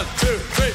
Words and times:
One, 0.00 0.06
two, 0.16 0.38
three, 0.56 0.69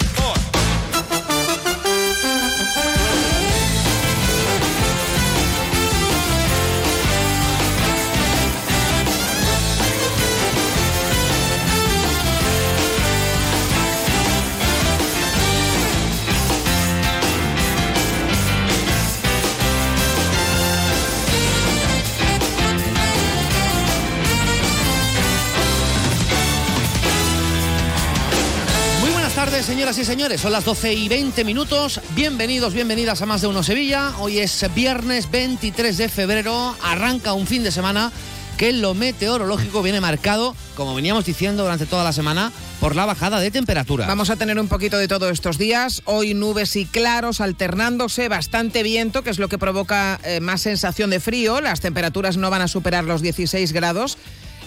señores. 30.05 30.41
Son 30.41 30.51
las 30.51 30.65
12 30.65 30.93
y 30.93 31.09
20 31.09 31.43
minutos. 31.43 31.99
Bienvenidos, 32.15 32.73
bienvenidas 32.73 33.23
a 33.23 33.25
Más 33.25 33.41
de 33.41 33.47
Uno 33.47 33.63
Sevilla. 33.63 34.13
Hoy 34.19 34.37
es 34.37 34.63
viernes 34.75 35.31
23 35.31 35.97
de 35.97 36.09
febrero. 36.09 36.75
Arranca 36.83 37.33
un 37.33 37.47
fin 37.47 37.63
de 37.63 37.71
semana 37.71 38.11
que 38.57 38.71
lo 38.71 38.93
meteorológico 38.93 39.81
viene 39.81 40.01
marcado, 40.01 40.55
como 40.75 40.93
veníamos 40.93 41.25
diciendo 41.25 41.63
durante 41.63 41.87
toda 41.87 42.03
la 42.03 42.13
semana, 42.13 42.51
por 42.79 42.95
la 42.95 43.05
bajada 43.05 43.39
de 43.39 43.49
temperatura. 43.49 44.05
Vamos 44.05 44.29
a 44.29 44.35
tener 44.35 44.59
un 44.59 44.67
poquito 44.67 44.97
de 44.97 45.07
todo 45.07 45.29
estos 45.31 45.57
días. 45.57 46.03
Hoy 46.05 46.35
nubes 46.35 46.75
y 46.75 46.85
claros 46.85 47.41
alternándose, 47.41 48.29
bastante 48.29 48.83
viento, 48.83 49.23
que 49.23 49.31
es 49.31 49.39
lo 49.39 49.49
que 49.49 49.57
provoca 49.57 50.19
eh, 50.23 50.39
más 50.39 50.61
sensación 50.61 51.09
de 51.09 51.19
frío. 51.19 51.61
Las 51.61 51.81
temperaturas 51.81 52.37
no 52.37 52.51
van 52.51 52.61
a 52.61 52.67
superar 52.67 53.05
los 53.05 53.23
16 53.23 53.73
grados. 53.73 54.19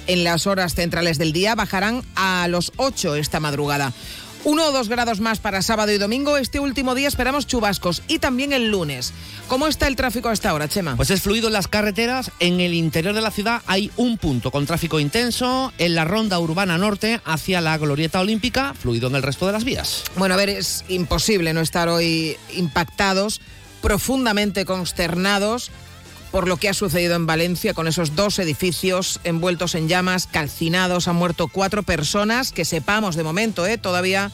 En 0.08 0.24
las 0.24 0.46
horas 0.46 0.74
centrales 0.74 1.18
del 1.18 1.32
día 1.32 1.54
bajarán 1.54 2.02
a 2.16 2.48
los 2.48 2.72
8 2.76 3.16
esta 3.16 3.40
madrugada. 3.40 3.92
Uno 4.44 4.66
o 4.66 4.72
dos 4.72 4.88
grados 4.88 5.20
más 5.20 5.40
para 5.40 5.62
sábado 5.62 5.92
y 5.92 5.98
domingo. 5.98 6.36
Este 6.36 6.60
último 6.60 6.94
día 6.94 7.08
esperamos 7.08 7.46
chubascos 7.46 8.02
y 8.08 8.18
también 8.18 8.52
el 8.52 8.70
lunes. 8.70 9.12
¿Cómo 9.48 9.66
está 9.66 9.88
el 9.88 9.96
tráfico 9.96 10.28
a 10.28 10.32
esta 10.32 10.54
hora, 10.54 10.68
Chema? 10.68 10.96
Pues 10.96 11.10
es 11.10 11.22
fluido 11.22 11.48
en 11.48 11.54
las 11.54 11.68
carreteras. 11.68 12.30
En 12.38 12.60
el 12.60 12.74
interior 12.74 13.14
de 13.14 13.20
la 13.20 13.30
ciudad 13.30 13.62
hay 13.66 13.90
un 13.96 14.16
punto 14.16 14.50
con 14.50 14.64
tráfico 14.64 15.00
intenso. 15.00 15.72
En 15.78 15.94
la 15.94 16.04
ronda 16.04 16.38
urbana 16.38 16.78
norte 16.78 17.20
hacia 17.24 17.60
la 17.60 17.76
glorieta 17.78 18.20
olímpica, 18.20 18.74
fluido 18.74 19.08
en 19.08 19.16
el 19.16 19.22
resto 19.22 19.46
de 19.46 19.52
las 19.52 19.64
vías. 19.64 20.04
Bueno, 20.16 20.34
a 20.34 20.38
ver, 20.38 20.50
es 20.50 20.84
imposible 20.88 21.52
no 21.52 21.60
estar 21.60 21.88
hoy 21.88 22.36
impactados, 22.54 23.40
profundamente 23.82 24.64
consternados 24.64 25.70
por 26.30 26.48
lo 26.48 26.56
que 26.56 26.68
ha 26.68 26.74
sucedido 26.74 27.14
en 27.16 27.26
Valencia 27.26 27.74
con 27.74 27.88
esos 27.88 28.14
dos 28.14 28.38
edificios 28.38 29.20
envueltos 29.24 29.74
en 29.74 29.88
llamas, 29.88 30.26
calcinados. 30.26 31.08
Han 31.08 31.16
muerto 31.16 31.48
cuatro 31.48 31.82
personas, 31.82 32.52
que 32.52 32.64
sepamos 32.64 33.16
de 33.16 33.22
momento, 33.22 33.66
¿eh? 33.66 33.78
todavía 33.78 34.30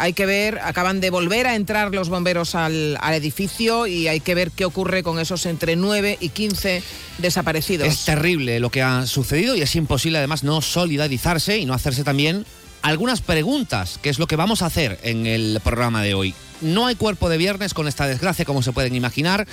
hay 0.00 0.14
que 0.14 0.24
ver, 0.24 0.58
acaban 0.62 1.00
de 1.00 1.10
volver 1.10 1.46
a 1.46 1.54
entrar 1.54 1.94
los 1.94 2.08
bomberos 2.08 2.54
al, 2.54 2.98
edificio 3.12 3.86
y 3.86 4.08
hay 4.08 4.20
que 4.20 4.34
ver 4.34 4.50
qué 4.50 4.64
ocurre 4.64 5.02
con 5.02 5.18
esos 5.18 5.44
entre 5.46 5.76
9 5.76 6.16
y 6.20 6.30
15 6.30 6.82
desaparecidos. 7.18 7.86
Es 7.86 8.04
terrible 8.04 8.60
lo 8.60 8.70
que 8.70 8.82
ha 8.82 9.06
sucedido 9.06 9.56
y 9.56 9.62
es 9.62 9.76
imposible 9.76 10.18
además 10.18 10.42
no 10.42 10.62
solidarizarse 10.62 11.58
y 11.58 11.66
no 11.66 11.74
hacerse 11.74 12.02
también 12.02 12.46
algunas 12.82 13.20
preguntas, 13.20 13.98
que 14.02 14.10
es 14.10 14.18
lo 14.18 14.26
que 14.26 14.36
vamos 14.36 14.62
a 14.62 14.66
hacer 14.66 14.98
en 15.02 15.26
el 15.26 15.60
programa 15.62 16.02
de 16.02 16.14
hoy. 16.14 16.34
No 16.60 16.86
hay 16.86 16.94
cuerpo 16.94 17.28
de 17.28 17.38
viernes 17.38 17.74
con 17.74 17.88
esta 17.88 18.06
desgracia, 18.06 18.44
como 18.44 18.62
se 18.62 18.72
pueden 18.72 18.94
imaginar. 18.94 19.46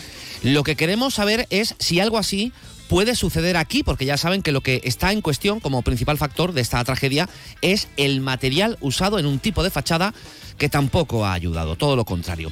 Lo 0.44 0.64
que 0.64 0.76
queremos 0.76 1.14
saber 1.14 1.48
es 1.50 1.76
si 1.80 2.00
algo 2.00 2.18
así 2.18 2.52
puede 2.90 3.16
suceder 3.16 3.58
aquí, 3.58 3.84
porque 3.84 4.06
ya 4.06 4.18
saben 4.18 4.42
que 4.42 4.52
lo 4.52 4.62
que 4.62 4.82
está 4.84 5.12
en 5.12 5.22
cuestión 5.22 5.60
como 5.60 5.82
principal 5.82 6.18
factor 6.18 6.54
de 6.54 6.62
esta 6.62 6.84
tragedia 6.84 7.30
es 7.62 7.88
el 7.98 8.22
material 8.22 8.78
usado 8.82 9.20
en 9.20 9.26
un 9.26 9.40
tipo 9.40 9.64
de 9.64 9.70
fachada 9.70 10.14
que 10.58 10.70
tampoco 10.70 11.26
ha 11.26 11.34
ayudado, 11.34 11.76
todo 11.76 11.96
lo 11.96 12.06
contrario. 12.06 12.52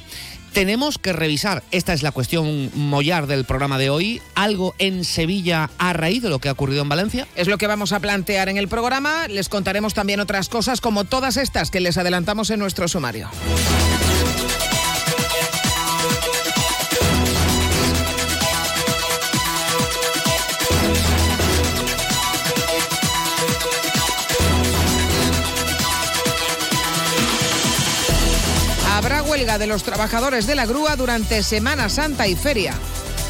Tenemos 0.56 0.96
que 0.96 1.12
revisar, 1.12 1.62
esta 1.70 1.92
es 1.92 2.02
la 2.02 2.12
cuestión 2.12 2.70
mollar 2.72 3.26
del 3.26 3.44
programa 3.44 3.76
de 3.76 3.90
hoy, 3.90 4.22
algo 4.34 4.74
en 4.78 5.04
Sevilla 5.04 5.68
a 5.76 5.92
raíz 5.92 6.22
de 6.22 6.30
lo 6.30 6.38
que 6.38 6.48
ha 6.48 6.52
ocurrido 6.52 6.80
en 6.80 6.88
Valencia. 6.88 7.28
Es 7.36 7.46
lo 7.46 7.58
que 7.58 7.66
vamos 7.66 7.92
a 7.92 8.00
plantear 8.00 8.48
en 8.48 8.56
el 8.56 8.66
programa. 8.66 9.28
Les 9.28 9.50
contaremos 9.50 9.92
también 9.92 10.18
otras 10.18 10.48
cosas 10.48 10.80
como 10.80 11.04
todas 11.04 11.36
estas 11.36 11.70
que 11.70 11.80
les 11.80 11.98
adelantamos 11.98 12.48
en 12.48 12.58
nuestro 12.58 12.88
sumario. 12.88 13.28
De 29.58 29.66
los 29.66 29.82
trabajadores 29.82 30.46
de 30.46 30.54
la 30.54 30.66
grúa 30.66 30.96
durante 30.96 31.42
Semana 31.42 31.88
Santa 31.88 32.26
y 32.26 32.34
Feria. 32.34 32.74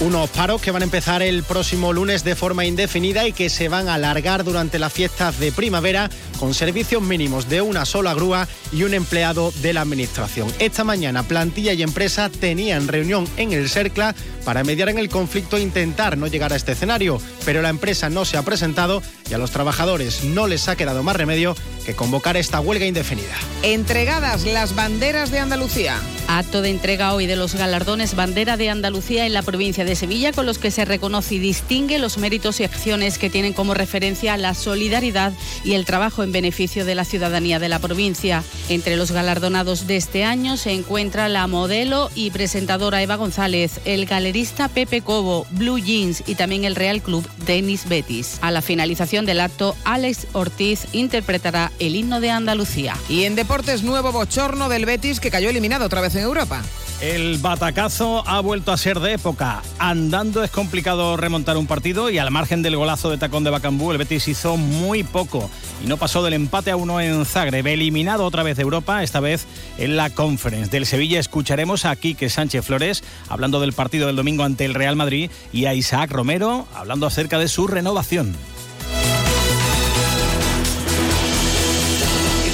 Unos 0.00 0.28
paros 0.28 0.60
que 0.60 0.70
van 0.70 0.82
a 0.82 0.84
empezar 0.84 1.22
el 1.22 1.42
próximo 1.42 1.92
lunes 1.92 2.22
de 2.22 2.36
forma 2.36 2.66
indefinida 2.66 3.26
y 3.26 3.32
que 3.32 3.48
se 3.48 3.68
van 3.68 3.88
a 3.88 3.94
alargar 3.94 4.44
durante 4.44 4.78
las 4.78 4.92
fiestas 4.92 5.38
de 5.40 5.52
primavera 5.52 6.10
con 6.38 6.52
servicios 6.52 7.02
mínimos 7.02 7.48
de 7.48 7.62
una 7.62 7.86
sola 7.86 8.12
grúa 8.12 8.46
y 8.72 8.82
un 8.82 8.92
empleado 8.92 9.52
de 9.62 9.72
la 9.72 9.80
administración. 9.80 10.52
Esta 10.58 10.84
mañana 10.84 11.22
plantilla 11.22 11.72
y 11.72 11.82
empresa 11.82 12.28
tenían 12.28 12.88
reunión 12.88 13.26
en 13.38 13.52
el 13.52 13.70
CERCLA 13.70 14.14
para 14.44 14.64
mediar 14.64 14.90
en 14.90 14.98
el 14.98 15.08
conflicto 15.08 15.56
e 15.56 15.62
intentar 15.62 16.18
no 16.18 16.26
llegar 16.26 16.52
a 16.52 16.56
este 16.56 16.72
escenario, 16.72 17.18
pero 17.46 17.62
la 17.62 17.70
empresa 17.70 18.10
no 18.10 18.26
se 18.26 18.36
ha 18.36 18.42
presentado 18.42 19.02
y 19.30 19.34
a 19.34 19.38
los 19.38 19.50
trabajadores 19.50 20.24
no 20.24 20.46
les 20.46 20.68
ha 20.68 20.76
quedado 20.76 21.02
más 21.02 21.16
remedio 21.16 21.56
que 21.84 21.94
convocar 21.94 22.36
esta 22.36 22.60
huelga 22.60 22.86
indefinida. 22.86 23.34
Entregadas 23.62 24.44
las 24.44 24.74
banderas 24.74 25.30
de 25.30 25.38
Andalucía. 25.38 26.00
Acto 26.28 26.60
de 26.60 26.70
entrega 26.70 27.14
hoy 27.14 27.26
de 27.26 27.36
los 27.36 27.54
galardones 27.54 28.16
Bandera 28.16 28.56
de 28.56 28.68
Andalucía 28.68 29.26
en 29.26 29.32
la 29.32 29.42
provincia 29.42 29.84
de 29.84 29.94
Sevilla, 29.94 30.32
con 30.32 30.44
los 30.44 30.58
que 30.58 30.72
se 30.72 30.84
reconoce 30.84 31.36
y 31.36 31.38
distingue 31.38 32.00
los 32.00 32.18
méritos 32.18 32.58
y 32.58 32.64
acciones 32.64 33.18
que 33.18 33.30
tienen 33.30 33.52
como 33.52 33.74
referencia 33.74 34.36
la 34.36 34.54
solidaridad 34.54 35.32
y 35.62 35.74
el 35.74 35.84
trabajo 35.84 36.24
en 36.24 36.32
beneficio 36.32 36.84
de 36.84 36.96
la 36.96 37.04
ciudadanía 37.04 37.60
de 37.60 37.68
la 37.68 37.78
provincia. 37.78 38.42
Entre 38.68 38.96
los 38.96 39.12
galardonados 39.12 39.86
de 39.86 39.96
este 39.96 40.24
año 40.24 40.56
se 40.56 40.72
encuentra 40.72 41.28
la 41.28 41.46
modelo 41.46 42.10
y 42.16 42.30
presentadora 42.32 43.02
Eva 43.02 43.14
González, 43.14 43.80
el 43.84 44.06
galerista 44.06 44.68
Pepe 44.68 45.02
Cobo, 45.02 45.46
Blue 45.52 45.78
Jeans 45.78 46.24
y 46.26 46.34
también 46.34 46.64
el 46.64 46.74
Real 46.74 47.00
Club 47.00 47.24
Denis 47.46 47.88
Betis. 47.88 48.38
A 48.40 48.50
la 48.50 48.62
finalización 48.62 49.15
del 49.24 49.40
acto, 49.40 49.76
Alex 49.84 50.26
Ortiz 50.32 50.88
interpretará 50.92 51.72
el 51.78 51.96
himno 51.96 52.20
de 52.20 52.30
Andalucía. 52.30 52.96
Y 53.08 53.24
en 53.24 53.36
deportes, 53.36 53.82
nuevo 53.82 54.12
bochorno 54.12 54.68
del 54.68 54.84
Betis 54.84 55.20
que 55.20 55.30
cayó 55.30 55.48
eliminado 55.48 55.86
otra 55.86 56.02
vez 56.02 56.14
en 56.16 56.24
Europa. 56.24 56.62
El 57.00 57.36
batacazo 57.36 58.26
ha 58.26 58.40
vuelto 58.40 58.72
a 58.72 58.78
ser 58.78 59.00
de 59.00 59.12
época. 59.12 59.62
Andando 59.78 60.42
es 60.42 60.50
complicado 60.50 61.18
remontar 61.18 61.58
un 61.58 61.66
partido 61.66 62.08
y 62.08 62.16
al 62.16 62.30
margen 62.30 62.62
del 62.62 62.76
golazo 62.76 63.10
de 63.10 63.18
tacón 63.18 63.44
de 63.44 63.50
Bacambú, 63.50 63.92
el 63.92 63.98
Betis 63.98 64.28
hizo 64.28 64.56
muy 64.56 65.04
poco 65.04 65.50
y 65.84 65.88
no 65.88 65.98
pasó 65.98 66.22
del 66.22 66.32
empate 66.32 66.70
a 66.70 66.76
uno 66.76 66.98
en 67.02 67.26
Zagreb. 67.26 67.66
Eliminado 67.66 68.24
otra 68.24 68.42
vez 68.42 68.56
de 68.56 68.62
Europa, 68.62 69.02
esta 69.02 69.20
vez 69.20 69.46
en 69.76 69.98
la 69.98 70.08
Conference. 70.08 70.70
Del 70.70 70.86
Sevilla 70.86 71.20
escucharemos 71.20 71.84
a 71.84 71.94
Quique 71.96 72.30
Sánchez 72.30 72.64
Flores 72.64 73.04
hablando 73.28 73.60
del 73.60 73.74
partido 73.74 74.06
del 74.06 74.16
domingo 74.16 74.44
ante 74.44 74.64
el 74.64 74.72
Real 74.72 74.96
Madrid 74.96 75.30
y 75.52 75.66
a 75.66 75.74
Isaac 75.74 76.10
Romero 76.10 76.66
hablando 76.74 77.06
acerca 77.06 77.38
de 77.38 77.48
su 77.48 77.66
renovación. 77.66 78.34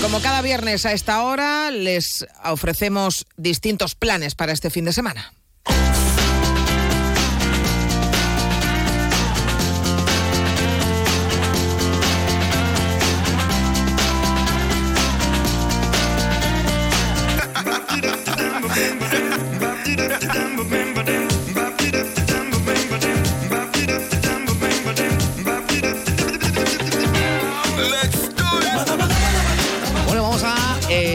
Como 0.02 0.20
cada 0.20 0.42
viernes 0.42 0.84
a 0.84 0.92
esta 0.92 1.22
hora, 1.22 1.70
les 1.70 2.26
ofrecemos 2.44 3.24
distintos 3.36 3.94
planes 3.94 4.34
para 4.34 4.52
este 4.52 4.68
fin 4.68 4.84
de 4.84 4.92
semana. 4.92 5.32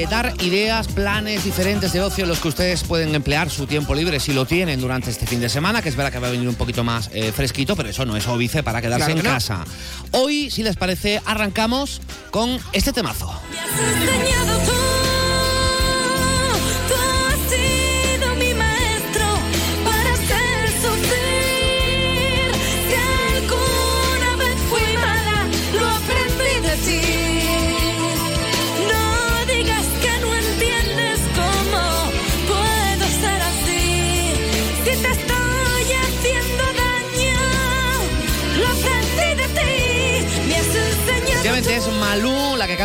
Dar 0.10 0.34
ideas, 0.42 0.88
planes 0.88 1.44
diferentes 1.44 1.92
de 1.94 2.02
ocio 2.02 2.24
en 2.24 2.30
los 2.30 2.40
que 2.40 2.48
ustedes 2.48 2.84
pueden 2.84 3.14
emplear 3.16 3.50
su 3.50 3.68
tiempo 3.68 3.94
libre 3.94 4.20
si 4.20 4.34
lo 4.34 4.46
tienen 4.46 4.80
durante 4.80 5.10
este 5.10 5.26
fin 5.28 5.40
de 5.40 5.50
semana, 5.50 5.82
que 5.82 5.90
es 5.90 5.96
verdad 5.96 6.12
que 6.12 6.20
va 6.20 6.28
a 6.28 6.32
venir 6.32 6.48
un 6.48 6.56
poquito 6.56 6.84
más 6.84 7.10
eh, 7.14 7.32
fresquito, 7.32 7.76
pero 7.76 7.90
eso 7.90 8.06
no 8.06 8.16
es 8.16 8.28
óbice 8.28 8.64
para 8.64 8.82
quedarse 8.82 9.06
Claro 9.06 9.12
en 9.14 9.18
que 9.24 9.28
no. 9.28 9.34
casa. 9.34 9.66
Hoy, 10.12 10.50
si 10.50 10.64
les 10.64 10.76
parece, 10.76 11.22
arrancamos 11.26 12.02
con 12.32 12.58
este 12.74 12.94
temazo. 12.94 13.32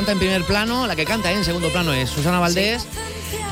Canta 0.03 0.13
en 0.15 0.19
primer 0.19 0.43
plano, 0.43 0.89
la 0.89 0.97
que 0.97 1.05
canta 1.05 1.31
en 1.31 1.45
segundo 1.45 1.71
plano 1.71 1.93
es 1.93 2.11
Susana 2.11 2.41
Valdés, 2.41 2.85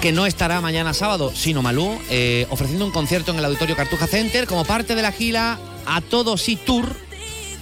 que 0.01 0.11
no 0.11 0.27
estará 0.27 0.61
mañana 0.61 0.93
sábado, 0.93 1.31
sino 1.33 1.63
Malú, 1.63 1.97
eh, 2.11 2.45
ofreciendo 2.51 2.85
un 2.85 2.91
concierto 2.91 3.31
en 3.31 3.39
el 3.39 3.45
Auditorio 3.45 3.77
Cartuja 3.77 4.09
Center 4.09 4.49
como 4.49 4.65
parte 4.65 4.97
de 4.97 5.03
la 5.03 5.13
gira 5.13 5.61
A 5.87 6.01
Todo 6.01 6.37
Sí 6.37 6.57
Tour, 6.57 6.97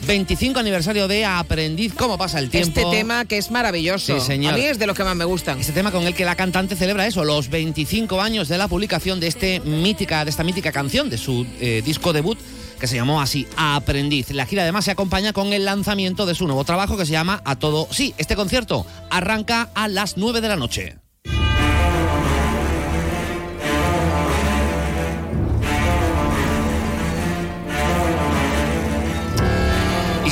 25 0.07 0.59
aniversario 0.59 1.07
de 1.07 1.27
Aprendiz, 1.27 1.93
cómo 1.93 2.17
pasa 2.17 2.39
el 2.39 2.49
tiempo. 2.49 2.81
Este 2.81 2.91
tema 2.97 3.27
que 3.27 3.37
es 3.37 3.51
maravilloso. 3.51 4.19
Sí, 4.19 4.27
señor. 4.27 4.55
A 4.55 4.57
mí 4.57 4.65
es 4.65 4.79
de 4.79 4.87
los 4.87 4.97
que 4.97 5.05
más 5.05 5.17
me 5.17 5.27
gustan. 5.27 5.61
Este 5.61 5.73
tema 5.75 5.93
con 5.93 6.05
el 6.05 6.15
que 6.15 6.25
la 6.25 6.35
cantante 6.35 6.75
celebra 6.75 7.07
eso, 7.07 7.25
los 7.25 7.51
25 7.51 8.23
años 8.23 8.49
de 8.49 8.57
la 8.57 8.69
publicación 8.69 9.21
de, 9.21 9.27
este 9.27 9.61
mítica, 9.61 10.25
de 10.25 10.31
esta 10.31 10.45
mítica 10.45 10.73
canción, 10.73 11.11
de 11.11 11.19
su 11.19 11.47
eh, 11.61 11.83
disco 11.85 12.15
debut, 12.15 12.39
que 12.79 12.87
se 12.87 12.97
llamó 12.97 13.21
así, 13.21 13.47
Aprendiz. 13.57 14.31
La 14.31 14.47
gira 14.47 14.63
además 14.63 14.85
se 14.85 14.91
acompaña 14.91 15.33
con 15.33 15.53
el 15.53 15.65
lanzamiento 15.65 16.27
de 16.27 16.35
su 16.35 16.47
nuevo 16.47 16.65
trabajo 16.65 16.97
que 16.97 17.07
se 17.07 17.13
llama 17.13 17.43
A 17.45 17.57
Todo 17.57 17.89
Sí. 17.91 18.15
Este 18.19 18.37
concierto 18.37 18.87
arranca 19.11 19.71
a 19.75 19.89
las 19.89 20.17
9 20.17 20.41
de 20.41 20.49
la 20.49 20.57
noche. 20.57 20.98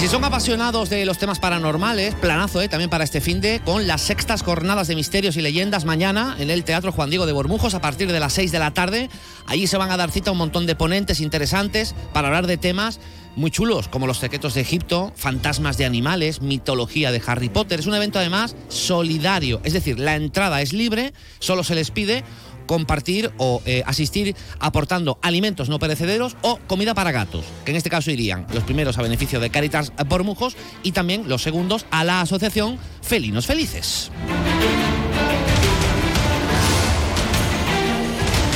Si 0.06 0.12
son 0.12 0.24
apasionados 0.24 0.88
de 0.88 1.04
los 1.04 1.18
temas 1.18 1.40
paranormales, 1.40 2.14
planazo 2.14 2.62
¿eh? 2.62 2.68
también 2.68 2.88
para 2.88 3.02
este 3.02 3.20
fin 3.20 3.40
de, 3.40 3.60
con 3.64 3.88
las 3.88 4.02
sextas 4.02 4.44
jornadas 4.44 4.86
de 4.86 4.94
misterios 4.94 5.36
y 5.36 5.42
leyendas 5.42 5.84
mañana 5.84 6.36
en 6.38 6.48
el 6.48 6.62
Teatro 6.62 6.92
Juan 6.92 7.10
Diego 7.10 7.26
de 7.26 7.32
Bormujos 7.32 7.74
a 7.74 7.80
partir 7.80 8.12
de 8.12 8.20
las 8.20 8.32
6 8.34 8.52
de 8.52 8.60
la 8.60 8.72
tarde. 8.72 9.10
Allí 9.46 9.66
se 9.66 9.78
van 9.78 9.90
a 9.90 9.96
dar 9.96 10.12
cita 10.12 10.30
un 10.30 10.38
montón 10.38 10.64
de 10.64 10.76
ponentes 10.76 11.18
interesantes 11.18 11.96
para 12.12 12.28
hablar 12.28 12.46
de 12.46 12.56
temas 12.56 13.00
muy 13.34 13.50
chulos, 13.50 13.88
como 13.88 14.06
los 14.06 14.18
secretos 14.18 14.54
de 14.54 14.60
Egipto, 14.60 15.12
fantasmas 15.16 15.76
de 15.76 15.86
animales, 15.86 16.40
mitología 16.40 17.10
de 17.10 17.20
Harry 17.26 17.48
Potter. 17.48 17.80
Es 17.80 17.86
un 17.86 17.94
evento 17.96 18.20
además 18.20 18.54
solidario, 18.68 19.60
es 19.64 19.72
decir, 19.72 19.98
la 19.98 20.14
entrada 20.14 20.62
es 20.62 20.72
libre, 20.72 21.14
solo 21.40 21.64
se 21.64 21.74
les 21.74 21.90
pide 21.90 22.22
compartir 22.66 23.32
o 23.38 23.62
eh, 23.64 23.82
asistir 23.86 24.36
aportando 24.58 25.18
alimentos 25.22 25.68
no 25.68 25.78
perecederos 25.78 26.36
o 26.42 26.58
comida 26.66 26.94
para 26.94 27.12
gatos, 27.12 27.44
que 27.64 27.70
en 27.70 27.76
este 27.76 27.90
caso 27.90 28.10
irían 28.10 28.46
los 28.52 28.64
primeros 28.64 28.98
a 28.98 29.02
beneficio 29.02 29.40
de 29.40 29.50
Caritas 29.50 29.92
Bormujos 30.06 30.56
y 30.82 30.92
también 30.92 31.28
los 31.28 31.42
segundos 31.42 31.86
a 31.90 32.04
la 32.04 32.20
asociación 32.20 32.78
Felinos 33.02 33.46
Felices. 33.46 34.10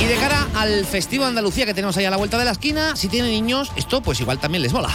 Y 0.01 0.05
de 0.05 0.15
cara 0.15 0.47
al 0.55 0.85
Festivo 0.85 1.25
Andalucía 1.25 1.65
que 1.65 1.73
tenemos 1.73 1.95
ahí 1.97 2.05
a 2.05 2.09
la 2.09 2.17
vuelta 2.17 2.37
de 2.37 2.45
la 2.45 2.51
esquina, 2.51 2.95
si 2.95 3.07
tienen 3.07 3.31
niños, 3.31 3.71
esto 3.75 4.01
pues 4.01 4.19
igual 4.19 4.39
también 4.39 4.63
les 4.63 4.73
mola. 4.73 4.89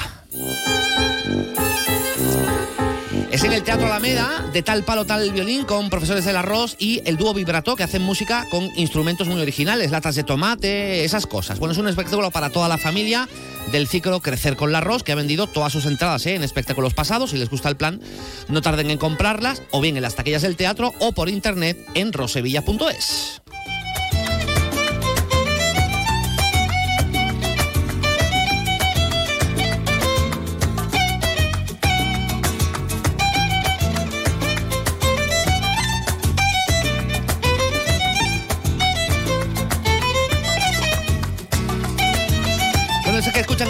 Es 3.30 3.42
en 3.42 3.52
el 3.52 3.62
Teatro 3.62 3.86
Alameda, 3.86 4.48
de 4.52 4.62
tal 4.62 4.84
palo 4.84 5.04
tal 5.04 5.30
violín, 5.30 5.64
con 5.64 5.90
profesores 5.90 6.24
del 6.24 6.36
arroz 6.36 6.76
y 6.78 7.02
el 7.04 7.16
dúo 7.16 7.34
vibrato 7.34 7.74
que 7.74 7.82
hacen 7.82 8.02
música 8.02 8.46
con 8.50 8.64
instrumentos 8.76 9.26
muy 9.26 9.40
originales, 9.40 9.90
latas 9.90 10.14
de 10.14 10.22
tomate, 10.22 11.04
esas 11.04 11.26
cosas. 11.26 11.58
Bueno, 11.58 11.72
es 11.72 11.78
un 11.78 11.88
espectáculo 11.88 12.30
para 12.30 12.50
toda 12.50 12.68
la 12.68 12.78
familia 12.78 13.28
del 13.72 13.88
ciclo 13.88 14.20
Crecer 14.20 14.56
con 14.56 14.70
el 14.70 14.76
arroz, 14.76 15.02
que 15.02 15.12
ha 15.12 15.16
vendido 15.16 15.48
todas 15.48 15.72
sus 15.72 15.86
entradas 15.86 16.24
¿eh? 16.26 16.36
en 16.36 16.44
espectáculos 16.44 16.94
pasados. 16.94 17.30
Si 17.30 17.36
les 17.36 17.50
gusta 17.50 17.68
el 17.68 17.76
plan, 17.76 18.00
no 18.48 18.62
tarden 18.62 18.90
en 18.90 18.98
comprarlas, 18.98 19.62
o 19.72 19.80
bien 19.80 19.96
en 19.96 20.02
las 20.02 20.14
taquillas 20.14 20.42
del 20.42 20.56
teatro 20.56 20.94
o 21.00 21.12
por 21.12 21.28
internet 21.28 21.76
en 21.94 22.12
rosevilla.es. 22.12 23.42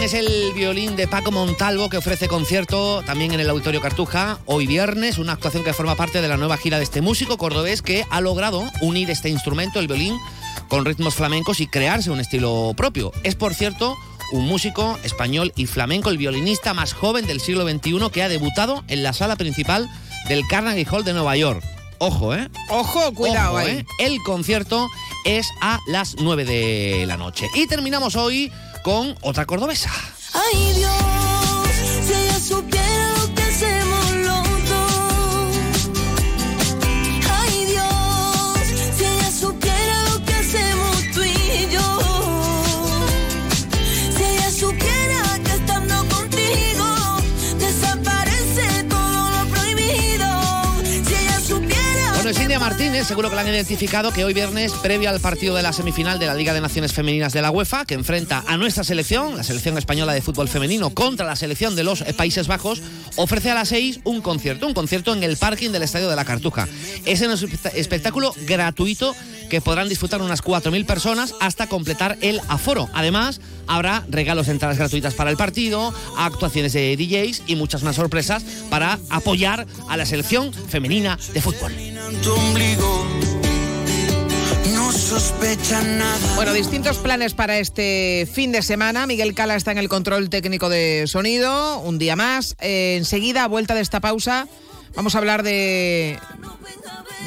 es 0.07 0.13
el 0.13 0.53
violín 0.53 0.95
de 0.95 1.05
Paco 1.05 1.33
Montalvo 1.33 1.89
que 1.89 1.97
ofrece 1.97 2.29
concierto 2.29 3.03
también 3.03 3.33
en 3.33 3.41
el 3.41 3.49
Auditorio 3.49 3.81
Cartuja 3.81 4.39
hoy 4.45 4.65
viernes, 4.65 5.17
una 5.17 5.33
actuación 5.33 5.65
que 5.65 5.73
forma 5.73 5.95
parte 5.95 6.21
de 6.21 6.29
la 6.29 6.37
nueva 6.37 6.55
gira 6.55 6.77
de 6.77 6.85
este 6.85 7.01
músico 7.01 7.37
cordobés 7.37 7.81
que 7.81 8.05
ha 8.09 8.21
logrado 8.21 8.63
unir 8.79 9.09
este 9.09 9.27
instrumento, 9.27 9.81
el 9.81 9.87
violín, 9.87 10.17
con 10.69 10.85
ritmos 10.85 11.13
flamencos 11.13 11.59
y 11.59 11.67
crearse 11.67 12.09
un 12.09 12.21
estilo 12.21 12.73
propio. 12.77 13.11
Es, 13.23 13.35
por 13.35 13.53
cierto, 13.53 13.97
un 14.31 14.45
músico 14.47 14.97
español 15.03 15.51
y 15.57 15.65
flamenco, 15.65 16.09
el 16.09 16.17
violinista 16.17 16.73
más 16.73 16.93
joven 16.93 17.27
del 17.27 17.41
siglo 17.41 17.67
XXI 17.67 18.09
que 18.09 18.23
ha 18.23 18.29
debutado 18.29 18.85
en 18.87 19.03
la 19.03 19.11
sala 19.11 19.35
principal 19.35 19.89
del 20.29 20.47
Carnegie 20.47 20.87
Hall 20.89 21.03
de 21.03 21.11
Nueva 21.11 21.35
York. 21.35 21.61
Ojo, 21.99 22.33
¿eh? 22.33 22.49
Ojo, 22.69 23.13
cuidado 23.13 23.49
Ojo, 23.49 23.57
ahí. 23.57 23.77
¿eh? 23.79 23.85
El 23.99 24.19
concierto 24.19 24.87
es 25.25 25.49
a 25.61 25.79
las 25.87 26.15
9 26.19 26.45
de 26.45 27.05
la 27.07 27.17
noche. 27.17 27.49
Y 27.55 27.67
terminamos 27.67 28.15
hoy 28.15 28.51
con 28.87 29.17
otra 29.19 29.45
cordobesa. 29.45 29.91
Ay 30.33 30.71
Dios, 30.75 30.93
Martínez, 52.69 53.07
seguro 53.07 53.29
que 53.29 53.35
la 53.37 53.43
han 53.43 53.47
identificado, 53.47 54.11
que 54.11 54.25
hoy 54.25 54.33
viernes, 54.33 54.73
previo 54.73 55.09
al 55.09 55.21
partido 55.21 55.55
de 55.55 55.63
la 55.63 55.71
semifinal 55.71 56.19
de 56.19 56.25
la 56.25 56.35
Liga 56.35 56.53
de 56.53 56.59
Naciones 56.59 56.91
Femeninas 56.91 57.31
de 57.31 57.41
la 57.41 57.49
UEFA, 57.49 57.85
que 57.85 57.93
enfrenta 57.93 58.43
a 58.45 58.57
nuestra 58.57 58.83
selección, 58.83 59.37
la 59.37 59.43
selección 59.45 59.77
española 59.77 60.11
de 60.11 60.21
fútbol 60.21 60.49
femenino, 60.49 60.89
contra 60.89 61.25
la 61.25 61.37
selección 61.37 61.77
de 61.77 61.85
los 61.85 62.03
Países 62.17 62.47
Bajos, 62.47 62.81
ofrece 63.15 63.51
a 63.51 63.55
las 63.55 63.69
6 63.69 64.01
un 64.03 64.19
concierto, 64.21 64.67
un 64.67 64.73
concierto 64.73 65.13
en 65.13 65.23
el 65.23 65.37
parking 65.37 65.69
del 65.69 65.83
Estadio 65.83 66.09
de 66.09 66.17
la 66.17 66.25
Cartuja. 66.25 66.67
Es 67.05 67.21
un 67.21 67.31
espe- 67.31 67.71
espectáculo 67.73 68.35
gratuito 68.45 69.15
que 69.49 69.61
podrán 69.61 69.89
disfrutar 69.89 70.21
unas 70.21 70.43
4.000 70.43 70.85
personas 70.85 71.35
hasta 71.39 71.67
completar 71.67 72.17
el 72.21 72.41
aforo. 72.47 72.89
Además, 72.93 73.41
habrá 73.67 74.05
regalos 74.09 74.47
de 74.47 74.53
entradas 74.53 74.77
gratuitas 74.77 75.13
para 75.13 75.29
el 75.29 75.37
partido, 75.37 75.93
actuaciones 76.17 76.73
de 76.73 76.95
DJs 76.95 77.43
y 77.47 77.55
muchas 77.55 77.83
más 77.83 77.95
sorpresas 77.95 78.43
para 78.69 78.99
apoyar 79.09 79.67
a 79.89 79.97
la 79.97 80.05
selección 80.05 80.53
femenina 80.53 81.17
de 81.33 81.41
fútbol. 81.41 81.73
Bueno, 86.35 86.53
distintos 86.53 86.97
planes 86.97 87.33
para 87.33 87.59
este 87.59 88.27
fin 88.31 88.51
de 88.51 88.61
semana. 88.61 89.07
Miguel 89.07 89.33
Cala 89.33 89.55
está 89.55 89.71
en 89.71 89.77
el 89.77 89.89
control 89.89 90.29
técnico 90.29 90.69
de 90.69 91.05
sonido, 91.07 91.79
un 91.79 91.97
día 91.97 92.15
más. 92.15 92.55
Eh, 92.59 92.95
enseguida, 92.97 93.43
a 93.43 93.47
vuelta 93.47 93.73
de 93.75 93.81
esta 93.81 93.99
pausa, 93.99 94.47
vamos 94.95 95.15
a 95.15 95.17
hablar 95.17 95.43
de, 95.43 96.19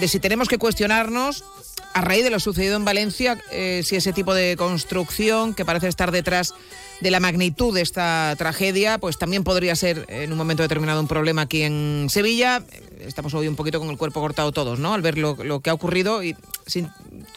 de 0.01 0.09
si 0.09 0.21
tenemos 0.21 0.49
que 0.49 0.59
cuestionarnos, 0.59 1.45
a 1.93 2.01
raíz 2.01 2.25
de 2.25 2.31
lo 2.31 2.41
sucedido 2.41 2.77
en 2.77 2.85
Valencia, 2.85 3.39
eh, 3.51 3.83
si 3.85 3.97
ese 3.97 4.13
tipo 4.13 4.35
de 4.35 4.57
construcción 4.57 5.55
que 5.55 5.65
parece 5.65 5.89
estar 5.89 6.13
detrás 6.13 6.55
de 7.01 7.11
la 7.11 7.21
magnitud 7.21 7.75
de 7.75 7.81
esta 7.81 8.35
tragedia, 8.37 8.99
pues 8.99 9.19
también 9.19 9.43
podría 9.43 9.75
ser 9.75 10.07
en 10.09 10.31
un 10.33 10.39
momento 10.39 10.63
determinado 10.63 11.01
un 11.01 11.09
problema 11.09 11.43
aquí 11.43 11.63
en 11.63 12.09
Sevilla. 12.11 12.63
Estamos 13.01 13.33
hoy 13.35 13.49
un 13.49 13.57
poquito 13.57 13.81
con 13.81 13.89
el 13.89 13.97
cuerpo 13.97 14.21
cortado 14.21 14.53
todos, 14.53 14.79
¿no? 14.79 14.95
Al 14.95 15.03
ver 15.03 15.19
lo, 15.19 15.37
lo 15.43 15.61
que 15.61 15.71
ha 15.71 15.75
ocurrido 15.75 16.23
y 16.23 16.37
sin 16.67 16.91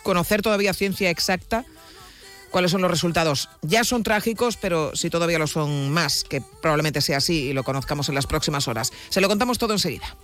conocer 0.04 0.42
todavía 0.42 0.74
ciencia 0.74 1.10
exacta 1.10 1.66
cuáles 2.54 2.72
son 2.72 2.82
los 2.82 2.92
resultados. 2.92 3.50
Ya 3.64 3.84
son 3.84 4.04
trágicos, 4.04 4.58
pero 4.58 4.96
si 4.96 5.10
todavía 5.10 5.40
lo 5.40 5.48
son 5.48 5.90
más, 5.90 6.24
que 6.24 6.42
probablemente 6.62 7.02
sea 7.02 7.18
así 7.18 7.50
y 7.50 7.54
lo 7.54 7.64
conozcamos 7.64 8.10
en 8.10 8.16
las 8.16 8.28
próximas 8.28 8.68
horas. 8.68 8.94
Se 9.10 9.22
lo 9.22 9.28
contamos 9.28 9.58
todo 9.58 9.74
enseguida. 9.74 10.16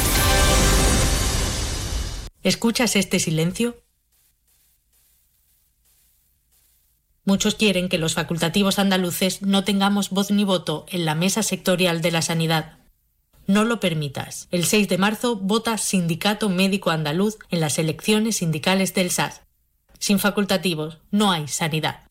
¿Escuchas 2.43 2.95
este 2.95 3.19
silencio? 3.19 3.83
Muchos 7.23 7.53
quieren 7.53 7.87
que 7.87 7.99
los 7.99 8.15
facultativos 8.15 8.79
andaluces 8.79 9.43
no 9.43 9.63
tengamos 9.63 10.09
voz 10.09 10.31
ni 10.31 10.43
voto 10.43 10.87
en 10.89 11.05
la 11.05 11.13
mesa 11.13 11.43
sectorial 11.43 12.01
de 12.01 12.11
la 12.11 12.23
sanidad. 12.23 12.79
No 13.45 13.63
lo 13.63 13.79
permitas. 13.79 14.47
El 14.49 14.65
6 14.65 14.89
de 14.89 14.97
marzo 14.97 15.35
vota 15.35 15.77
Sindicato 15.77 16.49
Médico 16.49 16.89
Andaluz 16.89 17.37
en 17.51 17.59
las 17.59 17.77
elecciones 17.77 18.37
sindicales 18.37 18.95
del 18.95 19.11
SAS. 19.11 19.41
Sin 19.99 20.17
facultativos 20.17 20.97
no 21.11 21.31
hay 21.31 21.47
sanidad. 21.47 22.10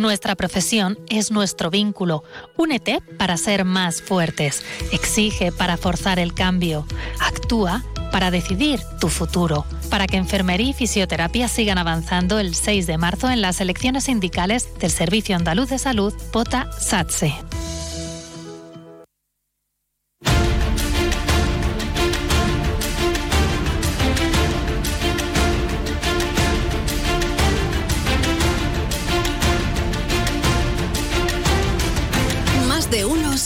Nuestra 0.00 0.34
profesión 0.34 0.98
es 1.10 1.30
nuestro 1.30 1.70
vínculo. 1.70 2.24
Únete 2.56 3.02
para 3.18 3.36
ser 3.36 3.66
más 3.66 4.00
fuertes. 4.00 4.64
Exige 4.92 5.52
para 5.52 5.76
forzar 5.76 6.18
el 6.18 6.32
cambio. 6.32 6.86
Actúa 7.20 7.84
para 8.10 8.30
decidir 8.30 8.80
tu 8.98 9.10
futuro. 9.10 9.66
Para 9.90 10.06
que 10.06 10.16
enfermería 10.16 10.70
y 10.70 10.72
fisioterapia 10.72 11.48
sigan 11.48 11.76
avanzando 11.76 12.38
el 12.38 12.54
6 12.54 12.86
de 12.86 12.96
marzo 12.96 13.28
en 13.28 13.42
las 13.42 13.60
elecciones 13.60 14.04
sindicales 14.04 14.70
del 14.78 14.90
Servicio 14.90 15.36
Andaluz 15.36 15.68
de 15.68 15.78
Salud, 15.78 16.14
vota 16.32 16.70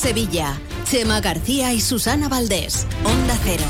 Sevilla. 0.04 0.60
Chema 0.84 1.22
García 1.22 1.72
y 1.72 1.80
Susana 1.80 2.28
Valdés. 2.28 2.86
Onda 3.04 3.38
Cero. 3.42 3.64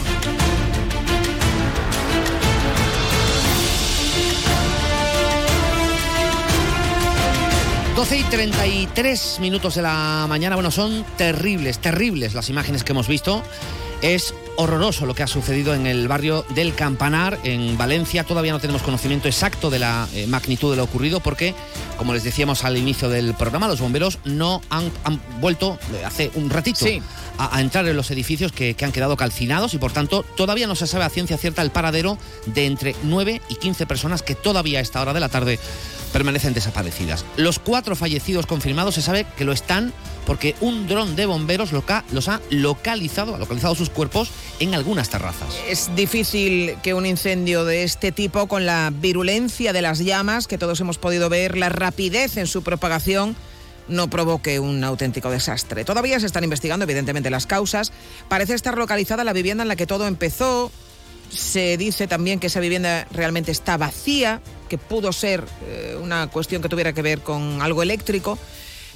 Doce 7.95 8.19
y 8.19 8.25
33 8.25 9.39
minutos 9.39 9.77
de 9.77 9.83
la 9.83 10.27
mañana. 10.29 10.57
Bueno, 10.57 10.73
son 10.73 11.05
terribles, 11.17 11.79
terribles 11.79 12.35
las 12.35 12.49
imágenes 12.49 12.83
que 12.83 12.91
hemos 12.91 13.07
visto. 13.07 13.45
Es 14.03 14.35
horroroso 14.57 15.07
lo 15.07 15.15
que 15.15 15.23
ha 15.23 15.27
sucedido 15.27 15.75
en 15.75 15.87
el 15.87 16.09
barrio 16.09 16.45
del 16.55 16.75
Campanar, 16.75 17.39
en 17.45 17.77
Valencia. 17.79 18.25
Todavía 18.25 18.53
no 18.53 18.61
tenemos 18.61 18.83
conocimiento 18.83 19.29
exacto 19.29 19.71
de 19.71 19.79
la 19.79 20.09
eh, 20.15 20.27
magnitud 20.27 20.71
de 20.71 20.77
lo 20.77 20.85
ocurrido 20.85 21.21
porque, 21.21 21.55
como 21.97 22.13
les 22.15 22.25
decíamos 22.25 22.65
al 22.65 22.77
inicio 22.77 23.09
del 23.09 23.35
programa, 23.35 23.69
los 23.69 23.81
bomberos 23.81 24.19
no 24.25 24.63
han, 24.71 24.91
han 25.05 25.21
vuelto 25.41 25.79
eh, 25.95 26.05
hace 26.05 26.31
un 26.35 26.51
ratito 26.51 26.85
Sí. 26.85 27.01
a, 27.39 27.57
a 27.57 27.61
entrar 27.61 27.87
en 27.87 27.97
los 27.97 28.11
edificios 28.11 28.53
que, 28.53 28.75
que 28.75 28.85
han 28.85 28.93
quedado 28.93 29.17
calcinados 29.17 29.75
y, 29.75 29.79
por 29.79 29.93
tanto, 29.93 30.25
todavía 30.37 30.67
no 30.67 30.75
se 30.75 30.87
sabe 30.87 31.05
a 31.05 31.11
ciencia 31.11 31.37
cierta 31.39 31.63
el 31.63 31.71
paradero 31.71 32.19
de 32.47 32.67
entre 32.67 32.95
9 33.03 33.41
y 33.49 33.55
15 33.57 33.87
personas 33.87 34.23
que 34.23 34.35
todavía 34.35 34.79
a 34.79 34.83
esta 34.83 35.01
hora 35.01 35.13
de 35.13 35.21
la 35.21 35.29
tarde 35.29 35.59
permanecen 36.13 36.55
desaparecidas. 36.55 37.25
Los 37.37 37.59
cuatro 37.59 37.97
fallecidos 37.97 38.47
confirmados 38.47 38.95
se 38.95 39.03
sabe 39.03 39.27
que 39.37 39.45
lo 39.45 39.53
están 39.53 39.93
porque 40.27 40.55
un 40.61 40.87
dron 40.87 41.17
de 41.17 41.27
bomberos 41.27 41.73
los 41.73 42.29
ha 42.29 42.41
localizado, 42.51 43.35
ha 43.35 43.39
localizado 43.39 43.75
sus 43.75 43.91
cuerpos 43.91 44.31
en 44.61 44.75
algunas 44.75 45.11
terrazas. 45.11 45.55
Es 45.69 45.95
difícil 45.95 46.77
que 46.83 46.95
un 46.95 47.07
incendio 47.07 47.65
de 47.65 47.83
este 47.83 48.13
tipo, 48.13 48.47
con 48.47 48.67
la 48.67 48.93
virulencia 48.95 49.73
de 49.73 49.83
las 49.83 49.99
llamas 49.99 50.47
que 50.47 50.59
todos 50.59 50.81
hemos 50.81 50.99
podido 50.99 51.29
ver, 51.29 51.57
la 51.57 51.69
rapidez 51.69 52.37
en 52.37 52.47
su 52.47 52.63
propagación, 52.63 53.37
no 53.89 54.09
provoque 54.09 54.59
un 54.61 54.83
auténtico 54.83 55.31
desastre. 55.31 55.85
Todavía 55.85 56.19
se 56.21 56.27
están 56.27 56.45
investigando, 56.45 56.85
evidentemente, 56.85 57.31
las 57.31 57.47
causas. 57.47 57.93
Parece 58.29 58.55
estar 58.55 58.79
localizada 58.79 59.25
la 59.25 59.33
vivienda 59.33 59.63
en 59.63 59.69
la 59.69 59.77
que 59.77 59.87
todo 59.87 60.07
empezó. 60.07 60.71
Se 61.31 61.77
dice 61.77 62.07
también 62.07 62.39
que 62.39 62.47
esa 62.47 62.61
vivienda 62.61 63.07
realmente 63.11 63.51
está 63.51 63.77
vacía, 63.77 64.41
que 64.69 64.79
pudo 64.79 65.13
ser 65.13 65.45
eh, 65.67 65.99
una 66.01 66.29
cuestión 66.29 66.63
que 66.63 66.69
tuviera 66.69 66.93
que 66.93 67.03
ver 67.03 67.21
con 67.21 67.61
algo 67.61 67.83
eléctrico. 67.83 68.39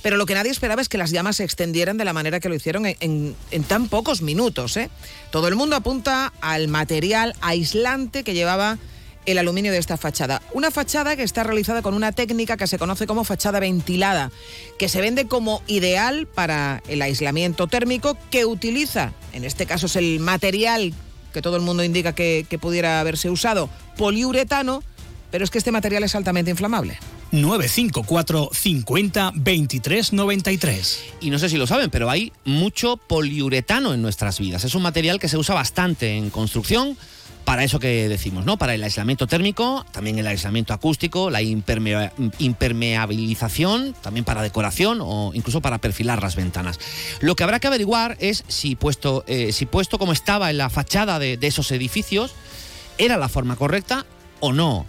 Pero 0.02 0.17
lo 0.17 0.26
que 0.26 0.35
nadie 0.35 0.50
esperaba 0.50 0.81
es 0.81 0.88
que 0.88 0.99
las 0.99 1.11
llamas 1.11 1.37
se 1.37 1.45
extendieran 1.45 1.97
de 1.99 2.05
la 2.05 2.12
manera 2.12 2.40
que 2.40 2.49
lo 2.49 2.55
hicieron 2.55 2.87
en, 2.87 3.35
tan 3.67 3.88
pocos 3.88 4.23
minutos. 4.23 4.76
¿eh? 4.76 4.90
Todo 5.31 5.49
el 5.49 5.57
mundo 5.57 5.76
apunta 5.76 6.33
al 6.40 6.69
material 6.69 7.35
aislante 7.40 8.23
que 8.23 8.35
llevaba 8.35 8.78
el 9.26 9.38
aluminio 9.38 9.73
de 9.73 9.78
esta 9.78 9.97
fachada. 9.97 10.40
Una 10.52 10.71
fachada 10.71 11.14
que 11.17 11.23
está 11.23 11.43
realizada 11.43 11.83
con 11.83 11.95
una 11.95 12.12
técnica 12.12 12.57
que 12.57 12.67
se 12.67 12.78
conoce 12.78 13.07
como 13.07 13.25
fachada 13.25 13.61
ventilada, 13.61 14.31
que 14.78 14.88
se 14.88 15.02
vende 15.02 15.26
como 15.26 15.62
ideal 15.67 16.26
para 16.26 16.83
el 16.88 17.02
aislamiento 17.02 17.67
térmico, 17.67 18.17
que 18.31 18.47
utiliza, 18.47 19.12
en 19.35 19.45
este 19.45 19.67
caso 19.67 19.87
es 19.87 19.97
el 19.97 20.21
material 20.21 20.95
que 21.35 21.43
todo 21.43 21.57
el 21.57 21.62
mundo 21.62 21.85
indica 21.85 22.14
que, 22.14 22.47
que 22.49 22.59
pudiera 22.59 23.00
haberse 23.00 23.28
usado, 23.28 23.69
poliuretano, 23.99 24.83
pero 25.31 25.45
es 25.45 25.50
que 25.50 25.59
este 25.59 25.73
material 25.73 26.05
es 26.05 26.14
altamente 26.14 26.50
inflamable. 26.50 26.99
954 27.32 28.50
50 28.52 29.32
23 29.35 30.12
93. 30.12 31.04
Y 31.20 31.30
no 31.30 31.38
sé 31.38 31.49
si 31.49 31.56
lo 31.56 31.66
saben, 31.66 31.90
pero 31.90 32.11
hay 32.11 32.32
mucho 32.44 32.97
poliuretano 32.97 33.94
en 33.94 34.02
nuestras 34.02 34.38
vidas. 34.38 34.64
Es 34.64 34.75
un 34.75 34.82
material 34.82 35.18
que 35.18 35.28
se 35.28 35.37
usa 35.37 35.54
bastante 35.54 36.16
en 36.16 36.30
construcción. 36.30 36.97
Para 37.44 37.64
eso 37.64 37.80
que 37.80 38.11
decimos, 38.11 38.44
¿no? 38.44 38.58
Para 38.58 38.75
el 38.75 38.85
aislamiento 38.85 39.26
térmico, 39.26 39.87
también 39.90 40.18
el 40.18 40.26
aislamiento 40.26 40.75
acústico, 40.75 41.30
la 41.30 41.40
impermea- 41.40 42.12
impermeabilización, 42.38 43.94
también 44.02 44.26
para 44.26 44.42
decoración 44.42 44.99
o 45.00 45.30
incluso 45.32 45.62
para 45.62 45.78
perfilar 45.78 46.23
las 46.23 46.37
ventanas. 46.37 46.78
Lo 47.20 47.37
que 47.37 47.44
habrá 47.44 47.58
que 47.58 47.68
averiguar 47.68 48.18
es 48.20 48.44
si 48.49 48.76
puesto, 48.76 49.25
eh, 49.28 49.52
si 49.52 49.64
puesto 49.64 49.99
como 49.99 50.12
estaba 50.12 50.50
en 50.50 50.58
la 50.58 50.68
fachada 50.68 51.18
de 51.18 51.38
esos 51.40 51.70
edificios, 51.73 52.32
era 52.99 53.16
la 53.16 53.30
forma 53.30 53.56
correcta 53.56 54.04
o 54.40 54.52
no. 54.52 54.85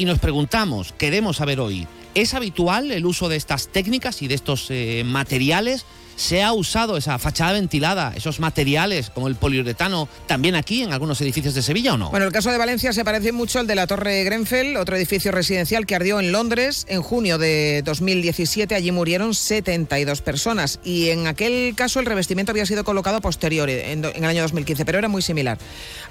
Y 0.00 0.06
nos 0.06 0.18
preguntamos, 0.18 0.94
queremos 0.96 1.36
saber 1.36 1.60
hoy, 1.60 1.86
¿Es 2.14 2.32
habitual 2.32 2.90
el 2.90 3.04
uso 3.04 3.28
de 3.28 3.36
estas 3.36 3.68
técnicas 3.68 4.22
y 4.22 4.28
de 4.28 4.34
estos 4.34 4.68
eh, 4.70 5.02
materiales? 5.04 5.84
¿Se 6.20 6.42
ha 6.42 6.52
usado 6.52 6.98
esa 6.98 7.18
fachada 7.18 7.52
ventilada, 7.52 8.12
esos 8.14 8.40
materiales 8.40 9.08
como 9.08 9.26
el 9.26 9.36
poliuretano, 9.36 10.06
también 10.26 10.54
aquí 10.54 10.82
en 10.82 10.92
algunos 10.92 11.18
edificios 11.22 11.54
de 11.54 11.62
Sevilla 11.62 11.94
o 11.94 11.96
no? 11.96 12.10
Bueno, 12.10 12.26
el 12.26 12.32
caso 12.32 12.52
de 12.52 12.58
Valencia 12.58 12.92
se 12.92 13.06
parece 13.06 13.32
mucho 13.32 13.58
al 13.58 13.66
de 13.66 13.74
la 13.74 13.86
Torre 13.86 14.22
Grenfell, 14.24 14.76
otro 14.76 14.96
edificio 14.96 15.32
residencial 15.32 15.86
que 15.86 15.94
ardió 15.94 16.20
en 16.20 16.30
Londres 16.30 16.84
en 16.90 17.00
junio 17.00 17.38
de 17.38 17.80
2017. 17.86 18.74
Allí 18.74 18.92
murieron 18.92 19.32
72 19.32 20.20
personas 20.20 20.78
y 20.84 21.08
en 21.08 21.26
aquel 21.26 21.72
caso 21.74 22.00
el 22.00 22.06
revestimiento 22.06 22.52
había 22.52 22.66
sido 22.66 22.84
colocado 22.84 23.22
posterior, 23.22 23.70
en, 23.70 24.04
el 24.04 24.24
año 24.26 24.42
2015, 24.42 24.84
pero 24.84 24.98
era 24.98 25.08
muy 25.08 25.22
similar. 25.22 25.56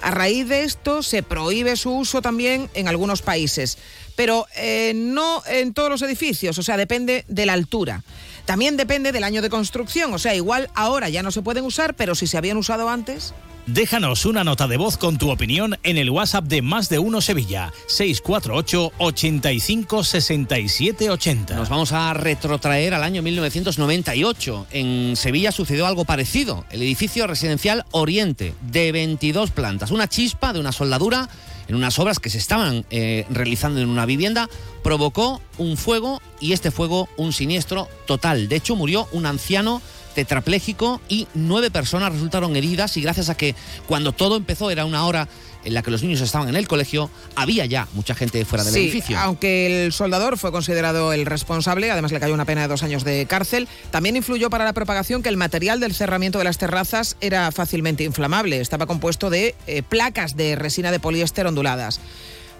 A 0.02 0.10
raíz 0.10 0.48
de 0.48 0.64
esto 0.64 1.04
se 1.04 1.22
prohíbe 1.22 1.76
su 1.76 1.92
uso 1.92 2.20
también 2.20 2.68
en 2.74 2.88
algunos 2.88 3.22
países, 3.22 3.78
pero 4.16 4.48
eh, 4.56 4.92
no 4.92 5.44
en 5.46 5.72
todos 5.72 5.88
los 5.88 6.02
edificios, 6.02 6.58
o 6.58 6.64
sea, 6.64 6.76
depende 6.76 7.24
de 7.28 7.46
la 7.46 7.52
altura. 7.52 8.02
También 8.50 8.76
depende 8.76 9.12
del 9.12 9.22
año 9.22 9.42
de 9.42 9.48
construcción, 9.48 10.12
o 10.12 10.18
sea, 10.18 10.34
igual 10.34 10.70
ahora 10.74 11.08
ya 11.08 11.22
no 11.22 11.30
se 11.30 11.40
pueden 11.40 11.64
usar, 11.64 11.94
pero 11.94 12.16
si 12.16 12.26
se 12.26 12.36
habían 12.36 12.56
usado 12.56 12.88
antes... 12.88 13.32
Déjanos 13.66 14.26
una 14.26 14.42
nota 14.42 14.66
de 14.66 14.76
voz 14.76 14.96
con 14.96 15.18
tu 15.18 15.30
opinión 15.30 15.78
en 15.84 15.98
el 15.98 16.10
WhatsApp 16.10 16.46
de 16.46 16.60
Más 16.60 16.88
de 16.88 16.98
Uno 16.98 17.20
Sevilla, 17.20 17.72
648 17.86 18.90
85 18.98 20.02
67 20.02 21.10
80. 21.10 21.54
Nos 21.54 21.68
vamos 21.68 21.92
a 21.92 22.12
retrotraer 22.12 22.92
al 22.92 23.04
año 23.04 23.22
1998. 23.22 24.66
En 24.72 25.14
Sevilla 25.14 25.52
sucedió 25.52 25.86
algo 25.86 26.04
parecido. 26.04 26.64
El 26.72 26.82
edificio 26.82 27.28
residencial 27.28 27.84
Oriente, 27.92 28.54
de 28.62 28.90
22 28.90 29.52
plantas. 29.52 29.92
Una 29.92 30.08
chispa 30.08 30.52
de 30.52 30.58
una 30.58 30.72
soldadura 30.72 31.28
en 31.70 31.76
unas 31.76 32.00
obras 32.00 32.18
que 32.18 32.30
se 32.30 32.38
estaban 32.38 32.84
eh, 32.90 33.24
realizando 33.30 33.80
en 33.80 33.88
una 33.88 34.04
vivienda, 34.04 34.50
provocó 34.82 35.40
un 35.56 35.76
fuego 35.76 36.20
y 36.40 36.52
este 36.52 36.72
fuego 36.72 37.08
un 37.16 37.32
siniestro 37.32 37.88
total. 38.08 38.48
De 38.48 38.56
hecho, 38.56 38.74
murió 38.74 39.06
un 39.12 39.24
anciano 39.24 39.80
tetrapléjico 40.16 41.00
y 41.08 41.28
nueve 41.32 41.70
personas 41.70 42.12
resultaron 42.12 42.56
heridas 42.56 42.96
y 42.96 43.02
gracias 43.02 43.28
a 43.28 43.36
que 43.36 43.54
cuando 43.86 44.10
todo 44.10 44.36
empezó 44.36 44.72
era 44.72 44.84
una 44.84 45.06
hora 45.06 45.28
en 45.64 45.74
la 45.74 45.82
que 45.82 45.90
los 45.90 46.02
niños 46.02 46.20
estaban 46.20 46.48
en 46.48 46.56
el 46.56 46.68
colegio, 46.68 47.10
había 47.36 47.66
ya 47.66 47.88
mucha 47.92 48.14
gente 48.14 48.44
fuera 48.44 48.64
del 48.64 48.72
sí, 48.72 48.80
edificio. 48.80 49.18
Aunque 49.18 49.84
el 49.84 49.92
soldador 49.92 50.38
fue 50.38 50.52
considerado 50.52 51.12
el 51.12 51.26
responsable, 51.26 51.90
además 51.90 52.12
le 52.12 52.20
cayó 52.20 52.34
una 52.34 52.44
pena 52.44 52.62
de 52.62 52.68
dos 52.68 52.82
años 52.82 53.04
de 53.04 53.26
cárcel, 53.26 53.68
también 53.90 54.16
influyó 54.16 54.50
para 54.50 54.64
la 54.64 54.72
propagación 54.72 55.22
que 55.22 55.28
el 55.28 55.36
material 55.36 55.80
del 55.80 55.94
cerramiento 55.94 56.38
de 56.38 56.44
las 56.44 56.58
terrazas 56.58 57.16
era 57.20 57.50
fácilmente 57.52 58.04
inflamable. 58.04 58.60
Estaba 58.60 58.86
compuesto 58.86 59.30
de 59.30 59.54
eh, 59.66 59.82
placas 59.82 60.36
de 60.36 60.56
resina 60.56 60.90
de 60.90 61.00
poliéster 61.00 61.46
onduladas. 61.46 62.00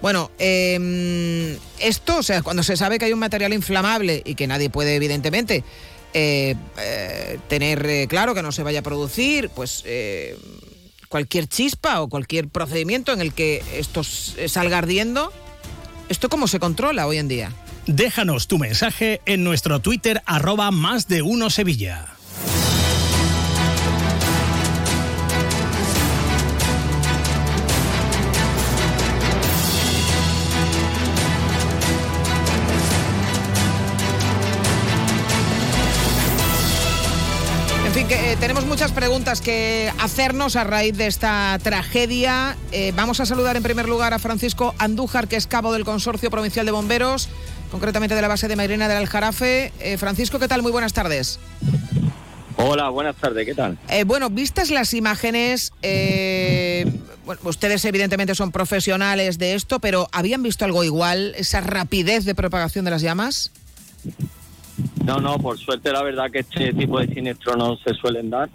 Bueno, 0.02 0.30
eh, 0.38 1.58
esto, 1.78 2.18
o 2.18 2.22
sea, 2.22 2.42
cuando 2.42 2.62
se 2.62 2.76
sabe 2.76 2.98
que 2.98 3.04
hay 3.04 3.12
un 3.12 3.18
material 3.18 3.52
inflamable 3.52 4.22
y 4.24 4.34
que 4.34 4.46
nadie 4.46 4.70
puede, 4.70 4.94
evidentemente, 4.94 5.62
eh, 6.14 6.54
eh, 6.78 7.38
tener 7.48 8.08
claro 8.08 8.34
que 8.34 8.42
no 8.42 8.50
se 8.50 8.62
vaya 8.62 8.80
a 8.80 8.82
producir, 8.82 9.50
pues 9.50 9.84
cualquier 11.10 11.48
chispa 11.48 12.00
o 12.00 12.08
cualquier 12.08 12.48
procedimiento 12.48 13.12
en 13.12 13.20
el 13.20 13.34
que 13.34 13.62
esto 13.74 14.02
salga 14.04 14.78
ardiendo, 14.78 15.30
¿esto 16.08 16.30
cómo 16.30 16.46
se 16.46 16.60
controla 16.60 17.06
hoy 17.06 17.18
en 17.18 17.28
día? 17.28 17.52
Déjanos 17.86 18.46
tu 18.46 18.58
mensaje 18.58 19.20
en 19.26 19.42
nuestro 19.42 19.80
Twitter 19.80 20.22
arroba 20.24 20.70
más 20.70 21.08
de 21.08 21.22
uno 21.22 21.50
Sevilla. 21.50 22.06
Que 38.10 38.32
eh, 38.32 38.36
tenemos 38.40 38.66
muchas 38.66 38.90
preguntas 38.90 39.40
que 39.40 39.92
hacernos 40.00 40.56
a 40.56 40.64
raíz 40.64 40.96
de 40.96 41.06
esta 41.06 41.56
tragedia. 41.62 42.56
Eh, 42.72 42.92
vamos 42.96 43.20
a 43.20 43.26
saludar 43.26 43.56
en 43.56 43.62
primer 43.62 43.88
lugar 43.88 44.14
a 44.14 44.18
Francisco 44.18 44.74
Andújar, 44.78 45.28
que 45.28 45.36
es 45.36 45.46
cabo 45.46 45.72
del 45.72 45.84
Consorcio 45.84 46.28
Provincial 46.28 46.66
de 46.66 46.72
Bomberos, 46.72 47.28
concretamente 47.70 48.16
de 48.16 48.22
la 48.22 48.26
base 48.26 48.48
de 48.48 48.56
Mairena 48.56 48.88
del 48.88 48.96
Aljarafe. 48.96 49.72
Eh, 49.78 49.96
Francisco, 49.96 50.40
¿qué 50.40 50.48
tal? 50.48 50.60
Muy 50.60 50.72
buenas 50.72 50.92
tardes. 50.92 51.38
Hola, 52.56 52.88
buenas 52.88 53.14
tardes, 53.14 53.46
¿qué 53.46 53.54
tal? 53.54 53.78
Eh, 53.88 54.02
bueno, 54.02 54.28
vistas 54.28 54.70
las 54.70 54.92
imágenes, 54.92 55.72
eh, 55.82 56.92
bueno, 57.24 57.40
ustedes 57.44 57.84
evidentemente 57.84 58.34
son 58.34 58.50
profesionales 58.50 59.38
de 59.38 59.54
esto, 59.54 59.78
pero 59.78 60.08
¿habían 60.10 60.42
visto 60.42 60.64
algo 60.64 60.82
igual? 60.82 61.32
¿Esa 61.36 61.60
rapidez 61.60 62.24
de 62.24 62.34
propagación 62.34 62.84
de 62.84 62.90
las 62.90 63.02
llamas? 63.02 63.52
No, 65.04 65.18
no, 65.18 65.38
por 65.38 65.58
suerte 65.58 65.92
la 65.92 66.02
verdad 66.02 66.30
que 66.30 66.40
este 66.40 66.72
tipo 66.72 66.98
de 67.00 67.12
siniestros 67.12 67.56
no 67.56 67.76
se 67.76 67.94
suelen 67.94 68.30
dar. 68.30 68.48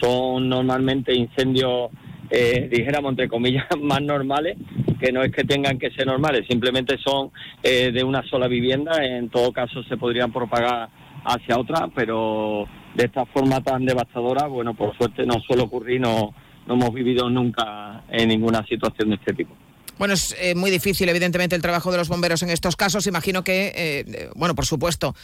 Son 0.00 0.48
normalmente 0.48 1.14
incendios, 1.14 1.90
eh, 2.30 2.68
dijéramos 2.70 3.10
entre 3.10 3.28
comillas, 3.28 3.66
más 3.80 4.02
normales, 4.02 4.56
que 5.00 5.12
no 5.12 5.22
es 5.22 5.32
que 5.32 5.44
tengan 5.44 5.78
que 5.78 5.90
ser 5.90 6.06
normales, 6.06 6.46
simplemente 6.48 6.96
son 6.98 7.30
eh, 7.62 7.90
de 7.92 8.04
una 8.04 8.22
sola 8.22 8.48
vivienda. 8.48 9.04
En 9.04 9.28
todo 9.28 9.52
caso 9.52 9.82
se 9.84 9.96
podrían 9.96 10.32
propagar 10.32 10.88
hacia 11.24 11.58
otra, 11.58 11.88
pero 11.94 12.66
de 12.94 13.04
esta 13.04 13.26
forma 13.26 13.60
tan 13.62 13.84
devastadora, 13.84 14.46
bueno, 14.46 14.74
por 14.74 14.96
suerte 14.96 15.26
no 15.26 15.40
suele 15.40 15.62
ocurrir, 15.62 16.00
no, 16.00 16.34
no 16.66 16.74
hemos 16.74 16.92
vivido 16.92 17.28
nunca 17.28 18.04
en 18.08 18.28
ninguna 18.28 18.64
situación 18.66 19.10
de 19.10 19.14
este 19.16 19.34
tipo. 19.34 19.54
Bueno, 19.98 20.14
es 20.14 20.36
eh, 20.38 20.54
muy 20.54 20.70
difícil, 20.70 21.08
evidentemente, 21.08 21.56
el 21.56 21.62
trabajo 21.62 21.90
de 21.90 21.98
los 21.98 22.08
bomberos 22.08 22.42
en 22.42 22.50
estos 22.50 22.76
casos. 22.76 23.06
Imagino 23.08 23.42
que, 23.42 23.66
eh, 23.66 24.04
eh, 24.06 24.30
bueno, 24.36 24.54
por 24.54 24.64
supuesto, 24.64 25.14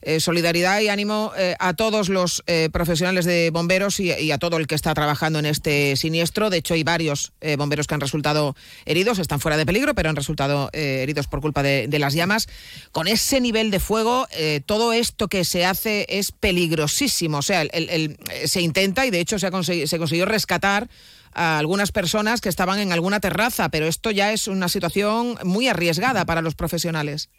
eh, 0.00 0.20
solidaridad 0.20 0.80
y 0.80 0.88
ánimo 0.88 1.32
eh, 1.36 1.56
a 1.58 1.74
todos 1.74 2.08
los 2.08 2.44
eh, 2.46 2.68
profesionales 2.72 3.24
de 3.24 3.50
bomberos 3.50 3.98
y, 3.98 4.30
a 4.30 4.38
todo 4.38 4.56
el 4.56 4.66
que 4.66 4.74
está 4.74 4.94
trabajando 4.94 5.38
en 5.38 5.46
este 5.46 5.96
siniestro. 5.96 6.50
De 6.50 6.58
hecho, 6.58 6.74
hay 6.74 6.84
varios 6.84 7.32
bomberos 7.56 7.86
que 7.86 7.94
han 7.94 8.00
resultado 8.00 8.54
heridos, 8.84 9.18
están 9.18 9.40
fuera 9.40 9.56
de 9.56 9.66
peligro, 9.66 9.94
pero 9.94 10.10
han 10.10 10.16
resultado 10.16 10.70
heridos 10.72 11.26
por 11.26 11.40
culpa 11.40 11.62
de, 11.62 11.98
las 11.98 12.14
llamas. 12.14 12.48
Con 12.92 13.08
ese 13.08 13.40
nivel 13.40 13.70
de 13.70 13.80
fuego, 13.80 14.26
todo 14.66 14.92
esto 14.92 15.28
que 15.28 15.44
se 15.44 15.64
hace 15.64 16.06
es 16.08 16.30
peligrosísimo. 16.32 17.38
O 17.38 17.42
sea, 17.42 17.62
el- 17.62 18.18
se 18.44 18.60
intenta 18.60 19.06
y 19.06 19.10
de 19.10 19.20
hecho 19.20 19.38
se, 19.38 19.46
ha 19.46 19.62
se 19.62 19.98
consiguió 19.98 20.26
rescatar 20.26 20.88
a 21.32 21.58
algunas 21.58 21.92
personas 21.92 22.40
que 22.40 22.48
estaban 22.48 22.78
en 22.80 22.92
alguna 22.92 23.20
terraza, 23.20 23.68
pero 23.68 23.86
esto 23.86 24.10
ya 24.10 24.32
es 24.32 24.48
una 24.48 24.68
situación 24.68 25.38
muy 25.44 25.68
arriesgada 25.68 26.24
para 26.24 26.42
los 26.42 26.54
profesionales. 26.54 27.30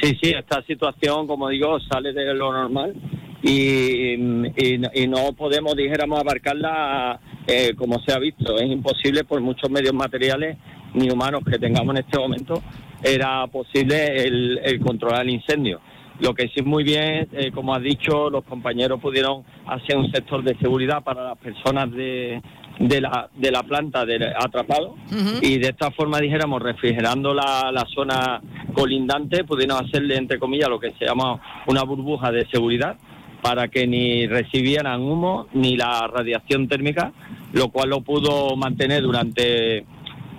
Sí, 0.00 0.16
sí, 0.22 0.30
esta 0.30 0.62
situación, 0.62 1.26
como 1.26 1.48
digo, 1.48 1.78
sale 1.80 2.12
de 2.12 2.32
lo 2.34 2.52
normal 2.52 2.94
y, 3.42 4.14
y- 4.14 4.80
y 4.94 5.06
no 5.08 5.32
podemos, 5.32 5.74
dijéramos, 5.74 6.20
abarcarla 6.20 7.18
eh, 7.46 7.72
como 7.76 7.98
se 8.00 8.12
ha 8.12 8.18
visto. 8.18 8.56
Es 8.58 8.70
imposible 8.70 9.24
por 9.24 9.40
muchos 9.40 9.70
medios 9.70 9.94
materiales 9.94 10.56
ni 10.94 11.10
humanos 11.10 11.42
que 11.50 11.58
tengamos 11.58 11.94
en 11.96 12.04
este 12.04 12.18
momento, 12.18 12.62
era 13.02 13.46
posible 13.48 14.22
el, 14.22 14.80
controlar 14.80 15.22
el 15.22 15.30
incendio. 15.30 15.80
Lo 16.20 16.34
que 16.34 16.48
sí 16.48 16.62
muy 16.62 16.82
bien, 16.82 17.28
eh, 17.32 17.50
como 17.52 17.74
has 17.74 17.82
dicho, 17.82 18.30
los 18.30 18.44
compañeros 18.44 19.00
pudieron 19.00 19.44
hacer 19.66 19.96
un 19.96 20.10
sector 20.10 20.42
de 20.42 20.56
seguridad 20.58 21.02
para 21.04 21.22
las 21.24 21.38
personas 21.38 21.92
de, 21.92 22.40
de, 22.78 23.00
la, 23.00 23.28
de 23.34 23.50
la 23.50 23.62
planta 23.62 24.04
de 24.04 24.32
atrapado 24.36 24.94
y 25.42 25.58
de 25.58 25.68
esta 25.68 25.90
forma, 25.90 26.20
dijéramos, 26.20 26.62
refrigerando 26.62 27.34
la, 27.34 27.70
la 27.72 27.84
zona 27.94 28.40
colindante, 28.72 29.44
pudieron 29.44 29.84
hacerle, 29.84 30.16
entre 30.16 30.38
comillas, 30.38 30.68
lo 30.68 30.78
que 30.78 30.92
se 30.98 31.06
llama 31.06 31.40
una 31.66 31.82
burbuja 31.82 32.30
de 32.30 32.46
seguridad 32.50 32.96
para 33.42 33.68
que 33.68 33.86
ni 33.86 34.26
recibieran 34.26 35.00
humo 35.00 35.46
ni 35.52 35.76
la 35.76 36.06
radiación 36.08 36.68
térmica, 36.68 37.12
lo 37.52 37.68
cual 37.68 37.90
lo 37.90 38.00
pudo 38.00 38.56
mantener 38.56 39.02
durante 39.02 39.84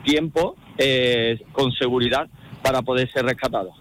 tiempo 0.04 0.56
eh, 0.78 1.40
con 1.52 1.72
seguridad 1.74 2.28
para 2.62 2.82
poder 2.82 3.10
ser 3.12 3.26
rescatado. 3.26 3.72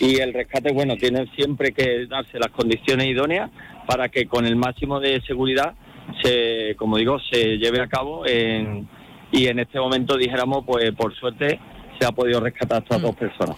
Y 0.00 0.16
el 0.16 0.32
rescate, 0.32 0.72
bueno, 0.72 0.96
tiene 0.96 1.26
siempre 1.36 1.72
que 1.72 2.06
darse 2.06 2.38
las 2.38 2.50
condiciones 2.50 3.06
idóneas 3.06 3.50
para 3.86 4.08
que 4.08 4.26
con 4.26 4.44
el 4.44 4.56
máximo 4.56 4.98
de 4.98 5.20
seguridad 5.22 5.74
se, 6.22 6.74
como 6.76 6.96
digo, 6.96 7.18
se 7.30 7.56
lleve 7.58 7.80
a 7.80 7.86
cabo 7.86 8.26
en- 8.26 8.88
y 9.32 9.46
en 9.46 9.58
este 9.58 9.78
momento 9.80 10.16
dijéramos, 10.16 10.64
pues 10.66 10.92
por 10.92 11.14
suerte 11.14 11.58
se 11.98 12.06
ha 12.06 12.12
podido 12.12 12.40
rescatar 12.40 12.78
a 12.78 12.80
estas 12.80 13.02
dos 13.02 13.16
personas. 13.16 13.56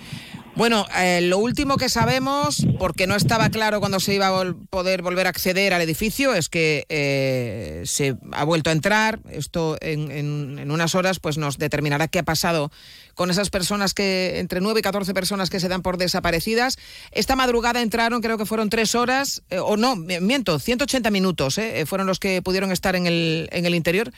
Bueno, 0.56 0.86
eh, 0.96 1.20
lo 1.20 1.36
último 1.36 1.76
que 1.76 1.90
sabemos, 1.90 2.66
porque 2.78 3.06
no 3.06 3.14
estaba 3.14 3.50
claro 3.50 3.78
cuando 3.78 4.00
se 4.00 4.14
iba 4.14 4.28
a 4.28 4.54
poder 4.70 5.02
volver 5.02 5.26
a 5.26 5.30
acceder 5.30 5.74
al 5.74 5.82
edificio, 5.82 6.32
es 6.32 6.48
que 6.48 6.86
eh, 6.88 7.82
se 7.84 8.16
ha 8.32 8.42
vuelto 8.44 8.70
a 8.70 8.72
entrar. 8.72 9.20
Esto 9.30 9.76
en, 9.82 10.10
en- 10.10 10.70
unas 10.70 10.94
horas 10.94 11.20
pues 11.20 11.36
nos 11.36 11.58
determinará 11.58 12.08
qué 12.08 12.20
ha 12.20 12.22
pasado 12.22 12.70
con 13.14 13.30
esas 13.30 13.50
personas 13.50 13.92
que, 13.92 14.38
entre 14.38 14.62
9 14.62 14.80
y 14.80 14.82
14 14.82 15.12
personas 15.12 15.50
que 15.50 15.60
se 15.60 15.68
dan 15.68 15.82
por 15.82 15.98
desaparecidas. 15.98 16.78
Esta 17.12 17.36
madrugada 17.36 17.82
entraron, 17.82 18.22
creo 18.22 18.38
que 18.38 18.46
fueron 18.46 18.70
tres 18.70 18.94
horas, 18.94 19.42
eh, 19.50 19.58
o 19.58 19.76
no, 19.76 19.94
mi- 19.94 20.20
miento, 20.20 20.58
180 20.58 21.10
minutos, 21.10 21.60
fueron 21.86 22.06
los 22.06 22.18
que 22.18 22.40
pudieron 22.40 22.72
estar 22.72 22.96
en 22.96 23.06
el, 23.06 23.48
en 23.52 23.66
el 23.66 23.74
interior. 23.74 24.10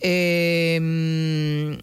Eh, 0.00 1.78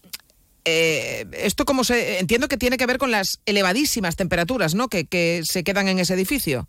Eh, 0.66 1.26
esto 1.34 1.66
como 1.66 1.84
se 1.84 2.20
entiendo 2.20 2.48
que 2.48 2.58
tiene 2.58 2.78
que 2.78 2.86
ver 2.86 2.98
con 2.98 3.12
las 3.12 3.42
elevadísimas 3.46 4.16
temperaturas, 4.16 4.76
¿no? 4.76 4.88
Que, 4.88 5.06
que 5.06 5.42
se 5.44 5.64
quedan 5.64 5.88
en 5.88 6.00
ese 6.00 6.14
edificio. 6.14 6.68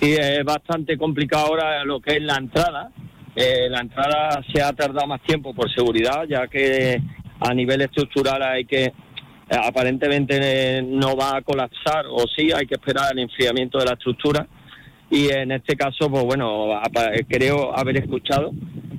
Sí, 0.00 0.14
es 0.18 0.44
bastante 0.44 0.96
complicado 0.96 1.46
ahora 1.46 1.84
lo 1.84 2.00
que 2.00 2.16
es 2.16 2.22
la 2.22 2.36
entrada. 2.36 2.90
Eh, 3.36 3.68
la 3.68 3.80
entrada 3.80 4.42
se 4.52 4.62
ha 4.62 4.72
tardado 4.72 5.06
más 5.06 5.22
tiempo 5.22 5.54
por 5.54 5.72
seguridad, 5.72 6.24
ya 6.28 6.48
que 6.48 7.00
a 7.40 7.54
nivel 7.54 7.82
estructural 7.82 8.42
hay 8.42 8.64
que, 8.64 8.92
aparentemente 9.50 10.38
eh, 10.40 10.82
no 10.82 11.16
va 11.16 11.36
a 11.36 11.42
colapsar, 11.42 12.06
o 12.10 12.24
sí, 12.34 12.50
hay 12.52 12.66
que 12.66 12.74
esperar 12.74 13.12
el 13.12 13.20
enfriamiento 13.20 13.78
de 13.78 13.84
la 13.84 13.92
estructura. 13.92 14.46
Y 15.10 15.28
en 15.32 15.50
este 15.52 15.76
caso, 15.76 16.08
pues 16.10 16.24
bueno, 16.24 16.68
creo 17.28 17.76
haber 17.76 17.96
escuchado 17.98 18.52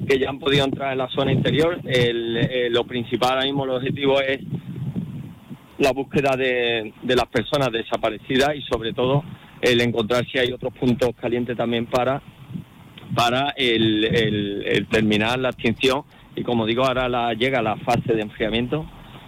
que 0.07 0.19
ya 0.19 0.29
han 0.29 0.39
podido 0.39 0.65
entrar 0.65 0.91
en 0.91 0.97
la 0.97 1.09
zona 1.09 1.31
interior. 1.31 1.79
El- 1.85 2.37
eh, 2.37 2.69
lo 2.69 2.83
principal 2.85 3.31
ahora 3.31 3.45
mismo, 3.45 3.63
el 3.63 3.71
objetivo 3.71 4.19
es 4.19 4.39
la 5.79 5.91
búsqueda 5.93 6.35
de, 6.35 6.93
de 7.01 7.15
las 7.15 7.25
personas 7.27 7.71
desaparecidas 7.71 8.55
y 8.55 8.61
sobre 8.63 8.93
todo 8.93 9.23
el 9.61 9.79
encontrar 9.81 10.25
si 10.31 10.37
hay 10.37 10.51
otros 10.51 10.73
puntos 10.73 11.11
calientes 11.19 11.55
también 11.57 11.85
para 11.85 12.21
para 13.15 13.49
el- 13.57 14.05
el 14.65 14.87
terminar 14.87 15.37
la 15.39 15.49
extinción 15.49 16.03
y 16.35 16.43
como 16.43 16.65
digo 16.65 16.85
ahora 16.85 17.09
la, 17.09 17.33
llega 17.33 17.61
la 17.61 17.75
fase 17.77 18.13
de 18.13 18.21
enfriamiento 18.21 18.85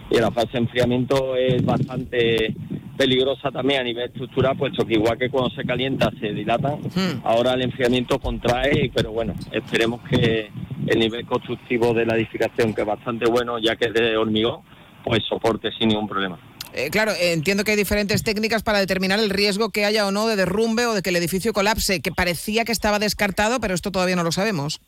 y 0.10 0.20
la 0.20 0.32
fase 0.32 0.52
de 0.54 0.60
enfriamiento 0.60 1.36
es 1.36 1.66
bastante 1.66 2.56
peligrosa 2.98 3.52
también 3.52 3.82
a 3.82 3.84
nivel 3.84 4.06
estructural 4.06 4.58
puesto 4.58 4.86
que 4.86 4.94
igual 4.94 5.18
que 5.18 5.30
cuando 5.30 5.50
se 5.56 5.64
calienta 5.64 6.12
se 6.20 6.32
dilatan. 6.32 6.80
Ahora 7.24 7.54
el 7.54 7.64
enfriamiento 7.64 8.20
contrae 8.20 8.92
pero 8.94 9.12
bueno 9.12 9.34
esperemos 9.52 10.02
que 10.10 10.50
el 10.88 11.00
nivel 11.00 11.26
constructivo 11.26 11.94
de 11.94 12.06
la 12.06 12.16
edificación 12.16 12.74
que 12.74 12.82
es 12.82 12.88
bastante 12.88 13.30
bueno 13.30 13.60
ya 13.60 13.76
que 13.76 13.86
es 13.86 13.94
de 13.94 14.18
hormigón 14.18 14.62
pues 15.04 15.24
soporte 15.28 15.70
sin 15.78 15.90
ningún 15.90 16.08
problema. 16.08 16.40
Eh, 16.76 16.90
claro, 16.90 17.12
entiendo 17.20 17.64
que 17.64 17.72
hay 17.72 17.78
diferentes 17.78 18.24
técnicas 18.24 18.64
para 18.64 18.80
determinar 18.80 19.20
el 19.20 19.30
riesgo 19.30 19.70
que 19.70 19.86
haya 19.86 20.08
o 20.08 20.12
no 20.12 20.28
de 20.28 20.36
derrumbe 20.36 20.88
o 20.88 20.94
de 20.94 21.04
que 21.04 21.12
el 21.12 21.16
edificio 21.18 21.54
colapse, 21.54 22.02
que 22.02 22.12
parecía 22.12 22.66
que 22.66 22.72
estaba 22.72 22.98
descartado, 22.98 23.60
pero 23.60 23.76
esto 23.76 23.92
todavía 23.92 24.16
no 24.16 24.24
lo 24.24 24.32
sabemos. 24.32 24.82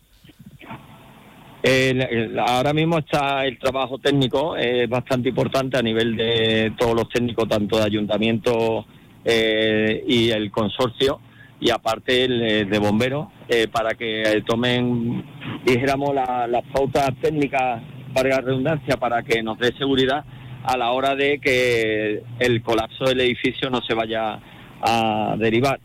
El- 1.67 2.38
ahora 2.39 2.73
mismo 2.73 2.99
está 2.99 3.43
el 3.45 3.58
trabajo 3.58 3.97
técnico, 3.97 4.56
es 4.56 4.88
bastante 4.88 5.30
importante 5.30 5.78
a 5.78 5.82
nivel 5.82 6.15
de 6.15 6.73
todos 6.78 6.93
los 6.93 7.10
técnicos, 7.10 7.47
tanto 7.49 7.78
de 7.78 7.84
ayuntamiento 7.86 8.86
eh, 9.23 10.04
y 10.08 10.30
el 10.30 10.51
consorcio, 10.51 11.19
y 11.60 11.71
aparte 11.71 12.25
el 12.25 12.41
eh, 12.43 12.65
de 12.65 12.78
bomberos, 12.78 13.30
eh, 13.49 13.67
para 13.67 13.95
que 13.95 14.21
eh, 14.21 14.41
tomen, 14.45 15.23
dijéramos, 15.65 16.13
la- 16.13 16.45
las 16.47 16.62
pautas 16.71 17.10
técnicas, 17.19 17.82
para 18.13 18.30
la 18.30 18.41
redundancia, 18.41 18.97
para 18.97 19.23
que 19.23 19.41
nos 19.41 19.58
dé 19.58 19.73
seguridad 19.75 20.23
a 20.63 20.78
la 20.78 20.91
hora 20.91 21.15
de 21.15 21.39
que 21.39 22.21
el 22.39 22.62
colapso 22.62 23.06
del 23.06 23.21
edificio 23.21 23.71
no 23.71 23.82
se 23.82 23.95
vaya 23.95 24.39
a 24.82 25.36
derivar. 25.39 25.80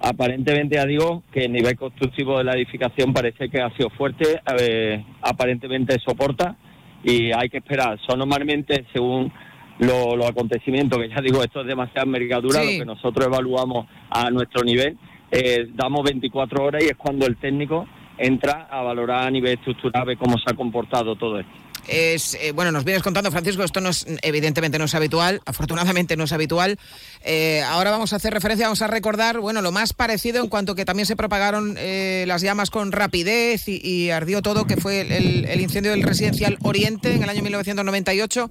Aparentemente 0.00 0.76
ya 0.76 0.86
digo 0.86 1.22
que 1.32 1.46
el 1.46 1.52
nivel 1.52 1.76
constructivo 1.76 2.38
de 2.38 2.44
la 2.44 2.52
edificación 2.52 3.12
parece 3.12 3.48
que 3.48 3.60
ha 3.60 3.70
sido 3.76 3.90
fuerte, 3.90 4.40
eh, 4.60 5.04
aparentemente 5.22 5.96
soporta 6.04 6.56
y 7.02 7.32
hay 7.32 7.48
que 7.48 7.58
esperar. 7.58 7.98
Son 8.06 8.18
normalmente 8.18 8.84
según 8.92 9.32
lo- 9.80 10.16
los 10.16 10.26
acontecimientos, 10.28 10.98
que 11.00 11.08
ya 11.08 11.20
digo, 11.20 11.42
esto 11.42 11.60
es 11.62 11.66
demasiada 11.66 12.02
envergadura, 12.04 12.60
Sí. 12.62 12.74
lo 12.74 12.80
que 12.80 12.86
nosotros 12.86 13.26
evaluamos 13.26 13.86
a 14.10 14.30
nuestro 14.30 14.62
nivel, 14.62 14.96
eh, 15.30 15.66
damos 15.74 16.02
24 16.04 16.64
horas 16.64 16.82
y 16.82 16.86
es 16.86 16.96
cuando 16.96 17.26
el 17.26 17.36
técnico 17.36 17.86
entra 18.18 18.66
a 18.70 18.82
valorar 18.82 19.26
a 19.26 19.30
nivel 19.30 19.54
estructural 19.54 20.04
ver 20.06 20.16
cómo 20.16 20.36
se 20.38 20.50
ha 20.50 20.54
comportado 20.54 21.14
todo 21.16 21.38
esto. 21.40 21.52
Es, 21.86 22.34
eh, 22.34 22.52
bueno, 22.52 22.72
nos 22.72 22.84
vienes 22.84 23.02
contando, 23.02 23.30
Francisco, 23.30 23.62
esto 23.62 23.80
no 23.80 23.90
es, 23.90 24.06
evidentemente 24.22 24.78
no 24.78 24.84
es 24.86 24.94
habitual, 24.94 25.40
afortunadamente 25.46 26.16
no 26.16 26.24
es 26.24 26.32
habitual. 26.32 26.78
Eh, 27.22 27.62
ahora 27.62 27.90
vamos 27.90 28.12
a 28.12 28.16
hacer 28.16 28.32
referencia, 28.32 28.66
vamos 28.66 28.82
a 28.82 28.86
recordar, 28.88 29.40
bueno, 29.40 29.62
lo 29.62 29.72
más 29.72 29.92
parecido 29.92 30.42
en 30.42 30.48
cuanto 30.48 30.74
que 30.74 30.84
también 30.84 31.06
se 31.06 31.16
propagaron 31.16 31.76
eh, 31.78 32.24
las 32.26 32.42
llamas 32.42 32.70
con 32.70 32.92
rapidez 32.92 33.68
y, 33.68 33.80
y 33.82 34.10
ardió 34.10 34.42
todo, 34.42 34.66
que 34.66 34.76
fue 34.76 35.00
el, 35.00 35.60
incendio 35.60 35.92
del 35.92 36.02
residencial 36.02 36.58
Oriente 36.62 37.14
en 37.14 37.22
el 37.22 37.28
año 37.28 37.42
1998. 37.42 38.50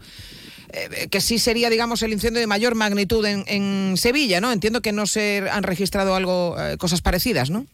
eh, 0.74 1.08
que 1.10 1.22
sí 1.22 1.40
sería, 1.40 1.70
digamos, 1.70 2.02
el 2.02 2.12
incendio 2.12 2.42
de 2.42 2.48
mayor 2.48 2.76
magnitud 2.76 3.26
en, 3.26 3.44
en 3.48 3.96
Sevilla, 3.98 4.42
¿no? 4.42 4.52
Entiendo 4.52 4.82
que 4.82 4.92
no 4.92 5.06
se 5.06 5.44
han 5.50 5.64
registrado 5.64 6.16
algo, 6.16 6.56
eh, 6.60 6.78
cosas 6.78 7.02
parecidas, 7.02 7.50
¿no? 7.50 7.66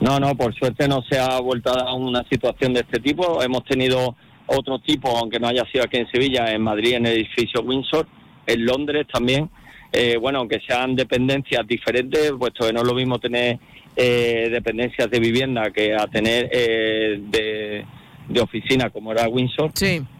No, 0.00 0.18
no, 0.18 0.34
por 0.34 0.54
suerte 0.54 0.88
no 0.88 1.02
se 1.02 1.18
ha 1.18 1.38
vuelto 1.40 1.70
a 1.70 1.84
dar 1.84 1.94
una 1.94 2.24
situación 2.28 2.72
de 2.72 2.80
este 2.80 3.00
tipo. 3.00 3.42
Hemos 3.42 3.64
tenido 3.64 4.16
otro 4.46 4.78
tipo, 4.78 5.10
aunque 5.16 5.38
no 5.38 5.48
haya 5.48 5.64
sido 5.70 5.84
aquí 5.84 5.98
en 5.98 6.10
Sevilla, 6.10 6.52
en 6.52 6.62
Madrid, 6.62 6.94
en 6.94 7.06
el 7.06 7.12
edificio 7.14 7.60
Windsor, 7.62 8.06
en 8.46 8.64
Londres 8.64 9.06
también. 9.12 9.50
Eh, 9.92 10.16
bueno, 10.16 10.38
aunque 10.38 10.60
sean 10.66 10.94
dependencias 10.96 11.66
diferentes, 11.66 12.32
puesto 12.38 12.66
que 12.66 12.72
no 12.72 12.80
es 12.80 12.86
lo 12.86 12.94
mismo 12.94 13.18
tener 13.18 13.58
eh, 13.94 14.48
dependencias 14.50 15.10
de 15.10 15.20
vivienda 15.20 15.70
que 15.70 15.94
a 15.94 16.06
tener 16.06 16.48
eh, 16.52 17.20
de, 17.20 17.84
de 18.28 18.40
oficina, 18.40 18.88
como 18.90 19.12
era 19.12 19.28
Windsor. 19.28 19.72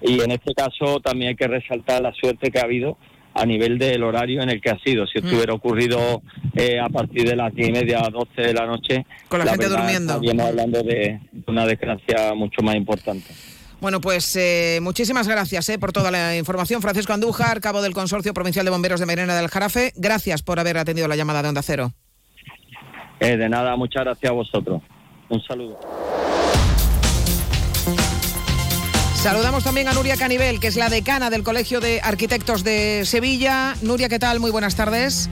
Y 0.03 0.21
en 0.21 0.31
este 0.31 0.53
caso 0.55 1.01
también 1.01 1.31
hay 1.31 1.37
que 1.37 1.47
resaltar 1.47 2.03
la 2.03 2.13
suerte 2.13 2.51
que 2.51 2.59
ha 2.59 2.65
habido 2.65 2.99
a 3.35 3.47
nivel 3.47 3.79
del 3.79 4.03
horario 4.03 4.43
en 4.43 4.51
el 4.51 4.61
que 4.61 4.71
ha 4.71 4.79
sido. 4.81 5.07
Si 5.07 5.19
esto 5.19 5.31
Mm. 5.31 5.35
hubiera 5.37 5.55
ocurrido 5.55 6.23
eh, 6.57 6.81
a 6.81 6.89
partir 6.89 7.29
de 7.29 7.37
las 7.37 7.55
diez 7.55 7.69
y 7.69 7.73
media, 7.73 8.01
12 8.13 8.43
de 8.43 8.55
la 8.55 8.67
noche, 8.67 9.07
Con 9.29 9.39
la 9.41 9.47
gente 9.47 9.67
verdad, 9.69 9.79
durmiendo. 9.79 10.15
Estaríamos 10.15 10.47
hablando 10.47 10.83
de 10.83 11.21
una 11.47 11.67
desgracia 11.67 12.35
mucho 12.35 12.63
más 12.63 12.75
importante. 12.77 13.33
Bueno, 13.81 14.01
pues 14.01 14.37
eh, 14.37 14.79
muchísimas 14.83 15.27
gracias 15.27 15.69
eh, 15.71 15.79
por 15.79 15.93
toda 15.93 16.11
la 16.11 16.37
información. 16.37 16.83
Francisco 16.83 17.13
Andújar, 17.15 17.61
cabo 17.61 17.81
del 17.81 17.95
Consorcio 17.95 18.35
Provincial 18.35 18.65
de 18.67 18.71
Bomberos 18.71 19.01
de 19.01 19.07
Merena 19.07 19.35
del 19.37 19.49
Jarafe. 19.49 19.93
Gracias 19.97 20.43
por 20.43 20.61
haber 20.61 20.77
atendido 20.77 21.09
la 21.09 21.17
llamada 21.17 21.43
de 21.43 21.49
Onda 21.49 21.63
Cero. 21.63 21.93
Eh, 23.21 23.37
de 23.37 23.49
nada, 23.49 23.77
muchas 23.77 24.05
gracias 24.05 24.31
a 24.31 24.35
vosotros. 24.35 24.83
Un 25.31 25.41
saludo. 25.43 25.79
Saludamos 29.23 29.65
también 29.65 29.87
a 29.89 29.93
Nuria 29.93 30.17
Canivel, 30.17 30.61
que 30.61 30.69
es 30.69 30.77
la 30.77 30.89
decana 30.89 31.29
del 31.29 31.43
Colegio 31.43 31.81
de 31.81 32.01
Arquitectos 32.03 32.65
de 32.65 33.03
Sevilla. 33.05 33.75
Nuria, 33.83 34.09
¿qué 34.09 34.19
tal? 34.19 34.41
Muy 34.41 34.51
buenas 34.51 34.77
tardes. 34.77 35.29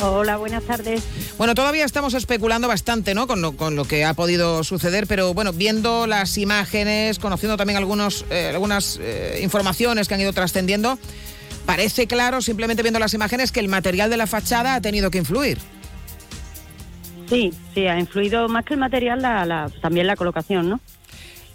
Hola, 0.00 0.36
buenas 0.36 0.64
tardes. 0.64 1.02
Bueno, 1.38 1.54
todavía 1.54 1.84
estamos 1.84 2.14
especulando 2.14 2.66
bastante, 2.66 3.14
¿no? 3.14 3.26
Con 3.28 3.40
lo, 3.42 3.52
con 3.56 3.76
lo 3.76 3.84
que 3.84 4.04
ha 4.04 4.14
podido 4.14 4.64
suceder, 4.64 5.06
pero 5.06 5.34
bueno, 5.34 5.52
viendo 5.52 6.06
las 6.08 6.36
imágenes, 6.36 7.18
conociendo 7.20 7.56
también 7.56 7.76
algunos, 7.76 8.24
eh, 8.30 8.50
algunas 8.52 8.98
eh, 9.00 9.38
informaciones 9.42 10.08
que 10.08 10.14
han 10.14 10.20
ido 10.20 10.32
trascendiendo, 10.32 10.98
parece 11.64 12.06
claro, 12.08 12.42
simplemente 12.42 12.82
viendo 12.82 12.98
las 13.00 13.14
imágenes, 13.14 13.52
que 13.52 13.60
el 13.60 13.68
material 13.68 14.10
de 14.10 14.16
la 14.16 14.26
fachada 14.26 14.74
ha 14.74 14.80
tenido 14.80 15.10
que 15.12 15.18
influir. 15.18 15.58
Sí, 17.28 17.52
sí, 17.74 17.86
ha 17.86 17.98
influido 17.98 18.48
más 18.48 18.64
que 18.64 18.74
el 18.74 18.80
material, 18.80 19.22
la, 19.22 19.44
la- 19.46 19.70
también 19.80 20.06
la 20.08 20.16
colocación, 20.16 20.68
¿no? 20.70 20.80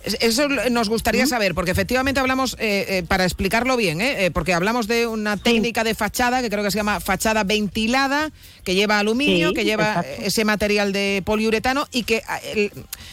Es- 0.03 0.17
Eso 0.19 0.47
nos 0.49 0.89
gustaría 0.89 1.25
saber, 1.25 1.55
porque 1.55 1.71
efectivamente 1.71 2.19
hablamos, 2.19 2.55
eh, 2.59 2.85
eh, 2.89 3.03
para 3.07 3.23
explicarlo 3.23 3.77
bien, 3.77 4.01
¿eh? 4.01 4.25
Eh, 4.25 4.31
porque 4.31 4.53
hablamos 4.53 4.87
de 4.87 5.07
una 5.07 5.37
técnica 5.37 5.83
de 5.83 5.95
fachada 5.95 6.41
que 6.41 6.49
creo 6.49 6.63
que 6.63 6.71
se 6.71 6.77
llama 6.77 6.99
fachada 6.99 7.43
ventilada, 7.43 8.31
que 8.63 8.75
lleva 8.75 8.99
aluminio, 8.99 9.49
Sí, 9.49 9.53
que 9.55 9.63
lleva 9.65 9.89
exacto. 9.89 10.09
eh, 10.23 10.27
ese 10.27 10.45
material 10.45 10.91
de 10.93 11.21
poliuretano 11.25 11.87
y 11.91 12.03
que, 12.03 12.21
ah, 12.27 12.39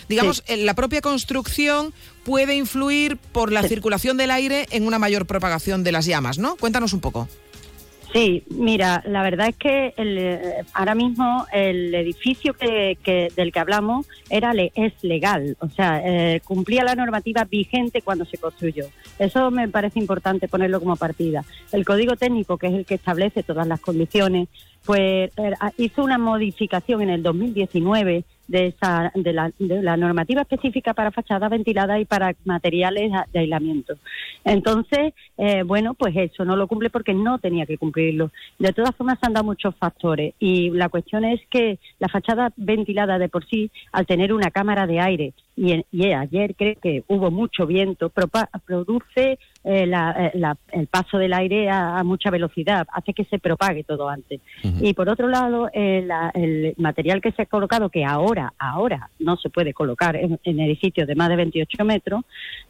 digamos, 0.08 0.42
la 0.48 0.74
propia 0.74 1.00
construcción 1.00 1.92
puede 2.24 2.54
influir 2.56 3.16
por 3.16 3.52
la 3.52 3.62
circulación 3.62 4.16
del 4.16 4.30
aire 4.30 4.66
en 4.70 4.86
una 4.86 4.98
mayor 4.98 5.26
propagación 5.26 5.84
de 5.84 5.92
las 5.92 6.04
llamas, 6.06 6.38
¿no? 6.38 6.56
Cuéntanos 6.56 6.92
un 6.92 7.00
poco. 7.00 7.28
Sí, 8.12 8.42
mira, 8.50 9.04
la 9.06 9.22
verdad 9.22 9.48
es 9.48 9.56
que 9.56 9.94
el, 9.96 10.18
eh, 10.18 10.64
ahora 10.74 10.96
mismo 10.96 11.46
el 11.52 11.94
edificio 11.94 12.54
que, 12.54 12.96
del 13.36 13.52
que 13.52 13.58
hablamos 13.58 14.06
era 14.28 14.52
es 14.74 14.92
legal, 15.02 15.56
o 15.60 15.68
sea, 15.68 16.02
eh, 16.04 16.40
cumplía 16.44 16.82
la 16.82 16.96
normativa 16.96 17.44
vigente 17.44 18.02
cuando 18.02 18.24
se 18.24 18.38
construyó. 18.38 18.86
Eso 19.20 19.52
me 19.52 19.68
parece 19.68 20.00
importante 20.00 20.48
ponerlo 20.48 20.80
como 20.80 20.96
partida. 20.96 21.44
El 21.70 21.84
código 21.84 22.16
técnico, 22.16 22.58
que 22.58 22.66
es 22.66 22.74
el 22.74 22.84
que 22.84 22.94
establece 22.94 23.44
todas 23.44 23.68
las 23.68 23.80
condiciones, 23.80 24.48
pues 24.84 25.30
eh, 25.36 25.52
hizo 25.76 26.02
una 26.02 26.18
modificación 26.18 27.02
en 27.02 27.10
el 27.10 27.22
2019 27.22 28.24
de, 28.50 28.66
esa, 28.66 29.12
de, 29.14 29.32
la, 29.32 29.52
de 29.58 29.80
la 29.80 29.96
normativa 29.96 30.42
específica 30.42 30.92
para 30.92 31.12
fachadas 31.12 31.50
ventiladas 31.50 32.00
y 32.00 32.04
para 32.04 32.34
materiales 32.44 33.12
de 33.32 33.38
aislamiento. 33.38 33.94
Entonces, 34.44 35.14
eh, 35.38 35.62
bueno, 35.62 35.94
pues 35.94 36.16
eso 36.16 36.44
no 36.44 36.56
lo 36.56 36.66
cumple 36.66 36.90
porque 36.90 37.14
no 37.14 37.38
tenía 37.38 37.64
que 37.64 37.78
cumplirlo. 37.78 38.32
De 38.58 38.72
todas 38.72 38.94
formas, 38.96 39.18
han 39.22 39.34
dado 39.34 39.44
muchos 39.44 39.76
factores 39.76 40.34
y 40.40 40.70
la 40.70 40.88
cuestión 40.88 41.24
es 41.24 41.40
que 41.48 41.78
la 42.00 42.08
fachada 42.08 42.52
ventilada 42.56 43.18
de 43.18 43.28
por 43.28 43.46
sí, 43.46 43.70
al 43.92 44.06
tener 44.06 44.32
una 44.32 44.50
cámara 44.50 44.86
de 44.88 45.00
aire 45.00 45.32
y, 45.62 45.84
y 45.92 46.12
ayer 46.12 46.54
creo 46.56 46.74
que 46.80 47.04
hubo 47.08 47.30
mucho 47.30 47.66
viento, 47.66 48.10
produce 48.64 49.38
eh, 49.62 49.86
la- 49.86 50.12
eh, 50.18 50.30
la- 50.38 50.56
el 50.72 50.86
paso 50.86 51.18
del 51.18 51.34
aire 51.34 51.68
a, 51.68 51.98
a 51.98 52.02
mucha 52.04 52.30
velocidad, 52.30 52.86
hace 52.94 53.12
que 53.12 53.26
se 53.26 53.38
propague 53.38 53.84
todo 53.84 54.08
antes. 54.08 54.40
Y 54.80 54.94
por 54.94 55.10
otro 55.10 55.28
lado, 55.28 55.68
eh, 55.74 56.02
la- 56.06 56.30
el 56.34 56.72
material 56.78 57.20
que 57.20 57.32
se 57.32 57.42
ha 57.42 57.46
colocado, 57.46 57.90
que 57.90 58.04
ahora, 58.06 58.54
ahora 58.58 59.10
no 59.18 59.36
se 59.36 59.50
puede 59.50 59.74
colocar 59.74 60.16
en, 60.16 60.40
en 60.44 60.60
edificios 60.60 61.06
de 61.06 61.14
más 61.14 61.28
de 61.28 61.36
28 61.36 61.84
metros, 61.84 62.22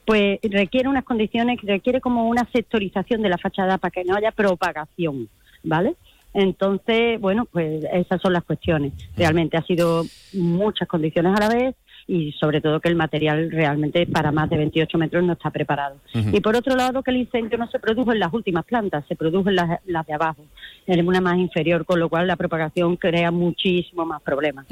pues 0.04 0.40
requiere 0.42 0.88
unas 0.88 1.04
condiciones, 1.04 1.58
requiere 1.62 2.00
como 2.00 2.28
una 2.28 2.44
sectorización 2.52 3.22
de 3.22 3.28
la 3.28 3.38
fachada 3.38 3.78
para 3.78 3.92
que 3.92 4.02
no 4.04 4.16
haya 4.16 4.32
propagación, 4.32 5.28
¿vale? 5.62 5.94
Entonces, 6.34 7.20
bueno, 7.20 7.44
pues 7.52 7.84
esas 7.92 8.20
son 8.20 8.32
las 8.32 8.42
cuestiones. 8.44 8.92
Realmente 9.16 9.56
ha 9.56 9.62
sido 9.62 10.04
muchas 10.32 10.88
condiciones 10.88 11.36
a 11.36 11.40
la 11.48 11.54
vez 11.54 11.74
y 12.06 12.32
sobre 12.32 12.60
todo 12.60 12.80
que 12.80 12.88
el 12.88 12.96
material 12.96 13.50
realmente 13.50 14.06
para 14.06 14.32
más 14.32 14.50
de 14.50 14.56
28 14.56 14.98
metros 14.98 15.24
no 15.24 15.32
está 15.34 15.50
preparado. 15.50 15.96
Y 16.14 16.40
por 16.40 16.56
otro 16.56 16.76
lado, 16.76 17.02
que 17.02 17.10
el 17.10 17.18
incendio 17.18 17.58
no 17.58 17.70
se 17.70 17.78
produjo 17.78 18.12
en 18.12 18.18
las 18.18 18.32
últimas 18.32 18.64
plantas, 18.64 19.04
se 19.08 19.16
produjo 19.16 19.48
en 19.48 19.56
las, 19.56 19.80
las 19.86 20.06
de 20.06 20.14
abajo, 20.14 20.44
en 20.86 21.06
una 21.06 21.20
más 21.20 21.38
inferior, 21.38 21.84
con 21.84 22.00
lo 22.00 22.08
cual 22.08 22.26
la 22.26 22.36
propagación 22.36 22.96
crea 22.96 23.30
muchísimo 23.30 24.04
más 24.04 24.22
problemas. 24.22 24.66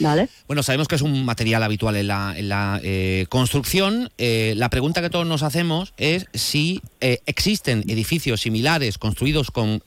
¿Vale? 0.00 0.28
Bueno, 0.46 0.62
sabemos 0.62 0.88
que 0.88 0.96
es 0.96 1.02
un 1.02 1.24
material 1.24 1.62
habitual 1.62 1.96
en 1.96 2.08
la, 2.08 2.34
en 2.36 2.48
la, 2.48 2.80
eh, 2.82 3.26
construcción. 3.28 4.10
Eh, 4.18 4.54
la 4.56 4.68
pregunta 4.70 5.00
que 5.00 5.10
todos 5.10 5.26
nos 5.26 5.42
hacemos 5.42 5.94
es 5.96 6.26
si 6.34 6.82
eh, 7.00 7.18
existen 7.26 7.84
edificios 7.88 8.40
similares, 8.40 8.98
construidos 8.98 9.50
con 9.50 9.82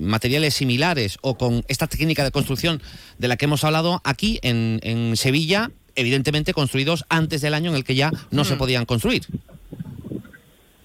materiales 0.00 0.54
similares 0.54 1.18
o 1.22 1.36
con 1.36 1.64
esta 1.68 1.86
técnica 1.86 2.24
de 2.24 2.30
construcción 2.30 2.80
de 3.18 3.28
la 3.28 3.36
que 3.36 3.44
hemos 3.46 3.64
hablado 3.64 4.00
aquí 4.04 4.38
en, 4.42 4.80
en 4.82 5.16
Sevilla, 5.16 5.70
evidentemente 5.94 6.52
construidos 6.52 7.04
antes 7.08 7.40
del 7.40 7.54
año 7.54 7.70
en 7.70 7.76
el 7.76 7.84
que 7.84 7.94
ya 7.94 8.10
no 8.30 8.44
se 8.44 8.56
podían 8.56 8.86
construir. 8.86 9.26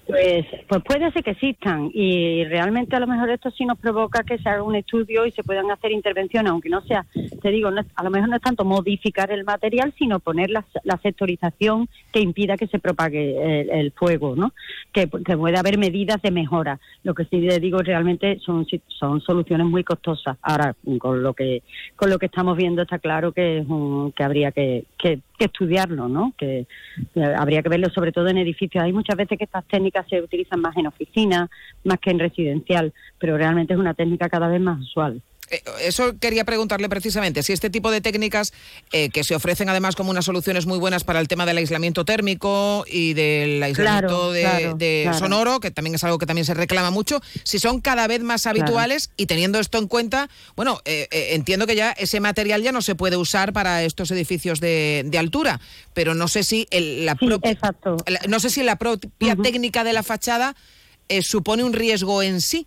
Pues, 0.06 0.46
pues 0.68 0.82
puede 0.84 1.10
ser 1.10 1.24
que 1.24 1.32
existan 1.32 1.90
y 1.92 2.44
realmente 2.44 2.94
a 2.94 3.00
lo 3.00 3.08
mejor 3.08 3.28
esto 3.28 3.50
sí 3.50 3.64
nos 3.64 3.76
provoca 3.76 4.22
que 4.22 4.38
se 4.38 4.48
haga 4.48 4.62
un 4.62 4.76
estudio 4.76 5.26
y 5.26 5.32
se 5.32 5.42
puedan 5.42 5.68
hacer 5.72 5.90
intervenciones, 5.90 6.52
aunque 6.52 6.68
no 6.68 6.80
sea, 6.82 7.04
te 7.42 7.50
digo, 7.50 7.72
no 7.72 7.82
a 7.94 8.04
lo 8.04 8.10
mejor 8.10 8.28
no 8.28 8.36
es 8.36 8.42
tanto 8.42 8.64
modificar 8.64 9.32
el 9.32 9.44
material, 9.44 9.92
sino 9.98 10.20
poner 10.20 10.50
la, 10.50 10.64
la 10.84 10.96
sectorización 10.98 11.88
que 12.12 12.20
impida 12.20 12.56
que 12.56 12.68
se 12.68 12.78
propague 12.78 13.62
el, 13.62 13.70
el 13.70 13.92
fuego, 13.92 14.36
¿no? 14.36 14.52
Que, 14.92 15.08
que 15.08 15.36
puede 15.36 15.58
haber 15.58 15.76
medidas 15.76 16.22
de 16.22 16.30
mejora. 16.30 16.78
Lo 17.02 17.12
que 17.12 17.24
sí 17.24 17.40
le 17.40 17.58
digo 17.58 17.78
realmente 17.78 18.38
son 18.38 18.64
son 18.86 19.20
soluciones 19.20 19.66
muy 19.66 19.82
costosas. 19.82 20.36
Ahora 20.40 20.76
con 20.98 21.22
lo 21.22 21.34
que 21.34 21.62
con 21.96 22.10
lo 22.10 22.18
que 22.18 22.26
estamos 22.26 22.56
viendo 22.56 22.82
está 22.82 23.00
claro 23.00 23.32
que 23.32 23.64
que 24.14 24.24
habría 24.24 24.52
que, 24.52 24.84
que, 24.96 25.20
que 25.36 25.46
estudiarlo, 25.46 26.08
¿no? 26.08 26.32
Que, 26.36 26.66
habría 27.36 27.62
que 27.62 27.68
verlo 27.68 27.88
sobre 27.90 28.12
todo 28.12 28.28
en 28.28 28.38
edificios. 28.38 28.82
Hay 28.82 28.92
muchas 28.92 29.16
veces 29.16 29.38
que 29.38 29.44
estas 29.44 29.64
técnicas 29.66 30.06
se 30.08 30.20
utilizan 30.20 30.60
más 30.60 30.76
en 30.76 30.86
oficinas, 30.86 31.48
más 31.84 31.98
que 31.98 32.10
en 32.10 32.18
residencial, 32.18 32.92
pero 33.18 33.36
realmente 33.36 33.74
es 33.74 33.78
una 33.78 33.94
técnica 33.94 34.28
cada 34.28 34.48
vez 34.48 34.60
más 34.60 34.80
usual. 34.80 35.22
Eh, 35.50 35.62
Eso 35.82 36.18
quería 36.18 36.44
preguntarle 36.44 36.88
precisamente, 36.88 37.42
si 37.42 37.52
este 37.52 37.70
tipo 37.70 37.90
de 37.90 38.00
técnicas 38.00 38.52
eh, 38.92 39.10
que 39.10 39.22
se 39.24 39.34
ofrecen 39.34 39.68
además 39.68 39.94
como 39.96 40.10
unas 40.10 40.24
soluciones 40.24 40.66
muy 40.66 40.78
buenas 40.78 41.04
para 41.04 41.20
el 41.20 41.28
tema 41.28 41.46
del 41.46 41.58
aislamiento 41.58 42.04
térmico 42.04 42.84
y 42.90 43.14
del 43.14 43.62
aislamiento 43.62 44.08
Claro, 44.08 44.32
de, 44.32 44.40
claro, 44.42 44.76
de 44.76 45.00
claro. 45.04 45.18
sonoro, 45.18 45.60
que 45.60 45.70
también 45.70 45.94
es 45.94 46.04
algo 46.04 46.18
que 46.18 46.26
también 46.26 46.44
se 46.44 46.54
reclama 46.54 46.90
mucho, 46.90 47.20
si 47.44 47.58
son 47.58 47.80
cada 47.80 48.06
vez 48.06 48.22
más 48.22 48.46
habituales 48.46 49.10
y 49.16 49.26
teniendo 49.26 49.60
esto 49.60 49.78
en 49.78 49.86
cuenta, 49.88 50.28
bueno, 50.56 50.80
eh, 50.84 51.06
eh, 51.10 51.28
entiendo 51.32 51.66
que 51.66 51.76
ya 51.76 51.92
ese 51.92 52.20
material 52.20 52.62
ya 52.62 52.72
no 52.72 52.82
se 52.82 52.94
puede 52.94 53.16
usar 53.16 53.52
para 53.52 53.84
estos 53.84 54.10
edificios 54.10 54.60
de, 54.60 55.02
de 55.06 55.18
altura, 55.18 55.60
pero 55.94 56.14
no 56.14 56.26
sé 56.28 56.42
si 56.42 56.66
el- 56.70 57.06
la 57.06 57.16
no 58.28 58.40
sé 58.40 58.50
si 58.50 58.62
la 58.62 58.76
propia 58.76 59.36
técnica 59.36 59.84
de 59.84 59.92
la 59.92 60.02
fachada 60.02 60.56
supone 61.22 61.62
un 61.64 61.72
riesgo 61.72 62.22
en 62.22 62.40
sí. 62.40 62.66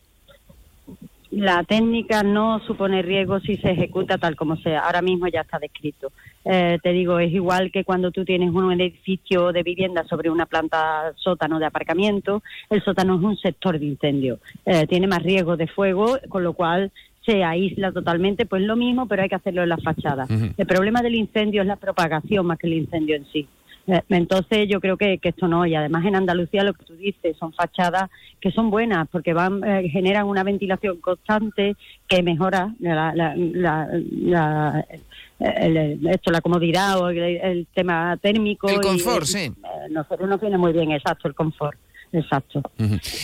La 1.31 1.63
técnica 1.63 2.23
no 2.23 2.59
supone 2.65 3.03
riesgo 3.03 3.39
si 3.39 3.57
se 3.57 3.71
ejecuta 3.71 4.17
tal 4.17 4.35
como 4.35 4.55
sea. 4.57 4.79
Ahora 4.79 5.03
mismo 5.03 5.27
ya 5.27 5.41
está 5.41 5.59
descrito. 5.59 6.11
Eh, 6.43 6.79
te 6.81 6.91
digo, 6.91 7.19
es 7.19 7.31
igual 7.31 7.71
que 7.71 7.83
cuando 7.83 8.09
tú 8.11 8.25
tienes 8.25 8.49
un 8.51 8.71
edificio 8.71 9.51
de 9.51 9.61
vivienda 9.61 10.03
sobre 10.05 10.31
una 10.31 10.47
planta 10.47 11.13
sótano 11.17 11.59
de 11.59 11.67
aparcamiento, 11.67 12.41
el 12.69 12.83
sótano 12.83 13.15
es 13.15 13.21
un 13.21 13.37
sector 13.37 13.77
de 13.77 13.85
incendio. 13.85 14.39
Eh, 14.65 14.87
tiene 14.87 15.05
más 15.05 15.21
riesgo 15.21 15.55
de 15.55 15.67
fuego, 15.67 16.17
con 16.29 16.43
lo 16.43 16.53
cual 16.53 16.91
se 17.23 17.43
aísla 17.43 17.91
totalmente, 17.91 18.47
pues 18.47 18.63
lo 18.63 18.75
mismo, 18.75 19.07
pero 19.07 19.21
hay 19.21 19.29
que 19.29 19.35
hacerlo 19.35 19.61
en 19.61 19.69
la 19.69 19.77
fachada. 19.77 20.25
El 20.57 20.65
problema 20.65 21.01
del 21.03 21.13
incendio 21.13 21.61
es 21.61 21.67
la 21.67 21.75
propagación 21.75 22.47
más 22.47 22.57
que 22.57 22.65
el 22.65 22.73
incendio 22.73 23.15
en 23.15 23.25
sí. 23.25 23.47
Entonces 24.09 24.67
yo 24.69 24.79
creo 24.79 24.97
que, 24.97 25.17
que 25.17 25.29
esto 25.29 25.47
no, 25.47 25.65
y 25.65 25.75
además 25.75 26.05
en 26.05 26.15
Andalucía 26.15 26.63
lo 26.63 26.73
que 26.73 26.85
tú 26.85 26.95
dices 26.95 27.35
son 27.37 27.53
fachadas 27.53 28.09
que 28.41 28.51
son 28.51 28.69
buenas 28.69 29.07
porque 29.11 29.33
van 29.33 29.61
eh, 29.63 29.89
generan 29.89 30.25
una 30.27 30.43
ventilación 30.43 30.97
constante 31.01 31.75
que 32.07 32.23
mejora 32.23 32.73
la, 32.79 33.13
la, 33.15 33.33
la- 33.35 33.89
la- 34.11 34.85
el- 35.39 35.77
el- 35.77 36.07
esto, 36.07 36.31
la 36.31 36.41
comodidad 36.41 36.99
o 36.99 37.09
el, 37.09 37.17
el 37.19 37.67
tema 37.73 38.17
térmico. 38.21 38.67
El 38.69 38.81
confort, 38.81 39.25
sí. 39.25 39.39
eh, 39.45 39.51
nosotros 39.91 40.27
nos 40.29 40.39
viene 40.41 40.57
muy 40.57 40.73
bien, 40.73 40.91
exacto, 40.91 41.27
el 41.27 41.35
confort. 41.35 41.77
Exacto. 42.11 42.61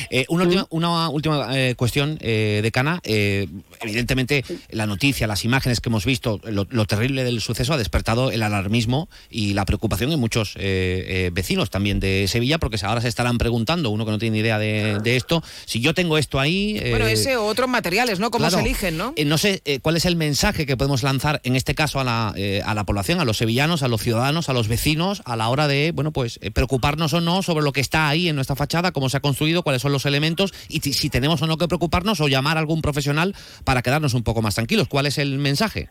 Eh, 0.10 0.26
una, 0.30 0.44
última, 0.44 0.68
una 0.70 1.10
última 1.10 1.58
eh, 1.58 1.76
cuestión, 1.76 2.18
eh, 2.22 2.60
decana. 2.62 3.00
Eh, 3.04 3.48
evidentemente, 3.82 4.44
la 4.70 4.86
noticia, 4.86 5.28
las 5.28 5.44
imágenes 5.46 5.82
que 5.82 5.90
hemos 5.90 6.06
visto, 6.06 6.40
lo, 6.44 6.68
lo 6.70 6.86
terrible 6.86 7.24
del 7.24 7.42
suceso 7.42 7.74
ha 7.74 7.78
despertado 7.78 8.32
el 8.32 8.44
alarmismo 8.44 9.10
y 9.30 9.54
la 9.54 9.66
preocupación 9.66 10.12
en 10.12 10.20
muchos 10.20 10.56
eh, 10.56 11.06
eh, 11.08 11.30
vecinos 11.34 11.70
también 11.70 12.00
de 12.00 12.28
Sevilla, 12.28 12.58
porque 12.60 12.78
ahora 12.84 13.02
se 13.02 13.08
estarán 13.08 13.38
preguntando, 13.38 13.90
uno 13.90 14.06
que 14.06 14.12
no 14.12 14.20
tiene 14.20 14.36
ni 14.36 14.40
idea 14.42 14.60
de, 14.60 15.00
de 15.02 15.16
esto, 15.16 15.44
si 15.66 15.80
yo 15.82 15.94
tengo 15.94 16.18
esto 16.18 16.40
ahí. 16.40 16.78
eh, 16.80 16.92
Bueno, 16.92 17.08
ese 17.08 17.38
o 17.38 17.46
otros 17.46 17.68
materiales, 17.70 18.20
¿no? 18.20 18.32
¿Cómo 18.32 18.44
Claro. 18.46 18.58
se 18.58 18.64
eligen, 18.64 18.98
no? 18.98 19.14
eh, 19.16 19.26
no 19.26 19.38
sé 19.38 19.62
eh, 19.66 19.80
cuál 19.80 19.98
es 19.98 20.06
el 20.06 20.16
mensaje 20.16 20.66
que 20.66 20.78
podemos 20.78 21.02
lanzar 21.04 21.42
en 21.44 21.56
este 21.56 21.74
caso 21.74 22.00
a 22.00 22.04
la, 22.04 22.34
eh, 22.36 22.62
a 22.66 22.74
la 22.76 22.84
población, 22.84 23.20
a 23.20 23.26
los 23.26 23.38
sevillanos, 23.38 23.82
a 23.82 23.88
los 23.88 24.02
ciudadanos, 24.02 24.50
a 24.50 24.54
los 24.54 24.68
vecinos, 24.68 25.22
a 25.26 25.36
la 25.36 25.50
hora 25.50 25.68
de, 25.68 25.92
bueno, 25.92 26.12
pues 26.12 26.38
eh, 26.42 26.52
preocuparnos 26.52 27.14
o 27.14 27.22
no 27.22 27.42
sobre 27.42 27.64
lo 27.64 27.72
que 27.72 27.82
está 27.82 28.10
ahí 28.10 28.28
en 28.30 28.36
nuestra 28.36 28.56
fachada, 28.56 28.75
cómo 28.92 29.10
se 29.10 29.18
ha 29.18 29.20
construido, 29.20 29.64
cuáles 29.64 29.82
son 29.82 29.92
los 29.92 30.06
elementos 30.06 30.54
y 30.70 30.80
si 30.80 31.10
tenemos 31.10 31.42
o 31.42 31.48
no 31.48 31.58
que 31.58 31.68
preocuparnos 31.68 32.22
o 32.22 32.28
llamar 32.28 32.58
a 32.58 32.60
algún 32.60 32.82
profesional 32.82 33.36
para 33.64 33.82
quedarnos 33.82 34.14
un 34.14 34.24
poco 34.24 34.42
más 34.42 34.56
tranquilos. 34.56 34.88
¿Cuál 34.88 35.06
es 35.06 35.18
el 35.18 35.38
mensaje? 35.38 35.90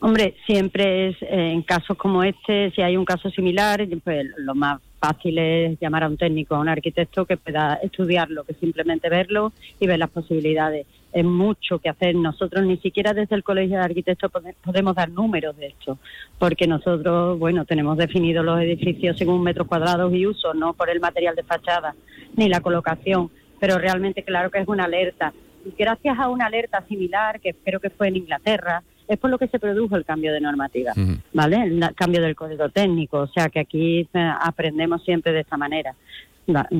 Hombre, 0.00 0.36
siempre 0.46 1.08
es 1.08 1.16
eh, 1.22 1.50
en 1.52 1.62
casos 1.62 1.96
como 1.96 2.22
este, 2.22 2.70
si 2.70 2.82
hay 2.82 2.96
un 2.96 3.04
caso 3.04 3.30
similar, 3.30 3.84
pues 4.04 4.26
lo 4.36 4.54
más 4.54 4.80
fácil 4.98 5.38
es 5.38 5.78
llamar 5.80 6.04
a 6.04 6.08
un 6.08 6.16
técnico, 6.16 6.54
a 6.54 6.60
un 6.60 6.68
arquitecto 6.68 7.24
que 7.24 7.36
pueda 7.36 7.74
estudiarlo, 7.82 8.44
que 8.44 8.54
simplemente 8.54 9.08
verlo 9.08 9.52
y 9.80 9.86
ver 9.86 9.98
las 9.98 10.10
posibilidades. 10.10 10.86
Es 11.12 11.24
mucho 11.24 11.78
que 11.78 11.88
hacer. 11.88 12.14
Nosotros 12.14 12.66
ni 12.66 12.76
siquiera 12.78 13.14
desde 13.14 13.34
el 13.34 13.42
Colegio 13.42 13.78
de 13.78 13.84
Arquitectos 13.84 14.30
pode- 14.30 14.54
podemos 14.62 14.94
dar 14.94 15.08
números 15.10 15.56
de 15.56 15.68
esto, 15.68 15.98
porque 16.38 16.66
nosotros, 16.66 17.38
bueno, 17.38 17.64
tenemos 17.64 17.96
definidos 17.96 18.44
los 18.44 18.60
edificios 18.60 19.16
según 19.16 19.42
metros 19.42 19.66
cuadrados 19.66 20.12
y 20.12 20.26
uso, 20.26 20.52
no 20.52 20.74
por 20.74 20.90
el 20.90 21.00
material 21.00 21.34
de 21.34 21.44
fachada 21.44 21.94
ni 22.36 22.48
la 22.48 22.60
colocación, 22.60 23.30
pero 23.58 23.78
realmente 23.78 24.22
claro 24.22 24.50
que 24.50 24.58
es 24.58 24.68
una 24.68 24.84
alerta. 24.84 25.32
Y 25.64 25.72
gracias 25.76 26.18
a 26.18 26.28
una 26.28 26.46
alerta 26.46 26.84
similar, 26.88 27.40
que 27.40 27.54
creo 27.54 27.80
que 27.80 27.90
fue 27.90 28.08
en 28.08 28.16
Inglaterra, 28.16 28.82
es 29.08 29.18
por 29.18 29.30
lo 29.30 29.38
que 29.38 29.48
se 29.48 29.58
produjo 29.58 29.96
el 29.96 30.04
cambio 30.04 30.32
de 30.32 30.40
normativa, 30.40 30.92
¿vale? 31.32 31.56
El 31.62 31.94
cambio 31.94 32.20
del 32.20 32.36
código 32.36 32.68
técnico, 32.68 33.20
o 33.20 33.26
sea 33.26 33.48
que 33.48 33.60
aquí 33.60 34.00
eh, 34.12 34.32
aprendemos 34.42 35.02
siempre 35.02 35.32
de 35.32 35.40
esta 35.40 35.56
manera. 35.56 35.94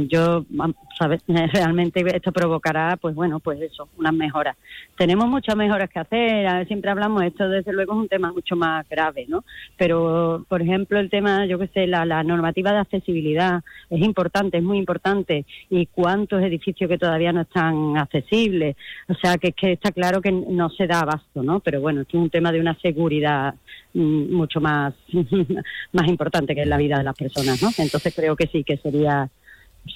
Yo. 0.09 0.45
Realmente 1.53 2.05
esto 2.17 2.33
provocará, 2.33 2.97
pues 2.97 3.15
bueno, 3.15 3.39
pues 3.39 3.61
eso, 3.61 3.89
unas 3.99 4.13
mejoras. 4.13 4.57
Tenemos 4.97 5.29
muchas 5.29 5.55
mejoras 5.55 5.89
que 5.91 6.01
hacer, 6.01 6.67
siempre 6.67 6.91
hablamos, 6.91 7.23
esto 7.23 7.49
desde 7.49 7.73
luego 7.73 7.93
es 7.93 7.99
un 7.99 8.09
tema 8.09 8.33
mucho 8.33 8.57
más 8.57 8.89
grave, 8.89 9.27
¿no? 9.29 9.45
Pero, 9.77 10.45
por 10.49 10.61
ejemplo, 10.61 10.99
el 10.99 11.11
tema, 11.11 11.47
yo 11.47 11.59
qué 11.59 11.69
sé, 11.69 11.87
la, 11.87 12.05
normativa 12.25 12.73
de 12.73 12.79
accesibilidad 12.79 13.63
es 13.91 14.01
importante, 14.01 14.59
es 14.59 14.65
muy 14.65 14.79
importante. 14.79 15.45
Y 15.71 15.87
cuántos 15.87 16.43
edificios 16.43 16.89
que 16.89 16.99
todavía 16.99 17.33
no 17.33 17.43
están 17.43 17.97
accesibles. 17.97 18.77
O 19.09 19.15
sea, 19.15 19.37
que, 19.37 19.53
que 19.53 19.73
está 19.73 19.93
claro 19.93 20.21
que 20.21 20.33
no 20.33 20.69
se 20.71 20.87
da 20.87 21.01
abasto, 21.01 21.43
¿no? 21.43 21.61
Pero 21.61 21.81
bueno, 21.81 22.01
es 22.01 22.13
un 22.13 22.31
tema 22.31 22.51
de 22.51 22.61
una 22.61 22.75
seguridad 22.81 23.55
mm, 23.95 24.35
mucho 24.35 24.61
más, 24.61 24.95
más 25.93 26.09
importante 26.09 26.55
que 26.55 26.63
es 26.63 26.69
la 26.69 26.77
vida 26.77 26.99
de 26.99 27.05
las 27.05 27.17
personas, 27.17 27.63
¿no? 27.63 27.69
Entonces 27.79 28.13
creo 28.15 28.35
que 28.35 28.47
sí, 28.49 28.65
que 28.65 28.79
sería 28.79 29.31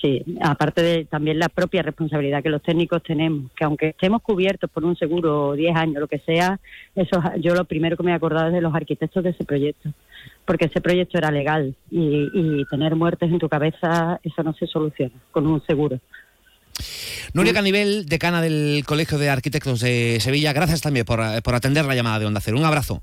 Sí, 0.00 0.24
aparte 0.40 0.82
de 0.82 1.04
también 1.04 1.38
la 1.38 1.48
propia 1.48 1.82
responsabilidad 1.82 2.42
que 2.42 2.48
los 2.48 2.62
técnicos 2.62 3.02
tenemos, 3.02 3.50
que 3.52 3.64
aunque 3.64 3.88
estemos 3.88 4.22
cubiertos 4.22 4.70
por 4.70 4.84
un 4.84 4.96
seguro 4.96 5.52
10 5.52 5.76
años, 5.76 6.00
lo 6.00 6.08
que 6.08 6.18
sea, 6.20 6.58
eso 6.94 7.22
yo 7.38 7.54
lo 7.54 7.64
primero 7.64 7.96
que 7.96 8.02
me 8.02 8.12
he 8.12 8.14
acordado 8.14 8.48
es 8.48 8.54
de 8.54 8.60
los 8.60 8.74
arquitectos 8.74 9.22
de 9.22 9.30
ese 9.30 9.44
proyecto, 9.44 9.90
porque 10.44 10.66
ese 10.66 10.80
proyecto 10.80 11.18
era 11.18 11.30
legal 11.30 11.74
y, 11.90 12.28
y 12.32 12.64
tener 12.66 12.96
muertes 12.96 13.30
en 13.30 13.38
tu 13.38 13.48
cabeza, 13.48 14.18
eso 14.22 14.42
no 14.42 14.54
se 14.54 14.66
soluciona 14.66 15.14
con 15.30 15.46
un 15.46 15.64
seguro. 15.66 16.00
Nuria 17.34 17.52
Canivel, 17.52 18.06
decana 18.06 18.42
del 18.42 18.84
Colegio 18.86 19.18
de 19.18 19.30
Arquitectos 19.30 19.80
de 19.80 20.18
Sevilla, 20.20 20.52
gracias 20.52 20.80
también 20.80 21.06
por, 21.06 21.20
por 21.42 21.54
atender 21.54 21.84
la 21.84 21.94
llamada 21.94 22.18
de 22.18 22.26
Onda 22.26 22.40
Cero. 22.40 22.58
Un 22.58 22.64
abrazo. 22.64 23.02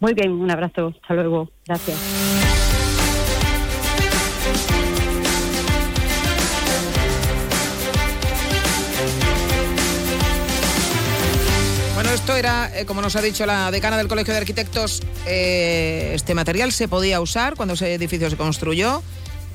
Muy 0.00 0.14
bien, 0.14 0.32
un 0.32 0.50
abrazo. 0.50 0.92
Hasta 1.00 1.14
luego. 1.14 1.48
Gracias. 1.64 2.51
Era, 12.36 12.70
eh, 12.78 12.84
como 12.84 13.02
nos 13.02 13.16
ha 13.16 13.22
dicho 13.22 13.46
la 13.46 13.70
decana 13.70 13.96
del 13.96 14.08
Colegio 14.08 14.32
de 14.32 14.40
Arquitectos, 14.40 15.02
eh, 15.26 16.12
este 16.14 16.34
material 16.34 16.72
se 16.72 16.88
podía 16.88 17.20
usar 17.20 17.54
cuando 17.56 17.74
ese 17.74 17.94
edificio 17.94 18.28
se 18.30 18.36
construyó. 18.36 19.02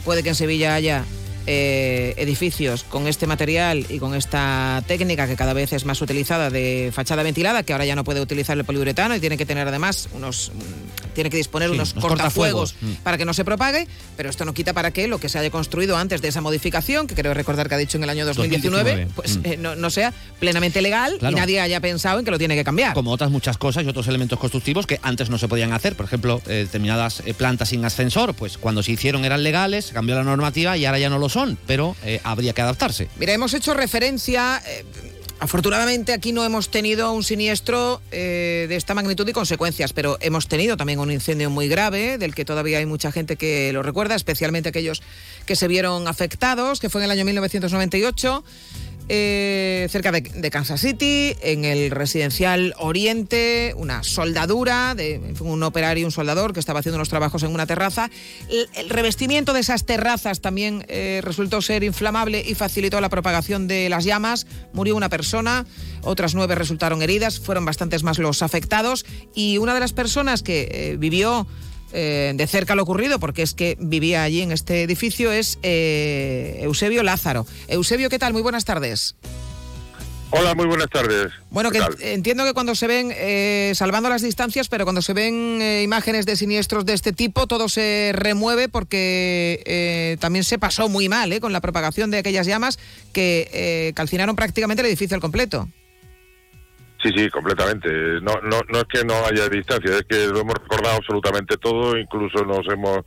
Puede 0.05 0.23
que 0.23 0.29
en 0.29 0.35
Sevilla 0.35 0.75
haya 0.75 1.03
eh, 1.47 2.13
edificios 2.17 2.83
con 2.83 3.07
este 3.07 3.25
material 3.25 3.85
y 3.89 3.99
con 3.99 4.13
esta 4.15 4.83
técnica 4.87 5.27
que 5.27 5.35
cada 5.35 5.53
vez 5.53 5.73
es 5.73 5.85
más 5.85 6.01
utilizada 6.01 6.49
de 6.49 6.91
fachada 6.93 7.23
ventilada, 7.23 7.63
que 7.63 7.73
ahora 7.73 7.85
ya 7.85 7.95
no 7.95 8.03
puede 8.03 8.21
utilizar 8.21 8.57
el 8.57 8.65
poliuretano 8.65 9.15
y 9.15 9.19
tiene 9.19 9.37
que 9.37 9.45
tener 9.45 9.67
además 9.67 10.09
unos, 10.13 10.51
mm, 10.53 11.13
tiene 11.13 11.29
que 11.29 11.37
disponer 11.37 11.69
Sí, 11.69 11.75
unos 11.75 11.93
unos 11.93 12.03
cortafuegos 12.03 12.73
cortafuegos. 12.73 12.99
Mm. 12.99 13.03
para 13.03 13.17
que 13.17 13.25
no 13.25 13.33
se 13.33 13.45
propague, 13.45 13.87
pero 14.17 14.29
esto 14.29 14.45
no 14.45 14.53
quita 14.53 14.73
para 14.73 14.91
que 14.91 15.07
lo 15.07 15.19
que 15.19 15.29
se 15.29 15.39
haya 15.39 15.49
construido 15.49 15.97
antes 15.97 16.21
de 16.21 16.27
esa 16.27 16.41
modificación, 16.41 17.07
que 17.07 17.15
creo 17.15 17.33
recordar 17.33 17.69
que 17.69 17.75
ha 17.75 17.77
dicho 17.77 17.97
en 17.97 18.03
el 18.03 18.09
año 18.09 18.25
2019, 18.25 19.07
2019, 19.07 19.11
pues 19.15 19.37
mm. 19.37 19.41
eh, 19.45 19.57
no, 19.57 19.75
no 19.75 19.89
sea 19.89 20.13
plenamente 20.39 20.81
legal 20.81 21.15
Claro. 21.19 21.35
y 21.35 21.39
nadie 21.39 21.61
haya 21.61 21.79
pensado 21.79 22.19
en 22.19 22.25
que 22.25 22.31
lo 22.31 22.37
tiene 22.37 22.55
que 22.55 22.63
cambiar. 22.63 22.93
Como 22.93 23.11
otras 23.11 23.31
muchas 23.31 23.57
cosas 23.57 23.85
y 23.85 23.87
otros 23.87 24.07
elementos 24.07 24.37
constructivos 24.37 24.85
que 24.85 24.99
antes 25.01 25.29
no 25.29 25.37
se 25.37 25.47
podían 25.47 25.71
hacer. 25.73 25.95
Por 25.95 26.05
ejemplo, 26.05 26.41
eh, 26.47 26.65
determinadas 26.65 27.23
plantas 27.37 27.69
sin 27.69 27.85
ascensor, 27.85 28.33
pues 28.33 28.57
cuando 28.57 28.83
se 28.83 28.91
hicieron 28.91 29.23
eran 29.25 29.43
legales, 29.43 29.91
cambió 29.93 30.15
la 30.15 30.23
normativa 30.23 30.75
y 30.77 30.85
ahora 30.85 30.99
ya 30.99 31.09
no 31.09 31.19
lo 31.19 31.29
son, 31.29 31.36
pero 31.65 31.95
eh, 32.03 32.19
habría 32.23 32.53
que 32.53 32.61
adaptarse. 32.61 33.07
Mira, 33.17 33.33
hemos 33.33 33.53
hecho 33.53 33.73
referencia. 33.73 34.61
eh, 34.65 34.85
afortunadamente 35.39 36.13
aquí 36.13 36.31
no 36.31 36.43
hemos 36.43 36.69
tenido 36.69 37.11
un 37.11 37.23
siniestro 37.23 38.01
eh, 38.11 38.65
de 38.67 38.75
esta 38.75 38.93
magnitud 38.93 39.27
y 39.27 39.33
consecuencias, 39.33 39.93
pero 39.93 40.17
hemos 40.21 40.47
tenido 40.47 40.77
también 40.77 40.99
un 40.99 41.11
incendio 41.11 41.49
muy 41.49 41.67
grave, 41.67 42.17
del 42.17 42.33
que 42.33 42.45
todavía 42.45 42.79
hay 42.79 42.85
mucha 42.85 43.11
gente 43.11 43.35
que 43.35 43.71
lo 43.73 43.83
recuerda, 43.83 44.15
especialmente 44.15 44.69
aquellos 44.69 45.01
que 45.45 45.55
se 45.55 45.67
vieron 45.67 46.07
afectados, 46.07 46.79
que 46.79 46.89
fue 46.89 47.01
en 47.01 47.05
el 47.05 47.11
año 47.11 47.25
1998. 47.25 48.43
Eh, 49.09 49.87
cerca 49.89 50.11
de, 50.11 50.51
Kansas 50.51 50.81
City, 50.81 51.35
en 51.41 51.65
el 51.65 51.91
residencial 51.91 52.73
Oriente, 52.77 53.73
una 53.77 54.03
soldadura 54.03 54.95
de 54.95 55.21
un 55.39 55.63
operario, 55.63 56.05
un 56.05 56.11
soldador 56.11 56.53
que 56.53 56.59
estaba 56.59 56.79
haciendo 56.79 56.97
unos 56.97 57.09
trabajos 57.09 57.43
en 57.43 57.53
una 57.53 57.65
terraza. 57.65 58.09
El, 58.49 58.67
el 58.75 58.89
revestimiento 58.89 59.53
de 59.53 59.61
esas 59.61 59.85
terrazas 59.85 60.41
también 60.41 60.85
eh, 60.87 61.21
resultó 61.23 61.61
ser 61.61 61.83
inflamable 61.83 62.43
y 62.45 62.55
facilitó 62.55 62.99
la 63.01 63.09
propagación 63.09 63.67
de 63.67 63.89
las 63.89 64.03
llamas. 64.03 64.47
Murió 64.73 64.95
una 64.95 65.09
persona, 65.09 65.65
otras 66.01 66.35
nueve 66.35 66.55
resultaron 66.55 67.01
heridas, 67.01 67.39
fueron 67.39 67.65
bastantes 67.65 68.03
más 68.03 68.19
los 68.19 68.41
afectados 68.41 69.05
y 69.33 69.57
una 69.57 69.73
de 69.73 69.79
las 69.79 69.93
personas 69.93 70.43
que 70.43 70.69
eh, 70.71 70.97
vivió 70.97 71.47
eh, 71.93 72.33
de 72.35 72.47
cerca 72.47 72.75
lo 72.75 72.83
ocurrido, 72.83 73.19
porque 73.19 73.41
es 73.41 73.53
que 73.53 73.77
vivía 73.79 74.23
allí 74.23 74.41
en 74.41 74.51
este 74.51 74.83
edificio, 74.83 75.31
es 75.31 75.59
eh, 75.63 76.59
Eusebio 76.61 77.03
Lázaro. 77.03 77.45
Eusebio, 77.67 78.09
¿qué 78.09 78.19
tal? 78.19 78.33
Muy 78.33 78.41
buenas 78.41 78.65
tardes. 78.65 79.15
Hola, 80.29 80.55
muy 80.55 80.65
buenas 80.65 80.89
tardes. 80.89 81.31
Bueno, 81.49 81.71
¿Qué 81.71 81.79
que 81.79 82.13
entiendo 82.13 82.43
que 82.43 82.53
cuando 82.53 82.75
se 82.75 82.87
ven, 82.87 83.13
eh, 83.15 83.71
salvando 83.75 84.09
las 84.09 84.21
distancias, 84.21 84.67
pero 84.67 84.83
cuando 84.83 85.01
se 85.01 85.13
ven 85.13 85.59
eh, 85.61 85.83
imágenes 85.83 86.25
de 86.25 86.35
siniestros 86.35 86.85
de 86.85 86.93
este 86.93 87.13
tipo, 87.13 87.47
todo 87.47 87.69
se 87.69 88.11
remueve 88.13 88.67
porque 88.67 89.63
eh, 89.65 90.17
también 90.19 90.43
se 90.43 90.59
pasó 90.59 90.89
muy 90.89 91.07
mal 91.07 91.31
eh, 91.31 91.39
con 91.39 91.53
la 91.53 91.61
propagación 91.61 92.11
de 92.11 92.17
aquellas 92.17 92.45
llamas 92.45 92.77
que 93.13 93.93
calcinaron 93.95 94.35
prácticamente 94.35 94.81
el 94.81 94.87
edificio 94.87 95.15
al 95.15 95.21
completo. 95.21 95.69
Sí, 97.01 97.09
sí, 97.15 97.29
completamente. 97.29 97.89
No, 98.21 98.33
no, 98.41 98.59
no 98.69 98.77
es 98.79 98.85
que 98.85 99.03
no 99.05 99.13
haya 99.25 99.47
distancia, 99.49 99.91
es 99.95 100.03
que 100.09 100.27
lo 100.27 100.39
hemos 100.41 100.55
recordado 100.55 100.95
absolutamente 100.97 101.57
todo, 101.57 101.97
incluso 101.97 102.43
nos 102.43 102.67
hemos 102.71 102.99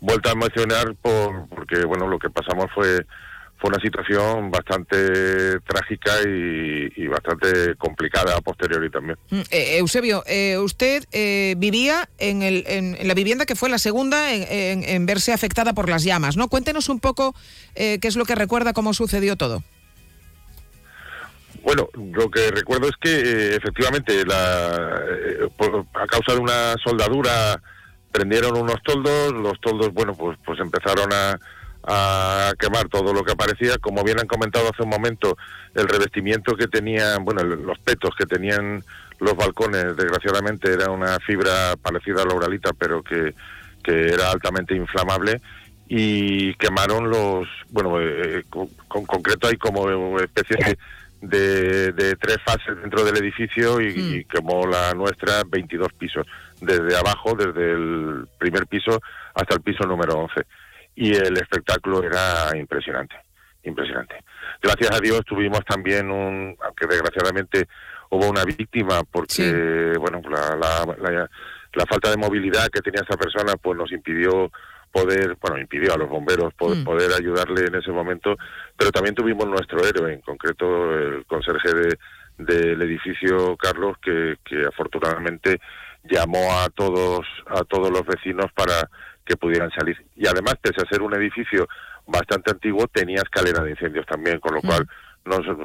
vuelto 0.00 0.28
a 0.28 0.32
emocionar 0.32 0.94
por, 1.00 1.48
porque, 1.48 1.84
bueno, 1.84 2.06
lo 2.08 2.18
que 2.18 2.28
pasamos 2.30 2.66
fue 2.74 3.04
fue 3.58 3.70
una 3.70 3.80
situación 3.80 4.50
bastante 4.50 5.60
trágica 5.60 6.10
y, 6.28 7.06
bastante 7.06 7.74
complicada 7.76 8.36
a 8.36 8.42
posteriori 8.42 8.90
también. 8.90 9.16
Mm, 9.30 9.40
eh, 9.50 9.78
Eusebio, 9.78 10.22
eh, 10.26 10.58
usted 10.58 11.04
eh, 11.12 11.54
vivía 11.56 12.06
en, 12.18 12.42
el- 12.42 12.64
en- 12.66 12.96
en 13.00 13.08
la 13.08 13.14
vivienda 13.14 13.46
que 13.46 13.54
fue 13.56 13.70
la 13.70 13.78
segunda 13.78 14.34
en, 14.34 14.42
en- 14.50 14.84
en 14.86 15.06
verse 15.06 15.32
afectada 15.32 15.72
por 15.72 15.88
las 15.88 16.04
llamas, 16.04 16.36
¿no? 16.36 16.48
Cuéntenos 16.48 16.90
un 16.90 17.00
poco 17.00 17.34
eh, 17.76 17.98
qué 18.02 18.08
es 18.08 18.16
lo 18.16 18.26
que 18.26 18.34
recuerda, 18.34 18.74
cómo 18.74 18.92
sucedió 18.92 19.36
todo. 19.36 19.62
Bueno, 21.66 21.88
lo 21.94 22.30
que 22.30 22.52
recuerdo 22.52 22.86
es 22.88 22.94
que 23.00 23.10
eh, 23.10 23.56
efectivamente 23.56 24.24
la, 24.24 25.02
eh, 25.10 25.48
a 25.94 26.06
causa 26.06 26.34
de 26.34 26.38
una 26.38 26.76
soldadura 26.76 27.60
prendieron 28.12 28.56
unos 28.56 28.80
toldos, 28.84 29.32
los 29.32 29.60
toldos, 29.60 29.92
bueno, 29.92 30.14
pues, 30.14 30.38
pues 30.46 30.60
empezaron 30.60 31.12
a, 31.12 31.36
quemar 32.60 32.88
todo 32.88 33.12
lo 33.12 33.24
que 33.24 33.32
aparecía. 33.32 33.78
Como 33.78 34.04
bien 34.04 34.20
han 34.20 34.28
comentado 34.28 34.70
hace 34.72 34.84
un 34.84 34.90
momento, 34.90 35.36
el 35.74 35.88
revestimiento 35.88 36.54
que 36.54 36.68
tenían, 36.68 37.24
bueno, 37.24 37.42
los 37.42 37.78
petos 37.80 38.14
que 38.16 38.26
tenían 38.26 38.84
los 39.18 39.36
balcones, 39.36 39.96
desgraciadamente 39.96 40.72
era 40.72 40.92
una 40.92 41.18
fibra 41.18 41.74
parecida 41.82 42.22
a 42.22 42.26
la 42.26 42.34
uralita, 42.34 42.72
pero 42.74 43.02
que, 43.02 43.34
era 43.88 44.32
altamente 44.32 44.74
inflamable 44.74 45.40
y 45.88 46.54
quemaron 46.54 47.08
los, 47.08 47.46
bueno, 47.70 48.00
eh, 48.00 48.44
con, 48.50 48.66
con 48.88 49.06
concreto 49.06 49.46
hay 49.46 49.56
como 49.56 50.18
especie 50.18 50.56
de, 50.56 50.76
de, 51.20 51.92
de 51.92 52.16
tres 52.16 52.38
fases 52.44 52.76
dentro 52.80 53.04
del 53.04 53.16
edificio 53.16 53.80
y, 53.80 53.86
y 54.18 54.24
quemó 54.24 54.66
la 54.66 54.92
nuestra 54.94 55.42
22 55.46 55.92
pisos, 55.94 56.26
desde 56.60 56.96
abajo, 56.96 57.34
desde 57.34 57.72
el 57.72 58.26
primer 58.38 58.66
piso 58.66 59.00
hasta 59.34 59.54
el 59.54 59.60
piso 59.62 59.84
número 59.86 60.14
11. 60.14 60.34
Y 60.96 61.14
el 61.14 61.36
espectáculo 61.36 62.02
era 62.02 62.56
impresionante, 62.56 63.16
impresionante. 63.64 64.16
Gracias 64.62 64.90
a 64.92 65.00
Dios 65.00 65.20
tuvimos 65.26 65.60
también 65.64 66.10
un, 66.10 66.56
aunque 66.64 66.86
desgraciadamente 66.86 67.66
hubo 68.10 68.28
una 68.30 68.44
víctima 68.44 69.02
porque, 69.10 69.92
bueno, 69.98 70.20
la, 70.30 70.56
la, 70.56 71.10
la- 71.10 71.30
la 71.72 71.84
falta 71.84 72.08
de 72.10 72.16
movilidad 72.16 72.68
que 72.68 72.80
tenía 72.80 73.02
esa 73.06 73.18
persona 73.18 73.54
pues 73.60 73.76
nos 73.76 73.92
impidió 73.92 74.50
poder, 74.96 75.36
bueno, 75.40 75.58
impidió 75.58 75.92
a 75.92 75.98
los 75.98 76.08
bomberos 76.08 76.54
poder, 76.54 76.78
Mm. 76.78 76.84
poder 76.84 77.10
ayudarle 77.12 77.66
en 77.66 77.74
ese 77.74 77.90
momento, 77.92 78.36
pero 78.76 78.90
también 78.90 79.14
tuvimos 79.14 79.46
nuestro 79.46 79.84
héroe, 79.84 80.14
en 80.14 80.20
concreto 80.22 80.66
el 80.96 81.24
conserje 81.26 81.74
de, 81.74 81.98
del 82.38 82.80
edificio 82.82 83.56
Carlos, 83.56 83.96
que, 84.02 84.36
que 84.44 84.62
afortunadamente 84.66 85.60
llamó 86.04 86.44
a 86.62 86.68
todos, 86.70 87.26
a 87.46 87.62
todos 87.64 87.90
los 87.90 88.06
vecinos 88.06 88.46
para 88.54 88.88
que 89.24 89.36
pudieran 89.36 89.70
salir. 89.72 89.96
Y 90.14 90.26
además, 90.26 90.54
pese 90.62 90.80
a 90.80 90.88
ser 90.88 91.02
un 91.02 91.14
edificio 91.14 91.66
bastante 92.06 92.52
antiguo, 92.52 92.86
tenía 92.86 93.20
escalera 93.22 93.62
de 93.64 93.72
incendios 93.72 94.06
también, 94.06 94.38
con 94.38 94.54
lo 94.54 94.62
cual 94.62 94.86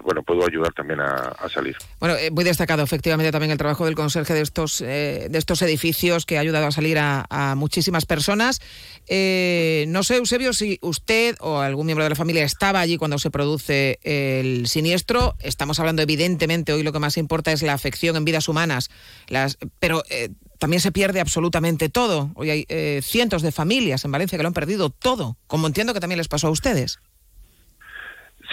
bueno, 0.03 0.23
pudo 0.23 0.45
ayudar 0.45 0.73
también 0.73 0.99
a, 0.99 1.35
salir. 1.53 1.75
Bueno, 1.99 2.15
eh, 2.15 2.31
muy 2.31 2.43
destacado 2.43 2.83
efectivamente 2.83 3.31
también 3.31 3.51
el 3.51 3.57
trabajo 3.57 3.85
del 3.85 3.95
conserje 3.95 4.33
de 4.33 4.41
estos, 4.41 4.81
eh, 4.81 5.27
de 5.29 5.37
estos 5.37 5.61
edificios 5.61 6.25
que 6.25 6.37
ha 6.37 6.41
ayudado 6.41 6.67
a 6.67 6.71
salir 6.71 6.97
a, 6.97 7.25
a 7.29 7.55
muchísimas 7.55 8.05
personas. 8.05 8.59
Eh, 9.07 9.85
no 9.87 10.03
sé, 10.03 10.17
Eusebio, 10.17 10.53
si 10.53 10.79
usted 10.81 11.35
o 11.39 11.59
algún 11.59 11.85
miembro 11.85 12.03
de 12.03 12.09
la 12.09 12.15
familia 12.15 12.43
estaba 12.43 12.79
allí 12.79 12.97
cuando 12.97 13.19
se 13.19 13.31
produce 13.31 13.99
el 14.03 14.67
siniestro. 14.67 15.35
Estamos 15.39 15.79
hablando 15.79 16.01
evidentemente, 16.01 16.73
hoy 16.73 16.83
lo 16.83 16.93
que 16.93 16.99
más 16.99 17.17
importa 17.17 17.51
es 17.51 17.61
la 17.61 17.73
afección 17.73 18.15
en 18.15 18.25
vidas 18.25 18.47
humanas, 18.47 18.89
las, 19.27 19.57
pero 19.79 20.03
eh, 20.09 20.29
también 20.59 20.81
se 20.81 20.91
pierde 20.91 21.19
absolutamente 21.19 21.89
todo. 21.89 22.31
Hoy 22.35 22.49
hay 22.49 22.65
eh, 22.69 23.01
cientos 23.03 23.41
de 23.41 23.51
familias 23.51 24.05
en 24.05 24.11
Valencia 24.11 24.37
que 24.37 24.43
lo 24.43 24.47
han 24.47 24.53
perdido 24.53 24.89
todo, 24.89 25.37
como 25.47 25.67
entiendo 25.67 25.93
que 25.93 25.99
también 25.99 26.17
les 26.17 26.27
pasó 26.27 26.47
a 26.47 26.51
ustedes. 26.51 26.99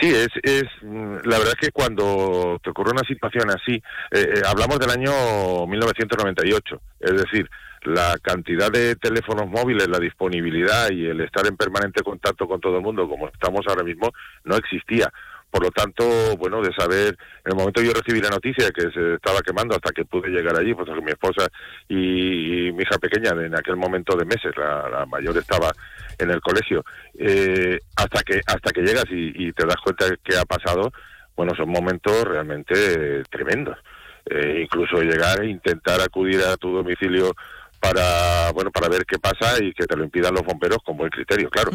Sí, 0.01 0.15
es, 0.15 0.29
es 0.43 0.65
la 0.83 1.39
verdad 1.39 1.55
es 1.61 1.69
que 1.69 1.73
cuando 1.73 2.61
te 2.63 2.71
ocurre 2.71 2.93
una 2.93 3.03
situación 3.03 3.51
así, 3.51 3.75
eh, 3.75 3.83
eh, 4.13 4.43
hablamos 4.47 4.79
del 4.79 4.91
año 4.91 5.67
1998, 5.67 6.81
es 7.01 7.13
decir, 7.17 7.51
la 7.83 8.17
cantidad 8.23 8.71
de 8.71 8.95
teléfonos 8.97 9.49
móviles, 9.49 9.89
la 9.89 9.99
disponibilidad 9.99 10.91
y 10.91 11.07
el 11.07 11.21
estar 11.21 11.47
en 11.47 11.57
permanente 11.57 12.03
contacto 12.03 12.47
con 12.47 12.61
todo 12.61 12.77
el 12.77 12.83
mundo 12.83 13.09
como 13.09 13.29
estamos 13.29 13.67
ahora 13.69 13.83
mismo 13.83 14.13
no 14.45 14.57
existía. 14.57 15.13
Por 15.51 15.63
lo 15.63 15.71
tanto, 15.71 16.05
bueno, 16.37 16.61
de 16.61 16.73
saber, 16.75 17.17
en 17.45 17.53
el 17.53 17.57
momento 17.57 17.81
que 17.81 17.87
yo 17.87 17.93
recibí 17.95 18.21
la 18.21 18.29
noticia 18.29 18.71
que 18.71 18.91
se 18.91 19.15
estaba 19.15 19.41
quemando 19.41 19.75
hasta 19.75 19.93
que 19.93 20.05
pude 20.05 20.29
llegar 20.29 20.59
allí, 20.59 20.75
pues 20.75 20.89
mi 21.03 21.11
esposa 21.11 21.49
y, 21.89 22.69
y 22.69 22.73
mi 22.73 22.83
hija 22.83 22.99
pequeña 22.99 23.31
en 23.31 23.57
aquel 23.57 23.77
momento 23.77 24.17
de 24.17 24.25
meses, 24.27 24.53
la, 24.57 25.07
mayor 25.07 25.37
estaba 25.39 25.73
en 26.19 26.31
el 26.31 26.41
colegio, 26.41 26.85
eh, 27.19 27.79
hasta 27.97 28.23
que 28.23 28.41
hasta 28.47 28.73
que 28.73 28.83
llegas 28.83 29.07
y, 29.11 29.53
te 29.53 29.65
das 29.65 29.77
cuenta 29.83 30.07
de 30.07 30.19
qué 30.23 30.37
ha 30.37 30.45
pasado, 30.45 30.93
bueno, 31.37 31.55
son 31.57 31.71
momentos 31.71 32.25
realmente 32.25 33.23
tremendos. 33.31 33.79
Eh, 34.31 34.61
incluso 34.65 35.01
llegar 35.01 35.41
e 35.41 35.49
intentar 35.49 36.01
acudir 36.03 36.43
a 36.43 36.57
tu 36.59 36.71
domicilio 36.71 37.35
para 37.81 38.51
bueno 38.53 38.71
para 38.71 38.89
ver 38.89 39.07
qué 39.07 39.19
pasa 39.19 39.63
y 39.63 39.73
que 39.73 39.87
te 39.87 39.97
lo 39.97 40.05
impidan 40.05 40.35
los 40.35 40.43
bomberos 40.43 40.79
con 40.85 40.97
buen 40.97 41.11
criterio, 41.11 41.49
claro, 41.49 41.71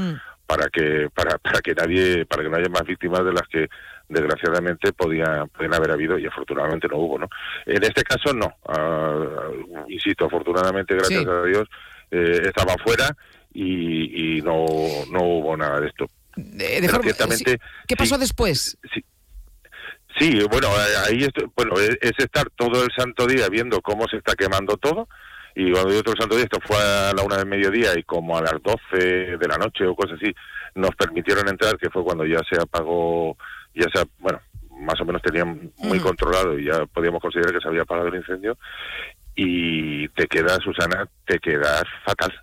para 0.46 0.68
que 0.70 1.08
para 1.14 1.38
para 1.38 1.60
que 1.62 1.74
nadie 1.74 2.26
para 2.26 2.44
que 2.44 2.50
no 2.50 2.58
haya 2.58 2.70
más 2.70 2.84
víctimas 2.84 3.24
de 3.26 3.34
las 3.34 3.48
que 3.48 3.68
desgraciadamente 4.10 4.92
podía, 4.94 5.46
podían 5.46 5.74
haber 5.74 5.92
habido 5.92 6.20
y 6.20 6.26
afortunadamente 6.28 6.88
no 6.88 6.98
hubo, 6.98 7.18
¿no? 7.18 7.28
En 7.66 7.82
este 7.84 8.04
caso 8.04 8.34
no, 8.34 8.54
Ah, 8.68 9.48
insisto, 9.88 10.26
afortunadamente 10.26 10.94
gracias 10.96 11.24
Sí. 11.24 11.28
a 11.30 11.44
Dios 11.44 11.68
eh, 12.12 12.42
estaba 12.46 12.76
fuera 12.84 13.16
y, 13.54 14.38
y 14.38 14.42
no, 14.42 14.66
no 15.12 15.24
hubo 15.24 15.56
nada 15.58 15.80
de 15.80 15.88
esto. 15.88 16.06
De 16.36 16.88
forma- 16.90 17.04
ciertamente, 17.04 17.52
sí. 17.52 17.58
¿Qué 17.88 17.96
pasó 17.96 18.18
después? 18.18 18.78
Sí, 20.20 20.40
bueno, 20.52 20.68
eh, 20.68 20.96
ahí 21.08 21.24
esto- 21.24 21.52
bueno, 21.56 21.74
es, 21.80 21.98
es 22.02 22.12
estar 22.18 22.48
todo 22.56 22.84
el 22.84 22.90
santo 22.96 23.26
día 23.26 23.50
viendo 23.50 23.82
cómo 23.82 24.08
se 24.08 24.18
está 24.18 24.36
quemando 24.36 24.78
todo. 24.78 25.08
Y 25.56 25.72
cuando 25.72 26.02
todo 26.02 26.14
el 26.14 26.20
santo 26.20 26.36
día, 26.36 26.46
esto 26.46 26.60
fue 26.66 26.78
a 26.78 27.14
la 27.16 27.24
una 27.24 27.38
del 27.38 27.48
mediodía 27.48 27.98
y 27.98 28.04
como 28.04 28.38
a 28.38 28.42
las 28.42 28.56
12 28.62 29.38
de 29.38 29.48
la 29.48 29.58
noche 29.58 29.86
o 29.86 29.96
cosas 29.96 30.18
así, 30.22 30.34
nos 30.76 30.92
permitieron 30.96 31.48
entrar, 31.48 31.78
que 31.78 31.90
fue 31.90 32.04
cuando 32.04 32.26
ya 32.26 32.40
se 32.50 32.60
apagó, 32.60 33.38
ya 33.76 33.88
se, 33.94 34.04
bueno, 34.20 34.40
más 34.80 35.00
o 35.00 35.06
menos 35.06 35.22
tenían 35.22 35.72
muy 35.78 36.00
controlado 36.00 36.58
y 36.58 36.66
ya 36.66 36.86
podíamos 36.88 37.22
considerar 37.22 37.54
que 37.54 37.62
se 37.62 37.68
había 37.68 37.84
apagado 37.84 38.08
el 38.08 38.16
incendio. 38.16 38.58
Y 39.36 40.08
te 40.10 40.28
quedas, 40.28 40.60
Susana, 40.64 41.08
te 41.26 41.40
quedas 41.40 41.84
fatal 42.06 42.34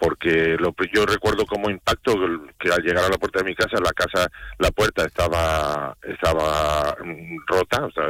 porque 0.00 0.56
lo, 0.58 0.74
yo 0.94 1.04
recuerdo 1.04 1.44
como 1.44 1.68
impacto 1.68 2.14
que 2.58 2.72
al 2.72 2.82
llegar 2.82 3.04
a 3.04 3.10
la 3.10 3.18
puerta 3.18 3.40
de 3.40 3.50
mi 3.50 3.54
casa, 3.54 3.76
la 3.84 3.92
casa, 3.92 4.30
la 4.58 4.70
puerta 4.70 5.04
estaba 5.04 5.94
estaba 6.02 6.96
mm, 7.04 7.36
rota, 7.46 7.84
o 7.84 7.90
sea, 7.90 8.06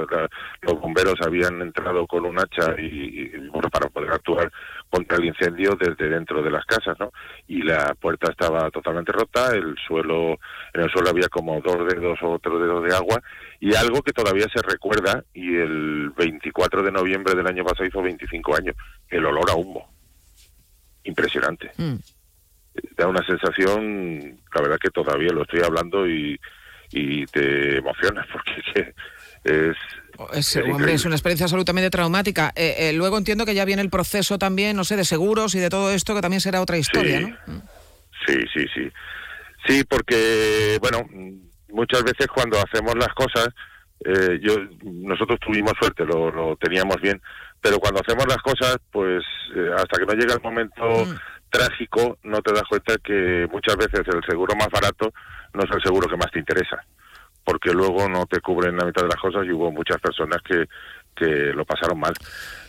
los 0.62 0.80
bomberos 0.80 1.16
habían 1.20 1.61
entrado 1.61 2.07
con 2.07 2.24
un 2.24 2.38
hacha 2.38 2.80
y, 2.80 3.36
bueno, 3.49 3.68
para 3.70 3.88
poder 3.88 4.12
actuar 4.12 4.53
contra 4.88 5.18
el 5.18 5.24
incendio 5.24 5.76
desde 5.80 6.09
dentro 6.09 6.41
de 6.45 6.53
las 6.53 6.64
casas, 6.64 6.97
¿no? 7.01 7.11
Y 7.49 7.62
la 7.62 7.93
puerta 8.01 8.30
estaba 8.30 8.70
totalmente 8.70 9.11
rota, 9.11 9.53
el 9.53 9.74
suelo, 9.88 10.38
en 10.72 10.82
el 10.82 10.91
suelo 10.91 11.11
había 11.11 11.28
como 11.28 11.61
dos 11.61 11.76
dedos 11.93 12.20
o 12.22 12.38
tres 12.38 12.61
dedos 12.61 12.84
de 12.84 12.95
agua 12.95 13.20
y 13.59 13.74
algo 13.74 14.01
que 14.03 14.12
todavía 14.12 14.47
se 14.55 14.62
recuerda 14.62 15.24
y 15.34 15.57
el 15.57 16.11
24 16.11 16.84
de 16.84 16.93
noviembre 16.93 17.34
del 17.34 17.49
año 17.49 17.64
pasado 17.64 17.86
hizo 17.86 18.01
25 18.01 18.57
años, 18.57 18.76
el 19.09 19.26
olor 19.26 19.51
a 19.51 19.57
humo 19.57 19.99
impresionante. 21.11 21.70
Mm. 21.76 21.96
Da 22.96 23.06
una 23.08 23.24
sensación, 23.26 24.38
la 24.54 24.62
verdad 24.62 24.78
que 24.80 24.90
todavía 24.90 25.32
lo 25.32 25.42
estoy 25.42 25.61
hablando 25.61 26.08
y, 26.08 26.40
y 26.92 27.26
te 27.26 27.78
emocionas 27.78 28.26
porque 28.32 28.52
es, 28.56 28.72
que 28.72 28.94
es, 29.44 29.76
Es, 30.32 30.56
hombre, 30.70 30.92
es 30.94 31.04
una 31.04 31.14
experiencia 31.16 31.44
absolutamente 31.44 31.90
traumática. 31.90 32.52
Eh, 32.54 32.76
eh, 32.78 32.92
luego 32.92 33.18
entiendo 33.18 33.44
que 33.44 33.54
ya 33.54 33.64
viene 33.64 33.82
el 33.82 33.90
proceso 33.90 34.38
también, 34.38 34.76
no 34.76 34.84
sé, 34.84 34.96
de 34.96 35.04
seguros 35.04 35.54
y 35.54 35.58
de 35.58 35.68
todo 35.68 35.92
esto, 35.92 36.14
que 36.14 36.20
también 36.20 36.40
será 36.40 36.61
otra 36.61 36.78
historia, 36.78 37.18
Sí. 37.18 37.34
¿no? 37.46 37.62
Sí, 38.26 38.38
sí, 38.52 38.66
sí. 38.74 38.90
Sí, 39.66 39.84
porque, 39.84 40.78
bueno, 40.80 41.06
muchas 41.68 42.02
veces 42.02 42.26
cuando 42.28 42.58
hacemos 42.58 42.94
las 42.96 43.08
cosas, 43.14 43.48
eh, 44.04 44.38
yo 44.42 44.56
nosotros 44.84 45.38
tuvimos 45.40 45.72
suerte, 45.78 46.04
lo, 46.04 46.30
lo 46.30 46.56
teníamos 46.56 46.96
bien, 47.00 47.20
pero 47.61 47.78
cuando 47.78 48.00
hacemos 48.00 48.26
las 48.26 48.38
cosas, 48.38 48.78
pues 48.90 49.22
eh, 49.54 49.70
hasta 49.74 49.98
que 49.98 50.06
no 50.06 50.14
llega 50.14 50.34
el 50.34 50.42
momento 50.42 51.06
trágico, 51.50 52.18
no 52.22 52.40
te 52.40 52.52
das 52.52 52.64
cuenta 52.68 52.96
que 52.98 53.48
muchas 53.50 53.76
veces 53.76 54.02
el 54.06 54.22
seguro 54.28 54.54
más 54.56 54.68
barato 54.68 55.12
no 55.52 55.62
es 55.64 55.70
el 55.70 55.82
seguro 55.82 56.08
que 56.08 56.16
más 56.16 56.30
te 56.30 56.38
interesa, 56.38 56.82
porque 57.44 57.72
luego 57.72 58.08
no 58.08 58.26
te 58.26 58.40
cubren 58.40 58.76
la 58.76 58.84
mitad 58.84 59.02
de 59.02 59.08
las 59.08 59.20
cosas 59.20 59.44
y 59.46 59.52
hubo 59.52 59.70
muchas 59.70 60.00
personas 60.00 60.40
que, 60.42 60.66
que 61.14 61.52
lo 61.52 61.64
pasaron 61.64 61.98
mal. 61.98 62.14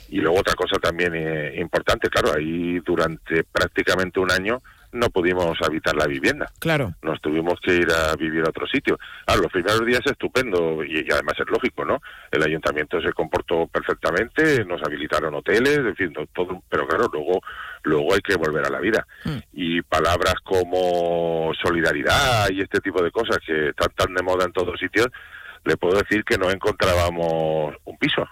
Y 0.09 0.17
luego 0.17 0.39
otra 0.39 0.55
cosa 0.55 0.77
también 0.77 1.13
eh, 1.15 1.53
importante, 1.57 2.09
claro, 2.09 2.33
ahí 2.37 2.79
durante 2.79 3.43
prácticamente 3.45 4.19
un 4.19 4.31
año 4.31 4.61
no 4.93 5.09
pudimos 5.09 5.57
habitar 5.61 5.95
la 5.95 6.05
vivienda. 6.07 6.51
Claro. 6.59 6.93
Nos 7.01 7.21
tuvimos 7.21 7.59
que 7.61 7.73
ir 7.75 7.87
a 7.91 8.15
vivir 8.15 8.43
a 8.45 8.49
otro 8.49 8.67
sitio. 8.67 8.97
Ah, 9.27 9.35
los 9.37 9.51
primeros 9.51 9.85
días 9.85 10.01
estupendo 10.05 10.83
y, 10.83 10.99
y 11.07 11.11
además 11.11 11.35
es 11.39 11.49
lógico, 11.49 11.85
¿no? 11.85 12.01
El 12.31 12.43
ayuntamiento 12.43 13.01
se 13.01 13.13
comportó 13.13 13.67
perfectamente, 13.67 14.65
nos 14.65 14.81
habilitaron 14.83 15.33
hoteles, 15.35 15.77
en 15.77 15.95
fin, 15.95 16.13
to- 16.13 16.27
todo, 16.33 16.61
pero 16.69 16.87
claro, 16.87 17.09
luego 17.11 17.39
luego 17.83 18.13
hay 18.13 18.21
que 18.21 18.35
volver 18.35 18.65
a 18.65 18.69
la 18.69 18.79
vida. 18.79 19.05
Y 19.53 19.81
palabras 19.81 20.35
como 20.43 21.51
solidaridad 21.63 22.49
y 22.51 22.61
este 22.61 22.79
tipo 22.79 23.01
de 23.03 23.11
cosas 23.11 23.37
que 23.45 23.69
están 23.69 23.89
tan 23.95 24.13
de 24.13 24.21
moda 24.23 24.45
en 24.45 24.51
todos 24.53 24.79
sitios, 24.79 25.07
le 25.65 25.77
puedo 25.77 25.97
decir 25.97 26.23
que 26.23 26.37
no 26.37 26.49
encontrábamos 26.51 27.75
un 27.85 27.97
piso 27.97 28.27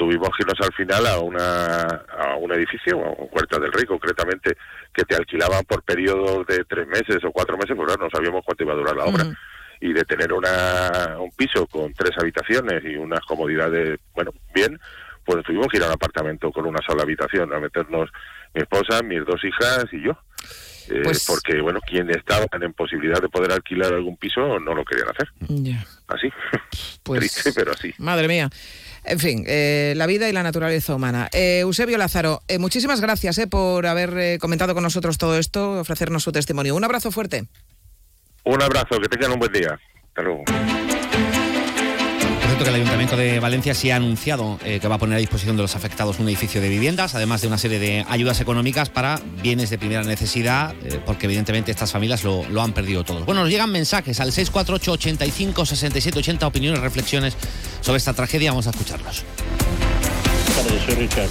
tuvimos 0.00 0.30
que 0.30 0.42
irnos 0.44 0.58
al 0.66 0.72
final 0.72 1.06
a 1.06 1.18
una 1.18 1.82
a 1.82 2.36
un 2.38 2.50
edificio, 2.52 2.94
a 3.04 3.10
un 3.10 3.28
Huerta 3.30 3.58
del 3.58 3.70
Rey 3.70 3.84
concretamente, 3.84 4.56
que 4.94 5.04
te 5.04 5.14
alquilaban 5.14 5.62
por 5.64 5.82
periodos 5.82 6.46
de 6.46 6.64
tres 6.64 6.86
meses 6.88 7.22
o 7.22 7.30
cuatro 7.32 7.58
meses, 7.58 7.76
claro, 7.76 7.96
no 8.02 8.08
sabíamos 8.10 8.42
cuánto 8.42 8.64
iba 8.64 8.72
a 8.72 8.76
durar 8.76 8.96
la 8.96 9.04
obra. 9.04 9.24
Y 9.82 9.92
de 9.92 10.04
tener 10.04 10.32
una, 10.32 11.18
un 11.18 11.30
piso 11.32 11.66
con 11.66 11.92
tres 11.92 12.12
habitaciones 12.18 12.82
y 12.84 12.96
unas 12.96 13.20
comodidades, 13.20 13.98
bueno, 14.14 14.32
bien, 14.54 14.78
pues 15.24 15.44
tuvimos 15.44 15.66
que 15.68 15.76
ir 15.76 15.82
a 15.82 15.88
un 15.88 15.92
apartamento 15.92 16.50
con 16.50 16.64
una 16.64 16.80
sola 16.86 17.02
habitación, 17.02 17.52
a 17.52 17.60
meternos 17.60 18.08
mi 18.54 18.62
esposa, 18.62 19.02
mis 19.02 19.22
dos 19.26 19.42
hijas 19.44 19.84
y 19.92 20.02
yo. 20.02 20.12
Eh, 20.90 21.02
Pues- 21.04 21.26
Porque, 21.26 21.60
bueno, 21.60 21.78
quien 21.86 22.08
estaba 22.10 22.46
en 22.60 22.72
posibilidad 22.72 23.20
de 23.20 23.28
poder 23.28 23.52
alquilar 23.52 23.92
algún 23.92 24.16
piso 24.16 24.58
no 24.58 24.74
lo 24.74 24.82
querían 24.84 25.08
hacer. 25.10 25.28
Así. 26.08 26.28
Pues- 27.02 27.20
Triste, 27.20 27.52
pero 27.54 27.72
así. 27.72 27.92
Madre 27.98 28.28
mía. 28.28 28.48
En 29.04 29.18
fin, 29.18 29.44
eh, 29.46 29.94
la 29.96 30.06
vida 30.06 30.28
y 30.28 30.32
la 30.32 30.42
naturaleza 30.42 30.94
humana. 30.94 31.28
Eh, 31.32 31.60
Eusebio 31.60 31.98
Lázaro, 31.98 32.42
eh, 32.48 32.58
muchísimas 32.58 33.00
gracias 33.00 33.38
eh, 33.38 33.46
por 33.46 33.86
haber 33.86 34.16
eh, 34.18 34.38
comentado 34.38 34.74
con 34.74 34.82
nosotros 34.82 35.18
todo 35.18 35.38
esto, 35.38 35.80
ofrecernos 35.80 36.22
su 36.22 36.32
testimonio. 36.32 36.74
Un 36.74 36.84
abrazo 36.84 37.10
fuerte. 37.10 37.44
Un 38.44 38.62
abrazo, 38.62 38.98
que 39.00 39.08
tengan 39.08 39.32
un 39.32 39.38
buen 39.38 39.52
día. 39.52 39.78
Hasta 40.08 40.22
luego. 40.22 40.44
Que 42.62 42.68
el 42.68 42.74
Ayuntamiento 42.74 43.16
de 43.16 43.40
Valencia 43.40 43.72
sí 43.72 43.90
ha 43.90 43.96
anunciado 43.96 44.58
eh, 44.66 44.80
que 44.80 44.86
va 44.86 44.96
a 44.96 44.98
poner 44.98 45.16
a 45.16 45.18
disposición 45.18 45.56
de 45.56 45.62
los 45.62 45.76
afectados 45.76 46.18
un 46.18 46.28
edificio 46.28 46.60
de 46.60 46.68
viviendas, 46.68 47.14
además 47.14 47.40
de 47.40 47.46
una 47.46 47.56
serie 47.56 47.78
de 47.78 48.04
ayudas 48.06 48.38
económicas 48.42 48.90
para 48.90 49.18
bienes 49.42 49.70
de 49.70 49.78
primera 49.78 50.02
necesidad, 50.02 50.74
eh, 50.84 51.00
porque 51.06 51.24
evidentemente 51.24 51.70
estas 51.70 51.90
familias 51.90 52.22
lo, 52.22 52.46
lo 52.50 52.60
han 52.60 52.74
perdido 52.74 53.02
todos. 53.02 53.24
Bueno, 53.24 53.40
nos 53.40 53.50
llegan 53.50 53.72
mensajes 53.72 54.20
al 54.20 54.30
648 54.30 54.92
85 54.92 55.64
67 55.64 56.18
80 56.18 56.46
opiniones, 56.46 56.80
reflexiones 56.80 57.34
sobre 57.80 57.96
esta 57.96 58.12
tragedia. 58.12 58.50
Vamos 58.50 58.66
a 58.66 58.70
escucharlos. 58.70 59.24
soy 60.84 60.94
Richard. 60.96 61.30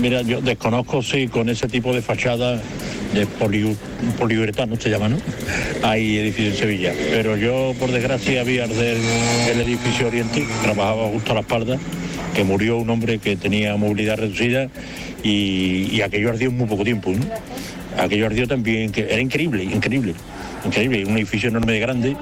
Mira, 0.00 0.22
yo 0.22 0.40
desconozco 0.40 1.02
si 1.02 1.26
con 1.26 1.48
ese 1.48 1.66
tipo 1.66 1.92
de 1.92 2.02
fachada 2.02 2.60
de 3.12 3.26
poli, 3.26 3.76
poliuretano 4.16 4.76
se 4.76 4.90
llama, 4.90 5.08
¿no? 5.08 5.16
Hay 5.82 6.18
edificios 6.18 6.54
en 6.54 6.58
Sevilla. 6.60 6.92
Pero 7.10 7.36
yo, 7.36 7.74
por 7.80 7.90
desgracia, 7.90 8.44
vi 8.44 8.60
arder 8.60 8.96
el 9.50 9.60
edificio 9.60 10.06
Oriente, 10.06 10.46
trabajaba 10.62 11.08
justo 11.08 11.32
a 11.32 11.34
la 11.34 11.40
espalda, 11.40 11.78
que 12.34 12.44
murió 12.44 12.76
un 12.76 12.90
hombre 12.90 13.18
que 13.18 13.36
tenía 13.36 13.76
movilidad 13.76 14.18
reducida 14.18 14.68
y, 15.24 16.00
aquello 16.00 16.30
ardió 16.30 16.48
en 16.48 16.56
muy 16.56 16.68
poco 16.68 16.84
tiempo, 16.84 17.10
¿no? 17.10 17.24
Aquello 18.00 18.26
ardió 18.26 18.46
también, 18.46 18.92
que 18.92 19.00
era 19.00 19.20
increíble, 19.20 19.64
increíble, 19.64 20.14
increíble, 20.64 21.04
un 21.04 21.16
edificio 21.16 21.48
enorme 21.48 21.72
de 21.72 21.80
grande 21.80 22.16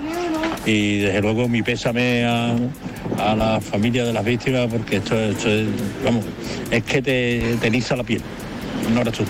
y 0.64 0.99
desde 0.99 1.22
luego 1.22 1.49
mi 1.49 1.62
pésame 1.62 2.24
a, 2.24 2.57
a 3.18 3.37
la 3.37 3.61
familia 3.61 4.05
de 4.05 4.12
las 4.12 4.24
víctimas 4.24 4.68
porque 4.70 4.97
esto, 4.97 5.18
es, 5.18 5.66
vamos, 6.05 6.24
es 6.70 6.82
que 6.82 7.01
te, 7.03 7.57
te 7.61 7.66
eriza 7.66 7.97
la 7.97 8.05
piel. 8.05 8.22
No 8.93 9.01
eres 9.01 9.14
tú. 9.14 9.24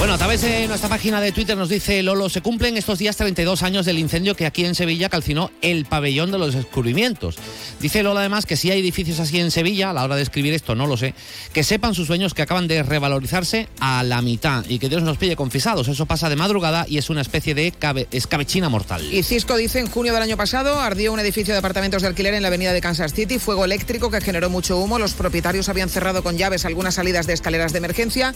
Bueno, 0.00 0.14
a 0.14 0.18
través 0.18 0.40
de 0.40 0.66
nuestra 0.66 0.88
página 0.88 1.20
de 1.20 1.30
Twitter 1.30 1.58
nos 1.58 1.68
dice 1.68 2.02
Lolo, 2.02 2.30
se 2.30 2.40
cumplen 2.40 2.78
estos 2.78 2.98
días 2.98 3.18
32 3.18 3.62
años 3.62 3.84
del 3.84 3.98
incendio 3.98 4.34
que 4.34 4.46
aquí 4.46 4.64
en 4.64 4.74
Sevilla 4.74 5.10
calcinó 5.10 5.50
el 5.60 5.84
pabellón 5.84 6.32
de 6.32 6.38
los 6.38 6.54
descubrimientos. 6.54 7.36
Dice 7.80 8.02
Lola 8.02 8.20
además 8.20 8.46
que 8.46 8.56
si 8.56 8.70
hay 8.70 8.80
edificios 8.80 9.20
así 9.20 9.38
en 9.40 9.50
Sevilla, 9.50 9.90
a 9.90 9.92
la 9.92 10.02
hora 10.02 10.16
de 10.16 10.22
escribir 10.22 10.54
esto 10.54 10.74
no 10.74 10.86
lo 10.86 10.96
sé, 10.96 11.12
que 11.52 11.62
sepan 11.64 11.94
sus 11.94 12.08
dueños 12.08 12.32
que 12.32 12.40
acaban 12.40 12.66
de 12.66 12.82
revalorizarse 12.82 13.68
a 13.78 14.02
la 14.02 14.22
mitad 14.22 14.64
y 14.70 14.78
que 14.78 14.88
Dios 14.88 15.02
nos 15.02 15.18
pille 15.18 15.36
confisados. 15.36 15.86
Eso 15.86 16.06
pasa 16.06 16.30
de 16.30 16.36
madrugada 16.36 16.86
y 16.88 16.96
es 16.96 17.10
una 17.10 17.20
especie 17.20 17.54
de 17.54 17.70
cabe- 17.70 18.08
escabechina 18.10 18.70
mortal. 18.70 19.02
Y 19.12 19.22
Cisco 19.22 19.54
dice, 19.58 19.80
en 19.80 19.86
junio 19.90 20.14
del 20.14 20.22
año 20.22 20.38
pasado 20.38 20.80
ardió 20.80 21.12
un 21.12 21.20
edificio 21.20 21.52
de 21.52 21.58
apartamentos 21.58 22.00
de 22.00 22.08
alquiler 22.08 22.32
en 22.32 22.40
la 22.40 22.48
avenida 22.48 22.72
de 22.72 22.80
Kansas 22.80 23.12
City, 23.12 23.38
fuego 23.38 23.66
eléctrico 23.66 24.10
que 24.10 24.22
generó 24.22 24.48
mucho 24.48 24.78
humo. 24.78 24.98
Los 24.98 25.12
propietarios 25.12 25.68
habían 25.68 25.90
cerrado 25.90 26.22
con 26.22 26.38
llaves 26.38 26.64
algunas 26.64 26.94
salidas 26.94 27.26
de 27.26 27.34
escaleras 27.34 27.72
de 27.72 27.78
emergencia 27.78 28.34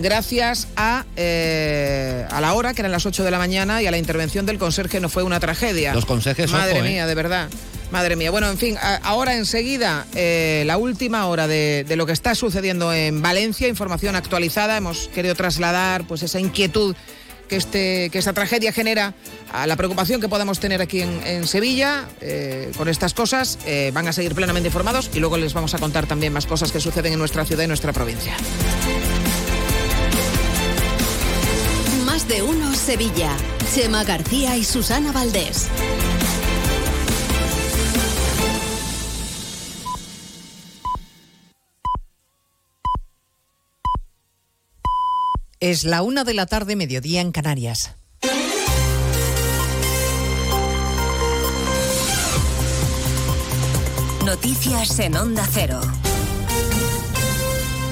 gracias 0.00 0.66
a, 0.74 1.03
eh, 1.16 2.26
a 2.30 2.40
la 2.40 2.54
hora, 2.54 2.74
que 2.74 2.82
eran 2.82 2.92
las 2.92 3.06
8 3.06 3.24
de 3.24 3.30
la 3.30 3.38
mañana, 3.38 3.82
y 3.82 3.86
a 3.86 3.90
la 3.90 3.98
intervención 3.98 4.46
del 4.46 4.58
conserje 4.58 5.00
no 5.00 5.08
fue 5.08 5.22
una 5.22 5.40
tragedia. 5.40 5.94
Los 5.94 6.06
conserjes, 6.06 6.50
Madre 6.50 6.74
ojo, 6.74 6.84
¿eh? 6.84 6.88
mía, 6.90 7.06
de 7.06 7.14
verdad. 7.14 7.48
Madre 7.92 8.16
mía. 8.16 8.30
Bueno, 8.30 8.48
en 8.50 8.58
fin, 8.58 8.76
a- 8.80 8.96
ahora 9.04 9.36
enseguida 9.36 10.06
eh, 10.14 10.64
la 10.66 10.76
última 10.78 11.26
hora 11.26 11.46
de, 11.46 11.84
de 11.86 11.96
lo 11.96 12.06
que 12.06 12.12
está 12.12 12.34
sucediendo 12.34 12.92
en 12.92 13.22
Valencia, 13.22 13.68
información 13.68 14.16
actualizada. 14.16 14.76
Hemos 14.76 15.08
querido 15.14 15.34
trasladar 15.36 16.04
pues 16.06 16.22
esa 16.24 16.40
inquietud 16.40 16.96
que, 17.48 17.56
este, 17.56 18.08
que 18.10 18.18
esta 18.18 18.32
tragedia 18.32 18.72
genera 18.72 19.12
a 19.52 19.66
la 19.68 19.76
preocupación 19.76 20.20
que 20.20 20.28
podamos 20.28 20.58
tener 20.58 20.80
aquí 20.80 21.02
en, 21.02 21.20
en 21.26 21.46
Sevilla 21.46 22.06
eh, 22.20 22.72
con 22.76 22.88
estas 22.88 23.14
cosas. 23.14 23.58
Eh, 23.66 23.90
van 23.94 24.08
a 24.08 24.12
seguir 24.12 24.34
plenamente 24.34 24.68
informados 24.68 25.10
y 25.14 25.20
luego 25.20 25.36
les 25.36 25.52
vamos 25.52 25.74
a 25.74 25.78
contar 25.78 26.06
también 26.06 26.32
más 26.32 26.46
cosas 26.46 26.72
que 26.72 26.80
suceden 26.80 27.12
en 27.12 27.18
nuestra 27.20 27.44
ciudad 27.44 27.62
y 27.62 27.68
nuestra 27.68 27.92
provincia. 27.92 28.34
Sevilla, 32.84 33.34
Chema 33.74 34.04
García 34.04 34.58
y 34.58 34.64
Susana 34.64 35.10
Valdés. 35.10 35.70
Es 45.60 45.84
la 45.84 46.02
una 46.02 46.24
de 46.24 46.34
la 46.34 46.44
tarde, 46.44 46.76
mediodía 46.76 47.22
en 47.22 47.32
Canarias. 47.32 47.94
Noticias 54.26 54.98
en 54.98 55.16
Onda 55.16 55.48
Cero. 55.50 55.80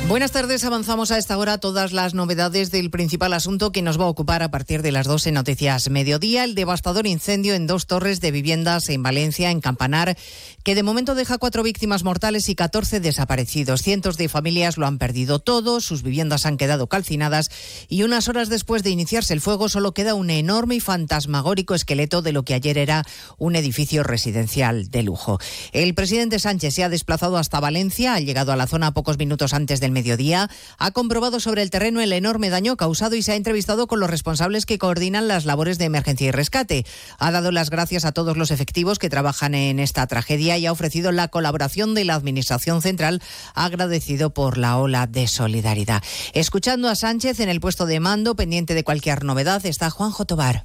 Buenas 0.08 0.32
tardes, 0.32 0.64
avanzamos 0.64 1.10
a 1.10 1.16
esta 1.16 1.38
hora 1.38 1.56
todas 1.56 1.92
las 1.92 2.12
novedades 2.12 2.70
del 2.70 2.90
principal 2.90 3.32
asunto 3.32 3.72
que 3.72 3.80
nos 3.80 3.98
va 3.98 4.04
a 4.04 4.08
ocupar 4.08 4.42
a 4.42 4.50
partir 4.50 4.82
de 4.82 4.92
las 4.92 5.06
12 5.06 5.30
en 5.30 5.36
Noticias 5.36 5.88
Mediodía, 5.88 6.44
el 6.44 6.54
devastador 6.54 7.06
incendio 7.06 7.54
en 7.54 7.66
dos 7.66 7.86
torres 7.86 8.20
de 8.20 8.30
viviendas 8.30 8.90
en 8.90 9.02
Valencia, 9.02 9.50
en 9.50 9.60
Campanar, 9.60 10.18
que 10.64 10.74
de 10.74 10.82
momento 10.82 11.14
deja 11.14 11.38
cuatro 11.38 11.62
víctimas 11.62 12.04
mortales 12.04 12.48
y 12.48 12.54
14 12.54 13.00
desaparecidos. 13.00 13.80
Cientos 13.80 14.18
de 14.18 14.28
familias 14.28 14.76
lo 14.76 14.86
han 14.86 14.98
perdido 14.98 15.38
todo, 15.38 15.80
sus 15.80 16.02
viviendas 16.02 16.44
han 16.44 16.56
quedado 16.58 16.88
calcinadas 16.88 17.50
y 17.88 18.02
unas 18.02 18.28
horas 18.28 18.50
después 18.50 18.82
de 18.82 18.90
iniciarse 18.90 19.32
el 19.32 19.40
fuego 19.40 19.70
solo 19.70 19.94
queda 19.94 20.14
un 20.14 20.30
enorme 20.30 20.74
y 20.74 20.80
fantasmagórico 20.80 21.74
esqueleto 21.74 22.22
de 22.22 22.32
lo 22.32 22.44
que 22.44 22.54
ayer 22.54 22.76
era 22.76 23.04
un 23.38 23.56
edificio 23.56 24.02
residencial 24.02 24.90
de 24.90 25.04
lujo. 25.04 25.38
El 25.72 25.94
presidente 25.94 26.38
Sánchez 26.38 26.74
se 26.74 26.84
ha 26.84 26.88
desplazado 26.88 27.38
hasta 27.38 27.60
Valencia, 27.60 28.14
ha 28.14 28.20
llegado 28.20 28.52
a 28.52 28.56
la 28.56 28.66
zona 28.66 28.92
pocos 28.92 29.16
minutos 29.16 29.54
antes 29.54 29.80
del 29.80 29.91
mediodía, 29.92 30.50
ha 30.78 30.90
comprobado 30.90 31.38
sobre 31.38 31.62
el 31.62 31.70
terreno 31.70 32.00
el 32.00 32.12
enorme 32.12 32.50
daño 32.50 32.76
causado 32.76 33.14
y 33.14 33.22
se 33.22 33.32
ha 33.32 33.36
entrevistado 33.36 33.86
con 33.86 34.00
los 34.00 34.10
responsables 34.10 34.66
que 34.66 34.78
coordinan 34.78 35.28
las 35.28 35.44
labores 35.44 35.78
de 35.78 35.84
emergencia 35.84 36.28
y 36.28 36.30
rescate. 36.30 36.84
Ha 37.18 37.30
dado 37.30 37.52
las 37.52 37.70
gracias 37.70 38.04
a 38.04 38.12
todos 38.12 38.36
los 38.36 38.50
efectivos 38.50 38.98
que 38.98 39.10
trabajan 39.10 39.54
en 39.54 39.78
esta 39.78 40.06
tragedia 40.06 40.58
y 40.58 40.66
ha 40.66 40.72
ofrecido 40.72 41.12
la 41.12 41.28
colaboración 41.28 41.94
de 41.94 42.04
la 42.04 42.14
Administración 42.14 42.82
Central, 42.82 43.22
agradecido 43.54 44.30
por 44.30 44.58
la 44.58 44.78
ola 44.78 45.06
de 45.06 45.28
solidaridad. 45.28 46.02
Escuchando 46.32 46.88
a 46.88 46.94
Sánchez 46.94 47.40
en 47.40 47.48
el 47.48 47.60
puesto 47.60 47.86
de 47.86 48.00
mando, 48.00 48.34
pendiente 48.34 48.74
de 48.74 48.84
cualquier 48.84 49.24
novedad, 49.24 49.64
está 49.66 49.90
Juanjo 49.90 50.24
Tobar. 50.24 50.64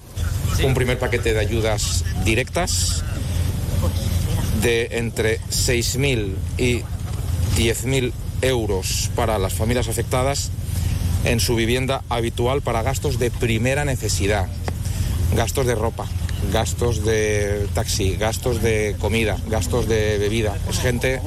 un 0.63 0.73
primer 0.73 0.99
paquete 0.99 1.33
de 1.33 1.39
ayudas 1.39 2.03
directas 2.23 3.03
de 4.61 4.89
entre 4.91 5.39
6.000 5.49 6.35
y 6.57 6.83
10.000 7.57 8.11
euros 8.41 9.09
para 9.15 9.39
las 9.39 9.53
familias 9.53 9.87
afectadas 9.87 10.51
en 11.25 11.39
su 11.39 11.55
vivienda 11.55 12.03
habitual 12.09 12.61
para 12.61 12.81
gastos 12.81 13.19
de 13.19 13.31
primera 13.31 13.85
necesidad, 13.85 14.47
gastos 15.35 15.65
de 15.65 15.75
ropa, 15.75 16.07
gastos 16.51 17.03
de 17.05 17.67
taxi, 17.73 18.15
gastos 18.15 18.61
de 18.61 18.95
comida, 18.99 19.37
gastos 19.47 19.87
de 19.87 20.17
bebida. 20.17 20.57
Es 20.69 20.79
gente 20.79 21.21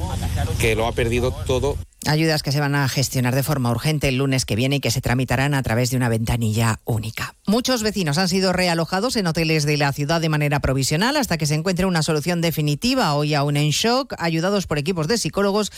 que 0.59 0.75
lo 0.75 0.87
ha 0.87 0.91
perdido 0.91 1.31
todo 1.31 1.77
Ayudas 2.07 2.43
que 2.43 2.51
se 2.51 2.59
van 2.59 2.75
a 2.75 2.87
gestionar 2.87 3.33
de 3.33 3.41
forma 3.41 3.71
urgente 3.71 4.07
el 4.07 4.17
lunes 4.17 4.45
que 4.45 4.55
viene 4.55 4.75
y 4.75 4.79
que 4.79 4.91
se 4.91 5.01
tramitarán 5.01 5.53
a 5.53 5.63
través 5.63 5.89
de 5.89 5.97
una 5.97 6.07
ventanilla 6.07 6.79
única. 6.85 7.35
Muchos 7.47 7.81
vecinos 7.81 8.17
han 8.17 8.29
sido 8.29 8.53
realojados 8.53 9.15
en 9.15 9.25
hoteles 9.27 9.65
de 9.65 9.77
la 9.77 9.91
ciudad 9.91 10.21
de 10.21 10.29
manera 10.29 10.59
provisional 10.59 11.17
hasta 11.17 11.37
que 11.37 11.45
se 11.47 11.55
encuentre 11.55 11.85
una 11.85 12.03
solución 12.03 12.41
definitiva. 12.41 13.13
Hoy 13.15 13.33
aún 13.33 13.57
en 13.57 13.71
shock, 13.71 14.13
ayudados 14.19 14.67
por 14.67 14.77
equipos 14.77 15.07
de 15.07 15.17
psicólogos 15.17 15.71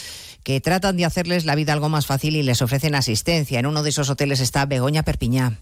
que 0.44 0.60
tratan 0.60 0.98
de 0.98 1.06
hacerles 1.06 1.46
la 1.46 1.56
vida 1.56 1.74
algo 1.74 1.90
más 1.90 2.06
fácil 2.06 2.36
y 2.36 2.44
les 2.44 2.62
ofrecen 2.62 2.96
asistencia. 2.96 3.60
En 3.60 3.66
uno 3.66 3.84
de 3.84 3.90
esos 3.90 4.10
hoteles 4.10 4.40
está 4.40 4.66
Begoña 4.66 5.04
Perpiñá. 5.04 5.60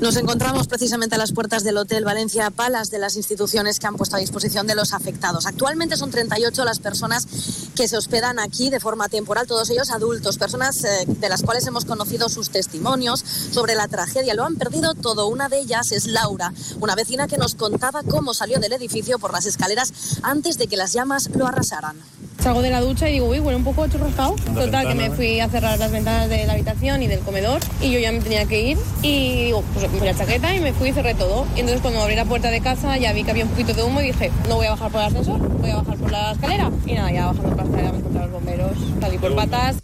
Nos 0.00 0.16
encontramos 0.16 0.66
precisamente 0.66 1.14
a 1.14 1.18
las 1.18 1.32
puertas 1.32 1.64
del 1.64 1.78
Hotel 1.78 2.04
Valencia 2.04 2.50
Palas 2.50 2.90
de 2.90 2.98
las 2.98 3.16
instituciones 3.16 3.78
que 3.78 3.86
han 3.86 3.96
puesto 3.96 4.16
a 4.16 4.18
disposición 4.18 4.66
de 4.66 4.74
los 4.74 4.92
afectados. 4.92 5.46
Actualmente 5.46 5.96
son 5.96 6.10
38 6.10 6.64
las 6.64 6.80
personas 6.80 7.26
que 7.74 7.88
se 7.88 7.96
hospedan 7.96 8.38
aquí 8.38 8.70
de 8.70 8.80
forma 8.80 9.08
temporal, 9.08 9.46
todos 9.46 9.70
ellos 9.70 9.90
adultos, 9.90 10.38
personas 10.38 10.84
eh, 10.84 11.04
de 11.06 11.28
las 11.28 11.42
cuales 11.42 11.66
hemos 11.66 11.84
conocido 11.84 12.28
sus 12.28 12.50
testimonios 12.50 13.24
sobre 13.50 13.74
la 13.74 13.88
tragedia. 13.88 14.34
Lo 14.34 14.44
han 14.44 14.56
perdido 14.56 14.94
todo. 14.94 15.28
Una 15.28 15.48
de 15.48 15.60
ellas 15.60 15.92
es 15.92 16.06
Laura, 16.06 16.52
una 16.80 16.94
vecina 16.94 17.26
que 17.26 17.38
nos 17.38 17.54
contaba 17.54 18.02
cómo 18.02 18.34
salió 18.34 18.58
del 18.58 18.72
edificio 18.74 19.18
por 19.18 19.32
las 19.32 19.46
escaleras 19.46 19.92
antes 20.22 20.58
de 20.58 20.66
que 20.66 20.76
las 20.76 20.92
llamas 20.92 21.30
lo 21.34 21.46
arrasaran. 21.46 21.96
Salgo 22.44 22.60
de 22.60 22.68
la 22.68 22.82
ducha 22.82 23.08
y 23.08 23.14
digo, 23.14 23.26
uy, 23.28 23.40
huele 23.40 23.56
un 23.56 23.64
poco 23.64 23.86
churrascado. 23.88 24.36
Total, 24.54 24.86
que 24.86 24.94
me 24.94 25.10
fui 25.10 25.40
a 25.40 25.48
cerrar 25.48 25.78
las 25.78 25.90
ventanas 25.90 26.28
de 26.28 26.44
la 26.46 26.52
habitación 26.52 27.02
y 27.02 27.06
del 27.06 27.20
comedor 27.20 27.60
y 27.80 27.90
yo 27.90 27.98
ya 27.98 28.12
me 28.12 28.20
tenía 28.20 28.44
que 28.44 28.60
ir 28.60 28.78
y 29.02 29.53
digo, 29.54 29.64
pues 29.72 29.90
me 29.92 30.06
la 30.06 30.16
chaqueta 30.16 30.54
y 30.54 30.60
me 30.60 30.72
fui 30.72 30.88
y 30.88 30.92
cerré 30.92 31.14
todo. 31.14 31.46
Y 31.54 31.60
entonces 31.60 31.80
cuando 31.80 32.00
abrí 32.00 32.16
la 32.16 32.24
puerta 32.24 32.50
de 32.50 32.60
casa 32.60 32.96
ya 32.96 33.12
vi 33.12 33.24
que 33.24 33.30
había 33.30 33.44
un 33.44 33.50
poquito 33.50 33.74
de 33.74 33.82
humo 33.82 34.00
y 34.00 34.06
dije, 34.06 34.32
no 34.48 34.56
voy 34.56 34.66
a 34.66 34.70
bajar 34.70 34.90
por 34.90 35.00
el 35.00 35.06
ascensor, 35.06 35.38
voy 35.38 35.70
a 35.70 35.76
bajar 35.76 35.96
por 35.96 36.10
la 36.10 36.32
escalera. 36.32 36.70
Y 36.86 36.94
nada, 36.94 37.12
ya 37.12 37.26
bajando 37.26 37.48
por 37.50 37.56
la 37.56 37.64
escalera 37.64 37.92
me 37.92 37.98
encontraron 37.98 38.32
los 38.32 38.42
bomberos, 38.42 38.78
salí 39.00 39.18
por 39.18 39.34
patas. 39.34 39.76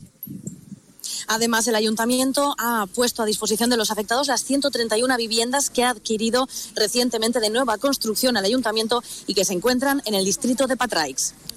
Además, 1.29 1.68
el 1.68 1.77
ayuntamiento 1.77 2.57
ha 2.59 2.87
puesto 2.93 3.23
a 3.23 3.27
disposición 3.27 3.71
de 3.71 3.77
los 3.77 3.93
afectados 3.93 4.27
las 4.27 4.43
131 4.43 5.16
viviendas 5.16 5.71
que 5.71 5.85
ha 5.85 5.91
adquirido 5.91 6.49
recientemente 6.75 7.39
de 7.39 7.51
nueva 7.51 7.79
construcción 7.79 8.37
al 8.37 8.45
ayuntamiento 8.45 9.01
y 9.29 9.35
que 9.35 9.45
se 9.45 9.53
encuentran 9.53 10.03
en 10.07 10.14
el 10.14 10.25
distrito 10.25 10.66
de 10.66 10.77
Patraix. 10.77 11.35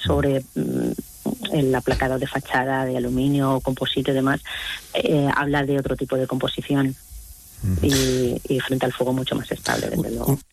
sobre 0.00 0.44
mm, 0.54 0.92
el 1.52 1.74
aplacado 1.74 2.18
de 2.18 2.26
fachada 2.26 2.84
de 2.84 2.96
aluminio, 2.96 3.60
composite 3.62 4.10
y 4.10 4.14
demás, 4.14 4.40
eh, 4.94 5.28
habla 5.34 5.64
de 5.64 5.78
otro 5.78 5.96
tipo 5.96 6.16
de 6.16 6.26
composición. 6.26 6.94
Y, 7.82 8.40
y, 8.48 8.58
frente 8.60 8.86
al 8.86 8.92
fuego 8.94 9.12
mucho 9.12 9.34
más 9.34 9.52
estable, 9.52 9.90
desde 9.90 10.10
luego. 10.12 10.38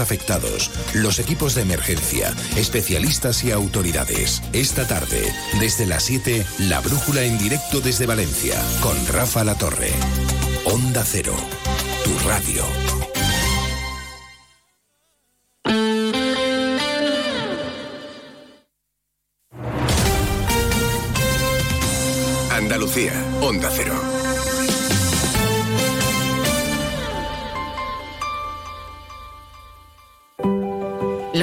afectados, 0.00 0.70
los 0.94 1.18
equipos 1.18 1.54
de 1.54 1.62
emergencia, 1.62 2.34
especialistas 2.56 3.44
y 3.44 3.52
autoridades. 3.52 4.42
Esta 4.52 4.86
tarde, 4.86 5.32
desde 5.60 5.86
las 5.86 6.04
7, 6.04 6.44
la 6.60 6.80
brújula 6.80 7.22
en 7.22 7.38
directo 7.38 7.80
desde 7.80 8.06
Valencia, 8.06 8.60
con 8.80 8.96
Rafa 9.06 9.44
La 9.44 9.54
Torre. 9.56 9.92
Onda 10.64 11.04
Cero, 11.04 11.34
tu 12.04 12.18
radio. 12.26 12.64
Andalucía, 22.50 23.12
Onda 23.42 23.70
Cero. 23.70 24.23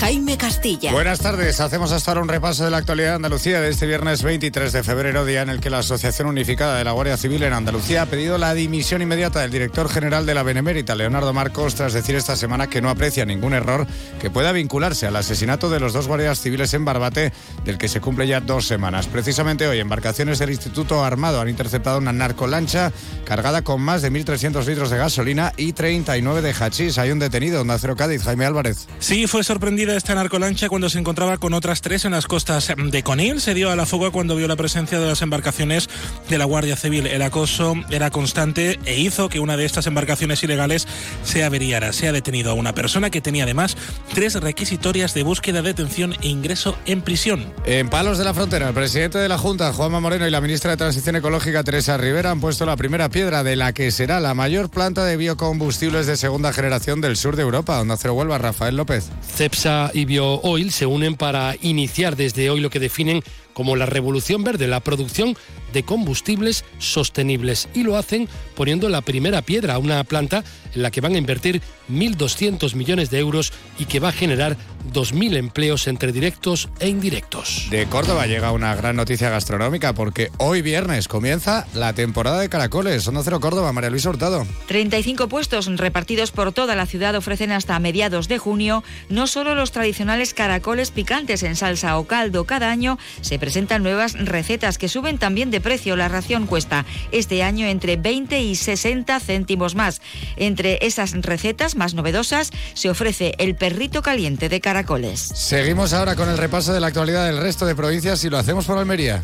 Jaime 0.00 0.38
Castilla. 0.38 0.92
Buenas 0.92 1.18
tardes. 1.18 1.58
Hacemos 1.58 1.90
hasta 1.90 2.12
ahora 2.12 2.22
un 2.22 2.28
repaso 2.28 2.64
de 2.64 2.70
la 2.70 2.76
actualidad 2.76 3.08
de 3.08 3.14
Andalucía 3.16 3.60
de 3.60 3.68
este 3.68 3.84
viernes 3.84 4.22
23 4.22 4.72
de 4.72 4.84
febrero, 4.84 5.24
día 5.24 5.42
en 5.42 5.48
el 5.48 5.60
que 5.60 5.70
la 5.70 5.80
Asociación 5.80 6.28
Unificada 6.28 6.78
de 6.78 6.84
la 6.84 6.92
Guardia 6.92 7.16
Civil 7.16 7.42
en 7.42 7.52
Andalucía 7.52 8.02
ha 8.02 8.06
pedido 8.06 8.38
la 8.38 8.54
dimisión 8.54 9.02
inmediata 9.02 9.40
del 9.40 9.50
director 9.50 9.88
general 9.88 10.24
de 10.24 10.34
la 10.34 10.44
Benemérita, 10.44 10.94
Leonardo 10.94 11.32
Marcos, 11.32 11.74
tras 11.74 11.94
decir 11.94 12.14
esta 12.14 12.36
semana 12.36 12.68
que 12.68 12.80
no 12.80 12.90
aprecia 12.90 13.26
ningún 13.26 13.54
error 13.54 13.88
que 14.20 14.30
pueda 14.30 14.52
vincularse 14.52 15.08
al 15.08 15.16
asesinato 15.16 15.68
de 15.68 15.80
los 15.80 15.92
dos 15.92 16.06
guardias 16.06 16.40
civiles 16.40 16.72
en 16.74 16.84
Barbate, 16.84 17.32
del 17.64 17.76
que 17.76 17.88
se 17.88 18.00
cumple 18.00 18.28
ya 18.28 18.40
dos 18.40 18.66
semanas. 18.66 19.08
Precisamente 19.08 19.66
hoy, 19.66 19.80
embarcaciones 19.80 20.38
del 20.38 20.50
Instituto 20.50 21.04
Armado 21.04 21.40
han 21.40 21.48
interceptado 21.48 21.98
una 21.98 22.12
narcolancha 22.12 22.92
cargada 23.24 23.62
con 23.62 23.80
más 23.82 24.02
de 24.02 24.12
1.300 24.12 24.64
litros 24.64 24.90
de 24.90 24.98
gasolina 24.98 25.52
y 25.56 25.72
39 25.72 26.40
de 26.40 26.54
hachís. 26.54 26.98
Hay 26.98 27.10
un 27.10 27.18
detenido, 27.18 27.62
en 27.62 27.70
Acero 27.70 27.96
Cádiz, 27.96 28.22
Jaime 28.22 28.46
Álvarez. 28.46 28.86
Sí, 29.00 29.26
fue 29.26 29.42
sorprendido 29.42 29.87
esta 29.96 30.14
narcolancha 30.14 30.68
cuando 30.68 30.88
se 30.88 30.98
encontraba 30.98 31.38
con 31.38 31.54
otras 31.54 31.80
tres 31.80 32.04
en 32.04 32.12
las 32.12 32.26
costas 32.26 32.72
de 32.76 33.02
Conil. 33.02 33.40
Se 33.40 33.54
dio 33.54 33.70
a 33.70 33.76
la 33.76 33.86
fuga 33.86 34.10
cuando 34.10 34.36
vio 34.36 34.48
la 34.48 34.56
presencia 34.56 34.98
de 34.98 35.06
las 35.06 35.22
embarcaciones 35.22 35.88
de 36.28 36.38
la 36.38 36.44
Guardia 36.44 36.76
Civil. 36.76 37.06
El 37.06 37.22
acoso 37.22 37.74
era 37.90 38.10
constante 38.10 38.78
e 38.84 38.98
hizo 39.00 39.28
que 39.28 39.40
una 39.40 39.56
de 39.56 39.64
estas 39.64 39.86
embarcaciones 39.86 40.42
ilegales 40.42 40.86
se 41.22 41.44
averiara. 41.44 41.92
Se 41.92 42.08
ha 42.08 42.12
detenido 42.12 42.50
a 42.50 42.54
una 42.54 42.74
persona 42.74 43.10
que 43.10 43.20
tenía 43.20 43.44
además 43.44 43.76
tres 44.14 44.34
requisitorias 44.34 45.14
de 45.14 45.22
búsqueda, 45.22 45.62
detención 45.62 46.14
e 46.22 46.28
ingreso 46.28 46.76
en 46.86 47.02
prisión. 47.02 47.52
En 47.64 47.88
Palos 47.88 48.18
de 48.18 48.24
la 48.24 48.34
Frontera, 48.34 48.68
el 48.68 48.74
presidente 48.74 49.18
de 49.18 49.28
la 49.28 49.38
Junta, 49.38 49.72
Juanma 49.72 50.00
Moreno, 50.00 50.26
y 50.26 50.30
la 50.30 50.40
ministra 50.40 50.72
de 50.72 50.76
Transición 50.76 51.16
Ecológica, 51.16 51.64
Teresa 51.64 51.96
Rivera, 51.96 52.30
han 52.30 52.40
puesto 52.40 52.66
la 52.66 52.76
primera 52.76 53.08
piedra 53.08 53.42
de 53.42 53.56
la 53.56 53.72
que 53.72 53.90
será 53.90 54.20
la 54.20 54.34
mayor 54.34 54.70
planta 54.70 55.04
de 55.04 55.16
biocombustibles 55.16 56.06
de 56.06 56.16
segunda 56.16 56.52
generación 56.52 57.00
del 57.00 57.16
sur 57.16 57.36
de 57.36 57.42
Europa. 57.42 57.76
Donde 57.76 57.96
Cero 57.96 58.14
Huelva, 58.14 58.38
Rafael 58.38 58.76
López. 58.76 59.08
CEPSA 59.36 59.77
y 59.92 60.04
BioOil 60.04 60.72
se 60.72 60.86
unen 60.86 61.14
para 61.16 61.56
iniciar 61.62 62.16
desde 62.16 62.50
hoy 62.50 62.60
lo 62.60 62.70
que 62.70 62.80
definen 62.80 63.22
como 63.52 63.76
la 63.76 63.86
revolución 63.86 64.44
verde, 64.44 64.68
la 64.68 64.80
producción 64.80 65.36
de 65.72 65.82
combustibles 65.82 66.64
sostenibles. 66.78 67.68
Y 67.74 67.82
lo 67.82 67.96
hacen 67.96 68.28
poniendo 68.54 68.88
la 68.88 69.02
primera 69.02 69.42
piedra 69.42 69.74
a 69.74 69.78
una 69.78 70.02
planta 70.04 70.44
en 70.74 70.82
la 70.82 70.90
que 70.90 71.00
van 71.00 71.14
a 71.14 71.18
invertir 71.18 71.62
1.200 71.90 72.74
millones 72.74 73.10
de 73.10 73.18
euros 73.18 73.52
y 73.78 73.86
que 73.86 74.00
va 74.00 74.08
a 74.08 74.12
generar 74.12 74.56
2.000 74.92 75.36
empleos 75.36 75.86
entre 75.86 76.12
directos 76.12 76.68
e 76.80 76.88
indirectos. 76.88 77.66
De 77.70 77.86
Córdoba 77.86 78.26
llega 78.26 78.52
una 78.52 78.74
gran 78.74 78.96
noticia 78.96 79.30
gastronómica 79.30 79.94
porque 79.94 80.30
hoy 80.38 80.62
viernes 80.62 81.08
comienza 81.08 81.66
la 81.74 81.92
temporada 81.92 82.40
de 82.40 82.48
caracoles. 82.48 83.02
Son 83.02 83.18
Cero 83.22 83.40
Córdoba, 83.40 83.72
María 83.72 83.90
Luisa 83.90 84.10
Hurtado. 84.10 84.46
35 84.66 85.28
puestos 85.28 85.66
repartidos 85.66 86.30
por 86.30 86.52
toda 86.52 86.76
la 86.76 86.86
ciudad 86.86 87.14
ofrecen 87.14 87.52
hasta 87.52 87.78
mediados 87.78 88.28
de 88.28 88.38
junio 88.38 88.84
no 89.08 89.26
solo 89.26 89.54
los 89.54 89.72
tradicionales 89.72 90.34
caracoles 90.34 90.90
picantes 90.90 91.42
en 91.42 91.56
salsa 91.56 91.98
o 91.98 92.06
caldo. 92.06 92.44
Cada 92.44 92.70
año 92.70 92.98
se 93.20 93.38
presentan 93.38 93.82
nuevas 93.82 94.14
recetas 94.14 94.78
que 94.78 94.88
suben 94.88 95.18
también 95.18 95.50
de 95.50 95.57
precio. 95.60 95.96
La 95.96 96.08
ración 96.08 96.46
cuesta 96.46 96.84
este 97.12 97.42
año 97.42 97.66
entre 97.66 97.96
20 97.96 98.40
y 98.40 98.54
60 98.54 99.20
céntimos 99.20 99.74
más. 99.74 100.00
Entre 100.36 100.78
esas 100.82 101.12
recetas 101.12 101.76
más 101.76 101.94
novedosas 101.94 102.50
se 102.74 102.90
ofrece 102.90 103.34
el 103.38 103.54
perrito 103.54 104.02
caliente 104.02 104.48
de 104.48 104.60
caracoles. 104.60 105.20
Seguimos 105.20 105.92
ahora 105.92 106.16
con 106.16 106.28
el 106.28 106.38
repaso 106.38 106.72
de 106.72 106.80
la 106.80 106.88
actualidad 106.88 107.26
del 107.26 107.38
resto 107.38 107.66
de 107.66 107.74
provincias 107.74 108.22
y 108.24 108.30
lo 108.30 108.38
hacemos 108.38 108.66
por 108.66 108.78
Almería. 108.78 109.22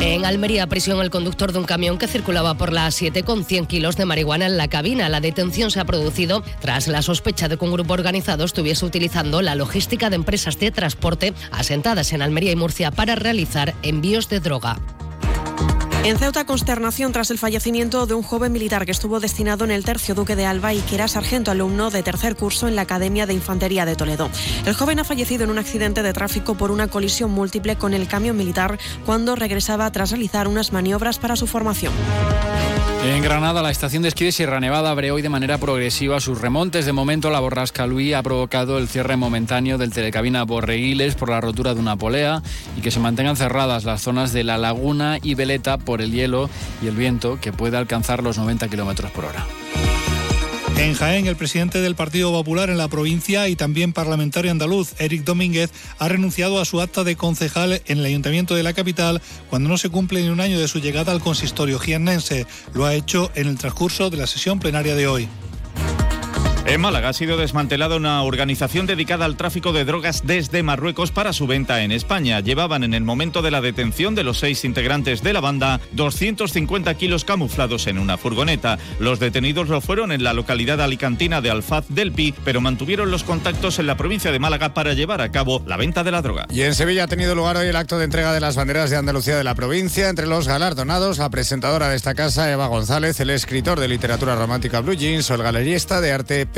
En 0.00 0.24
Almería, 0.24 0.68
prisión 0.68 1.00
el 1.00 1.10
conductor 1.10 1.52
de 1.52 1.58
un 1.58 1.64
camión 1.64 1.98
que 1.98 2.06
circulaba 2.06 2.54
por 2.54 2.72
la 2.72 2.88
7 2.90 3.24
con 3.24 3.44
100 3.44 3.66
kilos 3.66 3.96
de 3.96 4.04
marihuana 4.04 4.46
en 4.46 4.56
la 4.56 4.68
cabina. 4.68 5.08
La 5.08 5.20
detención 5.20 5.72
se 5.72 5.80
ha 5.80 5.84
producido 5.84 6.44
tras 6.60 6.86
la 6.86 7.02
sospecha 7.02 7.48
de 7.48 7.56
que 7.56 7.64
un 7.64 7.72
grupo 7.72 7.94
organizado 7.94 8.44
estuviese 8.44 8.86
utilizando 8.86 9.42
la 9.42 9.56
logística 9.56 10.08
de 10.08 10.16
empresas 10.16 10.58
de 10.58 10.70
transporte 10.70 11.34
asentadas 11.50 12.12
en 12.12 12.22
Almería 12.22 12.52
y 12.52 12.56
Murcia 12.56 12.92
para 12.92 13.16
realizar 13.16 13.74
envíos 13.82 14.28
de 14.28 14.38
droga. 14.38 14.78
En 16.08 16.16
Ceuta, 16.16 16.46
consternación 16.46 17.12
tras 17.12 17.30
el 17.30 17.36
fallecimiento 17.36 18.06
de 18.06 18.14
un 18.14 18.22
joven 18.22 18.50
militar 18.50 18.86
que 18.86 18.92
estuvo 18.92 19.20
destinado 19.20 19.66
en 19.66 19.70
el 19.70 19.84
Tercio 19.84 20.14
Duque 20.14 20.36
de 20.36 20.46
Alba 20.46 20.72
y 20.72 20.80
que 20.80 20.94
era 20.94 21.06
sargento 21.06 21.50
alumno 21.50 21.90
de 21.90 22.02
tercer 22.02 22.34
curso 22.34 22.66
en 22.66 22.76
la 22.76 22.82
Academia 22.82 23.26
de 23.26 23.34
Infantería 23.34 23.84
de 23.84 23.94
Toledo. 23.94 24.30
El 24.64 24.72
joven 24.72 25.00
ha 25.00 25.04
fallecido 25.04 25.44
en 25.44 25.50
un 25.50 25.58
accidente 25.58 26.02
de 26.02 26.14
tráfico 26.14 26.54
por 26.54 26.70
una 26.70 26.88
colisión 26.88 27.30
múltiple 27.30 27.76
con 27.76 27.92
el 27.92 28.08
camión 28.08 28.38
militar 28.38 28.78
cuando 29.04 29.36
regresaba 29.36 29.92
tras 29.92 30.10
realizar 30.10 30.48
unas 30.48 30.72
maniobras 30.72 31.18
para 31.18 31.36
su 31.36 31.46
formación. 31.46 31.92
En 33.04 33.22
Granada, 33.22 33.62
la 33.62 33.70
estación 33.70 34.02
de 34.02 34.08
esquí 34.08 34.24
de 34.24 34.32
Sierra 34.32 34.60
Nevada 34.60 34.90
abre 34.90 35.12
hoy 35.12 35.22
de 35.22 35.28
manera 35.28 35.58
progresiva 35.58 36.20
sus 36.20 36.40
remontes. 36.40 36.84
De 36.84 36.92
momento, 36.92 37.30
la 37.30 37.40
borrasca 37.40 37.86
Luis 37.86 38.14
ha 38.14 38.22
provocado 38.22 38.76
el 38.76 38.88
cierre 38.88 39.16
momentáneo 39.16 39.78
del 39.78 39.92
telecabina 39.92 40.44
Borreguiles 40.44 41.14
por 41.14 41.30
la 41.30 41.40
rotura 41.40 41.74
de 41.74 41.80
una 41.80 41.96
polea 41.96 42.42
y 42.76 42.80
que 42.80 42.90
se 42.90 43.00
mantengan 43.00 43.36
cerradas 43.36 43.84
las 43.84 44.02
zonas 44.02 44.32
de 44.32 44.44
La 44.44 44.58
Laguna 44.58 45.18
y 45.22 45.34
Veleta 45.34 45.78
por 45.78 46.02
el 46.02 46.12
hielo 46.12 46.50
y 46.82 46.88
el 46.88 46.96
viento 46.96 47.38
que 47.40 47.52
puede 47.52 47.76
alcanzar 47.76 48.22
los 48.22 48.36
90 48.36 48.68
kilómetros 48.68 49.10
por 49.12 49.26
hora. 49.26 49.46
En 50.78 50.94
Jaén, 50.94 51.26
el 51.26 51.34
presidente 51.34 51.80
del 51.80 51.96
Partido 51.96 52.30
Popular 52.30 52.70
en 52.70 52.78
la 52.78 52.86
provincia 52.86 53.48
y 53.48 53.56
también 53.56 53.92
parlamentario 53.92 54.52
andaluz, 54.52 54.94
Eric 55.00 55.24
Domínguez, 55.24 55.72
ha 55.98 56.08
renunciado 56.08 56.60
a 56.60 56.64
su 56.64 56.80
acta 56.80 57.02
de 57.02 57.16
concejal 57.16 57.82
en 57.86 57.98
el 57.98 58.04
ayuntamiento 58.04 58.54
de 58.54 58.62
la 58.62 58.72
capital 58.72 59.20
cuando 59.50 59.68
no 59.68 59.76
se 59.76 59.88
cumple 59.88 60.22
ni 60.22 60.28
un 60.28 60.40
año 60.40 60.60
de 60.60 60.68
su 60.68 60.78
llegada 60.78 61.10
al 61.10 61.20
consistorio 61.20 61.80
jiennense. 61.80 62.46
Lo 62.74 62.86
ha 62.86 62.94
hecho 62.94 63.32
en 63.34 63.48
el 63.48 63.58
transcurso 63.58 64.08
de 64.08 64.18
la 64.18 64.28
sesión 64.28 64.60
plenaria 64.60 64.94
de 64.94 65.08
hoy. 65.08 65.28
En 66.68 66.82
Málaga 66.82 67.08
ha 67.08 67.12
sido 67.14 67.38
desmantelada 67.38 67.96
una 67.96 68.22
organización 68.22 68.84
dedicada 68.84 69.24
al 69.24 69.38
tráfico 69.38 69.72
de 69.72 69.86
drogas 69.86 70.26
desde 70.26 70.62
Marruecos 70.62 71.10
para 71.10 71.32
su 71.32 71.46
venta 71.46 71.82
en 71.82 71.92
España. 71.92 72.40
Llevaban 72.40 72.84
en 72.84 72.92
el 72.92 73.04
momento 73.04 73.40
de 73.40 73.50
la 73.50 73.62
detención 73.62 74.14
de 74.14 74.22
los 74.22 74.40
seis 74.40 74.66
integrantes 74.66 75.22
de 75.22 75.32
la 75.32 75.40
banda 75.40 75.80
250 75.92 76.92
kilos 76.92 77.24
camuflados 77.24 77.86
en 77.86 77.98
una 77.98 78.18
furgoneta. 78.18 78.78
Los 79.00 79.18
detenidos 79.18 79.70
lo 79.70 79.80
fueron 79.80 80.12
en 80.12 80.22
la 80.22 80.34
localidad 80.34 80.82
alicantina 80.82 81.40
de 81.40 81.48
Alfaz 81.48 81.86
del 81.88 82.12
Pi, 82.12 82.34
pero 82.44 82.60
mantuvieron 82.60 83.10
los 83.10 83.24
contactos 83.24 83.78
en 83.78 83.86
la 83.86 83.96
provincia 83.96 84.30
de 84.30 84.38
Málaga 84.38 84.74
para 84.74 84.92
llevar 84.92 85.22
a 85.22 85.32
cabo 85.32 85.62
la 85.66 85.78
venta 85.78 86.04
de 86.04 86.10
la 86.10 86.20
droga. 86.20 86.46
Y 86.50 86.60
en 86.60 86.74
Sevilla 86.74 87.04
ha 87.04 87.08
tenido 87.08 87.34
lugar 87.34 87.56
hoy 87.56 87.68
el 87.68 87.76
acto 87.76 87.96
de 87.96 88.04
entrega 88.04 88.34
de 88.34 88.40
las 88.40 88.56
banderas 88.56 88.90
de 88.90 88.98
Andalucía 88.98 89.38
de 89.38 89.44
la 89.44 89.54
provincia. 89.54 90.10
Entre 90.10 90.26
los 90.26 90.46
galardonados, 90.46 91.16
la 91.16 91.30
presentadora 91.30 91.88
de 91.88 91.96
esta 91.96 92.14
casa, 92.14 92.52
Eva 92.52 92.66
González, 92.66 93.18
el 93.20 93.30
escritor 93.30 93.80
de 93.80 93.88
literatura 93.88 94.36
romántica 94.36 94.80
Blue 94.80 94.92
Jeans 94.92 95.30
o 95.30 95.34
el 95.34 95.42
galerista 95.42 96.02
de 96.02 96.12
arte 96.12 96.57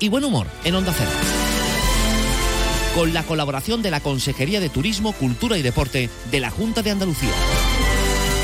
y 0.00 0.08
buen 0.08 0.24
humor 0.24 0.46
en 0.64 0.74
Onda 0.74 0.92
Cero. 0.96 1.10
Con 2.94 3.14
la 3.14 3.22
colaboración 3.22 3.82
de 3.82 3.90
la 3.90 4.00
Consejería 4.00 4.60
de 4.60 4.68
Turismo, 4.68 5.12
Cultura 5.12 5.56
y 5.56 5.62
Deporte 5.62 6.10
de 6.30 6.40
la 6.40 6.50
Junta 6.50 6.82
de 6.82 6.90
Andalucía. 6.90 7.32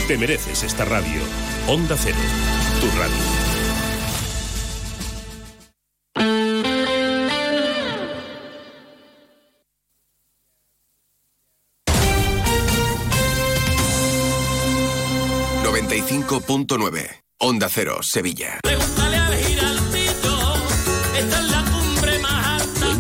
Te 0.07 0.19
mereces 0.19 0.63
esta 0.63 0.85
radio. 0.85 1.21
Onda 1.67 1.97
Cero, 1.99 2.17
tu 2.81 2.87
radio. 2.99 3.45
.9 16.27 17.25
Onda 17.39 17.69
Cero, 17.69 18.03
Sevilla. 18.03 18.61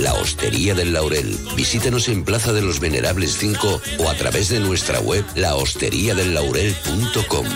La 0.00 0.14
Hostería 0.14 0.74
del 0.74 0.92
Laurel. 0.92 1.38
Visítanos 1.56 2.08
en 2.08 2.24
Plaza 2.24 2.52
de 2.52 2.62
los 2.62 2.80
Venerables 2.80 3.36
5 3.38 3.80
o 3.98 4.08
a 4.08 4.14
través 4.14 4.48
de 4.48 4.58
nuestra 4.60 5.00
web 5.00 5.24
lahosteriadellaurel.com. 5.36 7.46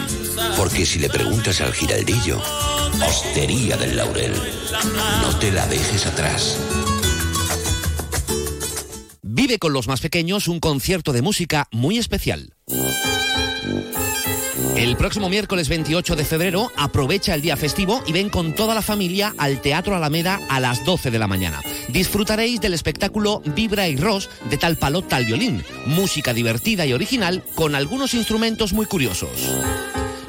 Porque 0.57 0.87
si 0.87 1.01
le 1.01 1.09
preguntas 1.09 1.61
al 1.61 1.73
giraldillo, 1.73 2.41
Hostería 3.07 3.77
del 3.77 3.97
Laurel, 3.97 4.33
no 5.23 5.37
te 5.39 5.51
la 5.51 5.67
dejes 5.67 6.07
atrás. 6.07 6.57
Vive 9.23 9.59
con 9.59 9.73
los 9.73 9.89
más 9.89 10.01
pequeños 10.01 10.47
un 10.49 10.61
concierto 10.61 11.13
de 11.13 11.23
música 11.23 11.67
muy 11.73 11.99
especial. 11.99 12.55
El 14.77 14.97
próximo 14.97 15.29
miércoles 15.29 15.69
28 15.69 16.17
de 16.17 16.25
febrero 16.25 16.71
aprovecha 16.77 17.35
el 17.35 17.43
día 17.43 17.57
festivo 17.57 18.03
y 18.07 18.13
ven 18.13 18.31
con 18.31 18.55
toda 18.55 18.75
la 18.75 18.83
familia 18.83 19.35
al 19.39 19.61
Teatro 19.61 19.95
Alameda 19.95 20.41
a 20.49 20.61
las 20.61 20.85
12 20.85 21.11
de 21.11 21.19
la 21.19 21.27
mañana. 21.27 21.61
Disfrutaréis 21.89 22.61
del 22.61 22.75
espectáculo 22.75 23.43
Vibra 23.45 23.89
y 23.89 23.97
Ross 23.97 24.31
de 24.51 24.57
tal 24.57 24.77
palo 24.77 25.03
tal 25.03 25.25
violín, 25.25 25.65
música 25.87 26.33
divertida 26.33 26.87
y 26.87 26.93
original 26.93 27.43
con 27.55 27.75
algunos 27.75 28.15
instrumentos 28.15 28.73
muy 28.73 28.87
curiosos. 28.87 29.31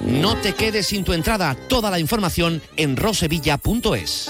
No 0.05 0.35
te 0.37 0.53
quedes 0.53 0.87
sin 0.87 1.03
tu 1.03 1.13
entrada, 1.13 1.55
toda 1.67 1.91
la 1.91 1.99
información 1.99 2.61
en 2.77 2.97
rosevilla.es. 2.97 4.29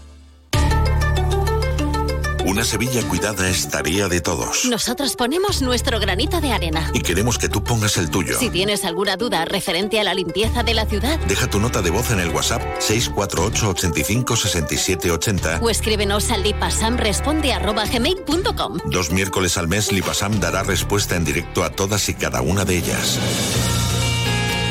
Una 2.51 2.63
Sevilla 2.65 3.01
cuidada 3.07 3.47
es 3.47 3.69
tarea 3.69 4.09
de 4.09 4.19
todos. 4.19 4.65
Nosotros 4.65 5.15
ponemos 5.15 5.61
nuestro 5.61 6.01
granito 6.01 6.41
de 6.41 6.51
arena. 6.51 6.91
Y 6.93 6.99
queremos 6.99 7.37
que 7.37 7.47
tú 7.47 7.63
pongas 7.63 7.95
el 7.95 8.09
tuyo. 8.09 8.37
Si 8.37 8.49
tienes 8.49 8.83
alguna 8.83 9.15
duda 9.15 9.45
referente 9.45 10.01
a 10.01 10.03
la 10.03 10.13
limpieza 10.13 10.61
de 10.61 10.73
la 10.73 10.85
ciudad, 10.85 11.17
Deja 11.29 11.49
tu 11.49 11.61
nota 11.61 11.81
de 11.81 11.91
voz 11.91 12.11
en 12.11 12.19
el 12.19 12.27
WhatsApp 12.31 12.61
648 12.79 13.69
85 13.69 14.35
67 14.35 15.11
80. 15.11 15.59
o 15.61 15.69
escríbenos 15.69 16.29
al 16.29 16.43
lipasamresponde.gmail.com. 16.43 18.79
Dos 18.83 19.11
miércoles 19.11 19.57
al 19.57 19.69
mes, 19.69 19.93
Lipasam 19.93 20.41
dará 20.41 20.63
respuesta 20.63 21.15
en 21.15 21.23
directo 21.23 21.63
a 21.63 21.69
todas 21.69 22.09
y 22.09 22.15
cada 22.15 22.41
una 22.41 22.65
de 22.65 22.79
ellas. 22.79 23.17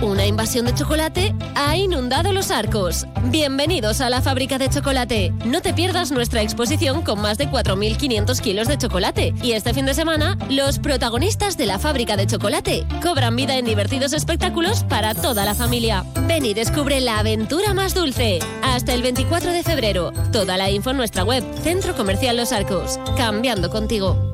Una 0.00 0.26
invasión 0.26 0.64
de 0.64 0.74
chocolate 0.74 1.34
ha 1.56 1.76
inundado 1.76 2.32
los 2.32 2.52
arcos. 2.52 3.04
Bienvenidos 3.24 4.00
a 4.00 4.08
la 4.08 4.22
fábrica 4.22 4.56
de 4.56 4.70
chocolate. 4.70 5.32
No 5.44 5.60
te 5.60 5.74
pierdas 5.74 6.12
nuestra 6.12 6.40
exposición 6.40 7.02
con 7.02 7.20
más 7.20 7.36
de 7.36 7.48
4.500 7.48 8.40
kilos 8.40 8.68
de 8.68 8.78
chocolate. 8.78 9.34
Y 9.42 9.52
este 9.52 9.74
fin 9.74 9.86
de 9.86 9.94
semana, 9.94 10.38
los 10.48 10.78
protagonistas 10.78 11.56
de 11.56 11.66
la 11.66 11.80
fábrica 11.80 12.16
de 12.16 12.28
chocolate 12.28 12.86
cobran 13.02 13.34
vida 13.34 13.56
en 13.56 13.64
divertidos 13.64 14.12
espectáculos 14.12 14.84
para 14.84 15.14
toda 15.14 15.44
la 15.44 15.56
familia. 15.56 16.04
Ven 16.28 16.46
y 16.46 16.54
descubre 16.54 17.00
la 17.00 17.18
aventura 17.18 17.74
más 17.74 17.92
dulce. 17.92 18.38
Hasta 18.62 18.94
el 18.94 19.02
24 19.02 19.50
de 19.50 19.64
febrero. 19.64 20.12
Toda 20.30 20.56
la 20.56 20.70
info 20.70 20.90
en 20.90 20.98
nuestra 20.98 21.24
web, 21.24 21.42
Centro 21.64 21.96
Comercial 21.96 22.36
Los 22.36 22.52
Arcos. 22.52 23.00
Cambiando 23.16 23.68
contigo. 23.68 24.27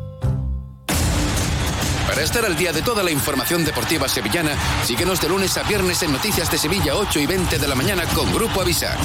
Para 2.14 2.26
estar 2.26 2.44
al 2.44 2.54
día 2.54 2.72
de 2.72 2.80
toda 2.80 3.02
la 3.02 3.10
información 3.10 3.64
deportiva 3.64 4.08
sevillana, 4.08 4.56
síguenos 4.84 5.20
de 5.20 5.28
lunes 5.28 5.56
a 5.56 5.64
viernes 5.64 6.00
en 6.04 6.12
Noticias 6.12 6.48
de 6.48 6.58
Sevilla 6.58 6.94
8 6.94 7.18
y 7.18 7.26
20 7.26 7.58
de 7.58 7.66
la 7.66 7.74
mañana 7.74 8.04
con 8.14 8.32
Grupo 8.32 8.60
Avisa. 8.60 8.96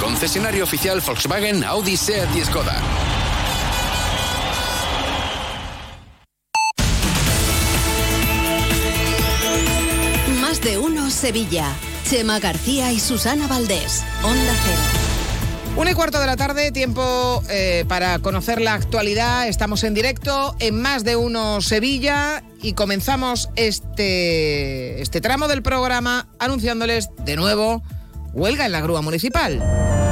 Concesionario 0.00 0.64
oficial 0.64 1.00
Volkswagen, 1.00 1.62
Audi, 1.62 1.96
Seat 1.96 2.34
y 2.34 2.44
Skoda. 2.44 2.82
Más 10.40 10.60
de 10.60 10.78
uno 10.78 11.10
Sevilla. 11.10 11.72
Chema 12.10 12.40
García 12.40 12.90
y 12.90 12.98
Susana 12.98 13.46
Valdés. 13.46 14.02
Onda 14.24 14.52
Cero. 14.64 14.98
Una 15.76 15.92
y 15.92 15.94
cuarto 15.94 16.18
de 16.18 16.26
la 16.26 16.36
tarde, 16.36 16.72
tiempo 16.72 17.40
eh, 17.48 17.84
para 17.86 18.18
conocer 18.18 18.60
la 18.60 18.74
actualidad. 18.74 19.46
Estamos 19.46 19.84
en 19.84 19.94
directo 19.94 20.56
en 20.58 20.82
más 20.82 21.04
de 21.04 21.14
uno 21.14 21.60
Sevilla 21.60 22.42
y 22.62 22.72
comenzamos 22.72 23.50
este, 23.56 25.00
este 25.00 25.20
tramo 25.20 25.48
del 25.48 25.62
programa 25.62 26.28
anunciándoles 26.38 27.08
de 27.24 27.36
nuevo 27.36 27.82
huelga 28.32 28.66
en 28.66 28.72
la 28.72 28.80
grúa 28.80 29.02
municipal. 29.02 30.07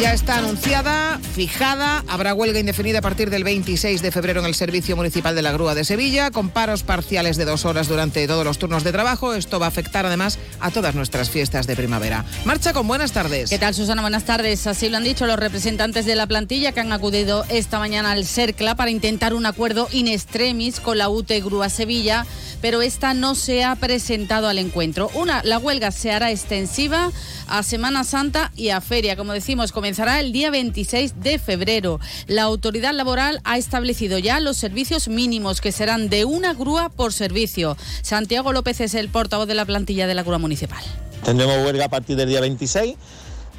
Ya 0.00 0.14
está 0.14 0.38
anunciada, 0.38 1.20
fijada, 1.34 2.02
habrá 2.08 2.32
huelga 2.32 2.58
indefinida 2.58 3.00
a 3.00 3.02
partir 3.02 3.28
del 3.28 3.44
26 3.44 4.00
de 4.00 4.10
febrero 4.10 4.40
en 4.40 4.46
el 4.46 4.54
Servicio 4.54 4.96
Municipal 4.96 5.34
de 5.34 5.42
la 5.42 5.52
Grúa 5.52 5.74
de 5.74 5.84
Sevilla, 5.84 6.30
con 6.30 6.48
paros 6.48 6.84
parciales 6.84 7.36
de 7.36 7.44
dos 7.44 7.66
horas 7.66 7.86
durante 7.86 8.26
todos 8.26 8.42
los 8.42 8.58
turnos 8.58 8.82
de 8.82 8.92
trabajo. 8.92 9.34
Esto 9.34 9.60
va 9.60 9.66
a 9.66 9.68
afectar 9.68 10.06
además 10.06 10.38
a 10.58 10.70
todas 10.70 10.94
nuestras 10.94 11.28
fiestas 11.28 11.66
de 11.66 11.76
primavera. 11.76 12.24
Marcha 12.46 12.72
con 12.72 12.88
buenas 12.88 13.12
tardes. 13.12 13.50
¿Qué 13.50 13.58
tal, 13.58 13.74
Susana? 13.74 14.00
Buenas 14.00 14.24
tardes. 14.24 14.66
Así 14.66 14.88
lo 14.88 14.96
han 14.96 15.04
dicho 15.04 15.26
los 15.26 15.38
representantes 15.38 16.06
de 16.06 16.16
la 16.16 16.26
plantilla 16.26 16.72
que 16.72 16.80
han 16.80 16.94
acudido 16.94 17.44
esta 17.50 17.78
mañana 17.78 18.12
al 18.12 18.24
CERCLA 18.24 18.76
para 18.76 18.90
intentar 18.90 19.34
un 19.34 19.44
acuerdo 19.44 19.86
in 19.92 20.08
extremis 20.08 20.80
con 20.80 20.96
la 20.96 21.10
UTE 21.10 21.42
Grúa 21.42 21.68
Sevilla, 21.68 22.24
pero 22.62 22.80
esta 22.80 23.12
no 23.12 23.34
se 23.34 23.64
ha 23.64 23.76
presentado 23.76 24.48
al 24.48 24.56
encuentro. 24.56 25.10
Una, 25.12 25.42
la 25.44 25.58
huelga 25.58 25.90
se 25.90 26.10
hará 26.10 26.30
extensiva 26.30 27.12
a 27.50 27.62
Semana 27.62 28.04
Santa 28.04 28.52
y 28.56 28.70
a 28.70 28.80
Feria. 28.80 29.16
Como 29.16 29.32
decimos, 29.32 29.72
comenzará 29.72 30.20
el 30.20 30.32
día 30.32 30.50
26 30.50 31.20
de 31.20 31.38
febrero. 31.38 32.00
La 32.26 32.42
autoridad 32.42 32.94
laboral 32.94 33.40
ha 33.44 33.58
establecido 33.58 34.18
ya 34.18 34.40
los 34.40 34.56
servicios 34.56 35.08
mínimos, 35.08 35.60
que 35.60 35.72
serán 35.72 36.08
de 36.08 36.24
una 36.24 36.54
grúa 36.54 36.88
por 36.88 37.12
servicio. 37.12 37.76
Santiago 38.02 38.52
López 38.52 38.80
es 38.80 38.94
el 38.94 39.08
portavoz 39.08 39.46
de 39.46 39.54
la 39.54 39.64
plantilla 39.64 40.06
de 40.06 40.14
la 40.14 40.22
grúa 40.22 40.38
municipal. 40.38 40.82
Tendremos 41.24 41.64
huelga 41.64 41.86
a 41.86 41.88
partir 41.88 42.16
del 42.16 42.28
día 42.28 42.40
26. 42.40 42.96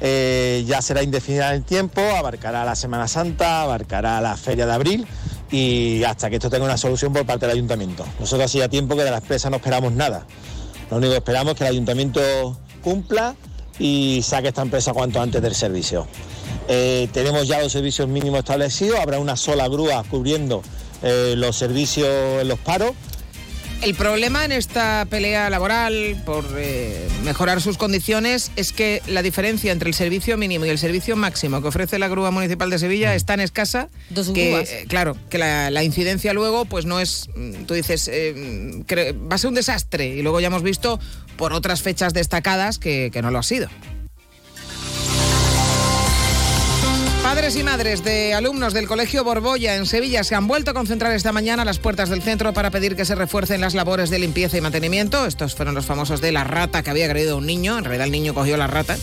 Eh, 0.00 0.64
ya 0.66 0.82
será 0.82 1.02
indefinida 1.02 1.54
el 1.54 1.62
tiempo, 1.62 2.00
abarcará 2.00 2.64
la 2.64 2.74
Semana 2.74 3.06
Santa, 3.06 3.62
abarcará 3.62 4.20
la 4.20 4.36
Feria 4.36 4.66
de 4.66 4.72
Abril 4.72 5.06
y 5.52 6.02
hasta 6.02 6.28
que 6.28 6.36
esto 6.36 6.50
tenga 6.50 6.64
una 6.64 6.76
solución 6.76 7.12
por 7.12 7.24
parte 7.24 7.46
del 7.46 7.54
Ayuntamiento. 7.54 8.04
Nosotros 8.18 8.46
hacía 8.46 8.68
tiempo 8.68 8.96
que 8.96 9.04
de 9.04 9.12
la 9.12 9.18
empresa 9.18 9.48
no 9.48 9.56
esperamos 9.56 9.92
nada. 9.92 10.26
Lo 10.90 10.96
único 10.96 11.12
que 11.12 11.18
esperamos 11.18 11.52
es 11.52 11.58
que 11.58 11.64
el 11.64 11.70
Ayuntamiento 11.70 12.58
cumpla 12.82 13.36
y 13.78 14.20
saque 14.22 14.48
esta 14.48 14.62
empresa 14.62 14.92
cuanto 14.92 15.20
antes 15.20 15.40
del 15.42 15.54
servicio. 15.54 16.06
Eh, 16.68 17.08
tenemos 17.12 17.48
ya 17.48 17.60
los 17.60 17.72
servicios 17.72 18.08
mínimos 18.08 18.40
establecidos, 18.40 19.00
habrá 19.00 19.18
una 19.18 19.36
sola 19.36 19.68
grúa 19.68 20.04
cubriendo 20.08 20.62
eh, 21.02 21.34
los 21.36 21.56
servicios 21.56 22.08
en 22.40 22.48
los 22.48 22.58
paros. 22.58 22.92
El 23.82 23.96
problema 23.96 24.44
en 24.44 24.52
esta 24.52 25.04
pelea 25.10 25.50
laboral 25.50 26.22
por 26.24 26.44
eh, 26.56 27.08
mejorar 27.24 27.60
sus 27.60 27.76
condiciones 27.76 28.52
es 28.54 28.72
que 28.72 29.02
la 29.08 29.22
diferencia 29.22 29.72
entre 29.72 29.88
el 29.88 29.94
servicio 29.94 30.38
mínimo 30.38 30.64
y 30.64 30.68
el 30.68 30.78
servicio 30.78 31.16
máximo 31.16 31.60
que 31.60 31.66
ofrece 31.66 31.98
la 31.98 32.06
grúa 32.06 32.30
municipal 32.30 32.70
de 32.70 32.78
Sevilla 32.78 33.12
es 33.16 33.24
tan 33.24 33.40
escasa 33.40 33.88
Dos 34.10 34.30
que, 34.30 34.60
eh, 34.60 34.84
claro, 34.86 35.16
que 35.30 35.38
la, 35.38 35.72
la 35.72 35.82
incidencia 35.82 36.32
luego, 36.32 36.64
pues 36.64 36.86
no 36.86 37.00
es, 37.00 37.28
mm, 37.34 37.64
tú 37.64 37.74
dices, 37.74 38.08
eh, 38.12 38.84
va 38.88 39.34
a 39.34 39.38
ser 39.38 39.48
un 39.48 39.54
desastre. 39.54 40.06
Y 40.14 40.22
luego 40.22 40.38
ya 40.38 40.46
hemos 40.46 40.62
visto 40.62 41.00
por 41.36 41.52
otras 41.52 41.82
fechas 41.82 42.14
destacadas 42.14 42.78
que, 42.78 43.10
que 43.12 43.20
no 43.20 43.32
lo 43.32 43.40
ha 43.40 43.42
sido. 43.42 43.68
Padres 47.42 47.56
y 47.56 47.64
madres 47.64 48.04
de 48.04 48.34
alumnos 48.34 48.72
del 48.72 48.86
Colegio 48.86 49.24
Borbolla 49.24 49.74
en 49.74 49.84
Sevilla 49.84 50.22
se 50.22 50.36
han 50.36 50.46
vuelto 50.46 50.70
a 50.70 50.74
concentrar 50.74 51.12
esta 51.12 51.32
mañana 51.32 51.62
a 51.62 51.64
las 51.64 51.80
puertas 51.80 52.08
del 52.08 52.22
centro 52.22 52.52
para 52.52 52.70
pedir 52.70 52.94
que 52.94 53.04
se 53.04 53.16
refuercen 53.16 53.60
las 53.60 53.74
labores 53.74 54.10
de 54.10 54.20
limpieza 54.20 54.58
y 54.58 54.60
mantenimiento. 54.60 55.26
Estos 55.26 55.56
fueron 55.56 55.74
los 55.74 55.84
famosos 55.84 56.20
de 56.20 56.30
la 56.30 56.44
rata 56.44 56.84
que 56.84 56.90
había 56.90 57.06
agredido 57.06 57.34
a 57.34 57.38
un 57.38 57.46
niño. 57.46 57.76
En 57.76 57.82
realidad 57.82 58.06
el 58.06 58.12
niño 58.12 58.32
cogió 58.32 58.56
la 58.56 58.68
rata. 58.68 58.96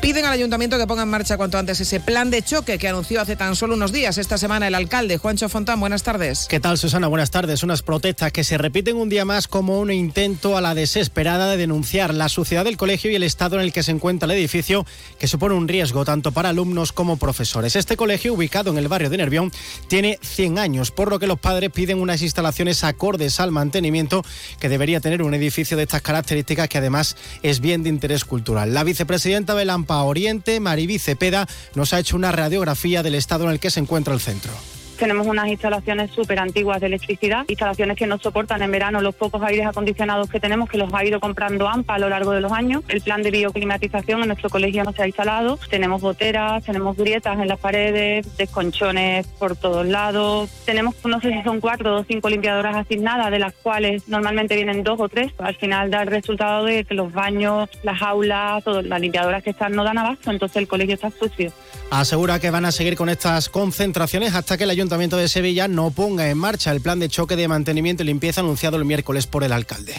Piden 0.00 0.24
al 0.24 0.32
ayuntamiento 0.32 0.78
que 0.78 0.86
ponga 0.86 1.02
en 1.02 1.10
marcha 1.10 1.36
cuanto 1.36 1.58
antes 1.58 1.78
ese 1.78 2.00
plan 2.00 2.30
de 2.30 2.40
choque 2.40 2.78
que 2.78 2.88
anunció 2.88 3.20
hace 3.20 3.36
tan 3.36 3.54
solo 3.54 3.74
unos 3.74 3.92
días 3.92 4.16
esta 4.16 4.38
semana 4.38 4.66
el 4.66 4.74
alcalde 4.74 5.18
Juancho 5.18 5.50
Fontán. 5.50 5.78
Buenas 5.78 6.02
tardes. 6.02 6.46
¿Qué 6.48 6.58
tal, 6.58 6.78
Susana? 6.78 7.06
Buenas 7.06 7.30
tardes. 7.30 7.62
Unas 7.62 7.82
protestas 7.82 8.32
que 8.32 8.42
se 8.42 8.56
repiten 8.56 8.96
un 8.96 9.10
día 9.10 9.26
más 9.26 9.46
como 9.46 9.78
un 9.78 9.92
intento 9.92 10.56
a 10.56 10.62
la 10.62 10.74
desesperada 10.74 11.50
de 11.50 11.58
denunciar 11.58 12.14
la 12.14 12.30
suciedad 12.30 12.64
del 12.64 12.78
colegio 12.78 13.10
y 13.10 13.14
el 13.14 13.22
estado 13.22 13.56
en 13.56 13.62
el 13.62 13.74
que 13.74 13.82
se 13.82 13.90
encuentra 13.90 14.24
el 14.24 14.38
edificio, 14.38 14.86
que 15.18 15.28
supone 15.28 15.54
un 15.54 15.68
riesgo 15.68 16.06
tanto 16.06 16.32
para 16.32 16.48
alumnos 16.48 16.92
como 16.92 17.18
profesores. 17.18 17.76
Este 17.76 17.98
colegio, 17.98 18.32
ubicado 18.32 18.70
en 18.70 18.78
el 18.78 18.88
barrio 18.88 19.10
de 19.10 19.18
Nervión, 19.18 19.52
tiene 19.88 20.18
100 20.22 20.58
años, 20.58 20.92
por 20.92 21.10
lo 21.10 21.18
que 21.18 21.26
los 21.26 21.38
padres 21.38 21.70
piden 21.72 22.00
unas 22.00 22.22
instalaciones 22.22 22.84
acordes 22.84 23.38
al 23.38 23.50
mantenimiento 23.50 24.24
que 24.60 24.70
debería 24.70 25.00
tener 25.00 25.22
un 25.22 25.34
edificio 25.34 25.76
de 25.76 25.82
estas 25.82 26.00
características 26.00 26.70
que 26.70 26.78
además 26.78 27.18
es 27.42 27.60
bien 27.60 27.82
de 27.82 27.90
interés 27.90 28.24
cultural. 28.24 28.72
La 28.72 28.82
vicepresidenta 28.82 29.54
del 29.54 29.68
AMPA 29.90 30.04
Oriente, 30.04 30.60
Mariví 30.60 31.00
Cepeda, 31.00 31.48
nos 31.74 31.92
ha 31.92 31.98
hecho 31.98 32.16
una 32.16 32.30
radiografía 32.30 33.02
del 33.02 33.16
estado 33.16 33.44
en 33.44 33.50
el 33.50 33.58
que 33.58 33.70
se 33.70 33.80
encuentra 33.80 34.14
el 34.14 34.20
centro. 34.20 34.52
Tenemos 35.00 35.26
unas 35.26 35.48
instalaciones 35.48 36.10
súper 36.10 36.38
antiguas 36.40 36.78
de 36.78 36.88
electricidad, 36.88 37.46
instalaciones 37.48 37.96
que 37.96 38.06
no 38.06 38.18
soportan 38.18 38.60
en 38.60 38.70
verano 38.70 39.00
los 39.00 39.14
pocos 39.14 39.42
aires 39.42 39.66
acondicionados 39.66 40.28
que 40.28 40.38
tenemos, 40.38 40.68
que 40.68 40.76
los 40.76 40.92
ha 40.92 41.02
ido 41.02 41.20
comprando 41.20 41.66
AMPA 41.66 41.94
a 41.94 41.98
lo 41.98 42.10
largo 42.10 42.32
de 42.32 42.42
los 42.42 42.52
años. 42.52 42.84
El 42.86 43.00
plan 43.00 43.22
de 43.22 43.30
bioclimatización 43.30 44.20
en 44.20 44.26
nuestro 44.26 44.50
colegio 44.50 44.84
no 44.84 44.92
se 44.92 45.02
ha 45.02 45.06
instalado. 45.06 45.58
Tenemos 45.70 46.02
goteras, 46.02 46.62
tenemos 46.64 46.98
grietas 46.98 47.38
en 47.40 47.48
las 47.48 47.58
paredes, 47.58 48.36
desconchones 48.36 49.26
por 49.26 49.56
todos 49.56 49.86
lados. 49.86 50.50
Tenemos, 50.66 50.94
no 51.02 51.18
sé 51.18 51.32
si 51.32 51.42
son 51.44 51.60
cuatro 51.60 51.96
o 51.96 52.04
cinco 52.04 52.28
limpiadoras 52.28 52.76
asignadas, 52.76 53.30
de 53.30 53.38
las 53.38 53.54
cuales 53.54 54.06
normalmente 54.06 54.54
vienen 54.54 54.84
dos 54.84 55.00
o 55.00 55.08
tres. 55.08 55.32
Al 55.38 55.56
final 55.56 55.90
da 55.90 56.02
el 56.02 56.08
resultado 56.08 56.66
de 56.66 56.84
que 56.84 56.92
los 56.92 57.10
baños, 57.10 57.70
las 57.82 58.02
aulas, 58.02 58.62
todas 58.64 58.84
las 58.84 59.00
limpiadoras 59.00 59.42
que 59.42 59.50
están 59.50 59.72
no 59.72 59.82
dan 59.82 59.96
abasto, 59.96 60.30
entonces 60.30 60.58
el 60.58 60.68
colegio 60.68 60.96
está 60.96 61.10
sucio. 61.10 61.54
Asegura 61.90 62.38
que 62.38 62.50
van 62.50 62.66
a 62.66 62.70
seguir 62.70 62.96
con 62.96 63.08
estas 63.08 63.48
concentraciones 63.48 64.34
hasta 64.34 64.58
que 64.58 64.64
el 64.64 64.70
Ayuntamiento 64.90 65.18
de 65.18 65.28
Sevilla 65.28 65.68
no 65.68 65.92
ponga 65.92 66.28
en 66.30 66.36
marcha 66.36 66.72
el 66.72 66.80
plan 66.80 66.98
de 66.98 67.08
choque 67.08 67.36
de 67.36 67.46
mantenimiento 67.46 68.02
y 68.02 68.06
limpieza 68.06 68.40
anunciado 68.40 68.76
el 68.76 68.84
miércoles 68.84 69.28
por 69.28 69.44
el 69.44 69.52
alcalde. 69.52 69.94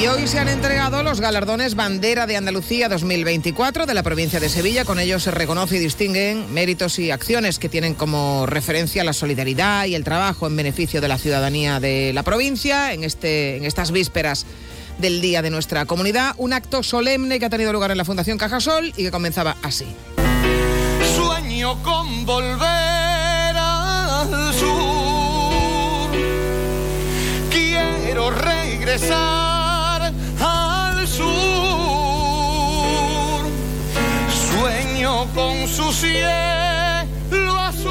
Y 0.00 0.06
hoy 0.06 0.26
se 0.26 0.38
han 0.38 0.48
entregado 0.48 1.02
los 1.02 1.20
galardones 1.20 1.74
Bandera 1.74 2.26
de 2.26 2.38
Andalucía 2.38 2.88
2024 2.88 3.84
de 3.84 3.92
la 3.92 4.02
provincia 4.02 4.40
de 4.40 4.48
Sevilla. 4.48 4.86
Con 4.86 4.98
ellos 4.98 5.24
se 5.24 5.30
reconoce 5.30 5.76
y 5.76 5.80
distinguen 5.80 6.50
méritos 6.54 6.98
y 6.98 7.10
acciones 7.10 7.58
que 7.58 7.68
tienen 7.68 7.92
como 7.92 8.46
referencia 8.46 9.04
la 9.04 9.12
solidaridad 9.12 9.84
y 9.84 9.94
el 9.94 10.02
trabajo 10.02 10.46
en 10.46 10.56
beneficio 10.56 11.02
de 11.02 11.08
la 11.08 11.18
ciudadanía 11.18 11.80
de 11.80 12.14
la 12.14 12.22
provincia 12.22 12.94
en, 12.94 13.04
este, 13.04 13.58
en 13.58 13.66
estas 13.66 13.90
vísperas 13.90 14.46
del 14.96 15.20
Día 15.20 15.42
de 15.42 15.50
nuestra 15.50 15.84
comunidad. 15.84 16.34
Un 16.38 16.54
acto 16.54 16.82
solemne 16.82 17.38
que 17.38 17.44
ha 17.44 17.50
tenido 17.50 17.74
lugar 17.74 17.90
en 17.90 17.98
la 17.98 18.06
Fundación 18.06 18.38
Cajasol 18.38 18.88
y 18.96 19.04
que 19.04 19.10
comenzaba 19.10 19.58
así. 19.62 19.84
Con 21.80 22.26
volver 22.26 23.56
al 23.56 24.52
sur. 24.52 26.10
Quiero 27.50 28.30
regresar 28.30 30.12
al 30.38 31.08
sur. 31.08 31.32
Sueño 34.50 35.26
con 35.34 35.66
su 35.66 35.90
cielo 35.92 37.58
azul. 37.58 37.90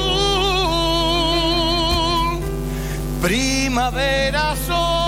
Primavera, 3.21 4.55
sol 4.67 5.00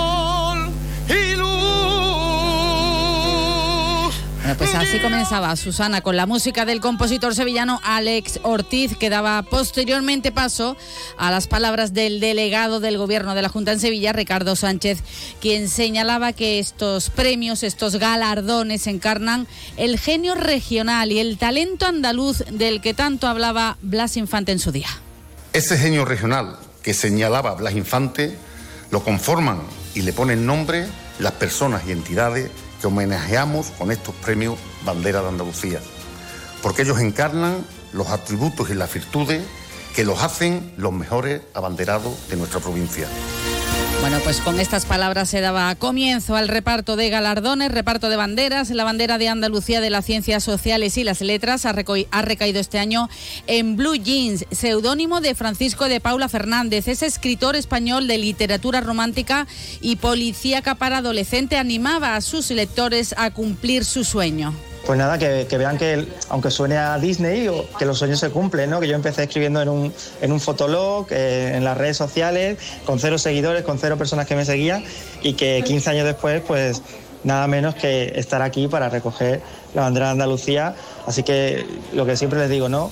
Pues 4.58 4.74
así 4.74 5.00
comenzaba 5.00 5.56
Susana 5.56 6.00
con 6.00 6.16
la 6.16 6.26
música 6.26 6.64
del 6.64 6.80
compositor 6.80 7.34
sevillano 7.34 7.80
Alex 7.82 8.40
Ortiz, 8.42 8.96
que 8.96 9.10
daba 9.10 9.42
posteriormente 9.42 10.30
paso 10.30 10.76
a 11.18 11.30
las 11.30 11.48
palabras 11.48 11.92
del 11.92 12.20
delegado 12.20 12.78
del 12.78 12.96
gobierno 12.96 13.34
de 13.34 13.42
la 13.42 13.48
Junta 13.48 13.72
en 13.72 13.80
Sevilla, 13.80 14.12
Ricardo 14.12 14.54
Sánchez, 14.54 15.02
quien 15.40 15.68
señalaba 15.68 16.32
que 16.32 16.60
estos 16.60 17.10
premios, 17.10 17.62
estos 17.62 17.96
galardones 17.96 18.86
encarnan 18.86 19.48
el 19.76 19.98
genio 19.98 20.34
regional 20.34 21.10
y 21.10 21.18
el 21.18 21.36
talento 21.36 21.86
andaluz 21.86 22.44
del 22.50 22.80
que 22.80 22.94
tanto 22.94 23.26
hablaba 23.26 23.76
Blas 23.82 24.16
Infante 24.16 24.52
en 24.52 24.60
su 24.60 24.70
día. 24.70 24.88
Ese 25.52 25.78
genio 25.78 26.04
regional 26.04 26.56
que 26.82 26.94
señalaba 26.94 27.54
Blas 27.54 27.74
Infante 27.74 28.36
lo 28.90 29.02
conforman 29.02 29.62
y 29.94 30.02
le 30.02 30.12
ponen 30.12 30.46
nombre 30.46 30.86
las 31.18 31.32
personas 31.32 31.82
y 31.86 31.92
entidades 31.92 32.50
que 32.84 32.88
homenajeamos 32.88 33.68
con 33.78 33.90
estos 33.90 34.14
premios 34.16 34.58
Bandera 34.84 35.22
de 35.22 35.28
Andalucía, 35.28 35.80
porque 36.62 36.82
ellos 36.82 37.00
encarnan 37.00 37.64
los 37.94 38.08
atributos 38.08 38.68
y 38.68 38.74
las 38.74 38.92
virtudes 38.92 39.42
que 39.96 40.04
los 40.04 40.22
hacen 40.22 40.74
los 40.76 40.92
mejores 40.92 41.40
abanderados 41.54 42.12
de 42.28 42.36
nuestra 42.36 42.60
provincia. 42.60 43.08
Bueno, 44.04 44.20
pues 44.22 44.42
con 44.42 44.60
estas 44.60 44.84
palabras 44.84 45.30
se 45.30 45.40
daba 45.40 45.74
comienzo 45.76 46.36
al 46.36 46.48
reparto 46.48 46.94
de 46.94 47.08
galardones, 47.08 47.72
reparto 47.72 48.10
de 48.10 48.16
banderas. 48.16 48.68
La 48.68 48.84
bandera 48.84 49.16
de 49.16 49.30
Andalucía 49.30 49.80
de 49.80 49.88
las 49.88 50.04
Ciencias 50.04 50.44
Sociales 50.44 50.98
y 50.98 51.04
las 51.04 51.22
Letras 51.22 51.64
ha, 51.64 51.72
recaído 51.72 52.60
este 52.60 52.78
año 52.78 53.08
en 53.46 53.76
Blue 53.76 53.94
Jeans, 53.94 54.44
seudónimo 54.50 55.22
de 55.22 55.34
Francisco 55.34 55.88
de 55.88 56.00
Paula 56.00 56.28
Fernández. 56.28 56.86
Es 56.86 57.02
escritor 57.02 57.56
español 57.56 58.06
de 58.06 58.18
literatura 58.18 58.82
romántica 58.82 59.46
y 59.80 59.96
policíaca 59.96 60.74
para 60.74 60.98
adolescente. 60.98 61.56
Animaba 61.56 62.14
a 62.14 62.20
sus 62.20 62.50
lectores 62.50 63.14
a 63.16 63.30
cumplir 63.30 63.86
su 63.86 64.04
sueño. 64.04 64.52
Pues 64.86 64.98
nada, 64.98 65.18
que, 65.18 65.46
vean 65.56 65.78
que 65.78 66.06
aunque 66.28 66.50
suene 66.50 66.76
a 66.76 66.98
Disney, 66.98 67.48
que 67.78 67.86
los 67.86 67.98
sueños 67.98 68.20
se 68.20 68.30
cumplen, 68.30 68.68
¿no? 68.68 68.80
Que 68.80 68.88
yo 68.88 68.94
empecé 68.94 69.22
escribiendo 69.22 69.62
en 69.62 69.68
un, 69.70 69.94
en 70.20 70.32
un 70.32 70.40
fotolog, 70.40 71.06
eh, 71.10 71.52
en 71.54 71.64
las 71.64 71.78
redes 71.78 71.96
sociales, 71.96 72.58
con 72.84 72.98
cero 72.98 73.16
seguidores, 73.16 73.62
con 73.62 73.78
cero 73.78 73.96
personas 73.96 74.26
que 74.26 74.36
me 74.36 74.44
seguían, 74.44 74.84
y 75.22 75.34
que 75.34 75.62
15 75.64 75.90
años 75.90 76.04
después, 76.04 76.42
pues 76.46 76.82
nada 77.24 77.46
menos 77.46 77.74
que 77.74 78.12
estar 78.16 78.42
aquí 78.42 78.68
para 78.68 78.90
recoger 78.90 79.40
la 79.74 79.82
bandera 79.82 80.06
de 80.06 80.12
Andalucía. 80.12 80.74
Así 81.06 81.22
que 81.22 81.66
lo 81.94 82.04
que 82.04 82.16
siempre 82.16 82.38
les 82.38 82.50
digo, 82.50 82.68
¿no? 82.68 82.90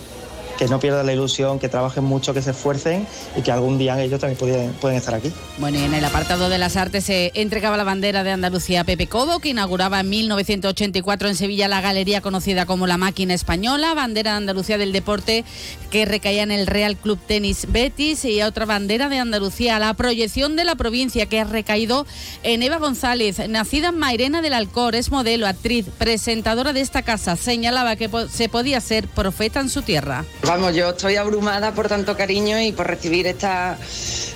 Que 0.59 0.67
no 0.69 0.79
pierdan 0.79 1.07
la 1.07 1.13
ilusión, 1.13 1.59
que 1.59 1.69
trabajen 1.69 2.05
mucho, 2.05 2.35
que 2.35 2.43
se 2.43 2.51
esfuercen 2.51 3.07
y 3.37 3.43
que 3.43 3.51
algún 3.51 3.79
día 3.79 4.01
ellos 4.01 4.21
también 4.21 4.73
pueden, 4.81 4.97
estar 4.97 5.15
aquí. 5.15 5.33
Bueno, 5.59 5.79
y 5.79 5.83
en 5.83 5.95
el 5.95 6.05
apartado 6.05 6.49
de 6.49 6.59
las 6.59 6.77
artes 6.77 7.05
se 7.05 7.33
entregaba 7.35 7.77
la 7.77 7.85
bandera 7.85 8.23
de 8.23 8.31
Andalucía 8.31 8.83
a 8.83 8.85
Pepe 8.85 9.07
Cobo, 9.07 9.41
que 9.41 9.51
inauguraba 9.51 10.01
en 10.01 10.11
1984 10.11 11.29
en 11.29 11.37
Sevilla 11.37 11.69
la 11.69 11.81
galería 11.81 12.21
conocida 12.21 12.67
como 12.67 12.87
La 12.87 12.99
Máquina 12.99 13.35
Española, 13.35 13.95
bandera 13.95 14.33
de 14.33 14.37
Andalucía 14.39 14.79
del 14.79 14.93
deporte 14.93 15.45
que 15.91 16.05
recaía 16.05 16.43
en 16.43 16.51
el 16.51 16.67
Real 16.67 16.97
Club 16.97 17.19
Tenis 17.27 17.67
Betis 17.71 18.25
y 18.25 18.43
otra 18.43 18.67
bandera 18.67 19.09
de 19.09 19.19
Andalucía, 19.19 19.79
la 19.79 19.95
proyección 19.95 20.57
de 20.57 20.65
la 20.65 20.75
provincia 20.75 21.27
que 21.27 21.41
ha 21.41 21.45
recaído 21.45 22.07
en 22.43 22.63
Eva 22.63 22.79
González, 22.79 23.49
nacida 23.49 23.89
en 23.89 23.99
Mairena 23.99 24.43
del 24.43 24.55
Alcor, 24.55 24.95
es 24.95 25.11
modelo, 25.11 25.47
actriz, 25.47 25.87
presentadora 25.99 26.73
de 26.73 26.81
esta 26.81 27.03
casa, 27.03 27.37
señalaba 27.37 27.97
que 27.97 28.11
se 28.31 28.49
podía 28.49 28.81
ser 28.81 29.09
profeta 29.09 29.61
en 29.61 29.69
su 29.69 29.83
tierra. 29.83 30.25
Vamos, 30.53 30.75
yo 30.75 30.91
estoy 30.91 31.17
abrumada 31.17 31.73
por 31.73 31.89
tanto 31.89 32.15
cariño 32.15 32.61
y 32.61 32.73
por 32.73 32.87
recibir 32.87 33.27
esta 33.27 33.79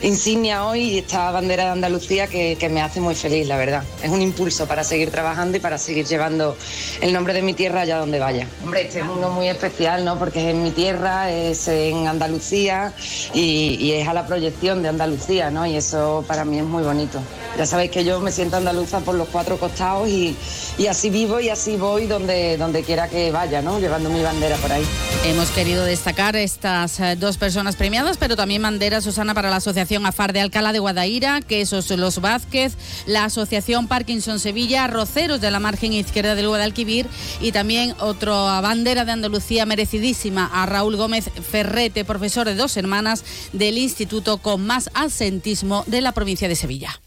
insignia 0.00 0.64
hoy 0.64 0.80
y 0.80 0.98
esta 1.00 1.30
bandera 1.30 1.64
de 1.64 1.70
Andalucía 1.72 2.26
que, 2.26 2.56
que 2.58 2.70
me 2.70 2.80
hace 2.80 3.02
muy 3.02 3.14
feliz, 3.14 3.46
la 3.46 3.58
verdad. 3.58 3.84
Es 4.02 4.08
un 4.08 4.22
impulso 4.22 4.66
para 4.66 4.82
seguir 4.82 5.10
trabajando 5.10 5.58
y 5.58 5.60
para 5.60 5.76
seguir 5.76 6.06
llevando 6.06 6.56
el 7.02 7.12
nombre 7.12 7.34
de 7.34 7.42
mi 7.42 7.52
tierra 7.52 7.82
allá 7.82 7.98
donde 7.98 8.18
vaya. 8.18 8.48
Hombre, 8.64 8.86
este 8.86 9.00
es 9.00 9.04
uno 9.04 9.28
muy 9.28 9.48
especial, 9.48 10.06
¿no? 10.06 10.18
Porque 10.18 10.40
es 10.40 10.54
en 10.54 10.62
mi 10.62 10.70
tierra, 10.70 11.30
es 11.30 11.68
en 11.68 12.06
Andalucía 12.06 12.94
y, 13.34 13.76
y 13.78 13.92
es 13.92 14.08
a 14.08 14.14
la 14.14 14.26
proyección 14.26 14.82
de 14.82 14.88
Andalucía, 14.88 15.50
¿no? 15.50 15.66
Y 15.66 15.76
eso 15.76 16.24
para 16.26 16.46
mí 16.46 16.58
es 16.58 16.64
muy 16.64 16.82
bonito. 16.82 17.20
Ya 17.58 17.64
sabéis 17.64 17.90
que 17.90 18.04
yo 18.04 18.20
me 18.20 18.32
siento 18.32 18.58
andaluza 18.58 19.00
por 19.00 19.14
los 19.14 19.28
cuatro 19.28 19.58
costados 19.58 20.08
y, 20.08 20.36
y 20.76 20.88
así 20.88 21.08
vivo 21.08 21.40
y 21.40 21.48
así 21.48 21.76
voy 21.76 22.06
donde, 22.06 22.58
donde 22.58 22.82
quiera 22.82 23.08
que 23.08 23.30
vaya, 23.32 23.62
¿no? 23.62 23.78
Llevando 23.80 24.10
mi 24.10 24.22
bandera 24.22 24.56
por 24.56 24.72
ahí. 24.72 24.84
Hemos 25.24 25.48
querido 25.50 25.82
destacar 25.96 26.36
estas 26.36 27.00
eh, 27.00 27.16
dos 27.16 27.38
personas 27.38 27.74
premiadas, 27.74 28.18
pero 28.18 28.36
también 28.36 28.60
bandera 28.60 29.00
Susana 29.00 29.32
para 29.32 29.48
la 29.48 29.56
Asociación 29.56 30.04
AFAR 30.04 30.34
de 30.34 30.42
Alcalá 30.42 30.74
de 30.74 30.78
Guadaira, 30.78 31.40
Quesos 31.40 31.88
Los 31.88 32.20
Vázquez, 32.20 32.74
la 33.06 33.24
Asociación 33.24 33.88
Parkinson 33.88 34.38
Sevilla, 34.38 34.88
Roceros 34.88 35.40
de 35.40 35.50
la 35.50 35.58
Margen 35.58 35.94
Izquierda 35.94 36.34
del 36.34 36.48
Guadalquivir 36.48 37.06
y 37.40 37.50
también 37.50 37.94
otra 37.98 38.60
bandera 38.60 39.06
de 39.06 39.12
Andalucía 39.12 39.64
merecidísima 39.64 40.50
a 40.52 40.66
Raúl 40.66 40.96
Gómez 40.96 41.30
Ferrete, 41.50 42.04
profesor 42.04 42.46
de 42.46 42.56
dos 42.56 42.76
hermanas 42.76 43.24
del 43.54 43.78
instituto 43.78 44.36
con 44.36 44.66
más 44.66 44.90
asentismo 44.92 45.82
de 45.86 46.02
la 46.02 46.12
provincia 46.12 46.46
de 46.46 46.56
Sevilla. 46.56 47.00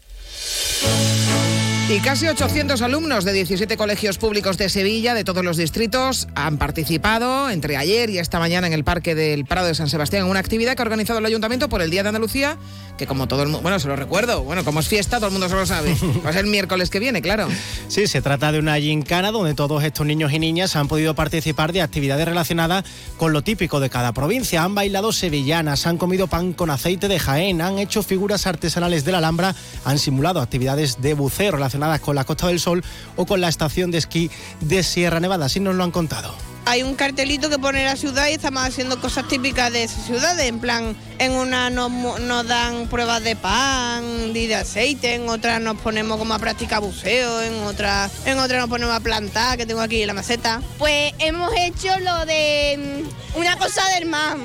Y 1.90 1.98
casi 1.98 2.28
800 2.28 2.82
alumnos 2.82 3.24
de 3.24 3.32
17 3.32 3.76
colegios 3.76 4.16
públicos 4.16 4.56
de 4.56 4.68
Sevilla, 4.68 5.12
de 5.12 5.24
todos 5.24 5.44
los 5.44 5.56
distritos, 5.56 6.28
han 6.36 6.56
participado 6.56 7.50
entre 7.50 7.76
ayer 7.76 8.10
y 8.10 8.18
esta 8.18 8.38
mañana 8.38 8.68
en 8.68 8.72
el 8.72 8.84
Parque 8.84 9.16
del 9.16 9.44
Prado 9.44 9.66
de 9.66 9.74
San 9.74 9.88
Sebastián 9.88 10.22
en 10.22 10.30
una 10.30 10.38
actividad 10.38 10.76
que 10.76 10.82
ha 10.82 10.84
organizado 10.84 11.18
el 11.18 11.26
Ayuntamiento 11.26 11.68
por 11.68 11.82
el 11.82 11.90
Día 11.90 12.04
de 12.04 12.10
Andalucía, 12.10 12.56
que 12.96 13.08
como 13.08 13.26
todo 13.26 13.42
el 13.42 13.48
mundo, 13.48 13.62
bueno, 13.62 13.80
se 13.80 13.88
lo 13.88 13.96
recuerdo, 13.96 14.44
bueno, 14.44 14.64
como 14.64 14.78
es 14.78 14.86
fiesta, 14.86 15.16
todo 15.16 15.26
el 15.26 15.32
mundo 15.32 15.48
se 15.48 15.56
lo 15.56 15.66
sabe. 15.66 15.96
Va 16.24 16.30
a 16.30 16.32
ser 16.32 16.44
el 16.44 16.50
miércoles 16.52 16.90
que 16.90 17.00
viene, 17.00 17.22
claro. 17.22 17.48
Sí, 17.88 18.06
se 18.06 18.22
trata 18.22 18.52
de 18.52 18.60
una 18.60 18.78
gincana 18.78 19.32
donde 19.32 19.54
todos 19.54 19.82
estos 19.82 20.06
niños 20.06 20.32
y 20.32 20.38
niñas 20.38 20.76
han 20.76 20.86
podido 20.86 21.16
participar 21.16 21.72
de 21.72 21.82
actividades 21.82 22.24
relacionadas 22.24 22.84
con 23.16 23.32
lo 23.32 23.42
típico 23.42 23.80
de 23.80 23.90
cada 23.90 24.12
provincia. 24.12 24.62
Han 24.62 24.76
bailado 24.76 25.10
sevillanas, 25.10 25.88
han 25.88 25.98
comido 25.98 26.28
pan 26.28 26.52
con 26.52 26.70
aceite 26.70 27.08
de 27.08 27.18
Jaén, 27.18 27.60
han 27.60 27.80
hecho 27.80 28.04
figuras 28.04 28.46
artesanales 28.46 29.04
de 29.04 29.10
la 29.10 29.18
Alhambra, 29.18 29.56
han 29.84 29.98
simulado 29.98 30.40
actividades 30.40 31.02
de 31.02 31.14
buceo 31.14 31.50
relacionadas 31.50 31.79
con 32.00 32.14
la 32.14 32.24
Costa 32.24 32.46
del 32.48 32.60
Sol 32.60 32.84
o 33.16 33.26
con 33.26 33.40
la 33.40 33.48
estación 33.48 33.90
de 33.90 33.98
esquí 33.98 34.30
de 34.60 34.82
Sierra 34.82 35.20
Nevada. 35.20 35.46
Así 35.46 35.60
nos 35.60 35.74
lo 35.74 35.84
han 35.84 35.90
contado. 35.90 36.34
Hay 36.66 36.82
un 36.82 36.94
cartelito 36.94 37.48
que 37.48 37.58
pone 37.58 37.84
la 37.84 37.96
ciudad 37.96 38.28
y 38.28 38.34
estamos 38.34 38.62
haciendo 38.62 39.00
cosas 39.00 39.26
típicas 39.26 39.72
de 39.72 39.84
esa 39.84 40.00
ciudad. 40.02 40.38
En 40.38 40.60
plan, 40.60 40.94
en 41.18 41.32
una 41.32 41.70
nos, 41.70 42.46
dan 42.46 42.86
pruebas 42.88 43.24
de 43.24 43.34
pan 43.34 44.04
y 44.34 44.46
de 44.46 44.54
aceite, 44.54 45.14
en 45.14 45.28
otra 45.28 45.58
nos 45.58 45.78
ponemos 45.80 46.18
como 46.18 46.34
a 46.34 46.38
practicar 46.38 46.80
buceo, 46.80 47.42
en 47.42 47.54
otra, 47.64 48.10
en 48.26 48.38
otra 48.38 48.60
nos 48.60 48.68
ponemos 48.68 48.94
a 48.94 49.00
plantar, 49.00 49.56
que 49.56 49.66
tengo 49.66 49.80
aquí 49.80 50.04
la 50.04 50.12
maceta. 50.12 50.60
Pues 50.78 51.12
hemos 51.18 51.50
hecho 51.56 51.98
lo 52.00 52.26
de 52.26 53.04
mm, 53.34 53.38
una 53.38 53.56
cosa 53.56 53.82
del 53.94 54.06
mar, 54.06 54.36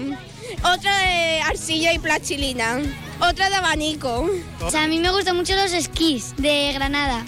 otra 0.63 0.97
de 0.99 1.41
arcilla 1.41 1.93
y 1.93 1.99
plastilina, 1.99 2.79
otra 3.19 3.49
de 3.49 3.55
abanico. 3.55 4.29
O 4.61 4.71
sea, 4.71 4.83
a 4.83 4.87
mí 4.87 4.99
me 4.99 5.11
gustan 5.11 5.35
mucho 5.35 5.55
los 5.55 5.71
esquís 5.73 6.33
de 6.37 6.71
Granada. 6.73 7.23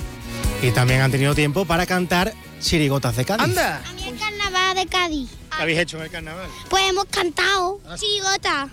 Y 0.62 0.72
también 0.72 1.02
han 1.02 1.12
tenido 1.12 1.36
tiempo 1.36 1.66
para 1.66 1.86
cantar 1.86 2.34
chirigotas 2.60 3.16
de 3.16 3.26
Cádiz. 3.26 3.44
¡Anda! 3.44 3.82
El 4.06 4.18
carnaval 4.18 4.76
de 4.76 4.86
Cádiz. 4.88 5.30
¿Qué 5.56 5.62
habéis 5.64 5.80
hecho 5.80 5.98
en 5.98 6.04
el 6.04 6.10
carnaval? 6.10 6.50
Pues 6.70 6.84
hemos 6.90 7.06
cantado 7.06 7.80
chirigota. 8.00 8.70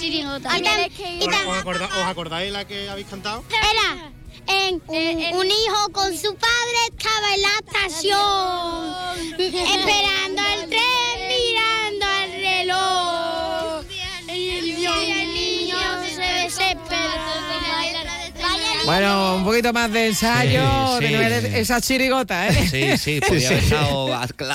Chirigota. 0.00 0.58
Y 0.58 0.62
tam- 0.62 0.90
y 1.20 1.26
¿Os, 1.26 1.34
tam- 1.34 1.46
os 1.48 1.56
acorda- 1.58 1.86
os 1.86 2.06
acordáis 2.06 2.52
la 2.52 2.64
que 2.66 2.88
habéis 2.88 3.06
cantado? 3.06 3.44
Era 3.50 4.10
en 4.48 4.82
un, 4.86 5.36
un 5.38 5.46
hijo 5.46 5.88
con 5.92 6.16
su 6.16 6.34
padre 6.34 6.78
estaba 6.90 7.34
en 7.34 7.42
la 7.42 7.48
estación 7.64 9.38
esperando 9.38 10.42
el 10.54 10.68
tren 10.68 10.80
Bueno, 18.84 19.36
un 19.38 19.44
poquito 19.44 19.72
más 19.72 19.90
de 19.92 20.06
ensayo, 20.06 20.62
Sí, 21.00 21.04
de 21.06 21.10
sí. 21.10 21.16
ver 21.16 21.32
esa 21.56 21.80
chirigota, 21.80 22.46
¿eh? 22.48 22.68
Sí, 22.70 22.96
sí, 22.96 23.20
podría 23.26 23.48
haber 23.48 23.64
estado- 23.64 24.08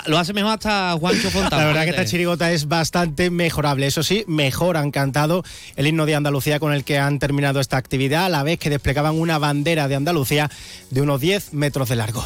Lo 0.07 0.17
hace 0.17 0.31
mejor 0.31 0.53
hasta 0.53 0.93
Juancho 0.97 1.29
Fontana. 1.29 1.57
La 1.63 1.67
verdad 1.67 1.83
que 1.83 1.89
esta 1.89 2.05
chirigota 2.05 2.49
es 2.53 2.69
bastante 2.69 3.29
mejorable. 3.29 3.87
Eso 3.87 4.03
sí, 4.03 4.23
mejor 4.27 4.77
han 4.77 4.91
cantado 4.91 5.43
el 5.75 5.85
himno 5.85 6.05
de 6.05 6.15
Andalucía 6.15 6.61
con 6.61 6.71
el 6.71 6.85
que 6.85 6.97
han 6.97 7.19
terminado 7.19 7.59
esta 7.59 7.75
actividad, 7.75 8.25
a 8.25 8.29
la 8.29 8.43
vez 8.43 8.57
que 8.57 8.69
desplegaban 8.69 9.19
una 9.19 9.37
bandera 9.37 9.89
de 9.89 9.95
Andalucía 9.95 10.49
de 10.91 11.01
unos 11.01 11.19
10 11.19 11.51
metros 11.53 11.89
de 11.89 11.97
largo. 11.97 12.23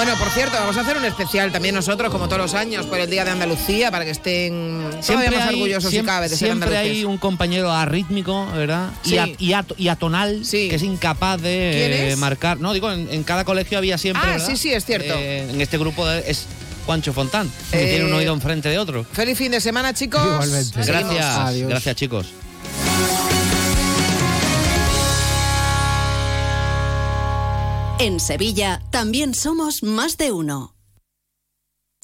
Bueno, 0.00 0.16
por 0.18 0.30
cierto, 0.30 0.54
vamos 0.58 0.78
a 0.78 0.80
hacer 0.80 0.96
un 0.96 1.04
especial 1.04 1.52
también 1.52 1.74
nosotros, 1.74 2.10
como 2.10 2.24
todos 2.26 2.40
los 2.40 2.54
años, 2.54 2.86
por 2.86 2.98
el 2.98 3.10
Día 3.10 3.22
de 3.26 3.32
Andalucía, 3.32 3.90
para 3.90 4.06
que 4.06 4.12
estén 4.12 4.88
todavía 5.06 5.30
más 5.30 5.48
orgullosos 5.50 5.90
siempre, 5.90 6.10
y 6.10 6.14
cabe 6.14 6.28
de 6.30 6.36
ser 6.38 6.48
siempre 6.48 6.68
andaluces. 6.70 6.96
hay 6.96 7.04
un 7.04 7.18
compañero 7.18 7.70
arrítmico, 7.70 8.46
¿verdad? 8.54 8.88
Sí. 9.02 9.16
Y, 9.16 9.18
a- 9.18 9.28
y, 9.38 9.52
a- 9.52 9.64
y 9.76 9.88
atonal, 9.88 10.40
que 10.50 10.74
es 10.74 10.82
incapaz 10.82 11.42
de 11.42 11.90
¿Quién 11.90 12.12
eh, 12.12 12.16
marcar. 12.16 12.58
No, 12.60 12.72
digo, 12.72 12.90
en, 12.90 13.08
en 13.12 13.22
cada 13.24 13.44
colegio 13.44 13.76
había 13.76 13.98
siempre. 13.98 14.22
Ah, 14.26 14.30
¿verdad? 14.32 14.46
sí, 14.46 14.56
sí, 14.56 14.72
es 14.72 14.86
cierto. 14.86 15.12
Eh, 15.18 15.50
en 15.50 15.60
este 15.60 15.76
grupo 15.76 16.08
de- 16.08 16.24
es 16.30 16.46
Juancho 16.86 17.12
Fontán, 17.12 17.50
que 17.70 17.82
Eh, 17.84 17.90
tiene 17.96 18.06
un 18.06 18.14
oído 18.14 18.32
enfrente 18.32 18.70
de 18.70 18.78
otro. 18.78 19.04
Feliz 19.12 19.36
fin 19.36 19.52
de 19.52 19.60
semana, 19.60 19.92
chicos. 19.92 20.22
Gracias, 20.76 21.46
Seguimos. 21.50 21.68
gracias 21.70 21.96
chicos. 21.96 22.26
En 28.02 28.18
Sevilla 28.18 28.80
también 28.90 29.34
somos 29.34 29.82
más 29.82 30.16
de 30.16 30.32
uno. 30.32 30.74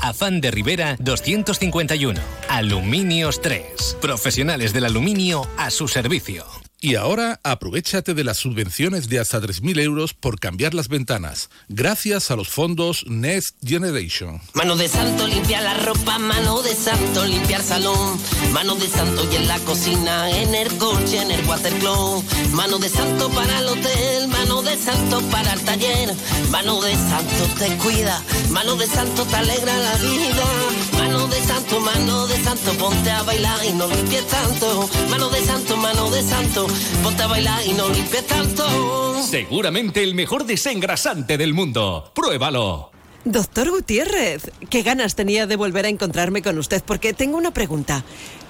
Afán 0.00 0.40
de 0.40 0.50
Rivera 0.50 0.96
251. 0.98 2.20
Aluminios 2.48 3.40
3. 3.40 3.98
Profesionales 4.00 4.72
del 4.72 4.84
aluminio 4.84 5.46
a 5.56 5.70
su 5.70 5.88
servicio. 5.88 6.65
Y 6.86 6.94
ahora 6.94 7.40
aprovechate 7.42 8.14
de 8.14 8.22
las 8.22 8.36
subvenciones 8.36 9.08
de 9.08 9.18
hasta 9.18 9.40
3.000 9.40 9.80
euros 9.80 10.14
por 10.14 10.38
cambiar 10.38 10.72
las 10.72 10.86
ventanas, 10.86 11.50
gracias 11.68 12.30
a 12.30 12.36
los 12.36 12.46
fondos 12.46 13.04
Next 13.08 13.56
Generation. 13.60 14.40
Mano 14.54 14.76
de 14.76 14.86
santo 14.86 15.26
limpia 15.26 15.60
la 15.62 15.74
ropa, 15.78 16.20
mano 16.20 16.62
de 16.62 16.72
santo 16.76 17.24
limpiar 17.24 17.64
salón, 17.64 18.16
mano 18.52 18.76
de 18.76 18.86
santo 18.86 19.28
y 19.32 19.34
en 19.34 19.48
la 19.48 19.58
cocina, 19.64 20.30
en 20.30 20.54
el 20.54 20.68
coche, 20.78 21.20
en 21.20 21.32
el 21.32 21.44
watercloak, 21.44 22.22
mano 22.52 22.78
de 22.78 22.88
santo 22.88 23.30
para 23.30 23.58
el 23.58 23.66
hotel, 23.66 24.28
mano 24.28 24.62
de 24.62 24.76
santo 24.76 25.20
para 25.22 25.54
el 25.54 25.60
taller, 25.62 26.14
mano 26.52 26.80
de 26.82 26.94
santo 26.94 27.48
te 27.58 27.76
cuida, 27.78 28.22
mano 28.50 28.76
de 28.76 28.86
santo 28.86 29.24
te 29.24 29.34
alegra 29.34 29.76
la 29.76 29.96
vida, 29.96 30.44
mano 31.06 31.28
de 31.28 31.40
santo, 31.40 31.80
mano 31.80 32.26
de 32.26 32.36
santo, 32.42 32.72
ponte 32.78 33.10
a 33.10 33.22
bailar 33.22 33.64
y 33.64 33.72
no 33.72 33.86
limpies 33.86 34.26
tanto, 34.26 34.90
mano 35.08 35.28
de 35.28 35.40
santo, 35.40 35.76
mano 35.76 36.10
de 36.10 36.22
santo, 36.22 36.66
ponte 37.02 37.22
a 37.22 37.26
bailar 37.28 37.64
y 37.64 37.72
no 37.74 37.88
limpies 37.88 38.26
tanto. 38.26 39.22
Seguramente 39.22 40.02
el 40.02 40.14
mejor 40.14 40.46
desengrasante 40.46 41.38
del 41.38 41.54
mundo. 41.54 42.10
Pruébalo. 42.12 42.90
Doctor 43.24 43.70
Gutiérrez, 43.70 44.50
qué 44.68 44.82
ganas 44.82 45.14
tenía 45.14 45.46
de 45.46 45.56
volver 45.56 45.84
a 45.84 45.88
encontrarme 45.88 46.42
con 46.42 46.58
usted 46.58 46.82
porque 46.84 47.12
tengo 47.12 47.36
una 47.36 47.52
pregunta. 47.52 48.04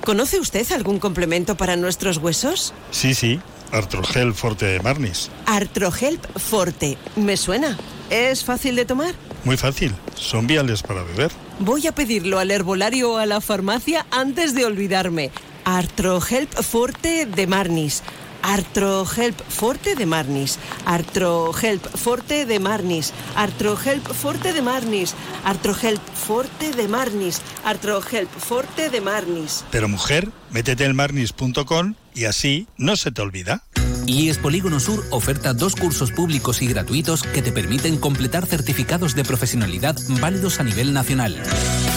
¿Conoce 0.04 0.38
usted 0.38 0.70
algún 0.72 0.98
complemento 0.98 1.56
para 1.56 1.76
nuestros 1.76 2.18
huesos? 2.18 2.72
Sí, 2.90 3.14
sí, 3.14 3.38
Artrogel 3.70 4.32
Forte 4.32 4.66
de 4.66 4.80
Marnis. 4.80 5.30
Artrohelp 5.44 6.24
Forte. 6.38 6.96
¿Me 7.16 7.36
suena? 7.36 7.76
¿Es 8.10 8.44
fácil 8.44 8.76
de 8.76 8.84
tomar? 8.84 9.14
Muy 9.46 9.56
fácil, 9.56 9.94
son 10.16 10.48
viales 10.48 10.82
para 10.82 11.04
beber. 11.04 11.30
Voy 11.60 11.86
a 11.86 11.92
pedirlo 11.92 12.40
al 12.40 12.50
herbolario 12.50 13.12
o 13.12 13.16
a 13.18 13.26
la 13.26 13.40
farmacia 13.40 14.04
antes 14.10 14.56
de 14.56 14.64
olvidarme. 14.64 15.30
Artrohelp 15.64 16.52
Forte 16.52 17.26
de 17.26 17.46
Marnis. 17.46 18.02
Artrohelp 18.42 19.40
Forte 19.48 19.94
de 19.94 20.04
Marnis. 20.04 20.58
Artrohelp 20.84 21.86
Forte 21.96 22.44
de 22.44 22.58
Marnis. 22.58 23.12
Artrohelp 23.36 24.12
Forte 24.12 24.52
de 24.52 24.62
Marnis. 24.62 25.14
Artrohelp 25.44 26.02
Forte 26.12 26.72
de 26.72 26.88
Marnis. 26.88 27.40
Artrohelp 27.64 28.30
Forte 28.30 28.90
de 28.90 29.00
Marnis. 29.00 29.64
Pero 29.70 29.88
mujer, 29.88 30.28
métete 30.50 30.86
en 30.86 30.96
marnis.com 30.96 31.94
y 32.16 32.24
así 32.24 32.66
no 32.78 32.96
se 32.96 33.12
te 33.12 33.20
olvida. 33.22 33.62
IES 34.06 34.38
Polígono 34.38 34.80
Sur 34.80 35.04
oferta 35.10 35.52
dos 35.52 35.74
cursos 35.74 36.12
públicos 36.12 36.62
y 36.62 36.68
gratuitos 36.68 37.22
que 37.24 37.42
te 37.42 37.52
permiten 37.52 37.98
completar 37.98 38.46
certificados 38.46 39.14
de 39.14 39.24
profesionalidad 39.24 39.96
válidos 40.20 40.60
a 40.60 40.62
nivel 40.62 40.92
nacional. 40.92 41.36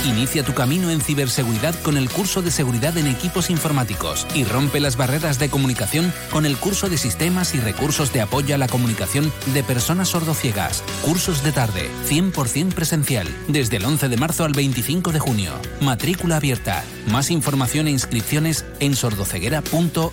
Inicia 0.05 0.43
tu 0.43 0.53
camino 0.53 0.89
en 0.89 1.01
ciberseguridad 1.01 1.75
con 1.83 1.97
el 1.97 2.09
curso 2.09 2.41
de 2.41 2.51
seguridad 2.51 2.97
en 2.97 3.05
equipos 3.05 3.49
informáticos 3.49 4.25
y 4.33 4.43
rompe 4.43 4.79
las 4.79 4.97
barreras 4.97 5.37
de 5.39 5.49
comunicación 5.49 6.11
con 6.31 6.45
el 6.45 6.57
curso 6.57 6.89
de 6.89 6.97
sistemas 6.97 7.53
y 7.53 7.59
recursos 7.59 8.11
de 8.11 8.21
apoyo 8.21 8.55
a 8.55 8.57
la 8.57 8.67
comunicación 8.67 9.31
de 9.53 9.63
personas 9.63 10.09
sordociegas. 10.09 10.83
Cursos 11.03 11.43
de 11.43 11.51
tarde, 11.51 11.89
100% 12.07 12.73
presencial, 12.73 13.27
desde 13.47 13.77
el 13.77 13.85
11 13.85 14.09
de 14.09 14.17
marzo 14.17 14.45
al 14.45 14.53
25 14.53 15.11
de 15.11 15.19
junio. 15.19 15.53
Matrícula 15.81 16.37
abierta. 16.37 16.83
Más 17.11 17.29
información 17.29 17.87
e 17.87 17.91
inscripciones 17.91 18.65
en 18.79 18.95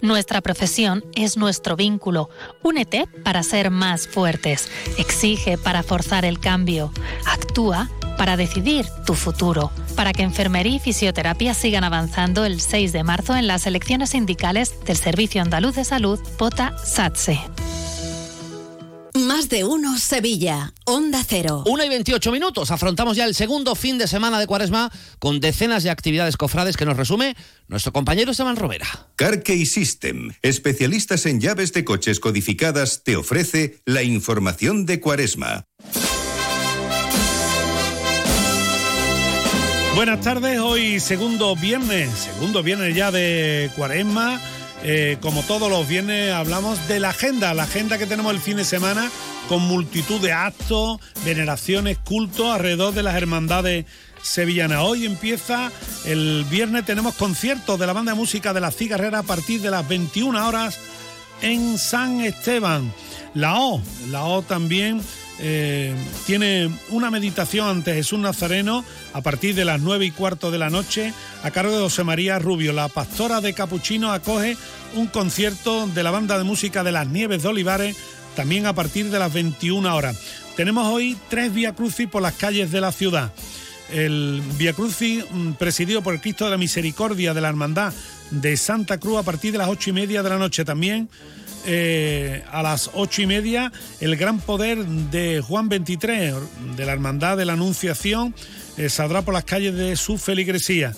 Nuestra 0.00 0.40
profesión 0.40 1.04
es 1.14 1.36
nuestro 1.36 1.74
vínculo. 1.74 2.30
Únete 2.62 3.08
para 3.24 3.42
ser 3.42 3.70
más 3.70 4.06
fuertes. 4.06 4.68
Exige 4.96 5.58
para 5.58 5.82
forzar 5.82 6.24
el 6.24 6.38
cambio. 6.38 6.92
Actúa 7.26 7.90
para 8.16 8.36
decidir 8.36 8.86
tu 9.06 9.14
futuro. 9.14 9.72
Para 9.96 10.12
que 10.12 10.22
enfermería 10.22 10.76
y 10.76 10.78
fisioterapia 10.78 11.52
sigan 11.54 11.82
avanzando 11.82 12.44
el 12.44 12.60
6 12.60 12.92
de 12.92 13.02
marzo 13.02 13.34
en 13.36 13.48
las 13.48 13.66
elecciones 13.66 14.10
sindicales 14.10 14.84
del 14.84 14.96
Servicio 14.96 15.42
Andaluz 15.42 15.74
de 15.74 15.84
Salud, 15.84 16.20
POTA 16.36 16.78
SATSE. 16.78 17.40
Más 19.38 19.48
de 19.48 19.62
uno 19.62 19.96
Sevilla. 19.98 20.74
Onda 20.84 21.22
Cero. 21.24 21.62
1 21.64 21.84
y 21.84 21.88
28 21.88 22.32
minutos. 22.32 22.72
Afrontamos 22.72 23.16
ya 23.16 23.24
el 23.24 23.36
segundo 23.36 23.76
fin 23.76 23.96
de 23.96 24.08
semana 24.08 24.40
de 24.40 24.48
Cuaresma 24.48 24.90
con 25.20 25.38
decenas 25.38 25.84
de 25.84 25.90
actividades 25.90 26.36
cofrades 26.36 26.76
que 26.76 26.84
nos 26.84 26.96
resume 26.96 27.36
nuestro 27.68 27.92
compañero 27.92 28.32
Esteban 28.32 28.56
Robera. 28.56 28.88
Carkey 29.14 29.64
System, 29.64 30.32
especialistas 30.42 31.24
en 31.24 31.40
llaves 31.40 31.72
de 31.72 31.84
coches 31.84 32.18
codificadas, 32.18 33.04
te 33.04 33.14
ofrece 33.14 33.78
la 33.84 34.02
información 34.02 34.86
de 34.86 34.98
Cuaresma. 34.98 35.66
Buenas 39.94 40.20
tardes, 40.20 40.58
hoy 40.58 40.98
segundo 40.98 41.54
viernes, 41.54 42.10
segundo 42.10 42.64
viernes 42.64 42.92
ya 42.96 43.12
de 43.12 43.70
Cuaresma. 43.76 44.40
Eh, 44.84 45.18
como 45.20 45.42
todos 45.42 45.68
los 45.70 45.88
viernes 45.88 46.32
hablamos 46.32 46.86
de 46.86 47.00
la 47.00 47.10
agenda, 47.10 47.52
la 47.52 47.64
agenda 47.64 47.98
que 47.98 48.06
tenemos 48.06 48.32
el 48.32 48.40
fin 48.40 48.56
de 48.56 48.64
semana 48.64 49.10
con 49.48 49.62
multitud 49.62 50.20
de 50.20 50.32
actos, 50.32 51.00
veneraciones, 51.24 51.98
cultos 51.98 52.46
alrededor 52.54 52.94
de 52.94 53.02
las 53.02 53.16
hermandades 53.16 53.86
sevillanas. 54.22 54.80
Hoy 54.82 55.06
empieza 55.06 55.72
el 56.04 56.44
viernes, 56.48 56.84
tenemos 56.84 57.14
conciertos 57.14 57.78
de 57.78 57.86
la 57.86 57.92
banda 57.92 58.12
de 58.12 58.18
música 58.18 58.52
de 58.52 58.60
la 58.60 58.70
Cigarrera 58.70 59.20
a 59.20 59.22
partir 59.24 59.60
de 59.60 59.70
las 59.70 59.86
21 59.88 60.46
horas 60.46 60.78
en 61.42 61.78
San 61.78 62.20
Esteban. 62.20 62.92
La 63.34 63.60
O, 63.60 63.80
la 64.10 64.24
O 64.24 64.42
también 64.42 65.00
eh, 65.40 65.94
tiene 66.26 66.68
una 66.90 67.10
meditación 67.10 67.68
ante 67.68 67.94
Jesús 67.94 68.18
Nazareno 68.18 68.84
a 69.12 69.20
partir 69.20 69.54
de 69.54 69.64
las 69.64 69.80
9 69.80 70.06
y 70.06 70.10
cuarto 70.10 70.50
de 70.50 70.58
la 70.58 70.70
noche 70.70 71.12
a 71.42 71.50
cargo 71.50 71.72
de 71.72 71.82
José 71.82 72.02
María 72.04 72.38
Rubio. 72.38 72.72
La 72.72 72.88
pastora 72.88 73.40
de 73.40 73.54
Capuchino 73.54 74.12
acoge 74.12 74.56
un 74.94 75.06
concierto 75.06 75.86
de 75.86 76.02
la 76.02 76.10
banda 76.10 76.38
de 76.38 76.44
música 76.44 76.82
de 76.82 76.92
las 76.92 77.06
Nieves 77.06 77.42
de 77.42 77.48
Olivares 77.48 77.96
también 78.34 78.66
a 78.66 78.72
partir 78.72 79.10
de 79.10 79.18
las 79.18 79.32
21 79.32 79.94
horas. 79.94 80.16
Tenemos 80.56 80.86
hoy 80.92 81.16
tres 81.28 81.52
Via 81.52 81.74
Crucis 81.74 82.08
por 82.08 82.22
las 82.22 82.34
calles 82.34 82.70
de 82.70 82.80
la 82.80 82.92
ciudad. 82.92 83.32
El 83.92 84.42
Via 84.58 84.72
Crucis 84.72 85.24
mm, 85.30 85.52
presidido 85.52 86.02
por 86.02 86.14
el 86.14 86.20
Cristo 86.20 86.44
de 86.44 86.52
la 86.52 86.56
Misericordia 86.56 87.32
de 87.32 87.40
la 87.40 87.48
Hermandad 87.48 87.92
de 88.30 88.56
Santa 88.56 88.98
Cruz 88.98 89.18
a 89.18 89.22
partir 89.22 89.52
de 89.52 89.58
las 89.58 89.68
ocho 89.68 89.90
y 89.90 89.92
media 89.92 90.22
de 90.22 90.30
la 90.30 90.38
noche. 90.38 90.64
También 90.64 91.08
eh, 91.66 92.44
a 92.50 92.62
las 92.62 92.90
ocho 92.94 93.22
y 93.22 93.26
media 93.26 93.72
el 94.00 94.16
gran 94.16 94.38
poder 94.40 94.84
de 94.84 95.40
Juan 95.40 95.68
23 95.68 96.34
de 96.76 96.86
la 96.86 96.92
Hermandad 96.92 97.36
de 97.36 97.44
la 97.44 97.54
Anunciación 97.54 98.34
eh, 98.76 98.88
saldrá 98.88 99.22
por 99.22 99.34
las 99.34 99.44
calles 99.44 99.74
de 99.74 99.96
su 99.96 100.18
feligresía. 100.18 100.92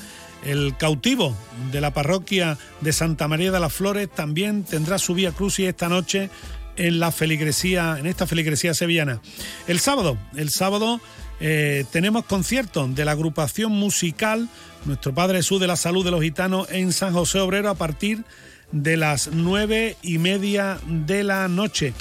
El 0.45 0.77
cautivo 0.79 1.37
de 1.71 1.81
la 1.81 1.93
parroquia 1.93 2.57
de 2.81 2.93
Santa 2.93 3.29
María 3.29 3.53
de 3.53 3.61
las 3.61 3.73
Flores 3.73 4.09
también 4.11 4.65
tendrá 4.65 4.99
su 4.99 5.15
Vía 5.15 5.33
Crucis 5.33 5.67
esta 5.69 5.89
noche 5.89 6.31
en 6.77 6.99
la 6.99 7.13
feligresía, 7.13 7.97
en 7.99 8.07
esta 8.07 8.27
feligresía 8.27 8.73
sevillana. 8.73 9.21
El 9.67 9.81
sábado, 9.81 10.17
el 10.37 10.51
sábado 10.51 11.01
eh, 11.41 11.85
tenemos 11.91 12.25
concierto 12.25 12.87
de 12.89 13.05
la 13.05 13.13
agrupación 13.13 13.73
musical 13.73 14.49
Nuestro 14.85 15.15
Padre 15.15 15.39
Jesús 15.39 15.61
de 15.61 15.67
la 15.67 15.77
Salud 15.77 16.05
de 16.05 16.11
los 16.11 16.23
Gitanos 16.23 16.69
en 16.71 16.93
San 16.93 17.13
José 17.13 17.41
Obrero 17.41 17.69
a 17.69 17.75
partir 17.75 18.19
de 18.19 18.25
las 18.73 19.31
nueve 19.33 19.97
y 20.03 20.19
media 20.19 20.79
de 20.87 21.25
la 21.25 21.49
noche. 21.49 21.93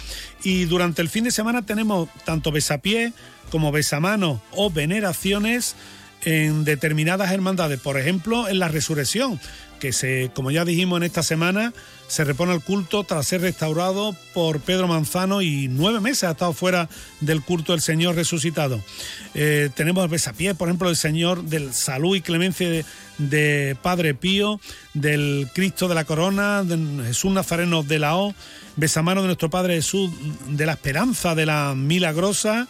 Y 0.44 0.66
durante 0.66 1.02
el 1.02 1.10
fin 1.10 1.24
de 1.24 1.32
semana 1.32 1.66
tenemos 1.66 2.10
tanto 2.26 2.52
besapié 2.52 3.14
como 3.50 3.72
besamano 3.72 4.41
o 4.52 4.70
veneraciones 4.70 5.76
en 6.24 6.64
determinadas 6.66 7.32
hermandades. 7.32 7.80
Por 7.80 7.98
ejemplo, 7.98 8.48
en 8.48 8.60
la 8.60 8.68
resurrección, 8.68 9.40
que 9.80 9.94
se, 9.94 10.32
como 10.34 10.52
ya 10.52 10.66
dijimos 10.66 10.98
en 10.98 11.04
esta 11.04 11.24
semana, 11.24 11.74
se 12.08 12.24
repone 12.24 12.54
el 12.54 12.62
culto 12.62 13.04
tras 13.04 13.28
ser 13.28 13.42
restaurado 13.42 14.16
por 14.34 14.60
Pedro 14.60 14.88
Manzano 14.88 15.42
y 15.42 15.68
nueve 15.68 16.00
meses 16.00 16.26
ha 16.26 16.32
estado 16.32 16.54
fuera 16.54 16.90
del 17.22 17.42
culto 17.42 17.72
del 17.72 17.82
Señor 17.82 18.16
resucitado. 18.16 18.80
Eh, 19.36 19.70
tenemos 19.76 20.04
el 20.04 20.10
besapié, 20.10 20.56
por 20.56 20.68
ejemplo, 20.68 20.88
del 20.88 20.98
Señor 20.98 21.44
del 21.44 21.74
salud 21.74 22.16
y 22.16 22.22
clemencia 22.22 22.70
de, 22.70 22.86
de, 23.20 23.78
Padre 23.82 24.16
Pío, 24.16 24.60
del 24.94 25.48
Cristo 25.54 25.88
de 25.88 25.96
la 25.96 26.06
Corona, 26.06 26.64
de 26.64 27.06
Jesús 27.06 27.32
Nazareno 27.32 27.84
de 27.84 28.00
la 28.00 28.16
O, 28.18 28.34
besamano 28.76 29.22
de 29.22 29.28
nuestro 29.28 29.50
Padre 29.50 29.76
Jesús 29.76 30.10
de 30.48 30.66
la 30.66 30.74
Esperanza 30.74 31.36
de 31.36 31.46
la 31.46 31.76
Milagrosa 31.76 32.68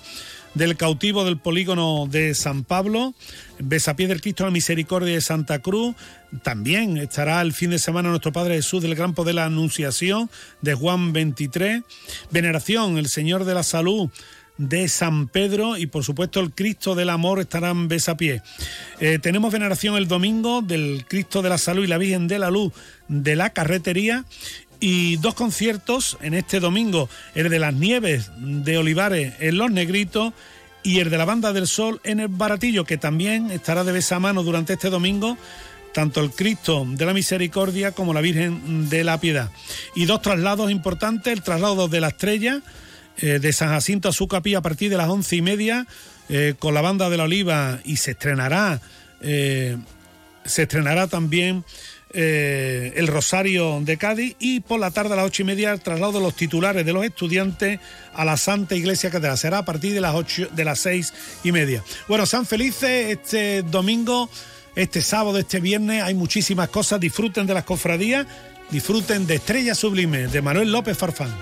del 0.54 0.76
cautivo 0.76 1.26
del 1.26 1.38
polígono 1.38 2.08
de 2.10 2.34
San 2.36 2.64
Pablo, 2.64 3.14
Besapié 3.60 4.08
del 4.08 4.22
Cristo 4.22 4.46
la 4.46 4.52
Misericordia 4.52 5.14
de 5.14 5.22
Santa 5.22 5.60
Cruz, 5.60 5.96
también 6.44 6.98
estará 6.98 7.42
el 7.42 7.54
fin 7.54 7.72
de 7.72 7.80
semana 7.80 8.10
nuestro 8.10 8.32
Padre 8.32 8.56
Jesús 8.56 8.82
del 8.82 8.96
Poder 8.96 9.28
de 9.28 9.34
la 9.34 9.46
Anunciación 9.46 10.30
de 10.62 10.74
Juan 10.74 11.14
23, 11.14 11.84
Veneración, 12.32 12.98
el 12.98 13.10
Señor 13.10 13.44
de 13.44 13.54
la 13.54 13.64
Salud 13.64 14.10
de 14.58 14.90
San 14.90 15.28
Pedro 15.28 15.78
y 15.78 15.88
por 15.88 16.04
supuesto 16.04 16.42
el 16.42 16.52
Cristo 16.52 16.94
del 16.94 17.10
Amor 17.10 17.40
estarán 17.40 17.88
besapié. 17.88 18.42
Eh, 19.00 19.20
tenemos 19.22 19.52
veneración 19.52 19.96
el 19.96 20.08
domingo 20.08 20.62
del 20.62 21.06
Cristo 21.08 21.42
de 21.42 21.50
la 21.50 21.58
Salud 21.58 21.84
y 21.84 21.88
la 21.88 21.98
Virgen 21.98 22.28
de 22.28 22.40
la 22.40 22.52
Luz 22.52 22.74
de 23.08 23.36
la 23.36 23.52
Carretería 23.52 24.26
y 24.82 25.18
dos 25.18 25.34
conciertos 25.34 26.18
en 26.22 26.34
este 26.34 26.60
domingo, 26.60 27.10
el 27.36 27.50
de 27.50 27.60
las 27.60 27.74
Nieves 27.74 28.32
de 28.38 28.78
Olivares 28.78 29.34
en 29.40 29.58
Los 29.58 29.72
Negritos 29.72 30.34
y 30.84 31.00
el 31.00 31.10
de 31.10 31.18
la 31.18 31.26
Banda 31.26 31.54
del 31.54 31.68
Sol 31.68 32.00
en 32.04 32.20
el 32.20 32.28
Baratillo, 32.28 32.86
que 32.86 32.98
también 32.98 33.52
estará 33.52 33.84
de 33.84 34.02
mano 34.20 34.44
durante 34.44 34.74
este 34.74 34.90
domingo, 34.90 35.38
tanto 35.94 36.22
el 36.22 36.32
Cristo 36.32 36.86
de 36.88 37.06
la 37.06 37.14
Misericordia 37.14 37.92
como 37.92 38.14
la 38.14 38.22
Virgen 38.22 38.90
de 38.90 39.04
la 39.04 39.20
Piedad. 39.20 39.52
Y 39.96 40.06
dos 40.06 40.22
traslados 40.22 40.72
importantes, 40.72 41.34
el 41.34 41.42
traslado 41.42 41.88
de 41.88 42.02
la 42.02 42.10
Estrella 42.10 42.62
eh, 43.18 43.40
de 43.40 43.54
San 43.54 43.70
Jacinto 43.70 44.10
a 44.10 44.14
su 44.14 44.28
capilla 44.28 44.60
a 44.60 44.62
partir 44.62 44.90
de 44.90 44.98
las 44.98 45.10
once 45.10 45.36
y 45.36 45.42
media 45.42 45.88
eh, 46.30 46.54
con 46.58 46.74
la 46.74 46.82
Banda 46.82 47.10
de 47.10 47.18
la 47.18 47.24
Oliva 47.24 47.80
y 47.84 47.98
se 47.98 48.12
estrenará, 48.12 48.82
eh, 49.22 49.78
se 50.46 50.64
estrenará 50.64 51.08
también 51.08 51.66
eh, 52.12 52.94
el 52.96 53.08
Rosario 53.08 53.80
de 53.82 53.98
Cádiz 53.98 54.36
y 54.40 54.62
por 54.62 54.80
la 54.80 54.90
tarde 54.90 55.14
a 55.14 55.18
las 55.18 55.26
ocho 55.26 55.44
y 55.44 55.46
media 55.46 55.72
el 55.72 55.80
traslado 55.80 56.14
de 56.14 56.22
los 56.22 56.36
titulares 56.36 56.86
de 56.86 56.92
los 56.92 57.06
estudiantes 57.06 57.80
a 58.14 58.26
la 58.26 58.36
Santa 58.38 58.76
Iglesia 58.76 59.12
Catedral. 59.12 59.38
Será 59.38 59.60
a 59.60 59.66
partir 59.66 59.94
de 59.94 60.02
las 60.02 60.16
ocho, 60.16 60.48
de 60.52 60.66
las 60.66 60.80
seis 60.80 61.14
y 61.44 61.52
media. 61.52 61.84
Bueno, 62.08 62.26
sean 62.26 62.46
felices 62.46 63.18
este 63.18 63.62
domingo, 63.62 64.30
este 64.76 65.02
sábado, 65.02 65.38
este 65.38 65.60
viernes. 65.60 66.02
Hay 66.04 66.16
muchísimas 66.16 66.70
cosas. 66.70 67.00
Disfruten 67.00 67.46
de 67.46 67.54
las 67.54 67.64
cofradías, 67.64 68.26
disfruten 68.72 69.28
de 69.28 69.36
Estrella 69.36 69.76
Sublime 69.76 70.28
de 70.28 70.42
Manuel 70.42 70.72
López 70.72 70.98
Farfán. 70.98 71.36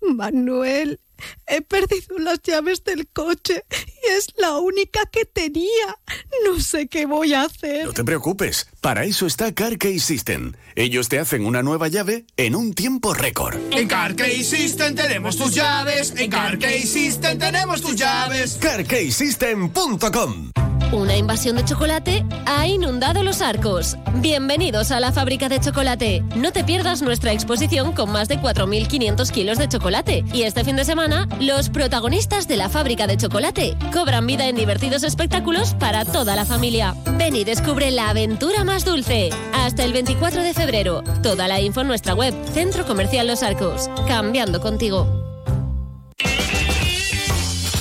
Manuel. 0.00 0.98
He 1.46 1.62
perdido 1.62 2.18
las 2.18 2.40
llaves 2.42 2.84
del 2.84 3.08
coche 3.08 3.64
y 3.70 4.10
es 4.12 4.28
la 4.36 4.58
única 4.58 5.06
que 5.06 5.24
tenía. 5.24 5.96
No 6.44 6.60
sé 6.60 6.88
qué 6.88 7.06
voy 7.06 7.34
a 7.34 7.42
hacer. 7.44 7.86
No 7.86 7.92
te 7.92 8.04
preocupes, 8.04 8.68
para 8.80 9.04
eso 9.04 9.26
está 9.26 9.52
CarKey 9.54 9.98
System. 9.98 10.52
Ellos 10.76 11.08
te 11.08 11.18
hacen 11.18 11.44
una 11.44 11.62
nueva 11.62 11.88
llave 11.88 12.24
en 12.36 12.54
un 12.54 12.74
tiempo 12.74 13.14
récord. 13.14 13.56
En 13.72 13.88
CarKey 13.88 14.44
System 14.44 14.94
tenemos 14.94 15.36
tus 15.36 15.54
llaves. 15.54 16.14
En 16.16 16.30
CarKey 16.30 16.82
System 16.82 17.38
tenemos 17.38 17.80
tus 17.82 17.96
llaves. 17.96 18.58
CarKeySystem.com 18.60 20.50
Una 20.92 21.16
invasión 21.16 21.56
de 21.56 21.64
chocolate 21.64 22.24
ha 22.46 22.66
inundado 22.66 23.22
los 23.22 23.40
arcos. 23.42 23.96
Bienvenidos 24.16 24.90
a 24.90 25.00
la 25.00 25.12
fábrica 25.12 25.48
de 25.48 25.60
chocolate. 25.60 26.22
No 26.36 26.52
te 26.52 26.64
pierdas 26.64 27.02
nuestra 27.02 27.32
exposición 27.32 27.92
con 27.92 28.10
más 28.10 28.28
de 28.28 28.38
4.500 28.38 29.30
kilos 29.30 29.58
de 29.58 29.68
chocolate. 29.68 30.24
Y 30.32 30.42
este 30.42 30.64
fin 30.64 30.76
de 30.76 30.84
semana, 30.84 31.09
los 31.40 31.68
protagonistas 31.70 32.46
de 32.48 32.56
la 32.56 32.68
fábrica 32.68 33.06
de 33.06 33.16
chocolate 33.16 33.76
cobran 33.92 34.26
vida 34.26 34.48
en 34.48 34.56
divertidos 34.56 35.02
espectáculos 35.02 35.74
para 35.74 36.04
toda 36.04 36.36
la 36.36 36.44
familia. 36.44 36.94
Ven 37.18 37.36
y 37.36 37.44
descubre 37.44 37.90
la 37.90 38.10
aventura 38.10 38.64
más 38.64 38.84
dulce. 38.84 39.30
Hasta 39.52 39.84
el 39.84 39.92
24 39.92 40.42
de 40.42 40.54
febrero. 40.54 41.02
Toda 41.22 41.48
la 41.48 41.60
info 41.60 41.80
en 41.80 41.88
nuestra 41.88 42.14
web, 42.14 42.34
Centro 42.52 42.86
Comercial 42.86 43.26
Los 43.26 43.42
Arcos. 43.42 43.90
Cambiando 44.06 44.60
contigo. 44.60 45.06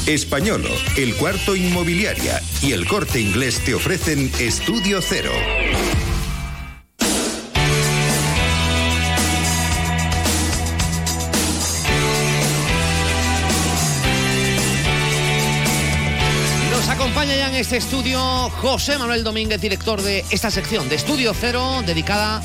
Españolo, 0.07 0.69
El 0.97 1.13
Cuarto 1.15 1.55
Inmobiliaria 1.55 2.41
y 2.63 2.71
El 2.71 2.87
Corte 2.87 3.21
Inglés 3.21 3.63
te 3.63 3.75
ofrecen 3.75 4.31
Estudio 4.39 5.01
Cero. 5.03 5.31
Este 17.59 17.77
estudio 17.77 18.19
José 18.61 18.97
Manuel 18.97 19.23
Domínguez, 19.23 19.59
director 19.59 20.01
de 20.01 20.23
esta 20.31 20.49
sección 20.49 20.87
de 20.87 20.95
Estudio 20.95 21.33
Cero, 21.33 21.83
dedicada 21.85 22.41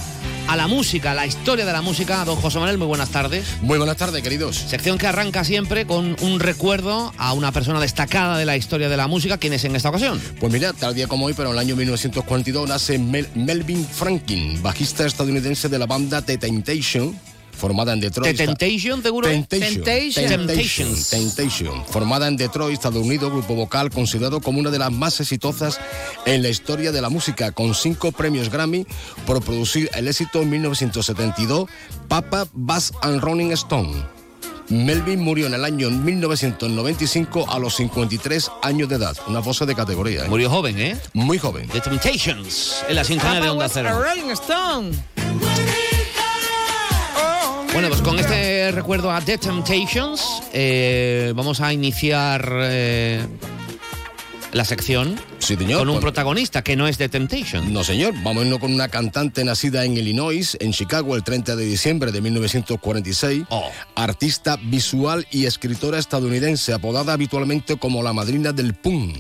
a 0.49 0.57
la 0.57 0.67
música, 0.67 1.13
a 1.13 1.15
la 1.15 1.25
historia 1.27 1.65
de 1.65 1.73
la 1.73 1.83
música. 1.83 2.25
Don 2.25 2.37
José 2.37 2.59
Manuel, 2.59 2.79
muy 2.79 2.87
buenas 2.89 3.11
tardes. 3.11 3.47
Muy 3.63 3.79
buenas 3.79 3.97
tardes, 3.97 4.23
queridos. 4.23 4.57
Sección 4.57 4.99
que 4.99 5.07
arranca 5.07 5.45
siempre 5.45 5.87
con 5.87 6.17
un 6.21 6.41
recuerdo 6.41 7.13
a 7.17 7.33
una 7.33 7.53
persona 7.53 7.81
destacada 7.81 8.37
de 8.39 8.45
la 8.45 8.57
historia 8.57 8.89
de 8.89 8.97
la 8.97 9.07
música. 9.07 9.39
¿Quién 9.39 9.53
es 9.53 9.65
en 9.65 9.77
esta 9.77 9.89
ocasión? 9.91 10.21
Pues 10.41 10.53
mira, 10.53 10.73
tal 10.73 10.95
día 10.95 11.07
como 11.07 11.27
hoy, 11.27 11.35
pero 11.35 11.51
en 11.51 11.55
el 11.55 11.61
año 11.61 11.77
1942 11.77 12.69
nace 12.69 12.99
Mel- 12.99 13.29
Melvin 13.35 13.87
Franklin, 13.87 14.61
bajista 14.63 15.07
estadounidense 15.07 15.69
de 15.69 15.79
la 15.79 15.87
banda 15.87 16.23
The 16.23 16.39
Temptation. 16.39 17.19
Formada 17.65 17.95
en 17.95 18.01
Detroit. 18.01 18.37
The 18.37 18.45
Temptation, 18.45 19.03
seguro. 19.03 19.27
Temptation. 19.27 19.83
Temptation. 19.83 20.29
Temptation. 20.29 20.95
Temptation. 21.09 21.87
Formada 21.87 22.29
en 22.29 22.37
Detroit, 22.37 22.75
Estados 22.75 23.03
Unidos, 23.03 23.33
grupo 23.33 23.55
vocal 23.55 23.89
considerado 23.89 24.43
como 24.43 24.59
una 24.59 24.69
de 24.69 24.79
las 24.79 24.93
más 24.93 25.19
exitosas 25.19 25.81
en 26.27 26.43
la 26.43 26.51
historia 26.51 26.93
de 26.93 27.01
la 27.01 27.09
música, 27.09 27.53
con 27.53 27.75
cinco 27.75 28.13
premios 28.13 28.51
Grammy 28.51 28.87
por 29.27 29.43
producir 29.43 29.89
el 29.95 30.09
éxito 30.09 30.43
en 30.43 30.51
1972, 30.51 31.71
Papa, 32.07 32.47
Bass 32.53 32.93
and 33.01 33.23
Rolling 33.23 33.53
Stone. 33.53 33.95
Melvin 34.69 35.21
murió 35.21 35.47
en 35.47 35.55
el 35.55 35.65
año 35.65 35.91
1995 35.91 37.51
a 37.51 37.59
los 37.59 37.77
53 37.77 38.51
años 38.63 38.91
de 38.91 38.97
edad. 38.97 39.17
Una 39.27 39.41
voz 39.41 39.67
de 39.67 39.75
categoría. 39.75 40.27
¿eh? 40.27 40.29
Murió 40.29 40.51
joven, 40.51 40.79
¿eh? 40.79 40.99
Muy 41.15 41.39
joven. 41.39 41.67
The 41.69 41.81
Temptations, 41.81 42.85
en 42.87 42.97
la 42.97 43.05
sintonía 43.05 43.41
de 43.41 43.49
Onda 43.49 43.71
Cero. 43.71 43.89
a 43.89 43.93
Rolling 43.93 44.33
Stone. 44.33 44.93
Bueno, 47.75 47.89
pues 47.89 48.03
con 48.03 48.19
este 48.21 48.71
recuerdo 48.71 49.11
a 49.11 49.21
The 49.21 49.37
Temptations, 49.37 50.23
eh, 50.53 51.33
vamos 51.35 51.61
a 51.61 51.73
iniciar 51.73 52.49
eh, 52.63 53.27
la 54.53 54.65
sección 54.65 55.17
Sí, 55.41 55.57
señor. 55.57 55.81
con 55.81 55.89
un 55.89 55.95
Pues- 55.97 56.03
protagonista 56.03 56.63
que 56.63 56.77
no 56.77 56.87
es 56.87 56.99
The 56.99 57.09
Temptations. 57.09 57.69
No, 57.69 57.83
señor. 57.83 58.15
Vamos 58.23 58.43
a 58.43 58.47
irnos 58.47 58.61
con 58.61 58.73
una 58.73 58.89
cantante 58.89 59.43
nacida 59.45 59.85
en 59.85 59.97
Illinois, 59.97 60.57
en 60.61 60.73
Chicago, 60.73 61.17
el 61.17 61.25
30 61.25 61.57
de 61.57 61.65
diciembre 61.65 62.13
de 62.13 62.21
1946. 62.21 63.43
Oh. 63.51 63.69
Artista 63.97 64.57
visual 64.63 65.27
y 65.33 65.47
escritora 65.47 65.99
estadounidense, 65.99 66.73
apodada 66.73 67.13
habitualmente 67.13 67.77
como 67.77 68.05
la 68.05 68.13
madrina 68.13 68.53
del 68.53 68.75
punk. 68.75 69.17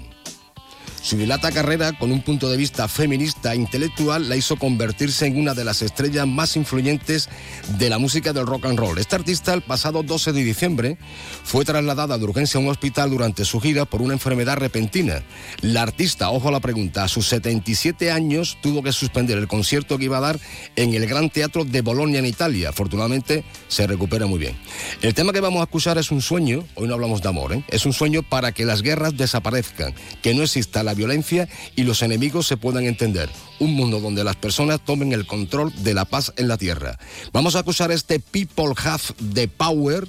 Su 1.04 1.18
dilata 1.18 1.52
carrera, 1.52 1.92
con 1.92 2.10
un 2.10 2.22
punto 2.22 2.48
de 2.48 2.56
vista 2.56 2.88
feminista 2.88 3.52
e 3.52 3.56
intelectual, 3.56 4.26
la 4.26 4.36
hizo 4.36 4.56
convertirse 4.56 5.26
en 5.26 5.36
una 5.36 5.52
de 5.52 5.62
las 5.62 5.82
estrellas 5.82 6.26
más 6.26 6.56
influyentes 6.56 7.28
de 7.76 7.90
la 7.90 7.98
música 7.98 8.32
del 8.32 8.46
rock 8.46 8.64
and 8.64 8.78
roll. 8.78 8.96
Esta 8.96 9.16
artista, 9.16 9.52
el 9.52 9.60
pasado 9.60 10.02
12 10.02 10.32
de 10.32 10.42
diciembre, 10.42 10.96
fue 11.42 11.66
trasladada 11.66 12.16
de 12.16 12.24
urgencia 12.24 12.56
a 12.56 12.62
un 12.62 12.70
hospital 12.70 13.10
durante 13.10 13.44
su 13.44 13.60
gira 13.60 13.84
por 13.84 14.00
una 14.00 14.14
enfermedad 14.14 14.56
repentina. 14.56 15.22
La 15.60 15.82
artista, 15.82 16.30
ojo 16.30 16.48
a 16.48 16.52
la 16.52 16.60
pregunta, 16.60 17.04
a 17.04 17.08
sus 17.08 17.26
77 17.26 18.10
años 18.10 18.56
tuvo 18.62 18.82
que 18.82 18.92
suspender 18.92 19.36
el 19.36 19.46
concierto 19.46 19.98
que 19.98 20.06
iba 20.06 20.16
a 20.16 20.22
dar 20.22 20.40
en 20.74 20.94
el 20.94 21.06
Gran 21.06 21.28
Teatro 21.28 21.66
de 21.66 21.82
Bolonia, 21.82 22.20
en 22.20 22.24
Italia. 22.24 22.70
Afortunadamente, 22.70 23.44
se 23.68 23.86
recupera 23.86 24.24
muy 24.24 24.38
bien. 24.38 24.56
El 25.02 25.12
tema 25.12 25.34
que 25.34 25.40
vamos 25.40 25.60
a 25.60 25.64
escuchar 25.64 25.98
es 25.98 26.10
un 26.10 26.22
sueño, 26.22 26.64
hoy 26.76 26.88
no 26.88 26.94
hablamos 26.94 27.20
de 27.20 27.28
amor, 27.28 27.52
¿eh? 27.52 27.62
es 27.68 27.84
un 27.84 27.92
sueño 27.92 28.22
para 28.22 28.52
que 28.52 28.64
las 28.64 28.80
guerras 28.80 29.18
desaparezcan, 29.18 29.94
que 30.22 30.32
no 30.32 30.44
exista 30.44 30.82
la 30.82 30.93
violencia 30.94 31.48
y 31.76 31.84
los 31.84 32.02
enemigos 32.02 32.46
se 32.46 32.56
puedan 32.56 32.84
entender. 32.84 33.28
Un 33.60 33.74
mundo 33.74 34.00
donde 34.00 34.24
las 34.24 34.36
personas 34.36 34.80
tomen 34.84 35.12
el 35.12 35.26
control 35.26 35.72
de 35.82 35.94
la 35.94 36.04
paz 36.04 36.32
en 36.36 36.48
la 36.48 36.56
tierra. 36.56 36.98
Vamos 37.32 37.56
a 37.56 37.60
escuchar 37.60 37.92
este 37.92 38.20
People 38.20 38.74
Have 38.82 39.02
the 39.34 39.48
Power. 39.48 40.06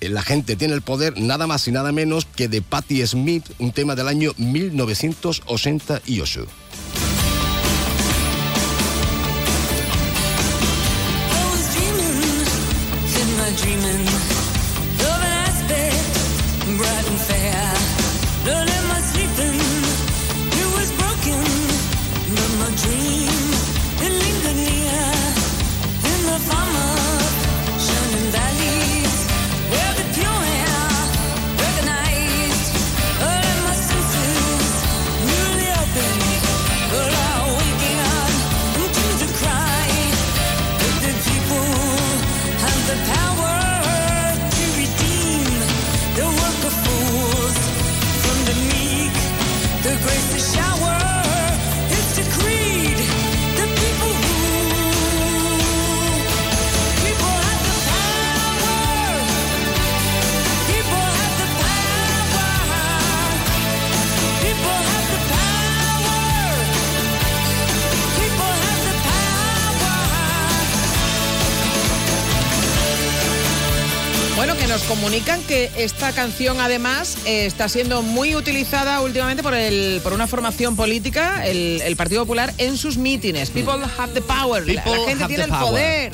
Eh, 0.00 0.08
La 0.08 0.22
gente 0.22 0.56
tiene 0.56 0.74
el 0.74 0.82
poder 0.82 1.20
nada 1.20 1.46
más 1.46 1.66
y 1.68 1.72
nada 1.72 1.92
menos 1.92 2.26
que 2.26 2.48
de 2.48 2.62
Patti 2.62 3.06
Smith, 3.06 3.44
un 3.58 3.72
tema 3.72 3.94
del 3.94 4.08
año 4.08 4.32
1988. 4.36 6.46
Que 75.24 75.70
esta 75.78 76.12
canción 76.12 76.60
además 76.60 77.16
eh, 77.24 77.46
está 77.46 77.68
siendo 77.68 78.02
muy 78.02 78.36
utilizada 78.36 79.00
últimamente 79.00 79.42
por, 79.42 79.54
el, 79.54 80.00
por 80.02 80.12
una 80.12 80.26
formación 80.26 80.76
política, 80.76 81.46
el, 81.46 81.80
el 81.82 81.96
Partido 81.96 82.22
Popular, 82.22 82.52
en 82.58 82.76
sus 82.76 82.98
mítines. 82.98 83.50
People 83.50 83.74
have 83.98 84.12
the 84.12 84.20
power. 84.20 84.66
La- 84.68 84.82
gente 84.82 85.24
tiene 85.26 85.44
el 85.44 85.50
power. 85.50 85.64
poder. 85.70 86.12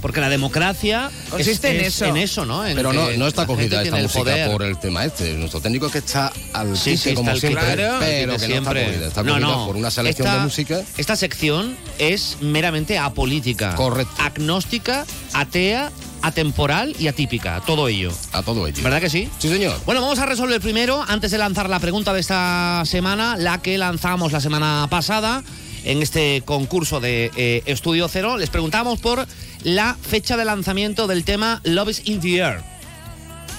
Porque 0.00 0.20
la 0.20 0.28
democracia 0.28 1.10
Consiste 1.30 1.68
es- 1.68 1.74
en 1.74 1.80
es- 1.80 1.86
eso. 1.94 2.04
En 2.04 2.16
eso, 2.16 2.44
¿no? 2.44 2.64
En 2.66 2.76
Pero 2.76 2.92
no, 2.92 3.10
no 3.12 3.26
está 3.26 3.46
cogida 3.46 3.82
esta 3.82 3.96
música 3.96 4.20
poder. 4.20 4.50
por 4.50 4.62
el 4.62 4.78
tema 4.78 5.04
este. 5.04 5.32
Nuestro 5.34 5.60
técnico 5.60 5.90
que 5.90 5.98
está 5.98 6.30
al 6.52 6.76
Sí, 6.76 6.96
como 7.14 7.34
siempre, 7.36 7.74
claro, 7.74 7.96
pero 8.00 8.32
que 8.34 8.38
siempre. 8.38 8.60
no 8.60 8.70
está 8.70 8.84
cogida. 8.92 9.06
Está 9.08 9.22
No, 9.24 9.32
cogida 9.34 9.46
no. 9.48 9.66
por 9.66 9.76
una 9.76 9.90
selección 9.90 10.28
Esta- 10.28 10.38
de 10.38 10.44
música. 10.44 10.82
Esta 10.98 11.16
sección 11.16 11.76
es 11.98 12.36
meramente 12.40 12.98
apolítica. 12.98 13.74
Correcto. 13.74 14.14
Agnóstica, 14.22 15.06
atea, 15.32 15.90
atemporal 16.24 16.96
y 16.98 17.08
atípica. 17.08 17.60
Todo 17.66 17.86
ello. 17.88 18.10
A 18.32 18.42
todo 18.42 18.66
ello. 18.66 18.82
¿Verdad 18.82 19.00
que 19.00 19.10
sí? 19.10 19.28
Sí, 19.38 19.48
señor. 19.48 19.78
Bueno, 19.84 20.00
vamos 20.00 20.18
a 20.18 20.26
resolver 20.26 20.58
primero, 20.60 21.04
antes 21.06 21.30
de 21.30 21.38
lanzar 21.38 21.68
la 21.68 21.80
pregunta 21.80 22.14
de 22.14 22.20
esta 22.20 22.82
semana, 22.86 23.36
la 23.36 23.60
que 23.60 23.76
lanzamos 23.76 24.32
la 24.32 24.40
semana 24.40 24.86
pasada 24.88 25.44
en 25.84 26.00
este 26.00 26.42
concurso 26.46 26.98
de 26.98 27.30
eh, 27.36 27.62
Estudio 27.66 28.08
Cero. 28.08 28.38
Les 28.38 28.48
preguntamos 28.48 29.00
por 29.00 29.26
la 29.64 29.96
fecha 30.00 30.38
de 30.38 30.46
lanzamiento 30.46 31.06
del 31.06 31.24
tema 31.24 31.60
Love 31.64 31.90
is 31.90 32.02
in 32.06 32.20
the 32.20 32.38
Air. 32.38 32.62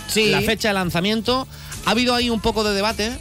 Sí. 0.08 0.32
La 0.32 0.42
fecha 0.42 0.70
de 0.70 0.74
lanzamiento. 0.74 1.48
Ha 1.86 1.92
habido 1.92 2.16
ahí 2.16 2.32
un 2.32 2.40
poco 2.40 2.64
de 2.64 2.74
debate. 2.74 3.12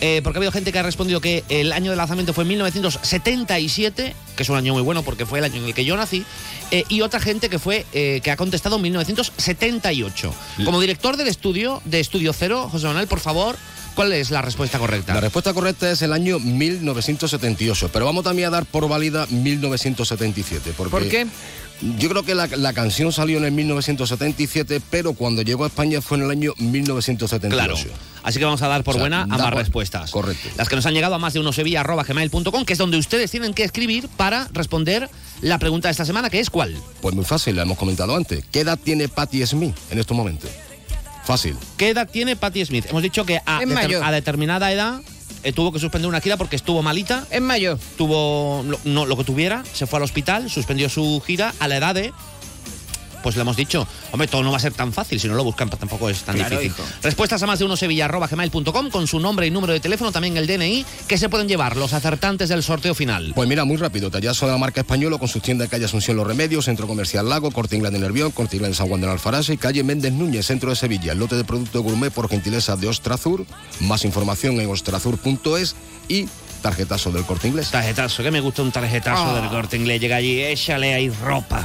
Eh, 0.00 0.20
porque 0.22 0.38
ha 0.38 0.40
habido 0.40 0.52
gente 0.52 0.72
que 0.72 0.78
ha 0.78 0.82
respondido 0.82 1.20
que 1.20 1.44
el 1.48 1.72
año 1.72 1.90
de 1.90 1.96
lanzamiento 1.96 2.32
fue 2.32 2.44
1977, 2.44 4.14
que 4.36 4.42
es 4.42 4.48
un 4.48 4.56
año 4.56 4.72
muy 4.72 4.82
bueno 4.82 5.02
porque 5.02 5.26
fue 5.26 5.40
el 5.40 5.44
año 5.44 5.56
en 5.56 5.64
el 5.64 5.74
que 5.74 5.84
yo 5.84 5.96
nací, 5.96 6.24
eh, 6.70 6.84
y 6.88 7.00
otra 7.00 7.20
gente 7.20 7.48
que 7.48 7.58
fue 7.58 7.84
eh, 7.92 8.20
que 8.22 8.30
ha 8.30 8.36
contestado 8.36 8.78
1978. 8.78 10.34
Como 10.64 10.80
director 10.80 11.16
del 11.16 11.28
estudio 11.28 11.82
de 11.84 12.00
Estudio 12.00 12.32
Cero, 12.32 12.68
José 12.70 12.86
Manuel, 12.86 13.08
por 13.08 13.20
favor, 13.20 13.56
¿cuál 13.94 14.12
es 14.12 14.30
la 14.30 14.42
respuesta 14.42 14.78
correcta? 14.78 15.14
La 15.14 15.20
respuesta 15.20 15.52
correcta 15.52 15.90
es 15.90 16.02
el 16.02 16.12
año 16.12 16.38
1978, 16.38 17.90
pero 17.92 18.04
vamos 18.04 18.22
también 18.22 18.48
a 18.48 18.50
dar 18.50 18.66
por 18.66 18.88
válida 18.88 19.26
1977. 19.30 20.74
Porque 20.76 20.90
¿Por 20.90 21.08
qué? 21.08 21.26
Yo 21.98 22.08
creo 22.08 22.24
que 22.24 22.34
la, 22.34 22.46
la 22.48 22.72
canción 22.72 23.12
salió 23.12 23.38
en 23.38 23.44
el 23.44 23.52
1977, 23.52 24.80
pero 24.90 25.12
cuando 25.12 25.42
llegó 25.42 25.64
a 25.64 25.68
España 25.68 26.00
fue 26.00 26.18
en 26.18 26.24
el 26.24 26.30
año 26.30 26.52
1978. 26.58 27.54
Claro. 27.56 27.76
Así 28.24 28.38
que 28.40 28.44
vamos 28.44 28.60
a 28.62 28.68
dar 28.68 28.82
por 28.82 28.94
O 28.94 28.96
sea, 28.96 29.02
buena 29.02 29.26
da 29.26 29.44
por- 29.50 29.54
respuestas. 29.58 30.10
Correcto. 30.10 30.48
Las 30.56 30.68
que 30.68 30.74
nos 30.76 30.84
han 30.86 30.94
llegado 30.94 31.14
a 31.14 31.18
más 31.18 31.32
de 31.34 31.40
uno 31.40 31.52
sevilla.gmail.com, 31.52 32.64
que 32.64 32.72
es 32.72 32.78
donde 32.78 32.96
ustedes 32.98 33.30
tienen 33.30 33.54
que 33.54 33.62
escribir 33.62 34.08
para 34.16 34.48
responder 34.52 35.08
la 35.40 35.58
pregunta 35.58 35.86
de 35.88 35.92
esta 35.92 36.04
semana, 36.04 36.28
que 36.30 36.40
es 36.40 36.50
¿cuál? 36.50 36.76
Pues 37.00 37.14
muy 37.14 37.24
fácil, 37.24 37.54
la 37.56 37.62
hemos 37.62 37.78
comentado 37.78 38.16
antes. 38.16 38.44
¿Qué 38.50 38.60
edad 38.60 38.78
tiene 38.82 39.08
Patti 39.08 39.46
Smith 39.46 39.76
en 39.90 39.98
estos 40.00 40.16
momentos? 40.16 40.50
Fácil. 41.24 41.54
¿Qué 41.76 41.90
edad 41.90 42.08
tiene 42.10 42.34
Patti 42.36 42.64
Smith? 42.64 42.86
Hemos 42.88 43.02
dicho 43.02 43.24
que 43.24 43.40
deter- 43.46 44.02
a 44.02 44.10
determinada 44.10 44.72
edad 44.72 45.00
eh, 45.42 45.52
tuvo 45.52 45.72
que 45.72 45.78
suspender 45.78 46.08
una 46.08 46.20
gira 46.20 46.36
porque 46.36 46.56
estuvo 46.56 46.82
malita. 46.82 47.26
Es 47.30 47.40
mayor. 47.40 47.78
Tuvo 47.96 48.62
lo, 48.64 48.78
no, 48.84 49.06
lo 49.06 49.16
que 49.16 49.24
tuviera, 49.24 49.64
se 49.72 49.86
fue 49.86 49.98
al 49.98 50.02
hospital, 50.02 50.50
suspendió 50.50 50.88
su 50.88 51.22
gira 51.24 51.54
a 51.58 51.68
la 51.68 51.76
edad 51.76 51.94
de. 51.94 52.12
Pues 53.22 53.36
le 53.36 53.42
hemos 53.42 53.56
dicho, 53.56 53.86
hombre, 54.12 54.28
todo 54.28 54.42
no 54.42 54.50
va 54.50 54.56
a 54.58 54.60
ser 54.60 54.72
tan 54.74 54.92
fácil, 54.92 55.18
si 55.20 55.28
no 55.28 55.34
lo 55.34 55.44
buscan 55.44 55.68
pues 55.68 55.80
tampoco 55.80 56.08
es 56.08 56.22
tan 56.22 56.36
Claro, 56.36 56.58
difícil. 56.58 56.72
hijo. 56.82 56.88
Respuestas 57.02 57.42
a 57.42 57.46
más 57.46 57.58
de 57.58 57.64
uno 57.64 57.76
sevilla.gmail.com 57.76 58.90
con 58.90 59.06
su 59.06 59.20
nombre 59.20 59.46
y 59.46 59.50
número 59.50 59.72
de 59.72 59.80
teléfono, 59.80 60.12
también 60.12 60.36
el 60.36 60.46
DNI, 60.46 60.84
que 61.06 61.18
se 61.18 61.28
pueden 61.28 61.48
llevar 61.48 61.76
los 61.76 61.92
acertantes 61.92 62.48
del 62.48 62.62
sorteo 62.62 62.94
final. 62.94 63.32
Pues 63.34 63.48
mira, 63.48 63.64
muy 63.64 63.76
rápido. 63.76 64.10
Tallazo 64.10 64.46
de 64.46 64.52
la 64.52 64.58
marca 64.58 64.80
Española 64.80 65.18
con 65.18 65.28
sus 65.28 65.42
tiendas 65.42 65.66
de 65.66 65.70
calle 65.70 65.84
Asunción 65.84 66.16
Los 66.16 66.26
Remedios, 66.26 66.64
Centro 66.66 66.86
Comercial 66.86 67.28
Lago, 67.28 67.50
Corte 67.50 67.76
Inglés 67.76 67.92
de 67.92 67.98
Nervión, 67.98 68.30
Corte 68.30 68.56
Inglés 68.56 68.70
de 68.72 68.76
San 68.76 68.88
Juan 68.88 69.00
del 69.00 69.10
Alfarase 69.10 69.54
y 69.54 69.56
calle 69.56 69.82
Méndez 69.84 70.12
Núñez, 70.12 70.46
centro 70.46 70.70
de 70.70 70.76
Sevilla. 70.76 71.14
Lote 71.14 71.36
de 71.36 71.44
producto 71.44 71.82
gourmet 71.82 72.10
por 72.12 72.28
gentileza 72.28 72.76
de 72.76 72.88
Ostrazur. 72.88 73.44
Más 73.80 74.04
información 74.04 74.60
en 74.60 74.70
ostrazur.es 74.70 75.74
y 76.08 76.26
tarjetazo 76.62 77.10
del 77.12 77.24
Corte 77.24 77.48
Inglés. 77.48 77.70
Tarjetazo, 77.70 78.22
que 78.22 78.30
me 78.30 78.40
gusta 78.40 78.62
un 78.62 78.72
tarjetazo 78.72 79.22
Ah. 79.36 79.40
del 79.40 79.48
corte 79.50 79.76
inglés. 79.76 80.00
Llega 80.00 80.16
allí, 80.16 80.42
échale 80.42 80.94
ahí 80.94 81.08
ropa. 81.10 81.62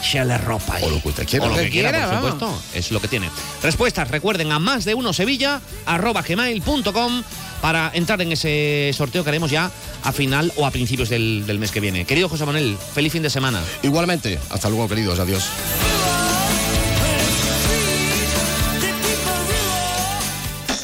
Échale 0.00 0.38
ropa 0.38 0.76
ahí. 0.76 0.84
O 0.84 0.90
lo 0.90 1.02
que 1.02 1.08
usted 1.08 1.26
quiera. 1.28 1.44
O 1.44 1.48
lo 1.48 1.54
Lo 1.54 1.58
que 1.60 1.66
que 1.66 1.70
quiera, 1.72 1.90
quiera, 1.90 2.06
por 2.06 2.14
vamos. 2.16 2.30
supuesto. 2.40 2.62
Es 2.78 2.90
lo 2.90 3.00
que 3.00 3.08
tiene. 3.08 3.30
Respuestas, 3.62 4.08
recuerden, 4.10 4.50
a 4.52 4.58
más 4.58 4.84
de 4.84 4.94
uno 4.94 5.12
Sevilla, 5.12 5.60
arroba 5.86 6.22
gmail.com 6.22 7.22
para 7.60 7.90
entrar 7.94 8.20
en 8.22 8.32
ese 8.32 8.90
sorteo 8.96 9.22
que 9.22 9.28
haremos 9.28 9.50
ya 9.50 9.70
a 10.02 10.12
final 10.12 10.50
o 10.56 10.64
a 10.66 10.70
principios 10.70 11.10
del, 11.10 11.44
del 11.46 11.58
mes 11.58 11.70
que 11.70 11.80
viene. 11.80 12.06
Querido 12.06 12.28
José 12.28 12.46
Manuel, 12.46 12.76
feliz 12.94 13.12
fin 13.12 13.22
de 13.22 13.28
semana. 13.30 13.60
Igualmente. 13.82 14.38
Hasta 14.50 14.68
luego, 14.70 14.88
queridos. 14.88 15.18
Adiós. 15.18 15.44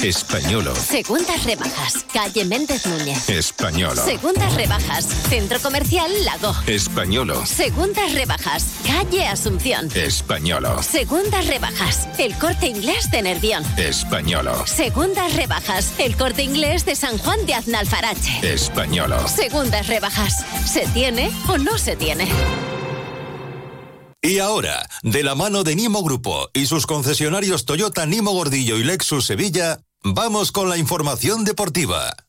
Españolo. 0.03 0.75
Segundas 0.75 1.45
rebajas. 1.45 2.05
Calle 2.13 2.45
Méndez 2.45 2.87
Núñez. 2.87 3.29
Españolo. 3.29 4.05
Segundas 4.05 4.55
rebajas. 4.55 5.07
Centro 5.29 5.59
Comercial 5.61 6.11
Lago. 6.25 6.55
Españolo. 6.67 7.45
Segundas 7.47 8.13
rebajas. 8.13 8.67
Calle 8.87 9.27
Asunción. 9.27 9.89
Españolo. 9.95 10.83
Segundas 10.83 11.47
rebajas. 11.47 12.09
El 12.19 12.37
corte 12.39 12.67
inglés 12.67 13.11
de 13.11 13.23
Nervión. 13.23 13.65
Españolo. 13.79 14.67
Segundas 14.67 15.35
rebajas. 15.35 15.93
El 15.99 16.17
corte 16.17 16.43
inglés 16.43 16.85
de 16.85 16.95
San 16.95 17.19
Juan 17.19 17.45
de 17.47 17.55
Aznalfarache. 17.55 18.53
Españolo. 18.53 19.27
Segundas 19.29 19.87
rebajas. 19.87 20.45
¿Se 20.67 20.87
tiene 20.89 21.31
o 21.49 21.59
no 21.59 21.79
se 21.79 21.97
tiene? 21.97 22.29
Y 24.27 24.41
ahora, 24.41 24.89
de 25.05 25.23
la 25.23 25.37
mano 25.37 25.63
de 25.63 25.77
Nimo 25.77 26.03
Grupo 26.03 26.51
y 26.53 26.67
sus 26.67 26.85
concesionarios 26.87 27.65
Toyota 27.65 28.07
Nimo 28.07 28.33
Gordillo 28.33 28.77
y 28.77 28.83
Lexus 28.83 29.25
Sevilla, 29.27 29.79
vamos 30.15 30.53
con 30.53 30.69
la 30.69 30.77
información 30.77 31.45
deportiva. 31.45 32.26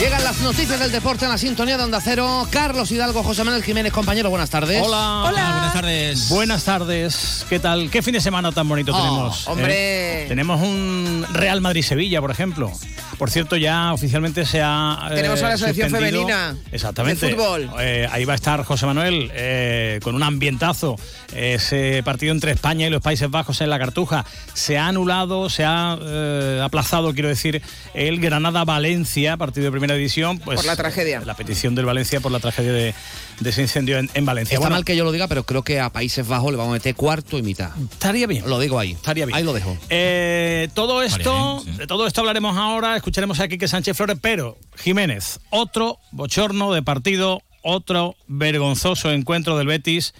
Llegan 0.00 0.22
las 0.22 0.40
noticias 0.42 0.78
del 0.78 0.92
deporte 0.92 1.24
en 1.24 1.32
la 1.32 1.38
sintonía 1.38 1.76
de 1.76 1.82
Onda 1.82 2.00
Cero. 2.00 2.46
Carlos 2.52 2.88
Hidalgo, 2.92 3.24
José 3.24 3.42
Manuel 3.42 3.64
Jiménez, 3.64 3.92
compañero, 3.92 4.30
buenas 4.30 4.48
tardes. 4.48 4.80
Hola. 4.80 5.22
Buenas 5.24 5.72
tardes. 5.72 6.28
Buenas 6.28 6.64
tardes. 6.64 7.46
¿Qué 7.48 7.58
tal? 7.58 7.90
¿Qué 7.90 8.00
fin 8.00 8.12
de 8.14 8.20
semana 8.20 8.52
tan 8.52 8.68
bonito 8.68 8.92
Oh, 8.94 8.96
tenemos? 8.96 9.48
hombre. 9.48 10.22
Eh, 10.24 10.28
tenemos 10.28 10.60
un 10.62 11.26
Real 11.32 11.60
Madrid-Sevilla, 11.60 12.20
por 12.20 12.30
ejemplo. 12.30 12.70
Por 13.18 13.28
cierto, 13.32 13.56
ya 13.56 13.92
oficialmente 13.92 14.46
se 14.46 14.60
ha. 14.62 15.08
eh, 15.10 15.14
Tenemos 15.16 15.42
a 15.42 15.48
la 15.48 15.56
selección 15.58 15.90
femenina 15.90 16.54
Exactamente. 16.70 17.26
de 17.26 17.34
fútbol. 17.34 17.68
Eh, 17.80 18.06
ahí 18.12 18.24
va 18.24 18.34
a 18.34 18.36
estar 18.36 18.62
José 18.62 18.86
Manuel 18.86 19.32
eh, 19.34 19.98
con 20.04 20.14
un 20.14 20.22
ambientazo. 20.22 20.94
Ese 21.34 22.02
partido 22.04 22.32
entre 22.32 22.52
España 22.52 22.86
y 22.86 22.90
los 22.90 23.02
Países 23.02 23.28
Bajos 23.28 23.60
en 23.62 23.70
la 23.70 23.78
Cartuja 23.80 24.24
se 24.54 24.78
ha 24.78 24.86
anulado, 24.86 25.50
se 25.50 25.64
ha 25.64 25.98
eh, 26.00 26.60
aplazado, 26.64 27.12
quiero 27.12 27.28
decir, 27.28 27.60
el 27.94 28.20
Granada-Valencia, 28.20 29.36
partido 29.36 29.64
de 29.64 29.70
primera 29.72 29.87
división. 29.94 30.38
Pues, 30.38 30.56
Por 30.56 30.64
la 30.66 30.76
tragedia. 30.76 31.20
La 31.24 31.34
petición 31.34 31.74
del 31.74 31.84
Valencia 31.84 32.20
por 32.20 32.32
la 32.32 32.40
tragedia 32.40 32.72
de, 32.72 32.94
de 33.40 33.50
ese 33.50 33.62
incendio 33.62 33.98
en, 33.98 34.10
en 34.14 34.24
Valencia. 34.24 34.54
Está 34.54 34.60
Bueno, 34.60 34.76
mal 34.76 34.84
que 34.84 34.96
yo 34.96 35.04
lo 35.04 35.12
diga, 35.12 35.28
pero 35.28 35.44
creo 35.44 35.62
que 35.62 35.80
a 35.80 35.90
Países 35.90 36.26
Bajos 36.26 36.50
le 36.50 36.56
vamos 36.56 36.70
a 36.72 36.74
meter 36.74 36.94
cuarto 36.94 37.38
y 37.38 37.42
mitad. 37.42 37.70
Estaría 37.92 38.26
bien. 38.26 38.48
Lo 38.48 38.58
digo 38.58 38.78
ahí. 38.78 38.92
Estaría 38.92 39.26
bien. 39.26 39.36
Ahí 39.36 39.44
lo 39.44 39.52
dejo. 39.52 39.76
Eh, 39.90 40.68
todo 40.74 41.02
esto, 41.02 41.62
de 41.76 41.86
todo 41.86 42.06
esto 42.06 42.20
hablaremos 42.20 42.56
ahora. 42.56 42.96
Escucharemos 42.96 43.40
a 43.40 43.48
Quique 43.48 43.68
Sánchez 43.68 43.96
Flores, 43.96 44.18
pero 44.20 44.58
Jiménez, 44.76 45.40
otro 45.50 45.98
bochorno 46.12 46.72
de 46.72 46.82
partido, 46.82 47.42
otro 47.62 48.16
vergonzoso 48.26 49.12
encuentro 49.12 49.58
del 49.58 49.66
Betis. 49.66 50.14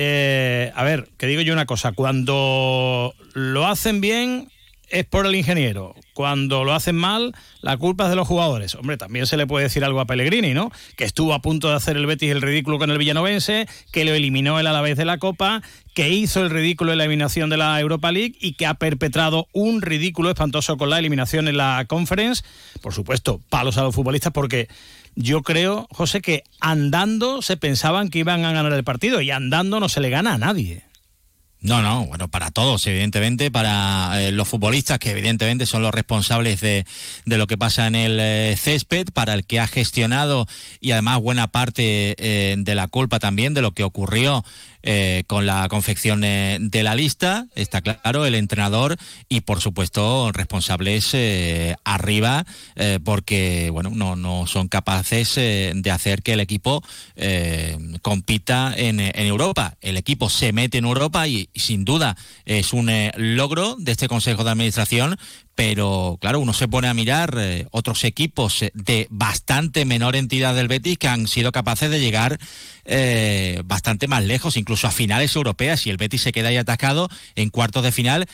Eh, 0.00 0.72
a 0.76 0.84
ver, 0.84 1.08
que 1.18 1.26
digo 1.26 1.42
yo 1.42 1.52
una 1.52 1.66
cosa, 1.66 1.90
cuando 1.92 3.14
lo 3.34 3.66
hacen 3.66 4.00
bien 4.00 4.48
es 4.90 5.04
por 5.04 5.26
el 5.26 5.34
ingeniero, 5.34 5.94
cuando 6.14 6.64
lo 6.64 6.74
hacen 6.74 6.96
mal 6.96 7.34
la 7.60 7.76
culpa 7.76 8.04
es 8.04 8.10
de 8.10 8.16
los 8.16 8.28
jugadores. 8.28 8.74
Hombre, 8.74 8.96
también 8.96 9.26
se 9.26 9.36
le 9.36 9.46
puede 9.46 9.64
decir 9.64 9.84
algo 9.84 10.00
a 10.00 10.06
Pellegrini, 10.06 10.54
¿no? 10.54 10.70
Que 10.96 11.04
estuvo 11.04 11.34
a 11.34 11.42
punto 11.42 11.68
de 11.68 11.74
hacer 11.74 11.96
el 11.96 12.06
Betis 12.06 12.30
el 12.30 12.42
ridículo 12.42 12.78
con 12.78 12.90
el 12.90 12.98
Villanovense, 12.98 13.66
que 13.92 14.04
lo 14.04 14.14
eliminó 14.14 14.58
el 14.60 14.66
Alavés 14.66 14.96
de 14.96 15.04
la 15.04 15.18
Copa, 15.18 15.62
que 15.94 16.10
hizo 16.10 16.40
el 16.42 16.50
ridículo 16.50 16.92
en 16.92 16.98
la 16.98 17.04
eliminación 17.04 17.50
de 17.50 17.56
la 17.56 17.78
Europa 17.80 18.12
League 18.12 18.36
y 18.40 18.54
que 18.54 18.66
ha 18.66 18.74
perpetrado 18.74 19.48
un 19.52 19.82
ridículo 19.82 20.30
espantoso 20.30 20.76
con 20.76 20.90
la 20.90 20.98
eliminación 20.98 21.48
en 21.48 21.56
la 21.56 21.84
Conference. 21.88 22.44
Por 22.80 22.94
supuesto, 22.94 23.40
palos 23.48 23.76
a 23.78 23.82
los 23.82 23.94
futbolistas 23.94 24.32
porque 24.32 24.68
yo 25.16 25.42
creo, 25.42 25.88
José, 25.90 26.20
que 26.20 26.44
andando 26.60 27.42
se 27.42 27.56
pensaban 27.56 28.08
que 28.08 28.20
iban 28.20 28.44
a 28.44 28.52
ganar 28.52 28.72
el 28.72 28.84
partido 28.84 29.20
y 29.20 29.32
andando 29.32 29.80
no 29.80 29.88
se 29.88 30.00
le 30.00 30.10
gana 30.10 30.34
a 30.34 30.38
nadie. 30.38 30.87
No, 31.60 31.82
no, 31.82 32.06
bueno, 32.06 32.28
para 32.28 32.52
todos, 32.52 32.86
evidentemente, 32.86 33.50
para 33.50 34.22
eh, 34.22 34.30
los 34.30 34.46
futbolistas, 34.46 35.00
que 35.00 35.10
evidentemente 35.10 35.66
son 35.66 35.82
los 35.82 35.92
responsables 35.92 36.60
de, 36.60 36.86
de 37.24 37.38
lo 37.38 37.48
que 37.48 37.58
pasa 37.58 37.88
en 37.88 37.96
el 37.96 38.18
eh, 38.20 38.56
césped, 38.56 39.08
para 39.12 39.34
el 39.34 39.44
que 39.44 39.58
ha 39.58 39.66
gestionado 39.66 40.46
y 40.80 40.92
además 40.92 41.20
buena 41.20 41.48
parte 41.48 42.14
eh, 42.16 42.54
de 42.56 42.74
la 42.76 42.86
culpa 42.86 43.18
también 43.18 43.54
de 43.54 43.62
lo 43.62 43.72
que 43.72 43.82
ocurrió 43.82 44.44
eh, 44.90 45.24
con 45.26 45.44
la 45.44 45.68
confección 45.68 46.24
eh, 46.24 46.56
de 46.62 46.82
la 46.82 46.94
lista, 46.94 47.46
está 47.54 47.82
claro, 47.82 48.24
el 48.24 48.34
entrenador 48.34 48.96
y 49.28 49.42
por 49.42 49.60
supuesto 49.60 50.32
responsables 50.32 51.10
eh, 51.12 51.76
arriba, 51.84 52.46
porque 53.04 53.68
bueno, 53.70 53.90
no, 53.90 54.16
no 54.16 54.46
son 54.46 54.68
capaces 54.68 55.34
de 55.34 55.90
hacer 55.90 56.22
que 56.22 56.32
el 56.32 56.40
equipo 56.40 56.82
compita 58.00 58.72
en, 58.74 59.00
en 59.00 59.26
Europa. 59.26 59.74
El 59.82 59.96
equipo 59.98 60.30
se 60.30 60.52
mete 60.52 60.78
en 60.78 60.86
Europa 60.86 61.28
y 61.28 61.50
sin 61.54 61.84
duda 61.84 62.16
es 62.46 62.72
un 62.72 62.90
logro 63.16 63.76
de 63.78 63.92
este 63.92 64.08
Consejo 64.08 64.44
de 64.44 64.50
Administración, 64.52 65.18
pero 65.58 66.18
claro, 66.20 66.38
uno 66.38 66.52
se 66.52 66.68
pone 66.68 66.86
a 66.86 66.94
mirar 66.94 67.34
eh, 67.36 67.66
otros 67.72 68.04
equipos 68.04 68.62
eh, 68.62 68.70
de 68.74 69.08
bastante 69.10 69.84
menor 69.84 70.14
entidad 70.14 70.54
del 70.54 70.68
Betis 70.68 70.98
que 70.98 71.08
han 71.08 71.26
sido 71.26 71.50
capaces 71.50 71.90
de 71.90 71.98
llegar 71.98 72.38
eh, 72.84 73.60
bastante 73.64 74.06
más 74.06 74.24
lejos, 74.24 74.56
incluso 74.56 74.86
a 74.86 74.92
finales 74.92 75.34
europeas, 75.34 75.84
y 75.84 75.90
el 75.90 75.96
Betis 75.96 76.22
se 76.22 76.30
queda 76.30 76.50
ahí 76.50 76.56
atascado 76.58 77.08
en 77.34 77.50
cuartos 77.50 77.82
de 77.82 77.90
final, 77.90 78.26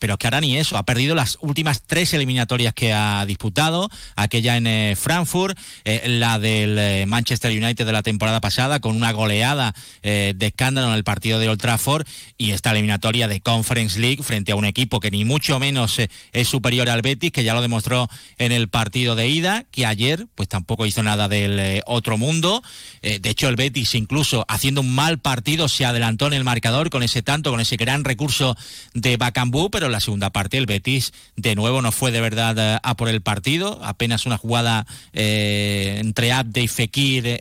pero 0.00 0.18
que 0.18 0.26
ahora 0.26 0.42
ni 0.42 0.58
eso, 0.58 0.76
ha 0.76 0.82
perdido 0.82 1.14
las 1.14 1.38
últimas 1.40 1.82
tres 1.82 2.12
eliminatorias 2.12 2.74
que 2.74 2.92
ha 2.92 3.24
disputado, 3.24 3.88
aquella 4.14 4.58
en 4.58 4.96
Frankfurt, 4.96 5.56
la 6.04 6.38
del 6.38 7.06
Manchester 7.06 7.52
United 7.52 7.86
de 7.86 7.92
la 7.92 8.02
temporada 8.02 8.42
pasada, 8.42 8.80
con 8.80 8.94
una 8.94 9.12
goleada 9.12 9.74
de 10.02 10.36
escándalo 10.40 10.88
en 10.88 10.94
el 10.94 11.04
partido 11.04 11.38
de 11.38 11.48
Old 11.48 11.60
Trafford, 11.60 12.06
y 12.36 12.50
esta 12.50 12.72
eliminatoria 12.72 13.28
de 13.28 13.40
Conference 13.40 13.98
League 13.98 14.22
frente 14.22 14.52
a 14.52 14.56
un 14.56 14.66
equipo 14.66 15.00
que 15.00 15.10
ni 15.10 15.24
mucho 15.24 15.58
menos 15.58 15.98
es 16.32 16.48
superior 16.48 16.71
al 16.80 17.02
Betis, 17.02 17.30
que 17.32 17.44
ya 17.44 17.54
lo 17.54 17.60
demostró 17.62 18.08
en 18.38 18.52
el 18.52 18.68
partido 18.68 19.14
de 19.14 19.28
ida, 19.28 19.64
que 19.70 19.84
ayer 19.86 20.26
pues 20.34 20.48
tampoco 20.48 20.86
hizo 20.86 21.02
nada 21.02 21.28
del 21.28 21.58
eh, 21.60 21.82
otro 21.86 22.16
mundo. 22.18 22.62
Eh, 23.02 23.18
de 23.20 23.30
hecho, 23.30 23.48
el 23.48 23.56
Betis, 23.56 23.94
incluso 23.94 24.44
haciendo 24.48 24.80
un 24.80 24.94
mal 24.94 25.18
partido, 25.18 25.68
se 25.68 25.84
adelantó 25.84 26.26
en 26.26 26.32
el 26.32 26.44
marcador 26.44 26.88
con 26.90 27.02
ese 27.02 27.22
tanto, 27.22 27.50
con 27.50 27.60
ese 27.60 27.76
gran 27.76 28.04
recurso 28.04 28.56
de 28.94 29.16
Bacambú, 29.16 29.70
pero 29.70 29.86
en 29.86 29.92
la 29.92 30.00
segunda 30.00 30.30
parte 30.30 30.56
el 30.58 30.66
Betis 30.66 31.12
de 31.36 31.54
nuevo 31.54 31.82
no 31.82 31.92
fue 31.92 32.10
de 32.10 32.20
verdad 32.20 32.56
eh, 32.58 32.78
a 32.82 32.96
por 32.96 33.08
el 33.08 33.20
partido, 33.20 33.80
apenas 33.84 34.26
una 34.26 34.38
jugada 34.38 34.86
eh, 35.12 35.98
entre 36.00 36.32
Abde 36.32 36.62
y 36.62 36.68
Fekir 36.68 37.40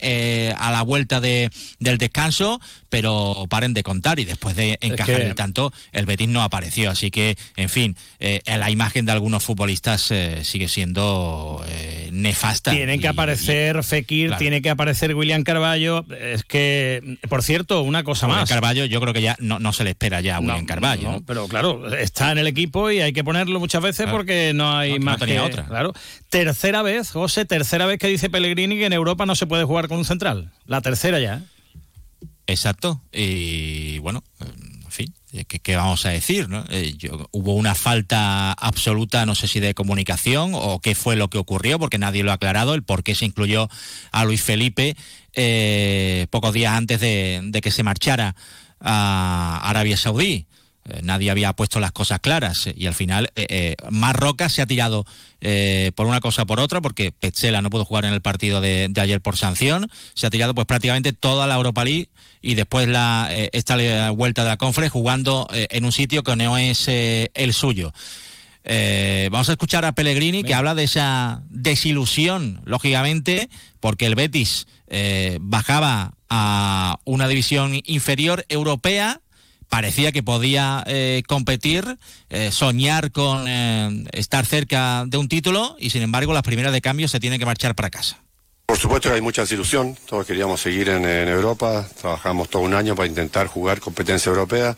a 0.57 0.71
la 0.71 0.81
vuelta 0.81 1.21
de, 1.21 1.49
del 1.79 1.97
descanso, 1.97 2.59
pero 2.89 3.45
paren 3.49 3.73
de 3.73 3.83
contar 3.83 4.19
y 4.19 4.25
después 4.25 4.55
de 4.55 4.77
encajar 4.81 5.17
que- 5.17 5.27
el 5.27 5.35
tanto, 5.35 5.71
el 5.91 6.05
Betis 6.05 6.27
no 6.27 6.41
apareció. 6.43 6.89
Así 6.91 7.11
que, 7.11 7.37
en 7.55 7.69
fin, 7.69 7.95
la 8.45 8.69
imagen 8.69 9.05
de 9.05 9.11
algunos 9.21 9.43
futbolistas 9.43 10.09
eh, 10.09 10.39
sigue 10.43 10.67
siendo 10.67 11.63
eh, 11.67 12.09
nefasta. 12.11 12.71
Tienen 12.71 12.99
que 12.99 13.05
Y- 13.05 13.09
aparecer 13.09 13.83
Fekir, 13.83 14.29
Claro. 14.29 14.39
tiene 14.39 14.63
que 14.63 14.71
aparecer 14.71 15.13
William 15.13 15.43
Carballo. 15.43 16.03
Es 16.19 16.43
que, 16.43 17.19
por 17.29 17.43
cierto, 17.43 17.83
una 17.83 18.03
cosa 18.03 18.25
William 18.25 18.41
más. 18.41 18.49
Carballo, 18.49 18.85
yo 18.85 18.99
creo 18.99 19.13
que 19.13 19.21
ya 19.21 19.35
no, 19.39 19.59
no 19.59 19.73
se 19.73 19.83
le 19.83 19.91
espera 19.91 20.21
ya 20.21 20.37
a 20.37 20.39
William 20.39 20.65
Carballo. 20.65 21.21
pero 21.27 21.47
claro, 21.47 21.93
está 21.95 22.31
en 22.31 22.39
el 22.39 22.47
equipo 22.47 22.89
y 22.89 22.99
hay 22.99 23.13
que 23.13 23.23
ponerlo 23.23 23.59
muchas 23.59 23.83
veces 23.83 24.05
Claro. 24.05 24.17
porque 24.17 24.53
no 24.55 24.75
hay 24.75 24.93
No, 24.93 24.97
no 24.97 25.05
más 25.05 25.19
tenía 25.19 25.35
que- 25.35 25.41
otra. 25.41 25.65
Claro. 25.67 25.93
Tercera 26.31 26.81
vez, 26.81 27.11
José, 27.11 27.45
tercera 27.45 27.85
vez 27.85 27.99
que 27.99 28.07
dice 28.07 28.27
Pellegrini 28.31 28.75
que 28.75 28.87
en 28.87 28.93
Europa 28.93 29.27
no 29.27 29.35
se 29.35 29.45
puede 29.45 29.65
jugar 29.65 29.87
con 29.87 29.99
un 29.99 30.05
central. 30.05 30.49
La 30.65 30.81
tercera 30.81 31.19
ya. 31.19 31.35
¿eh? 31.35 32.25
Exacto. 32.47 32.99
Y 33.13 33.99
bueno, 33.99 34.23
¿qué, 35.47 35.59
qué 35.59 35.75
vamos 35.75 36.05
a 36.05 36.09
decir? 36.09 36.49
no? 36.49 36.63
Eh, 36.69 36.95
hubo 37.31 37.55
una 37.55 37.75
falta 37.75 38.51
absoluta, 38.53 39.25
no 39.25 39.35
sé 39.35 39.47
si 39.47 39.59
de 39.59 39.73
comunicación 39.73 40.51
o 40.53 40.79
qué 40.79 40.95
fue 40.95 41.15
lo 41.15 41.29
que 41.29 41.37
ocurrió, 41.37 41.79
porque 41.79 41.97
nadie 41.97 42.23
lo 42.23 42.31
ha 42.31 42.35
aclarado, 42.35 42.73
el 42.73 42.83
por 42.83 43.03
qué 43.03 43.15
se 43.15 43.25
incluyó 43.25 43.69
a 44.11 44.25
Luis 44.25 44.41
Felipe 44.41 44.95
eh, 45.33 46.27
pocos 46.29 46.53
días 46.53 46.73
antes 46.73 46.99
de 46.99 47.59
que 47.61 47.71
se 47.71 47.83
marchara 47.83 48.35
a 48.79 49.61
Arabia 49.63 49.97
Saudí. 49.97 50.47
Eh, 50.85 51.01
nadie 51.03 51.29
había 51.29 51.53
puesto 51.53 51.79
las 51.79 51.91
cosas 51.91 52.19
claras 52.21 52.65
eh, 52.65 52.73
y 52.75 52.87
al 52.87 52.95
final 52.95 53.31
eh, 53.35 53.45
eh, 53.49 53.75
Marroca 53.91 54.49
se 54.49 54.63
ha 54.63 54.65
tirado 54.65 55.05
eh, 55.39 55.91
por 55.93 56.07
una 56.07 56.21
cosa 56.21 56.45
por 56.45 56.59
otra 56.59 56.81
porque 56.81 57.11
Petzela 57.11 57.61
no 57.61 57.69
pudo 57.69 57.85
jugar 57.85 58.05
en 58.05 58.13
el 58.13 58.21
partido 58.21 58.61
de, 58.61 58.87
de 58.89 59.01
ayer 59.01 59.21
por 59.21 59.37
sanción. 59.37 59.91
Se 60.15 60.25
ha 60.25 60.31
tirado 60.31 60.55
pues 60.55 60.65
prácticamente 60.65 61.13
toda 61.13 61.45
la 61.45 61.55
Europa 61.55 61.85
League 61.85 62.09
y 62.41 62.55
después 62.55 62.87
la 62.87 63.29
esta 63.53 64.09
vuelta 64.09 64.43
de 64.43 64.49
la 64.49 64.57
Conference 64.57 64.91
jugando 64.91 65.47
en 65.51 65.85
un 65.85 65.91
sitio 65.91 66.23
que 66.23 66.35
no 66.35 66.57
es 66.57 66.87
el 66.87 67.53
suyo. 67.53 67.93
Vamos 68.63 69.49
a 69.49 69.51
escuchar 69.51 69.85
a 69.85 69.93
Pellegrini 69.93 70.43
que 70.43 70.55
habla 70.55 70.73
de 70.73 70.85
esa 70.85 71.43
desilusión, 71.49 72.61
lógicamente, 72.65 73.49
porque 73.79 74.07
el 74.07 74.15
Betis 74.15 74.65
bajaba 75.39 76.13
a 76.29 76.97
una 77.05 77.27
división 77.27 77.79
inferior 77.85 78.45
europea, 78.49 79.20
parecía 79.71 80.11
que 80.11 80.21
podía 80.21 80.83
eh, 80.85 81.23
competir, 81.29 81.97
eh, 82.29 82.51
soñar 82.51 83.13
con 83.13 83.45
eh, 83.47 84.03
estar 84.11 84.45
cerca 84.45 85.05
de 85.07 85.17
un 85.17 85.29
título 85.29 85.77
y 85.79 85.91
sin 85.91 86.01
embargo 86.01 86.33
las 86.33 86.43
primeras 86.43 86.73
de 86.73 86.81
cambio 86.81 87.07
se 87.07 87.21
tienen 87.21 87.39
que 87.39 87.45
marchar 87.45 87.73
para 87.73 87.89
casa. 87.89 88.19
Por 88.65 88.77
supuesto 88.77 89.07
que 89.07 89.15
hay 89.15 89.21
mucha 89.21 89.43
desilusión, 89.43 89.95
todos 90.05 90.25
queríamos 90.27 90.59
seguir 90.59 90.89
en, 90.89 91.05
Europa, 91.05 91.87
trabajamos 92.01 92.49
todo 92.49 92.63
un 92.63 92.73
año 92.73 92.97
para 92.97 93.07
intentar 93.07 93.47
jugar 93.47 93.79
competencia 93.79 94.29
europea. 94.29 94.75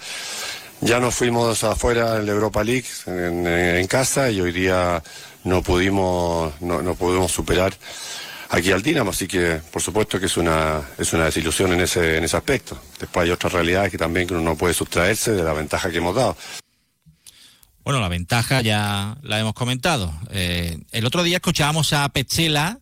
Ya 0.81 0.99
nos 0.99 1.15
fuimos 1.15 1.63
afuera 1.63 2.17
en 2.17 2.27
la 2.27 2.31
Europa 2.31 2.63
League, 2.63 2.87
en, 3.07 3.47
en 3.47 3.87
casa, 3.87 4.29
y 4.29 4.41
hoy 4.41 4.51
día 4.51 5.01
no 5.43 5.63
pudimos, 5.63 6.53
no, 6.61 6.83
no 6.83 6.93
pudimos 6.93 7.31
superar 7.31 7.73
aquí 8.53 8.71
al 8.71 8.83
Dinamo, 8.83 9.09
así 9.09 9.27
que 9.27 9.61
por 9.71 9.81
supuesto 9.81 10.19
que 10.19 10.27
es 10.27 10.37
una, 10.37 10.81
es 10.97 11.11
una 11.13 11.25
desilusión 11.25 11.73
en 11.73 11.81
ese, 11.81 12.17
en 12.17 12.23
ese 12.23 12.37
aspecto. 12.37 12.79
Después 12.99 13.25
hay 13.25 13.31
otras 13.31 13.51
realidades 13.51 13.91
que 13.91 13.97
también 13.97 14.27
que 14.27 14.33
uno 14.33 14.43
no 14.43 14.55
puede 14.55 14.73
sustraerse 14.73 15.31
de 15.31 15.43
la 15.43 15.53
ventaja 15.53 15.89
que 15.89 15.97
hemos 15.97 16.15
dado. 16.15 16.37
Bueno, 17.83 17.99
la 17.99 18.07
ventaja 18.07 18.61
ya 18.61 19.17
la 19.23 19.39
hemos 19.39 19.53
comentado. 19.53 20.13
Eh, 20.29 20.77
el 20.91 21.05
otro 21.05 21.23
día 21.23 21.37
escuchábamos 21.37 21.91
a 21.93 22.07
Petzela 22.09 22.79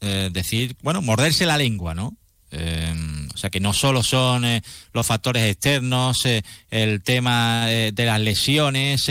eh, 0.00 0.30
decir, 0.32 0.76
bueno, 0.82 1.02
morderse 1.02 1.46
la 1.46 1.58
lengua, 1.58 1.94
¿no? 1.94 2.16
Eh, 2.50 2.94
O 3.36 3.38
sea 3.38 3.50
que 3.50 3.60
no 3.60 3.74
solo 3.74 4.02
son 4.02 4.46
eh, 4.46 4.62
los 4.94 5.06
factores 5.06 5.42
externos, 5.44 6.24
eh, 6.24 6.42
el 6.70 7.02
tema 7.02 7.70
eh, 7.70 7.92
de 7.92 8.06
las 8.06 8.18
lesiones, 8.18 9.10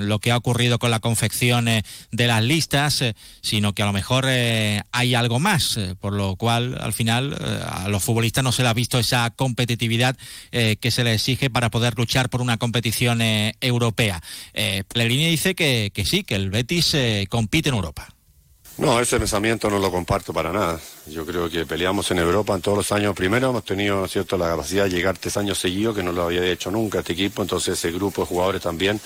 lo 0.00 0.18
que 0.18 0.30
ha 0.30 0.36
ocurrido 0.36 0.78
con 0.78 0.90
la 0.90 1.00
confección 1.00 1.64
de 1.64 2.26
las 2.26 2.44
listas, 2.44 3.02
sino 3.40 3.72
que 3.72 3.82
a 3.82 3.86
lo 3.86 3.94
mejor 3.94 4.26
hay 4.26 5.14
algo 5.14 5.40
más, 5.40 5.78
por 6.00 6.12
lo 6.12 6.36
cual 6.36 6.76
al 6.80 6.92
final 6.92 7.34
a 7.66 7.88
los 7.88 8.02
futbolistas 8.02 8.44
no 8.44 8.52
se 8.52 8.62
les 8.62 8.70
ha 8.70 8.74
visto 8.74 8.98
esa 8.98 9.30
competitividad 9.30 10.16
que 10.50 10.90
se 10.90 11.04
les 11.04 11.14
exige 11.14 11.50
para 11.50 11.70
poder 11.70 11.94
luchar 11.96 12.28
por 12.28 12.42
una 12.42 12.58
competición 12.58 13.20
europea. 13.60 14.20
Pellegrini 14.52 15.30
dice 15.30 15.54
que, 15.54 15.90
que 15.94 16.04
sí, 16.04 16.24
que 16.24 16.34
el 16.34 16.50
Betis 16.50 16.96
compite 17.28 17.70
en 17.70 17.76
Europa. 17.76 18.14
No, 18.76 19.00
ese 19.00 19.18
pensamiento 19.18 19.70
no 19.70 19.78
lo 19.78 19.90
comparto 19.90 20.32
para 20.32 20.52
nada. 20.52 20.80
Yo 21.06 21.26
creo 21.26 21.50
que 21.50 21.66
peleamos 21.66 22.10
en 22.12 22.18
Europa 22.18 22.54
en 22.54 22.62
todos 22.62 22.78
los 22.78 22.92
años. 22.92 23.14
Primero 23.14 23.50
hemos 23.50 23.64
tenido 23.64 23.96
¿no 23.96 24.06
es 24.06 24.12
cierto, 24.12 24.38
la 24.38 24.48
capacidad 24.48 24.84
de 24.84 24.90
llegar 24.90 25.18
tres 25.18 25.36
años 25.36 25.58
seguidos, 25.58 25.94
que 25.94 26.02
no 26.02 26.12
lo 26.12 26.22
había 26.24 26.44
hecho 26.46 26.70
nunca 26.70 27.00
este 27.00 27.12
equipo, 27.12 27.42
entonces 27.42 27.78
ese 27.78 27.92
grupo 27.92 28.22
de 28.22 28.28
jugadores 28.28 28.62
también 28.62 28.98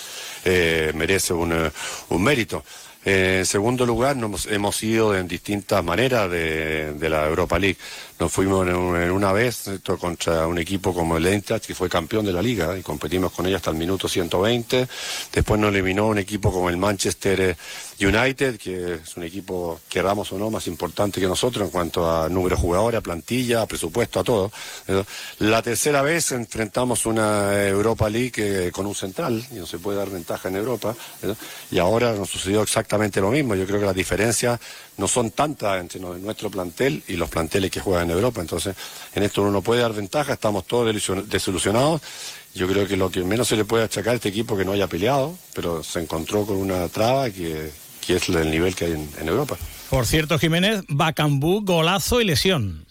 eh, 0.45 0.93
merece 0.95 1.33
un, 1.33 1.53
eh, 1.53 1.71
mérito. 2.11 2.63
Eh, 3.05 3.37
en 3.39 3.47
segundo 3.47 3.87
lugar, 3.87 4.17
nos 4.17 4.47
hemos 4.47 4.83
ido 4.83 5.17
en 5.17 5.27
distintas 5.29 5.83
maneras 5.85 6.31
de, 6.31 6.93
de 6.95 7.09
la 7.09 7.27
Europa 7.27 7.59
League. 7.59 7.79
Nos 8.19 8.31
fuimos 8.33 8.67
en, 8.67 8.75
un- 8.75 9.01
en 9.01 9.11
una 9.13 9.33
vez 9.33 9.71
contra 10.01 10.47
un 10.49 10.59
equipo 10.59 10.93
como 10.93 11.17
el 11.17 11.27
Eintracht, 11.27 11.65
que 11.65 11.75
fue 11.77 11.89
campeón 11.89 12.27
de 12.27 12.33
la 12.33 12.43
liga, 12.43 12.77
y 12.77 12.83
competimos 12.83 13.33
con 13.33 13.47
ella 13.47 13.57
hasta 13.57 13.71
el 13.71 13.77
minuto 13.77 14.09
120. 14.09 14.89
Después 15.33 15.61
nos 15.61 15.71
eliminó 15.73 16.09
un 16.09 16.19
equipo 16.19 16.53
como 16.53 16.69
el 16.69 16.77
Manchester 16.77 17.57
United, 18.01 18.59
que 18.59 18.95
es 18.95 19.17
un 19.17 19.23
equipo, 19.23 19.81
queramos 19.89 20.31
o 20.33 20.39
no, 20.39 20.51
más 20.51 20.67
importante 20.67 21.21
que 21.21 21.29
nosotros 21.29 21.67
en 21.67 21.71
cuanto 21.71 21.88
a 21.97 22.29
número 22.29 22.57
de 22.57 22.63
jugadores, 22.63 22.99
a 22.99 23.01
plantilla, 23.01 23.63
a 23.63 23.67
presupuesto, 23.67 24.21
a 24.21 24.25
todo. 24.25 24.53
La 25.39 25.63
tercera 25.63 26.03
vez 26.03 26.33
enfrentamos 26.33 27.07
una 27.07 27.67
Europa 27.67 28.09
League 28.09 28.33
eh, 28.37 28.71
con 28.71 28.87
un 28.87 28.95
central, 28.95 29.45
y 29.51 29.55
no 29.55 29.67
se 29.67 29.79
puede 29.79 29.99
dar 29.99 30.11
ventaja 30.11 30.49
en 30.49 30.57
Europa. 30.57 30.95
Y 31.71 31.79
ahora 31.79 32.13
nos 32.13 32.29
sucedió 32.29 32.63
exactamente 32.63 33.21
lo 33.21 33.31
mismo. 33.31 33.55
Yo 33.55 33.67
creo 33.67 33.81
que 33.81 33.87
las 33.87 33.95
diferencias 33.95 34.61
no 34.99 35.09
son 35.09 35.31
tantas 35.31 35.81
entre 35.81 36.01
nuestro 36.01 36.51
plantel 36.51 37.03
y 37.09 37.15
los 37.15 37.31
planteles 37.31 37.71
que 37.71 37.81
juegan 37.81 38.11
en 38.11 38.17
Europa. 38.17 38.41
Entonces, 38.41 38.75
en 39.15 39.23
esto 39.23 39.43
uno 39.43 39.51
no 39.51 39.63
puede 39.63 39.81
dar 39.81 39.93
ventaja, 39.93 40.35
estamos 40.35 40.67
todos 40.67 40.93
desilusion- 40.93 41.25
desilusionados. 41.25 42.03
Yo 42.55 42.67
creo 42.67 42.87
que 42.89 42.97
lo 42.97 43.11
que 43.11 43.23
menos 43.23 43.47
se 43.47 43.57
le 43.57 43.65
puede 43.65 43.85
achacar 43.85 44.15
a 44.15 44.17
este 44.17 44.31
equipo 44.31 44.57
que 44.57 44.65
no 44.65 44.73
haya 44.73 44.89
peleado, 44.89 45.37
pero 45.55 45.85
se 45.85 46.01
encontró 46.01 46.45
con 46.45 46.57
una 46.57 46.89
traba 46.89 47.31
que, 47.31 47.71
que 48.05 48.17
es 48.17 48.29
el 48.29 48.51
nivel 48.51 48.75
que 48.75 48.87
hay 48.87 48.93
en 48.93 49.29
Europa. 49.29 49.57
Por 49.91 50.07
cierto, 50.07 50.39
Jiménez, 50.39 50.83
Bacambú, 50.89 51.63
golazo 51.65 52.21
y 52.21 52.25
lesión. 52.25 52.87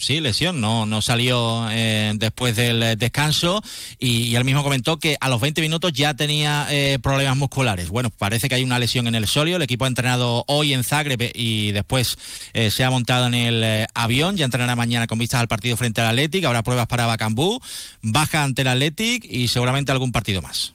Sí, 0.00 0.20
lesión, 0.20 0.62
no, 0.62 0.86
no 0.86 1.02
salió 1.02 1.68
eh, 1.70 2.12
después 2.16 2.56
del 2.56 2.82
eh, 2.82 2.96
descanso 2.96 3.62
y, 3.98 4.22
y 4.22 4.36
él 4.36 4.46
mismo 4.46 4.62
comentó 4.62 4.98
que 4.98 5.18
a 5.20 5.28
los 5.28 5.42
20 5.42 5.60
minutos 5.60 5.92
ya 5.92 6.14
tenía 6.14 6.66
eh, 6.70 6.98
problemas 7.02 7.36
musculares. 7.36 7.90
Bueno, 7.90 8.08
parece 8.08 8.48
que 8.48 8.54
hay 8.54 8.64
una 8.64 8.78
lesión 8.78 9.06
en 9.08 9.14
el 9.14 9.26
solio, 9.26 9.56
el 9.56 9.62
equipo 9.62 9.84
ha 9.84 9.88
entrenado 9.88 10.44
hoy 10.48 10.72
en 10.72 10.84
Zagreb 10.84 11.30
y 11.34 11.72
después 11.72 12.16
eh, 12.54 12.70
se 12.70 12.82
ha 12.82 12.90
montado 12.90 13.26
en 13.26 13.34
el 13.34 13.62
eh, 13.62 13.86
avión, 13.92 14.38
ya 14.38 14.46
entrenará 14.46 14.74
mañana 14.74 15.06
con 15.06 15.18
vistas 15.18 15.42
al 15.42 15.48
partido 15.48 15.76
frente 15.76 16.00
al 16.00 16.06
Athletic, 16.06 16.46
habrá 16.46 16.62
pruebas 16.62 16.86
para 16.86 17.04
Bacambú, 17.04 17.60
baja 18.00 18.42
ante 18.42 18.62
el 18.62 18.68
Athletic 18.68 19.26
y 19.28 19.48
seguramente 19.48 19.92
algún 19.92 20.12
partido 20.12 20.40
más. 20.40 20.72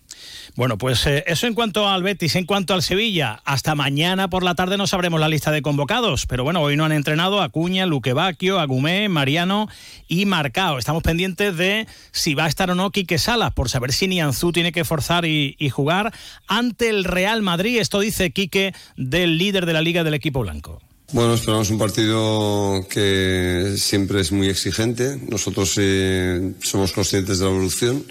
Bueno, 0.56 0.78
pues 0.78 1.06
eh, 1.06 1.26
eso 1.28 1.48
en 1.48 1.54
cuanto 1.54 1.90
al 1.90 2.02
Betis, 2.02 2.38
en 2.38 2.46
cuanto 2.46 2.74
al 2.74 2.82
Sevilla, 2.82 3.42
hasta 3.44 3.76
mañana 3.76 4.30
por 4.30 4.42
la 4.42 4.56
tarde 4.56 4.78
no 4.78 4.88
sabremos 4.88 5.20
la 5.20 5.28
lista 5.28 5.52
de 5.52 5.62
convocados, 5.62 6.28
pero 6.28 6.46
bueno, 6.46 6.62
hoy 6.62 6.78
no 6.78 6.86
han 6.86 6.94
entrenado 6.94 7.42
Acuña, 7.42 7.86
Luque 7.86 8.14
Bacchio, 8.14 8.58
Agumé, 8.58 9.10
Mariano 9.10 9.68
y 10.08 10.26
Marcao. 10.26 10.78
Estamos 10.78 11.04
pendientes 11.04 11.58
de 11.58 11.88
si 12.14 12.36
va 12.36 12.46
a 12.46 12.48
estar 12.48 12.72
o 12.72 12.76
no 12.76 12.92
Quique 12.92 13.18
Salas, 13.18 13.54
por 13.54 13.70
saber 13.70 13.92
si 13.92 14.08
Nianzú 14.08 14.54
tiene 14.54 14.72
que 14.72 14.86
forzar 14.86 15.26
y, 15.26 15.58
y 15.60 15.70
jugar 15.70 16.14
ante 16.48 16.88
el 16.88 17.04
Real 17.04 17.42
Madrid. 17.42 17.80
Esto 17.80 18.00
dice 18.00 18.32
Quique 18.32 18.74
del 18.96 19.38
líder 19.38 19.66
de 19.66 19.74
la 19.74 19.82
liga 19.82 20.06
del 20.06 20.14
equipo 20.14 20.40
blanco. 20.40 20.82
Bueno, 21.12 21.36
esperamos 21.36 21.70
un 21.70 21.78
partido 21.78 22.86
que 22.90 23.76
siempre 23.78 24.22
es 24.22 24.32
muy 24.32 24.50
exigente. 24.50 25.20
Nosotros 25.30 25.76
eh, 25.78 26.54
somos 26.62 26.94
conscientes 26.94 27.38
de 27.38 27.46
la 27.46 27.52
evolución, 27.52 28.04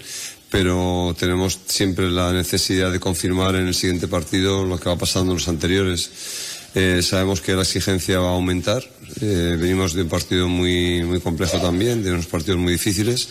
pero 0.55 1.13
tenemos 1.19 1.59
siempre 1.67 2.09
la 2.09 2.31
necesidad 2.31 2.89
de 2.89 2.97
confirmar 2.97 3.55
en 3.55 3.67
el 3.67 3.73
siguiente 3.73 4.07
partido 4.07 4.63
lo 4.63 4.79
que 4.79 4.87
va 4.87 4.97
pasando 4.97 5.33
en 5.33 5.39
los 5.39 5.49
anteriores. 5.49 6.09
Eh, 6.73 7.01
sabemos 7.01 7.41
que 7.41 7.53
la 7.55 7.63
exigencia 7.63 8.19
va 8.19 8.29
a 8.29 8.35
aumentar. 8.35 8.81
Eh, 9.19 9.57
venimos 9.59 9.93
de 9.93 10.03
un 10.03 10.07
partido 10.07 10.47
muy, 10.47 11.03
muy 11.03 11.19
complejo 11.19 11.59
también, 11.59 12.01
de 12.03 12.13
unos 12.13 12.27
partidos 12.27 12.57
muy 12.57 12.71
difíciles, 12.71 13.27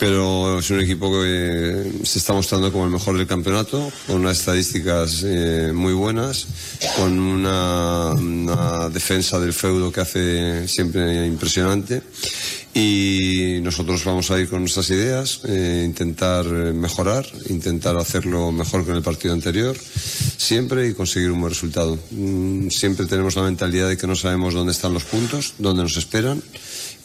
pero 0.00 0.58
es 0.58 0.68
un 0.70 0.80
equipo 0.80 1.08
que 1.08 1.22
eh, 1.24 1.92
se 2.02 2.18
está 2.18 2.32
mostrando 2.32 2.72
como 2.72 2.84
el 2.84 2.90
mejor 2.90 3.16
del 3.16 3.28
campeonato, 3.28 3.92
con 4.08 4.16
unas 4.16 4.40
estadísticas 4.40 5.24
muy 5.72 5.92
buenas, 5.92 6.48
con 6.96 7.16
una 7.16 8.88
defensa 8.88 9.38
del 9.38 9.52
feudo 9.52 9.92
que 9.92 10.00
hace 10.00 10.66
siempre 10.66 11.26
impresionante. 11.26 12.02
Y 12.78 13.58
nosotros 13.62 14.04
vamos 14.04 14.30
a 14.30 14.38
ir 14.38 14.50
con 14.50 14.60
nuestras 14.60 14.90
ideas, 14.90 15.40
eh, 15.48 15.82
intentar 15.86 16.44
mejorar, 16.44 17.24
intentar 17.48 17.96
hacerlo 17.96 18.52
mejor 18.52 18.84
que 18.84 18.90
en 18.90 18.98
el 18.98 19.02
partido 19.02 19.32
anterior, 19.32 19.74
siempre 19.78 20.86
y 20.86 20.92
conseguir 20.92 21.30
un 21.30 21.40
buen 21.40 21.54
resultado. 21.54 21.98
Mm, 22.10 22.68
Siempre 22.68 23.06
tenemos 23.06 23.34
la 23.34 23.44
mentalidad 23.44 23.88
de 23.88 23.96
que 23.96 24.06
no 24.06 24.14
sabemos 24.14 24.52
dónde 24.52 24.72
están 24.72 24.92
los 24.92 25.04
puntos, 25.04 25.54
dónde 25.56 25.84
nos 25.84 25.96
esperan, 25.96 26.42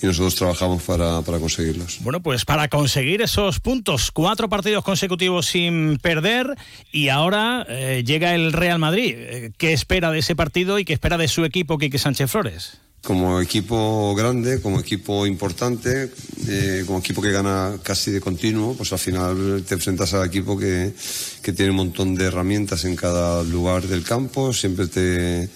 y 0.01 0.07
nosotros 0.07 0.35
trabajamos 0.35 0.83
para, 0.83 1.21
para 1.21 1.39
conseguirlos. 1.39 1.99
Bueno, 2.01 2.21
pues 2.21 2.43
para 2.43 2.67
conseguir 2.67 3.21
esos 3.21 3.61
puntos, 3.61 4.11
cuatro 4.11 4.49
partidos 4.49 4.83
consecutivos 4.83 5.45
sin 5.45 5.99
perder 5.99 6.53
y 6.91 7.07
ahora 7.07 7.65
eh, 7.69 8.03
llega 8.05 8.35
el 8.35 8.51
Real 8.51 8.79
Madrid. 8.79 9.15
Eh, 9.17 9.51
¿Qué 9.57 9.71
espera 9.71 10.11
de 10.11 10.19
ese 10.19 10.35
partido 10.35 10.79
y 10.79 10.83
qué 10.83 10.91
espera 10.91 11.17
de 11.17 11.29
su 11.29 11.45
equipo, 11.45 11.77
Quique 11.77 11.97
Sánchez 11.97 12.29
Flores? 12.29 12.81
Como 13.03 13.41
equipo 13.41 14.13
grande, 14.15 14.61
como 14.61 14.79
equipo 14.79 15.25
importante, 15.25 16.11
eh, 16.47 16.83
como 16.85 16.99
equipo 16.99 17.21
que 17.21 17.31
gana 17.31 17.79
casi 17.81 18.11
de 18.11 18.21
continuo, 18.21 18.75
pues 18.75 18.93
al 18.93 18.99
final 18.99 19.63
te 19.67 19.73
enfrentas 19.73 20.13
al 20.13 20.27
equipo 20.27 20.57
que, 20.57 20.93
que 21.41 21.51
tiene 21.51 21.71
un 21.71 21.77
montón 21.77 22.13
de 22.13 22.25
herramientas 22.25 22.85
en 22.85 22.95
cada 22.95 23.41
lugar 23.43 23.87
del 23.87 24.03
campo, 24.03 24.53
siempre 24.53 24.85
te, 24.87 25.49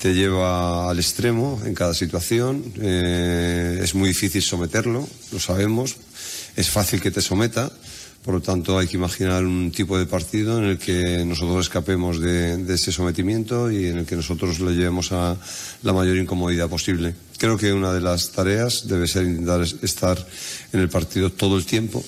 te 0.00 0.14
lleva 0.14 0.90
al 0.90 0.98
extremo 0.98 1.60
en 1.64 1.74
cada 1.74 1.92
situación, 1.92 2.72
eh, 2.80 3.80
es 3.82 3.94
muy 3.94 4.08
difícil 4.08 4.42
someterlo, 4.42 5.06
lo 5.30 5.38
sabemos, 5.38 5.96
es 6.56 6.70
fácil 6.70 7.02
que 7.02 7.10
te 7.10 7.20
someta. 7.20 7.70
Por 8.24 8.34
lo 8.34 8.40
tanto, 8.42 8.78
hay 8.78 8.86
que 8.86 8.98
imaginar 8.98 9.44
un 9.46 9.72
tipo 9.72 9.96
de 9.98 10.04
partido 10.04 10.58
en 10.58 10.64
el 10.64 10.78
que 10.78 11.24
nosotros 11.24 11.64
escapemos 11.66 12.20
de, 12.20 12.62
ese 12.74 12.92
sometimiento 12.92 13.70
y 13.70 13.86
en 13.86 13.98
el 13.98 14.06
que 14.06 14.14
nosotros 14.14 14.60
le 14.60 14.72
llevemos 14.72 15.10
a 15.12 15.36
la 15.82 15.92
mayor 15.94 16.18
incomodidad 16.18 16.68
posible. 16.68 17.14
Creo 17.38 17.56
que 17.56 17.72
una 17.72 17.94
de 17.94 18.02
las 18.02 18.30
tareas 18.32 18.86
debe 18.86 19.08
ser 19.08 19.24
intentar 19.24 19.62
es- 19.62 19.76
estar 19.82 20.18
en 20.72 20.80
el 20.80 20.90
partido 20.90 21.30
todo 21.30 21.56
el 21.56 21.64
tiempo, 21.64 22.04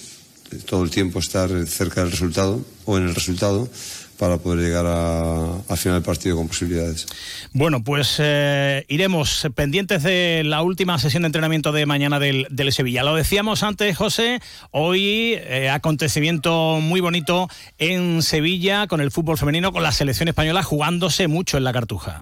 todo 0.67 0.85
el 0.85 0.91
tiempo 0.91 1.19
estar 1.19 1.49
cerca 1.67 2.03
del 2.03 2.11
resultado 2.11 2.63
o 2.85 2.99
en 2.99 3.09
el 3.09 3.15
resultado 3.15 3.71
para 4.23 4.37
poder 4.37 4.61
llegar 4.61 4.87
a- 4.87 5.57
al 5.69 5.77
final 5.77 5.97
del 5.99 6.05
partido 6.05 6.37
con 6.37 6.47
posibilidades. 6.47 7.07
Bueno, 7.53 7.83
pues 7.83 8.17
eh, 8.21 8.85
iremos 8.89 9.49
pendientes 9.57 10.05
de 10.05 10.43
la 10.45 10.63
última 10.63 10.97
sesión 11.01 11.25
de 11.25 11.27
entrenamiento 11.27 11.73
de 11.73 11.87
mañana 11.87 12.21
del, 12.21 12.47
del 12.49 12.71
Sevilla. 12.73 13.03
Lo 13.03 13.17
decíamos 13.17 13.65
antes, 13.65 13.97
José, 13.97 14.39
hoy 14.71 15.35
eh, 15.39 15.71
acontecimiento 15.71 16.79
muy 16.81 17.01
bonito 17.01 17.49
en 17.79 18.23
Sevilla 18.23 18.87
con 18.87 19.01
el 19.01 19.11
fútbol 19.11 19.39
femenino, 19.39 19.73
con 19.73 19.83
la 19.83 19.91
selección 19.91 20.29
española 20.29 20.63
jugándose 20.63 21.27
mucho 21.27 21.57
en 21.59 21.65
la 21.65 21.73
cartuja. 21.73 22.21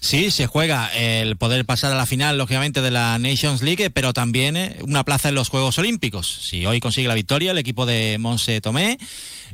Sí, 0.00 0.30
se 0.30 0.46
juega 0.46 0.88
el 0.88 1.36
poder 1.36 1.64
pasar 1.64 1.92
a 1.92 1.96
la 1.96 2.06
final, 2.06 2.38
lógicamente, 2.38 2.80
de 2.82 2.90
la 2.90 3.18
Nations 3.18 3.62
League, 3.62 3.90
pero 3.90 4.12
también 4.12 4.56
eh, 4.56 4.76
una 4.82 5.04
plaza 5.04 5.28
en 5.28 5.34
los 5.34 5.48
Juegos 5.48 5.78
Olímpicos. 5.78 6.26
Si 6.48 6.66
hoy 6.66 6.80
consigue 6.80 7.08
la 7.08 7.14
victoria 7.14 7.52
el 7.52 7.58
equipo 7.58 7.86
de 7.86 8.16
Monse 8.18 8.60
Tomé, 8.60 8.98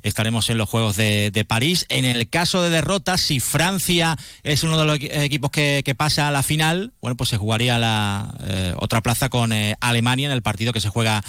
estaremos 0.02 0.48
en 0.50 0.59
los 0.59 0.68
Juegos 0.68 0.96
de, 0.96 1.44
París. 1.46 1.86
En 1.88 2.04
el 2.04 2.28
caso 2.28 2.62
de 2.62 2.70
derrota, 2.70 3.18
si 3.18 3.40
Francia 3.40 4.16
es 4.42 4.62
uno 4.62 4.78
de 4.78 4.84
los 4.84 4.98
equi- 4.98 5.10
equipos 5.22 5.50
que, 5.50 5.94
pasa 5.96 6.28
a 6.28 6.30
la 6.30 6.42
final, 6.42 6.92
bueno, 7.00 7.16
pues 7.16 7.30
se 7.30 7.36
jugaría 7.36 7.78
la 7.78 8.34
eh, 8.46 8.74
otra 8.78 9.00
plaza 9.02 9.28
con 9.28 9.52
eh, 9.52 9.76
Alemania 9.80 10.26
en 10.26 10.32
el 10.32 10.42
partido 10.42 10.72
que 10.72 10.80
se 10.80 10.88
juega 10.88 11.22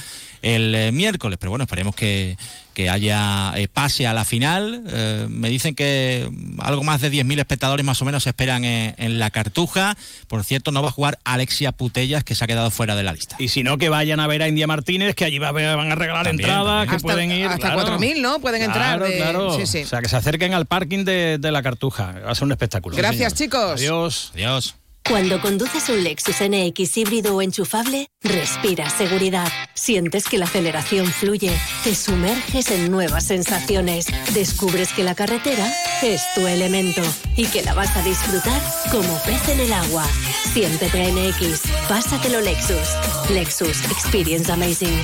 el 0.43 0.75
eh, 0.75 0.91
miércoles. 0.91 1.39
Pero 1.39 1.49
bueno, 1.49 1.63
esperemos 1.63 1.95
que, 1.95 2.37
que 2.75 2.89
haya 2.91 3.53
eh, 3.55 3.67
pase 3.67 4.05
a 4.05 4.13
la 4.13 4.23
final. 4.25 4.83
Eh, 4.87 5.25
me 5.29 5.49
dicen 5.49 5.73
que 5.73 6.29
algo 6.59 6.83
más 6.83 7.01
de 7.01 7.11
10.000 7.11 7.39
espectadores 7.39 7.83
más 7.85 7.99
o 8.01 8.05
menos 8.05 8.23
se 8.23 8.29
esperan 8.29 8.63
en 8.63 9.17
la 9.19 9.31
Cartuja. 9.31 9.97
Por 10.27 10.43
cierto, 10.43 10.71
no 10.71 10.83
va 10.83 10.89
a 10.89 10.91
jugar 10.91 11.17
Alexia 11.23 11.71
Putellas, 11.71 12.23
que 12.23 12.35
se 12.35 12.43
ha 12.43 12.47
quedado 12.47 12.69
fuera 12.69 12.95
de 12.95 13.03
la 13.03 13.13
lista. 13.13 13.35
Y 13.39 13.47
si 13.47 13.63
no, 13.63 13.77
que 13.79 13.89
vayan 13.89 14.19
a 14.19 14.27
ver 14.27 14.43
a 14.43 14.47
India 14.47 14.67
Martínez, 14.67 15.15
que 15.15 15.25
allí 15.25 15.39
va 15.39 15.51
van 15.51 15.91
a 15.91 15.95
regalar 15.95 16.25
También, 16.25 16.47
entradas, 16.49 16.65
también. 16.65 16.89
que 16.89 16.95
Hasta- 16.97 17.07
pueden 17.07 17.31
ir. 17.31 17.47
hasta 17.47 17.71
claro. 17.73 17.97
4.000, 17.99 18.21
¿no? 18.21 18.39
Pueden 18.39 18.61
entrar 18.63 18.97
Claro, 18.99 19.05
de- 19.05 19.17
claro. 19.17 19.55
sí, 19.57 19.65
sí. 19.65 19.83
O 19.83 19.87
sea, 19.87 20.01
que 20.01 20.09
se 20.09 20.17
acerquen 20.17 20.53
al 20.53 20.65
parking 20.65 21.05
de, 21.05 21.37
de 21.39 21.51
la 21.51 21.63
Cartuja. 21.63 22.13
Va 22.25 22.31
a 22.31 22.35
ser 22.35 22.43
un 22.43 22.51
espectáculo. 22.51 22.95
Gracias, 22.97 23.33
Sí, 23.33 23.45
chicos. 23.45 23.79
Adiós. 23.79 24.31
Adiós. 24.33 24.75
Cuando 25.07 25.41
conduces 25.41 25.89
un 25.89 26.01
Lexus 26.01 26.37
NX 26.41 26.97
híbrido 26.97 27.35
o 27.35 27.41
enchufable, 27.41 28.07
respiras 28.21 28.93
seguridad. 28.93 29.51
Sientes 29.73 30.25
que 30.25 30.37
la 30.37 30.45
aceleración 30.45 31.07
fluye, 31.07 31.51
te 31.83 31.93
sumerges 31.93 32.71
en 32.71 32.89
nuevas 32.89 33.25
sensaciones, 33.25 34.07
descubres 34.33 34.93
que 34.93 35.03
la 35.03 35.13
carretera 35.13 35.67
es 36.01 36.21
tu 36.33 36.47
elemento 36.47 37.01
y 37.35 37.45
que 37.47 37.63
la 37.63 37.73
vas 37.73 37.95
a 37.97 38.01
disfrutar 38.01 38.61
como 38.91 39.21
pez 39.23 39.49
en 39.49 39.59
el 39.59 39.73
agua. 39.73 40.07
Siéntete 40.53 41.11
NX, 41.11 41.61
pásatelo 41.89 42.39
Lexus. 42.39 42.87
Lexus 43.29 43.83
Experience 43.91 44.51
Amazing. 44.51 45.01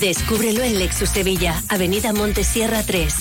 Descúbrelo 0.00 0.64
en 0.64 0.78
Lexus 0.78 1.10
Sevilla, 1.10 1.62
Avenida 1.68 2.12
Montesierra 2.12 2.82
3. 2.82 3.14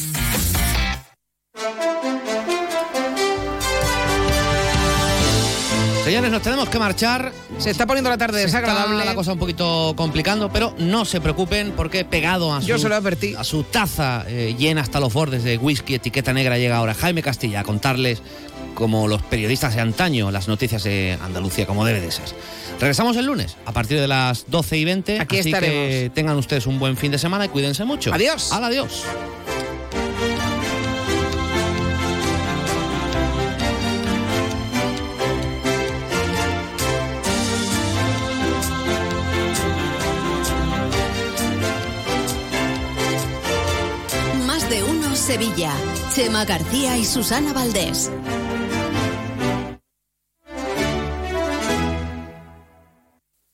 Señores, 6.03 6.31
nos 6.31 6.41
tenemos 6.41 6.67
que 6.69 6.79
marchar. 6.79 7.31
Se 7.59 7.69
está 7.69 7.87
poniendo 7.87 8.09
la 8.09 8.17
tarde 8.17 8.39
Se 8.39 8.45
está 8.45 8.59
desagradable. 8.59 9.05
la 9.05 9.15
cosa 9.15 9.31
un 9.33 9.39
poquito 9.39 9.93
complicando, 9.95 10.51
pero 10.51 10.75
no 10.77 11.05
se 11.05 11.21
preocupen 11.21 11.71
porque 11.71 12.03
pegado 12.03 12.53
a 12.53 12.61
su, 12.61 12.67
Yo 12.67 12.77
se 12.77 12.89
lo 12.89 12.95
advertí. 12.95 13.35
a 13.35 13.43
su 13.45 13.63
taza 13.63 14.25
eh, 14.27 14.53
llena 14.57 14.81
hasta 14.81 14.99
los 14.99 15.13
bordes 15.13 15.43
de 15.45 15.57
whisky, 15.57 15.95
etiqueta 15.95 16.33
negra, 16.33 16.57
llega 16.57 16.75
ahora 16.75 16.93
Jaime 16.93 17.21
Castilla 17.23 17.61
a 17.61 17.63
contarles, 17.63 18.21
como 18.75 19.07
los 19.07 19.21
periodistas 19.21 19.75
de 19.75 19.81
antaño, 19.81 20.29
las 20.29 20.49
noticias 20.49 20.83
de 20.83 21.17
Andalucía, 21.23 21.65
como 21.65 21.85
debe 21.85 22.01
de 22.01 22.11
ser. 22.11 22.25
Regresamos 22.81 23.15
el 23.15 23.25
lunes 23.25 23.55
a 23.65 23.71
partir 23.71 23.99
de 23.99 24.07
las 24.07 24.45
12 24.49 24.77
y 24.77 24.85
20. 24.85 25.19
Aquí 25.21 25.39
así 25.39 25.49
estaremos. 25.49 25.87
que 25.87 26.11
tengan 26.13 26.35
ustedes 26.37 26.67
un 26.67 26.79
buen 26.79 26.97
fin 26.97 27.11
de 27.13 27.17
semana 27.17 27.45
y 27.45 27.49
cuídense 27.49 27.85
mucho. 27.85 28.13
Adiós. 28.13 28.51
Al 28.51 28.65
adiós. 28.65 29.03
Sevilla. 45.23 45.73
Chema 46.13 46.43
García 46.43 46.97
y 46.97 47.05
Susana 47.05 47.53
Valdés. 47.53 48.11